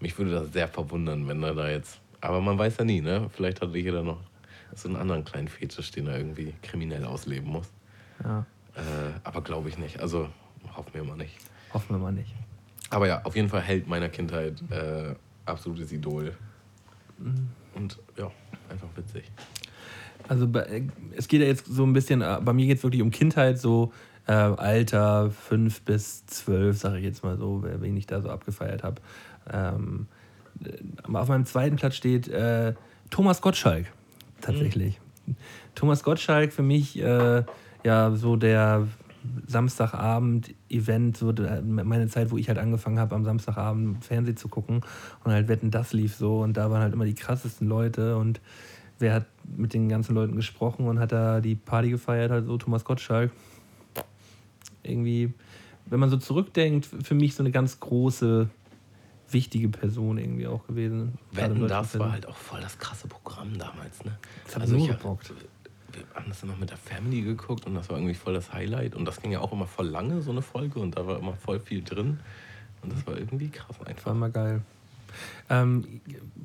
Mich 0.00 0.16
würde 0.18 0.30
das 0.32 0.52
sehr 0.52 0.68
verwundern, 0.68 1.26
wenn 1.28 1.42
er 1.42 1.54
da 1.54 1.68
jetzt. 1.70 2.00
Aber 2.20 2.40
man 2.40 2.58
weiß 2.58 2.76
ja 2.78 2.84
nie, 2.84 3.00
ne? 3.00 3.30
Vielleicht 3.34 3.60
hat 3.62 3.74
jeder 3.74 4.02
noch 4.02 4.20
so 4.74 4.88
einen 4.88 4.96
anderen 4.96 5.24
kleinen 5.24 5.48
Fetisch, 5.48 5.90
den 5.90 6.06
er 6.06 6.18
irgendwie 6.18 6.52
kriminell 6.62 7.04
ausleben 7.04 7.48
muss. 7.50 7.70
Ja, 8.22 8.44
Äh, 8.74 8.80
aber 9.24 9.40
glaube 9.42 9.68
ich 9.70 9.78
nicht. 9.78 10.00
Also 10.00 10.28
hoffen 10.76 10.92
wir 10.92 11.04
mal 11.04 11.16
nicht. 11.16 11.34
hoffen 11.72 11.94
wir 11.94 11.98
mal 11.98 12.12
nicht. 12.12 12.34
Aber 12.90 13.06
ja, 13.08 13.22
auf 13.24 13.34
jeden 13.36 13.48
Fall 13.48 13.62
Held 13.62 13.86
meiner 13.88 14.08
Kindheit. 14.10 14.62
Äh, 14.70 15.14
absolutes 15.46 15.92
Idol. 15.92 16.34
Und 17.74 17.98
ja, 18.18 18.30
einfach 18.68 18.88
witzig. 18.96 19.24
Also 20.28 20.48
es 21.16 21.28
geht 21.28 21.40
ja 21.40 21.46
jetzt 21.46 21.66
so 21.66 21.84
ein 21.84 21.92
bisschen, 21.92 22.22
äh, 22.22 22.38
bei 22.42 22.52
mir 22.52 22.66
geht 22.66 22.78
es 22.78 22.82
wirklich 22.82 23.02
um 23.02 23.10
Kindheit, 23.10 23.58
so 23.58 23.92
äh, 24.26 24.32
Alter 24.32 25.30
5 25.30 25.82
bis 25.82 26.26
12, 26.26 26.78
sage 26.78 26.98
ich 26.98 27.04
jetzt 27.04 27.22
mal 27.22 27.36
so, 27.36 27.64
wen 27.64 27.96
ich 27.96 28.06
da 28.06 28.20
so 28.20 28.28
abgefeiert 28.28 28.82
habe. 28.82 29.00
Ähm, 29.52 30.06
äh, 30.64 31.16
auf 31.16 31.28
meinem 31.28 31.46
zweiten 31.46 31.76
Platz 31.76 31.94
steht 31.94 32.28
äh, 32.28 32.74
Thomas 33.10 33.40
Gottschalk, 33.40 33.86
tatsächlich. 34.40 35.00
Thomas 35.74 36.02
Gottschalk 36.02 36.52
für 36.52 36.62
mich 36.62 36.98
äh, 36.98 37.44
ja 37.84 38.10
so 38.14 38.36
der 38.36 38.86
Samstagabend-Event, 39.46 41.16
so 41.16 41.32
meine 41.62 42.08
Zeit, 42.08 42.30
wo 42.30 42.36
ich 42.36 42.48
halt 42.48 42.58
angefangen 42.58 42.98
habe, 42.98 43.14
am 43.14 43.24
Samstagabend 43.24 44.04
Fernsehen 44.04 44.36
zu 44.36 44.48
gucken 44.48 44.82
und 45.24 45.32
halt 45.32 45.48
Wetten, 45.48 45.70
das 45.70 45.92
lief 45.92 46.14
so 46.14 46.40
und 46.40 46.56
da 46.56 46.70
waren 46.70 46.82
halt 46.82 46.92
immer 46.92 47.04
die 47.04 47.14
krassesten 47.14 47.68
Leute 47.68 48.16
und 48.16 48.40
wer 48.98 49.14
hat 49.14 49.26
mit 49.56 49.74
den 49.74 49.88
ganzen 49.88 50.14
Leuten 50.14 50.36
gesprochen 50.36 50.86
und 50.86 50.98
hat 50.98 51.12
da 51.12 51.40
die 51.40 51.54
Party 51.54 51.90
gefeiert, 51.90 52.30
halt 52.30 52.46
so 52.46 52.56
Thomas 52.58 52.84
Gottschalk. 52.84 53.30
Irgendwie, 54.82 55.32
wenn 55.86 56.00
man 56.00 56.10
so 56.10 56.16
zurückdenkt, 56.16 56.86
für 56.86 57.14
mich 57.14 57.34
so 57.34 57.42
eine 57.42 57.50
ganz 57.50 57.80
große, 57.80 58.48
wichtige 59.30 59.68
Person 59.68 60.18
irgendwie 60.18 60.46
auch 60.46 60.66
gewesen. 60.66 61.18
Wetten, 61.32 61.66
das 61.66 61.98
war 61.98 62.12
halt 62.12 62.26
auch 62.26 62.36
voll 62.36 62.60
das 62.60 62.78
krasse 62.78 63.08
Programm 63.08 63.58
damals, 63.58 64.04
ne? 64.04 64.16
Das 64.44 64.56
hat 64.56 64.68
nur 64.68 64.78
ich 64.78 64.90
hab- 64.90 64.98
gebockt. 64.98 65.32
wir 65.92 66.02
haben 66.14 66.26
das 66.28 66.42
immer 66.44 66.54
mit 66.56 66.70
der 66.70 66.76
Family 66.76 67.22
geguckt 67.22 67.66
und 67.66 67.74
das 67.74 67.88
war 67.88 67.96
irgendwie 67.96 68.14
voll 68.14 68.34
das 68.34 68.52
Highlight. 68.52 68.94
Und 68.94 69.04
das 69.04 69.20
ging 69.20 69.32
ja 69.32 69.40
auch 69.40 69.52
immer 69.52 69.66
voll 69.66 69.88
lange, 69.88 70.22
so 70.22 70.30
eine 70.30 70.42
Folge, 70.42 70.78
und 70.78 70.96
da 70.96 71.06
war 71.06 71.18
immer 71.18 71.34
voll 71.34 71.58
viel 71.58 71.82
drin. 71.82 72.20
Und 72.82 72.92
das 72.92 73.04
war 73.06 73.16
irgendwie 73.18 73.48
krass 73.48 73.78
War 73.80 73.88
einfach. 73.88 74.14
mal 74.14 74.30
geil. 74.30 74.62
Ähm, 75.48 76.00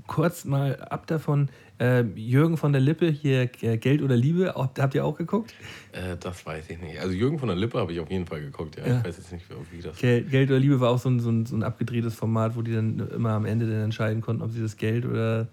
kurz 0.07 0.45
mal 0.45 0.75
ab 0.81 1.07
davon, 1.07 1.49
äh, 1.79 2.03
Jürgen 2.15 2.57
von 2.57 2.71
der 2.71 2.81
Lippe, 2.81 3.07
hier 3.09 3.49
äh, 3.61 3.77
Geld 3.77 4.01
oder 4.01 4.15
Liebe, 4.15 4.53
habt, 4.55 4.93
ihr 4.93 5.03
auch 5.03 5.17
geguckt? 5.17 5.53
Äh, 5.91 6.15
das 6.19 6.45
weiß 6.45 6.69
ich 6.69 6.79
nicht. 6.79 6.99
Also 6.99 7.13
Jürgen 7.13 7.39
von 7.39 7.47
der 7.47 7.57
Lippe 7.57 7.79
habe 7.79 7.91
ich 7.91 7.99
auf 7.99 8.11
jeden 8.11 8.27
Fall 8.27 8.41
geguckt, 8.41 8.77
ja. 8.77 8.85
Ja. 8.85 8.97
Ich 8.99 9.05
weiß 9.05 9.17
jetzt 9.17 9.31
nicht, 9.31 9.45
wie 9.71 9.81
das 9.81 9.97
Geld, 9.97 10.29
Geld 10.29 10.49
oder 10.49 10.59
Liebe 10.59 10.79
war 10.79 10.91
auch 10.91 10.99
so 10.99 11.09
ein, 11.09 11.19
so, 11.19 11.31
ein, 11.31 11.45
so 11.45 11.55
ein 11.55 11.63
abgedrehtes 11.63 12.13
Format, 12.13 12.55
wo 12.55 12.61
die 12.61 12.73
dann 12.73 12.99
immer 13.09 13.31
am 13.31 13.45
Ende 13.45 13.67
dann 13.67 13.83
entscheiden 13.85 14.21
konnten, 14.21 14.43
ob 14.43 14.51
sie 14.51 14.61
das 14.61 14.77
Geld 14.77 15.05
oder 15.05 15.47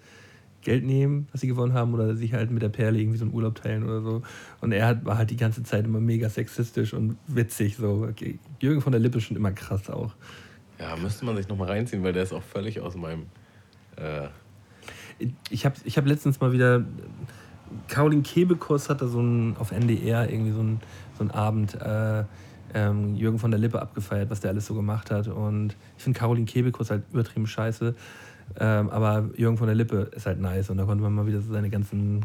Geld 0.62 0.85
nehmen, 0.85 1.29
was 1.33 1.41
sie 1.41 1.47
gewonnen 1.47 1.73
haben, 1.73 1.95
oder 1.95 2.14
sich 2.14 2.35
halt 2.35 2.51
mit 2.51 2.62
der 2.62 2.69
Perle 2.69 2.99
irgendwie 3.01 3.16
so 3.16 3.25
einen 3.25 3.33
Urlaub 3.33 3.55
teilen 3.55 3.85
oder 3.85 4.03
so. 4.03 4.23
Und 4.61 4.73
er 4.73 4.87
hat, 4.87 5.05
war 5.05 5.16
halt 5.16 5.31
die 5.31 5.37
ganze 5.37 5.62
Zeit 5.62 5.85
immer 5.85 6.01
mega 6.01 6.29
sexistisch 6.29 6.93
und 6.93 7.16
witzig. 7.27 7.77
So. 7.77 8.09
Jürgen 8.61 8.81
von 8.81 8.93
der 8.93 9.01
Lippe 9.01 9.21
schon 9.21 9.37
immer 9.37 9.53
krass 9.53 9.89
auch. 9.89 10.14
Ja, 10.79 10.97
müsste 10.97 11.24
man 11.24 11.37
sich 11.37 11.49
nochmal 11.49 11.68
reinziehen, 11.68 12.03
weil 12.03 12.12
der 12.12 12.22
ist 12.22 12.33
auch 12.33 12.43
völlig 12.43 12.81
aus 12.81 12.95
meinem. 12.95 13.26
Äh, 13.97 14.29
ich 15.51 15.64
habe 15.66 15.76
ich 15.85 15.97
hab 15.97 16.07
letztens 16.07 16.41
mal 16.41 16.53
wieder. 16.53 16.85
Caroline 17.89 18.22
Kebekus 18.22 18.89
hat 18.89 19.03
da 19.03 19.09
so 19.09 19.20
ein, 19.20 19.57
auf 19.59 19.72
NDR 19.72 20.31
irgendwie 20.31 20.53
so 20.53 20.61
ein, 20.61 20.81
so 21.18 21.24
ein 21.24 21.31
Abend 21.31 21.74
äh, 21.74 22.24
ähm, 22.74 23.14
Jürgen 23.14 23.39
von 23.39 23.51
der 23.51 23.61
Lippe 23.61 23.83
abgefeiert, 23.83 24.31
was 24.31 24.41
der 24.41 24.51
alles 24.51 24.66
so 24.66 24.74
gemacht 24.74 25.11
hat. 25.11 25.29
Und 25.29 25.76
ich 25.97 26.05
finde 26.05 26.18
Caroline 26.18 26.47
Kebekus 26.47 26.91
halt 26.91 27.03
übertrieben 27.12 27.47
scheiße. 27.47 27.95
Ähm, 28.59 28.91
aber 28.91 29.29
Jürgen 29.37 29.59
von 29.59 29.66
der 29.66 29.76
Lippe 29.76 30.11
ist 30.14 30.26
halt 30.26 30.41
nice. 30.41 30.70
Und 30.70 30.79
da 30.79 30.85
konnte 30.85 31.03
man 31.03 31.12
mal 31.12 31.26
wieder 31.26 31.41
so 31.41 31.53
seine 31.53 31.70
ganzen, 31.70 32.24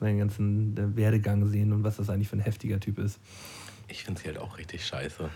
seinen 0.00 0.18
ganzen 0.18 0.76
äh, 0.76 0.96
Werdegang 0.96 1.46
sehen 1.46 1.72
und 1.72 1.84
was 1.84 1.96
das 1.96 2.10
eigentlich 2.10 2.28
für 2.28 2.36
ein 2.36 2.40
heftiger 2.40 2.78
Typ 2.78 2.98
ist. 2.98 3.18
Ich 3.88 4.04
finde 4.04 4.20
sie 4.20 4.28
halt 4.28 4.38
auch 4.38 4.58
richtig 4.58 4.86
scheiße. 4.86 5.28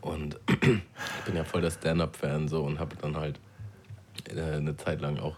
Und 0.00 0.38
ich 0.48 1.24
bin 1.24 1.36
ja 1.36 1.44
voll 1.44 1.62
der 1.62 1.70
Stand-Up-Fan 1.70 2.48
so 2.48 2.62
und 2.62 2.78
habe 2.78 2.96
dann 2.96 3.16
halt 3.16 3.38
äh, 4.34 4.56
eine 4.56 4.76
Zeit 4.76 5.00
lang 5.00 5.18
auch 5.18 5.36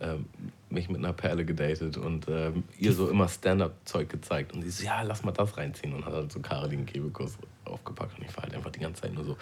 ähm, 0.00 0.26
mich 0.70 0.88
mit 0.88 0.98
einer 0.98 1.12
Perle 1.12 1.44
gedatet 1.44 1.96
und 1.96 2.26
ähm, 2.28 2.64
ihr 2.78 2.92
so 2.92 3.08
immer 3.08 3.28
Stand-Up-Zeug 3.28 4.08
gezeigt. 4.08 4.52
Und 4.52 4.62
sie 4.62 4.70
so, 4.70 4.84
ja, 4.84 5.02
lass 5.02 5.24
mal 5.24 5.32
das 5.32 5.56
reinziehen. 5.56 5.92
Und 5.94 6.04
hat 6.04 6.12
halt 6.12 6.32
so 6.32 6.40
Caroline 6.40 6.84
Kebekus 6.84 7.38
aufgepackt. 7.64 8.18
Und 8.18 8.24
ich 8.24 8.36
war 8.36 8.44
halt 8.44 8.54
einfach 8.54 8.70
die 8.70 8.80
ganze 8.80 9.02
Zeit 9.02 9.14
nur 9.14 9.24
so, 9.24 9.36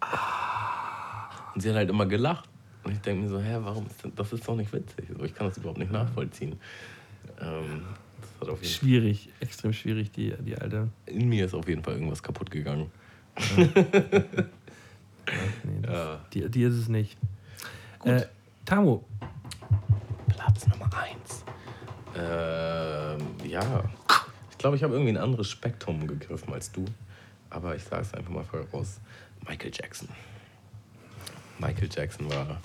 ah. 0.00 1.52
Und 1.54 1.60
sie 1.60 1.70
hat 1.70 1.76
halt 1.76 1.90
immer 1.90 2.06
gelacht. 2.06 2.48
Und 2.84 2.92
ich 2.92 3.00
denke 3.00 3.22
mir 3.22 3.28
so, 3.28 3.40
hä, 3.40 3.58
warum 3.60 3.86
ist 3.86 4.04
das, 4.04 4.12
das 4.14 4.32
ist 4.32 4.48
doch 4.48 4.56
nicht 4.56 4.72
witzig. 4.72 5.06
So, 5.16 5.24
ich 5.24 5.34
kann 5.34 5.48
das 5.48 5.58
überhaupt 5.58 5.78
nicht 5.78 5.92
nachvollziehen. 5.92 6.58
Ähm, 7.40 7.82
schwierig, 8.62 9.30
extrem 9.40 9.72
schwierig, 9.72 10.12
die, 10.12 10.34
die 10.40 10.56
alte. 10.56 10.88
In 11.06 11.28
mir 11.28 11.46
ist 11.46 11.54
auf 11.54 11.68
jeden 11.68 11.82
Fall 11.82 11.94
irgendwas 11.94 12.22
kaputt 12.22 12.50
gegangen. 12.50 12.90
Ja. 13.56 13.64
nee, 15.64 15.80
das, 15.82 15.92
ja. 15.92 16.20
die, 16.32 16.48
die 16.50 16.62
ist 16.62 16.74
es 16.74 16.88
nicht. 16.88 17.16
Äh, 18.04 18.22
Tamo. 18.64 19.04
Platz 20.28 20.66
Nummer 20.68 20.90
1. 20.94 21.44
Ähm, 22.16 23.48
ja. 23.48 23.84
Ich 24.50 24.58
glaube, 24.58 24.76
ich 24.76 24.82
habe 24.82 24.94
irgendwie 24.94 25.12
ein 25.12 25.22
anderes 25.22 25.48
Spektrum 25.48 26.06
gegriffen 26.06 26.52
als 26.52 26.70
du. 26.72 26.84
Aber 27.50 27.74
ich 27.74 27.84
sage 27.84 28.02
es 28.02 28.14
einfach 28.14 28.30
mal 28.30 28.44
voraus. 28.44 29.00
Michael 29.48 29.72
Jackson. 29.74 30.08
Michael 31.58 31.88
Jackson 31.90 32.30
war 32.30 32.60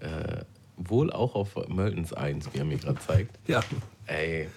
äh, 0.00 0.44
wohl 0.76 1.12
auch 1.12 1.34
auf 1.34 1.56
Mertens 1.68 2.12
1, 2.12 2.52
wie 2.52 2.58
er 2.58 2.64
mir 2.64 2.78
gerade 2.78 2.98
zeigt. 3.00 3.38
Ja. 3.48 3.62
Ey, 4.06 4.48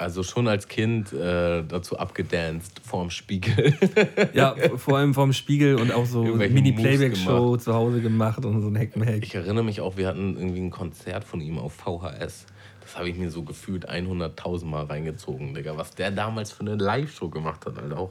also 0.00 0.22
schon 0.22 0.48
als 0.48 0.66
Kind 0.66 1.12
äh, 1.12 1.62
dazu 1.62 1.98
abgedanced 1.98 2.80
vorm 2.82 3.10
Spiegel. 3.10 3.74
ja, 4.32 4.54
vor 4.76 4.96
allem 4.96 5.12
vorm 5.12 5.34
Spiegel 5.34 5.76
und 5.76 5.92
auch 5.92 6.06
so 6.06 6.24
Mini-Playback-Show 6.24 7.58
zu 7.58 7.74
Hause 7.74 8.00
gemacht 8.00 8.44
und 8.44 8.62
so 8.62 8.68
ein 8.68 8.78
Hack 8.78 8.92
Ich 9.22 9.34
erinnere 9.34 9.62
mich 9.62 9.82
auch, 9.82 9.98
wir 9.98 10.08
hatten 10.08 10.36
irgendwie 10.36 10.60
ein 10.60 10.70
Konzert 10.70 11.24
von 11.24 11.42
ihm 11.42 11.58
auf 11.58 11.74
VHS. 11.74 12.46
Das 12.80 12.96
habe 12.96 13.10
ich 13.10 13.16
mir 13.16 13.30
so 13.30 13.42
gefühlt 13.42 13.90
100.000 13.90 14.64
Mal 14.64 14.84
reingezogen, 14.84 15.54
Digga. 15.54 15.76
Was 15.76 15.94
der 15.94 16.10
damals 16.10 16.50
für 16.50 16.62
eine 16.62 16.76
Live-Show 16.76 17.28
gemacht 17.28 17.66
hat, 17.66 17.76
halt 17.76 17.92
auch. 17.92 18.10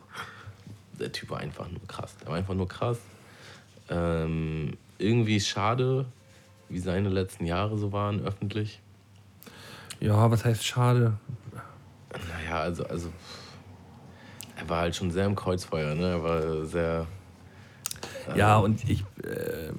Der 1.00 1.12
Typ 1.12 1.32
war 1.32 1.40
einfach 1.40 1.70
nur 1.72 1.82
krass. 1.88 2.16
Der 2.22 2.28
war 2.28 2.36
einfach 2.36 2.54
nur 2.54 2.68
krass. 2.68 3.00
Ähm, 3.90 4.78
irgendwie 5.00 5.40
schade, 5.40 6.06
wie 6.70 6.80
seine 6.80 7.10
letzten 7.10 7.46
Jahre 7.46 7.78
so 7.78 7.92
waren 7.92 8.22
öffentlich. 8.22 8.80
Ja, 10.00 10.30
was 10.30 10.46
heißt 10.46 10.64
schade? 10.64 11.18
Naja, 12.12 12.62
also, 12.62 12.86
also 12.86 13.10
er 14.56 14.70
war 14.70 14.82
halt 14.82 14.96
schon 14.96 15.12
sehr 15.12 15.26
im 15.26 15.36
Kreuzfeuer, 15.36 15.96
ne? 15.96 16.12
Er 16.12 16.24
war 16.24 16.66
sehr. 16.66 17.08
Äh, 18.34 18.38
ja, 18.38 18.58
und 18.58 18.88
ich 18.90 19.02
äh, 19.24 19.72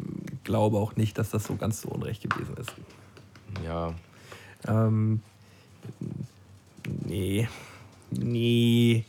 glaube 0.45 0.79
auch 0.79 0.97
nicht, 0.97 1.19
dass 1.19 1.31
das 1.31 1.45
so 1.45 1.57
ganz 1.57 1.83
so 1.83 1.89
unrecht 1.89 2.29
gewesen 2.29 2.57
ist. 2.57 2.73
Ja. 3.65 3.95
Ähm, 4.67 5.23
nee. 7.05 7.49
Nee. 8.11 9.05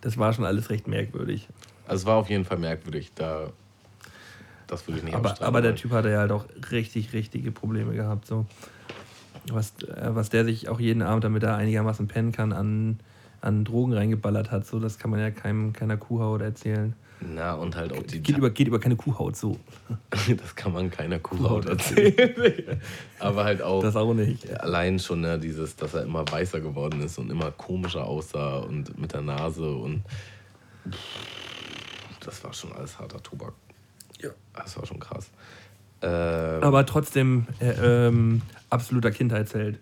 Das 0.00 0.18
war 0.18 0.32
schon 0.32 0.44
alles 0.44 0.70
recht 0.70 0.86
merkwürdig. 0.86 1.48
Also 1.86 2.02
es 2.02 2.06
war 2.06 2.16
auf 2.16 2.30
jeden 2.30 2.44
Fall 2.44 2.58
merkwürdig, 2.58 3.12
da 3.14 3.50
das 4.66 4.86
würde 4.88 4.98
ich 4.98 5.04
nicht 5.04 5.14
aber, 5.14 5.40
aber 5.42 5.60
der 5.60 5.76
Typ 5.76 5.92
hatte 5.92 6.10
ja 6.10 6.20
halt 6.20 6.32
auch 6.32 6.46
richtig, 6.70 7.12
richtige 7.12 7.52
Probleme 7.52 7.94
gehabt. 7.94 8.26
So 8.26 8.46
was, 9.52 9.74
äh, 9.82 10.10
was 10.14 10.30
der 10.30 10.44
sich 10.44 10.68
auch 10.68 10.80
jeden 10.80 11.02
Abend, 11.02 11.24
damit 11.24 11.42
er 11.42 11.56
einigermaßen 11.56 12.08
pennen 12.08 12.32
kann, 12.32 12.52
an, 12.52 12.98
an 13.40 13.64
Drogen 13.64 13.92
reingeballert 13.92 14.50
hat. 14.50 14.66
So, 14.66 14.80
das 14.80 14.98
kann 14.98 15.10
man 15.10 15.20
ja 15.20 15.30
keinem, 15.30 15.72
keiner 15.72 15.96
Kuhhaut 15.96 16.40
erzählen. 16.40 16.94
Na, 17.20 17.54
und 17.54 17.76
halt 17.76 17.92
auch 17.92 18.02
die. 18.02 18.20
Geht 18.20 18.36
über, 18.36 18.50
geht 18.50 18.68
über 18.68 18.78
keine 18.78 18.96
Kuhhaut 18.96 19.36
so. 19.36 19.58
das 20.36 20.54
kann 20.54 20.72
man 20.72 20.90
keiner 20.90 21.18
Kuhhaut 21.18 21.66
erzählen. 21.66 22.80
Aber 23.18 23.44
halt 23.44 23.62
auch. 23.62 23.82
Das 23.82 23.96
auch 23.96 24.12
nicht. 24.14 24.50
Allein 24.60 24.98
schon 24.98 25.20
ne, 25.20 25.38
dieses, 25.38 25.76
dass 25.76 25.94
er 25.94 26.02
immer 26.02 26.24
weißer 26.30 26.60
geworden 26.60 27.00
ist 27.00 27.18
und 27.18 27.30
immer 27.30 27.50
komischer 27.52 28.04
aussah 28.04 28.58
und 28.58 28.98
mit 28.98 29.12
der 29.12 29.22
Nase 29.22 29.70
und. 29.70 30.02
Das 32.20 32.42
war 32.44 32.52
schon 32.52 32.72
alles 32.72 32.98
harter 32.98 33.22
Tobak. 33.22 33.54
Ja. 34.20 34.30
Das 34.54 34.76
war 34.76 34.86
schon 34.86 34.98
krass. 34.98 35.30
Ähm, 36.04 36.62
aber 36.62 36.84
trotzdem 36.84 37.46
äh, 37.60 37.70
ähm, 38.08 38.42
absoluter 38.68 39.10
Kindheitsheld. 39.10 39.78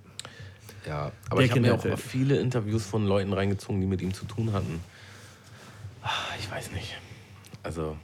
Ja, 0.87 1.13
aber 1.29 1.41
Der 1.41 1.45
ich 1.47 1.51
habe 1.51 1.61
mir 1.61 1.75
auch 1.75 1.99
viele 1.99 2.39
Interviews 2.39 2.87
von 2.87 3.07
Leuten 3.07 3.33
reingezogen, 3.33 3.81
die 3.81 3.87
mit 3.87 4.03
ihm 4.03 4.15
zu 4.15 4.25
tun 4.25 4.53
hatten. 4.53 4.81
Ah, 6.03 6.09
ich 6.39 6.51
weiß 6.51 6.73
nicht. 6.73 6.97
Also. 7.63 7.97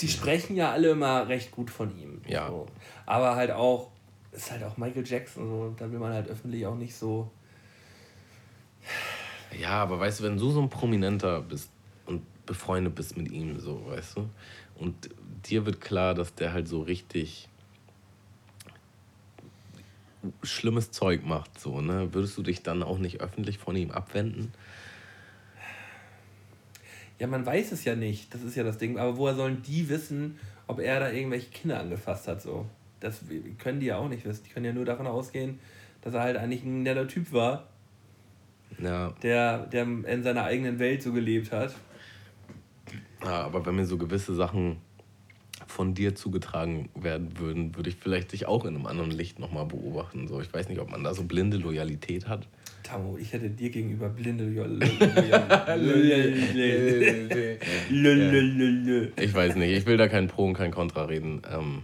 Die 0.00 0.08
sprechen 0.08 0.56
ja 0.56 0.72
alle 0.72 0.90
immer 0.90 1.28
recht 1.28 1.50
gut 1.50 1.70
von 1.70 1.96
ihm. 1.98 2.20
Ja. 2.26 2.48
So. 2.48 2.66
Aber 3.06 3.36
halt 3.36 3.50
auch, 3.50 3.90
ist 4.32 4.50
halt 4.50 4.62
auch 4.62 4.76
Michael 4.76 5.06
Jackson, 5.06 5.48
so, 5.48 5.74
da 5.78 5.90
will 5.90 5.98
man 5.98 6.12
halt 6.12 6.28
öffentlich 6.28 6.66
auch 6.66 6.74
nicht 6.74 6.94
so. 6.94 7.30
Ja, 9.58 9.82
aber 9.82 9.98
weißt 10.00 10.20
du, 10.20 10.24
wenn 10.24 10.36
du 10.36 10.50
so 10.50 10.60
ein 10.60 10.68
Prominenter 10.68 11.40
bist 11.40 11.70
und 12.04 12.22
befreundet 12.44 12.94
bist 12.94 13.16
mit 13.16 13.30
ihm, 13.30 13.58
so, 13.58 13.86
weißt 13.86 14.16
du, 14.16 14.28
und 14.76 15.10
dir 15.46 15.66
wird 15.66 15.80
klar, 15.80 16.14
dass 16.14 16.34
der 16.34 16.52
halt 16.52 16.68
so 16.68 16.82
richtig 16.82 17.48
schlimmes 20.42 20.90
Zeug 20.90 21.24
macht, 21.24 21.58
so, 21.60 21.80
ne? 21.80 22.12
Würdest 22.12 22.36
du 22.36 22.42
dich 22.42 22.62
dann 22.62 22.82
auch 22.82 22.98
nicht 22.98 23.20
öffentlich 23.20 23.58
von 23.58 23.76
ihm 23.76 23.90
abwenden? 23.90 24.52
Ja, 27.18 27.26
man 27.26 27.46
weiß 27.46 27.72
es 27.72 27.84
ja 27.84 27.96
nicht. 27.96 28.34
Das 28.34 28.42
ist 28.42 28.56
ja 28.56 28.62
das 28.62 28.78
Ding. 28.78 28.98
Aber 28.98 29.16
woher 29.16 29.34
sollen 29.34 29.62
die 29.62 29.88
wissen, 29.88 30.38
ob 30.66 30.80
er 30.80 31.00
da 31.00 31.10
irgendwelche 31.10 31.50
Kinder 31.50 31.80
angefasst 31.80 32.28
hat? 32.28 32.42
So? 32.42 32.66
Das 33.00 33.20
können 33.58 33.80
die 33.80 33.86
ja 33.86 33.96
auch 33.96 34.08
nicht 34.08 34.24
wissen. 34.24 34.44
Die 34.44 34.50
können 34.50 34.66
ja 34.66 34.72
nur 34.72 34.84
davon 34.84 35.06
ausgehen, 35.06 35.58
dass 36.02 36.14
er 36.14 36.20
halt 36.20 36.36
eigentlich 36.36 36.64
ein 36.64 36.82
netter 36.82 37.08
Typ 37.08 37.32
war. 37.32 37.68
Ja. 38.78 39.14
Der, 39.22 39.66
der 39.66 39.82
in 39.84 40.22
seiner 40.22 40.44
eigenen 40.44 40.78
Welt 40.78 41.02
so 41.02 41.12
gelebt 41.12 41.52
hat. 41.52 41.74
Ja, 43.22 43.44
aber 43.44 43.64
wenn 43.64 43.76
mir 43.76 43.86
so 43.86 43.96
gewisse 43.96 44.34
Sachen 44.34 44.76
von 45.76 45.92
dir 45.92 46.14
zugetragen 46.14 46.88
werden 46.94 47.38
würden, 47.38 47.76
würde 47.76 47.90
ich 47.90 47.96
vielleicht 47.96 48.32
dich 48.32 48.46
auch 48.46 48.64
in 48.64 48.74
einem 48.74 48.86
anderen 48.86 49.10
Licht 49.10 49.38
nochmal 49.38 49.66
beobachten. 49.66 50.26
So, 50.26 50.40
ich 50.40 50.50
weiß 50.50 50.70
nicht, 50.70 50.80
ob 50.80 50.90
man 50.90 51.04
da 51.04 51.12
so 51.12 51.24
blinde 51.24 51.58
Loyalität 51.58 52.28
hat. 52.28 52.48
Tamo, 52.82 53.18
ich 53.18 53.34
hätte 53.34 53.50
dir 53.50 53.68
gegenüber 53.68 54.08
blinde 54.08 54.44
Loyalität. 54.44 55.02
ich 59.20 59.34
weiß 59.34 59.56
nicht, 59.56 59.76
ich 59.76 59.84
will 59.84 59.98
da 59.98 60.08
kein 60.08 60.28
Pro 60.28 60.46
und 60.46 60.54
kein 60.54 60.70
Contra 60.70 61.04
reden. 61.04 61.42
Ähm, 61.52 61.82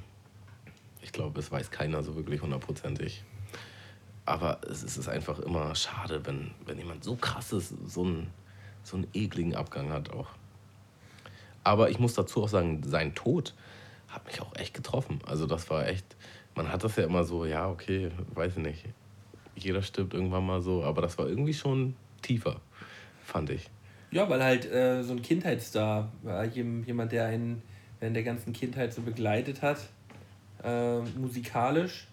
ich 1.03 1.13
glaube, 1.13 1.39
es 1.39 1.53
weiß 1.53 1.71
keiner 1.71 2.03
so 2.03 2.17
wirklich 2.17 2.41
hundertprozentig. 2.41 3.23
Aber 4.25 4.63
es 4.71 4.85
ist 4.85 5.07
einfach 5.07 5.39
immer 5.39 5.75
schade, 5.75 6.23
wenn, 6.25 6.53
wenn 6.65 6.79
jemand 6.79 7.05
so 7.05 7.15
krasses, 7.15 7.75
so 7.87 8.05
einen, 8.05 8.29
so 8.85 8.97
einen 8.97 9.07
ekligen 9.13 9.55
Abgang 9.55 9.91
hat 9.91 10.11
auch. 10.11 10.31
Aber 11.63 11.91
ich 11.91 11.99
muss 11.99 12.15
dazu 12.15 12.43
auch 12.43 12.49
sagen, 12.49 12.81
sein 12.85 13.15
Tod 13.15 13.53
hat 14.13 14.27
mich 14.27 14.41
auch 14.41 14.55
echt 14.57 14.75
getroffen. 14.75 15.21
Also 15.27 15.47
das 15.47 15.69
war 15.71 15.89
echt, 15.89 16.17
man 16.55 16.71
hat 16.71 16.85
das 16.85 16.97
ja 16.97 17.05
immer 17.05 17.25
so, 17.25 17.45
ja, 17.45 17.69
okay, 17.69 18.11
weiß 18.35 18.59
ich 18.59 18.63
nicht. 18.63 18.85
Jeder 19.57 19.83
stirbt 19.83 20.15
irgendwann 20.15 20.47
mal 20.47 20.61
so, 20.61 20.85
aber 20.85 21.03
das 21.03 21.19
war 21.19 21.27
irgendwie 21.27 21.55
schon 21.55 21.97
tiefer, 22.21 22.61
fand 23.25 23.51
ich. 23.51 23.69
Ja, 24.11 24.29
weil 24.29 24.43
halt 24.43 24.71
äh, 24.71 25.03
so 25.03 25.13
ein 25.13 25.23
Kindheitsstar 25.23 26.13
war, 26.23 26.45
jemand, 26.45 27.13
der 27.13 27.27
einen 27.27 27.63
während 27.99 28.17
der 28.17 28.23
ganzen 28.23 28.53
Kindheit 28.53 28.93
so 28.93 29.01
begleitet 29.01 29.63
hat, 29.63 29.89
äh, 30.63 30.99
musikalisch, 31.19 32.09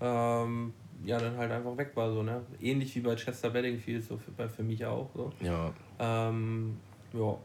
ähm, 0.00 0.72
ja, 1.04 1.18
dann 1.18 1.36
halt 1.36 1.52
einfach 1.52 1.76
weg 1.76 1.92
war, 1.94 2.12
so, 2.12 2.22
ne? 2.22 2.42
Ähnlich 2.60 2.94
wie 2.96 3.00
bei 3.00 3.14
Chester 3.14 3.50
Bedingfield, 3.50 4.04
so 4.04 4.18
für, 4.18 4.48
für 4.48 4.62
mich 4.62 4.84
auch, 4.84 5.08
so. 5.14 5.32
Ja. 5.40 5.72
Ähm, 5.98 6.76
ja, 7.12 7.36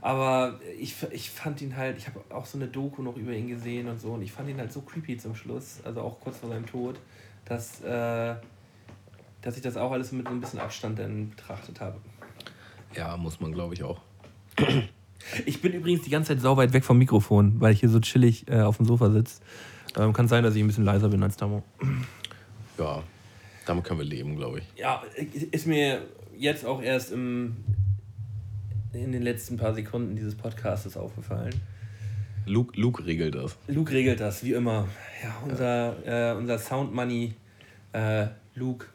Aber 0.00 0.60
ich, 0.78 0.94
ich 1.10 1.30
fand 1.30 1.60
ihn 1.60 1.76
halt, 1.76 1.98
ich 1.98 2.06
habe 2.06 2.20
auch 2.30 2.46
so 2.46 2.56
eine 2.56 2.68
Doku 2.68 3.02
noch 3.02 3.16
über 3.16 3.32
ihn 3.32 3.48
gesehen 3.48 3.88
und 3.88 4.00
so, 4.00 4.12
und 4.12 4.22
ich 4.22 4.32
fand 4.32 4.48
ihn 4.48 4.58
halt 4.58 4.72
so 4.72 4.80
creepy 4.80 5.16
zum 5.18 5.34
Schluss, 5.34 5.80
also 5.84 6.02
auch 6.02 6.20
kurz 6.20 6.38
vor 6.38 6.48
seinem 6.48 6.66
Tod, 6.66 6.96
dass, 7.44 7.80
äh, 7.82 8.36
dass 9.42 9.56
ich 9.56 9.62
das 9.62 9.76
auch 9.76 9.90
alles 9.90 10.12
mit 10.12 10.26
so 10.26 10.32
ein 10.32 10.40
bisschen 10.40 10.60
Abstand 10.60 10.98
dann 10.98 11.30
betrachtet 11.30 11.80
habe. 11.80 11.98
Ja, 12.94 13.16
muss 13.16 13.40
man, 13.40 13.52
glaube 13.52 13.74
ich, 13.74 13.82
auch. 13.82 14.00
Ich 15.46 15.60
bin 15.60 15.72
übrigens 15.72 16.02
die 16.02 16.10
ganze 16.10 16.34
Zeit 16.34 16.40
sau 16.40 16.56
weit 16.56 16.72
weg 16.72 16.84
vom 16.84 16.96
Mikrofon, 16.98 17.60
weil 17.60 17.72
ich 17.72 17.80
hier 17.80 17.88
so 17.88 18.00
chillig 18.00 18.48
äh, 18.48 18.60
auf 18.60 18.76
dem 18.76 18.86
Sofa 18.86 19.10
sitze. 19.10 19.40
Ähm, 19.96 20.12
kann 20.12 20.28
sein, 20.28 20.44
dass 20.44 20.54
ich 20.54 20.62
ein 20.62 20.66
bisschen 20.66 20.84
leiser 20.84 21.08
bin 21.08 21.22
als 21.22 21.36
Tamo. 21.36 21.62
Ja, 22.78 23.02
damit 23.66 23.84
können 23.84 24.00
wir 24.00 24.06
leben, 24.06 24.36
glaube 24.36 24.60
ich. 24.60 24.64
Ja, 24.76 25.02
ist 25.50 25.66
mir 25.66 26.02
jetzt 26.36 26.64
auch 26.64 26.80
erst 26.80 27.12
im, 27.12 27.56
in 28.92 29.12
den 29.12 29.22
letzten 29.22 29.56
paar 29.56 29.74
Sekunden 29.74 30.16
dieses 30.16 30.34
Podcasts 30.34 30.96
aufgefallen. 30.96 31.54
Luke, 32.46 32.78
Luke 32.80 33.04
regelt 33.04 33.34
das. 33.34 33.56
Luke 33.66 33.92
regelt 33.92 34.20
das, 34.20 34.42
wie 34.42 34.54
immer. 34.54 34.88
Ja, 35.22 35.36
unser, 35.46 36.32
Äh, 36.32 36.36
unser 36.36 36.58
Sound 36.58 36.94
Money, 36.94 37.34
äh, 37.92 38.26
Luke, 38.54 38.86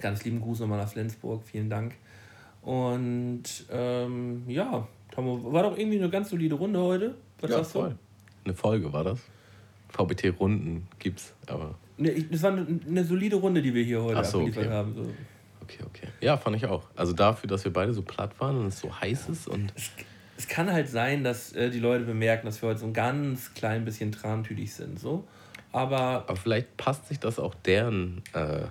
ganz 0.00 0.24
lieben 0.24 0.40
Gruß 0.40 0.60
nochmal 0.60 0.78
nach 0.78 0.88
Flensburg, 0.88 1.42
vielen 1.44 1.70
Dank. 1.70 1.94
Und 2.62 3.42
ähm, 3.70 4.42
ja, 4.46 4.86
Tomo, 5.10 5.52
war 5.52 5.62
doch 5.62 5.78
irgendwie 5.78 5.98
eine 5.98 6.10
ganz 6.10 6.28
solide 6.28 6.54
Runde 6.54 6.78
heute. 6.80 7.14
Was 7.40 7.50
Ja, 7.50 7.64
voll. 7.64 7.96
Eine 8.44 8.54
Folge 8.54 8.92
war 8.92 9.04
das. 9.04 9.20
VBT-Runden 9.88 10.86
gibt's, 10.98 11.32
aber 11.46 11.74
Ne, 12.00 12.24
das 12.30 12.42
war 12.42 12.52
eine, 12.52 12.66
eine 12.88 13.04
solide 13.04 13.36
Runde, 13.36 13.60
die 13.60 13.74
wir 13.74 13.84
hier 13.84 14.02
heute 14.02 14.20
Ach 14.20 14.24
so, 14.24 14.38
abgeliefert 14.38 14.66
okay. 14.66 14.74
haben. 14.74 14.94
So. 14.94 15.06
Okay, 15.70 15.84
okay. 15.86 16.08
Ja, 16.20 16.36
fand 16.36 16.56
ich 16.56 16.66
auch. 16.66 16.84
Also 16.96 17.12
dafür, 17.12 17.48
dass 17.48 17.64
wir 17.64 17.72
beide 17.72 17.92
so 17.94 18.02
platt 18.02 18.38
waren 18.40 18.56
und 18.58 18.66
es 18.66 18.80
so 18.80 19.00
heiß 19.00 19.28
ist 19.28 19.48
und 19.48 19.72
Es 20.36 20.48
kann 20.48 20.72
halt 20.72 20.88
sein, 20.88 21.22
dass 21.24 21.52
äh, 21.52 21.70
die 21.70 21.78
Leute 21.80 22.04
bemerken, 22.04 22.46
dass 22.46 22.62
wir 22.62 22.70
heute 22.70 22.80
so 22.80 22.86
ein 22.86 22.92
ganz 22.94 23.52
klein 23.54 23.84
bisschen 23.84 24.10
trantütig 24.12 24.72
sind. 24.74 24.98
So. 24.98 25.24
Aber 25.72 26.24
aber 26.26 26.36
vielleicht 26.36 26.76
passt 26.76 27.08
sich 27.08 27.18
das 27.20 27.38
auch 27.38 27.54
deren 27.54 28.22
äh, 28.32 28.62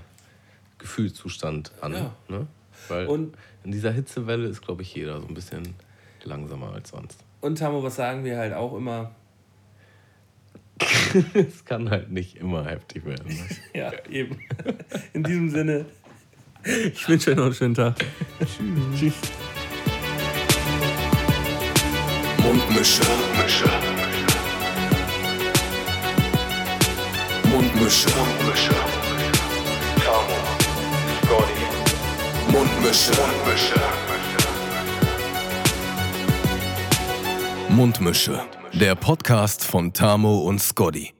Gefühlszustand 0.79 1.71
an. 1.81 1.93
Ja. 1.93 2.15
Ne? 2.27 2.47
Weil 2.87 3.07
Und- 3.07 3.35
in 3.63 3.71
dieser 3.71 3.91
Hitzewelle 3.91 4.47
ist, 4.47 4.61
glaube 4.61 4.81
ich, 4.83 4.95
jeder 4.95 5.19
so 5.21 5.27
ein 5.27 5.33
bisschen 5.33 5.75
langsamer 6.23 6.73
als 6.73 6.89
sonst. 6.89 7.23
Und 7.41 7.57
Tamo, 7.59 7.83
was 7.83 7.95
sagen 7.95 8.23
wir 8.23 8.37
halt 8.37 8.53
auch 8.53 8.75
immer? 8.75 9.11
es 11.33 11.65
kann 11.65 11.89
halt 11.89 12.09
nicht 12.09 12.37
immer 12.37 12.65
heftig 12.65 13.05
werden. 13.05 13.27
Ne? 13.27 13.45
Ja, 13.73 13.91
eben. 14.09 14.39
In 15.13 15.23
diesem 15.23 15.49
Sinne, 15.49 15.85
ich 16.63 17.07
wünsche 17.07 17.31
euch 17.31 17.37
noch 17.37 17.45
einen 17.45 17.53
schönen 17.53 17.75
Tag. 17.75 17.95
Tschüss. 18.97 19.13
Mundmische. 22.43 23.01
Mundmische. 23.03 23.69
Mundmische. 27.43 28.09
Mundmische. 28.09 28.75
Tamo. 30.03 30.37
Scotty. 31.23 32.51
Mundmische. 32.51 33.11
Mundmische. 33.21 33.79
Mundmische. 37.69 38.41
Der 38.73 38.95
Podcast 38.95 39.63
von 39.63 39.93
Tamo 39.93 40.39
und 40.39 40.59
Scotty. 40.59 41.18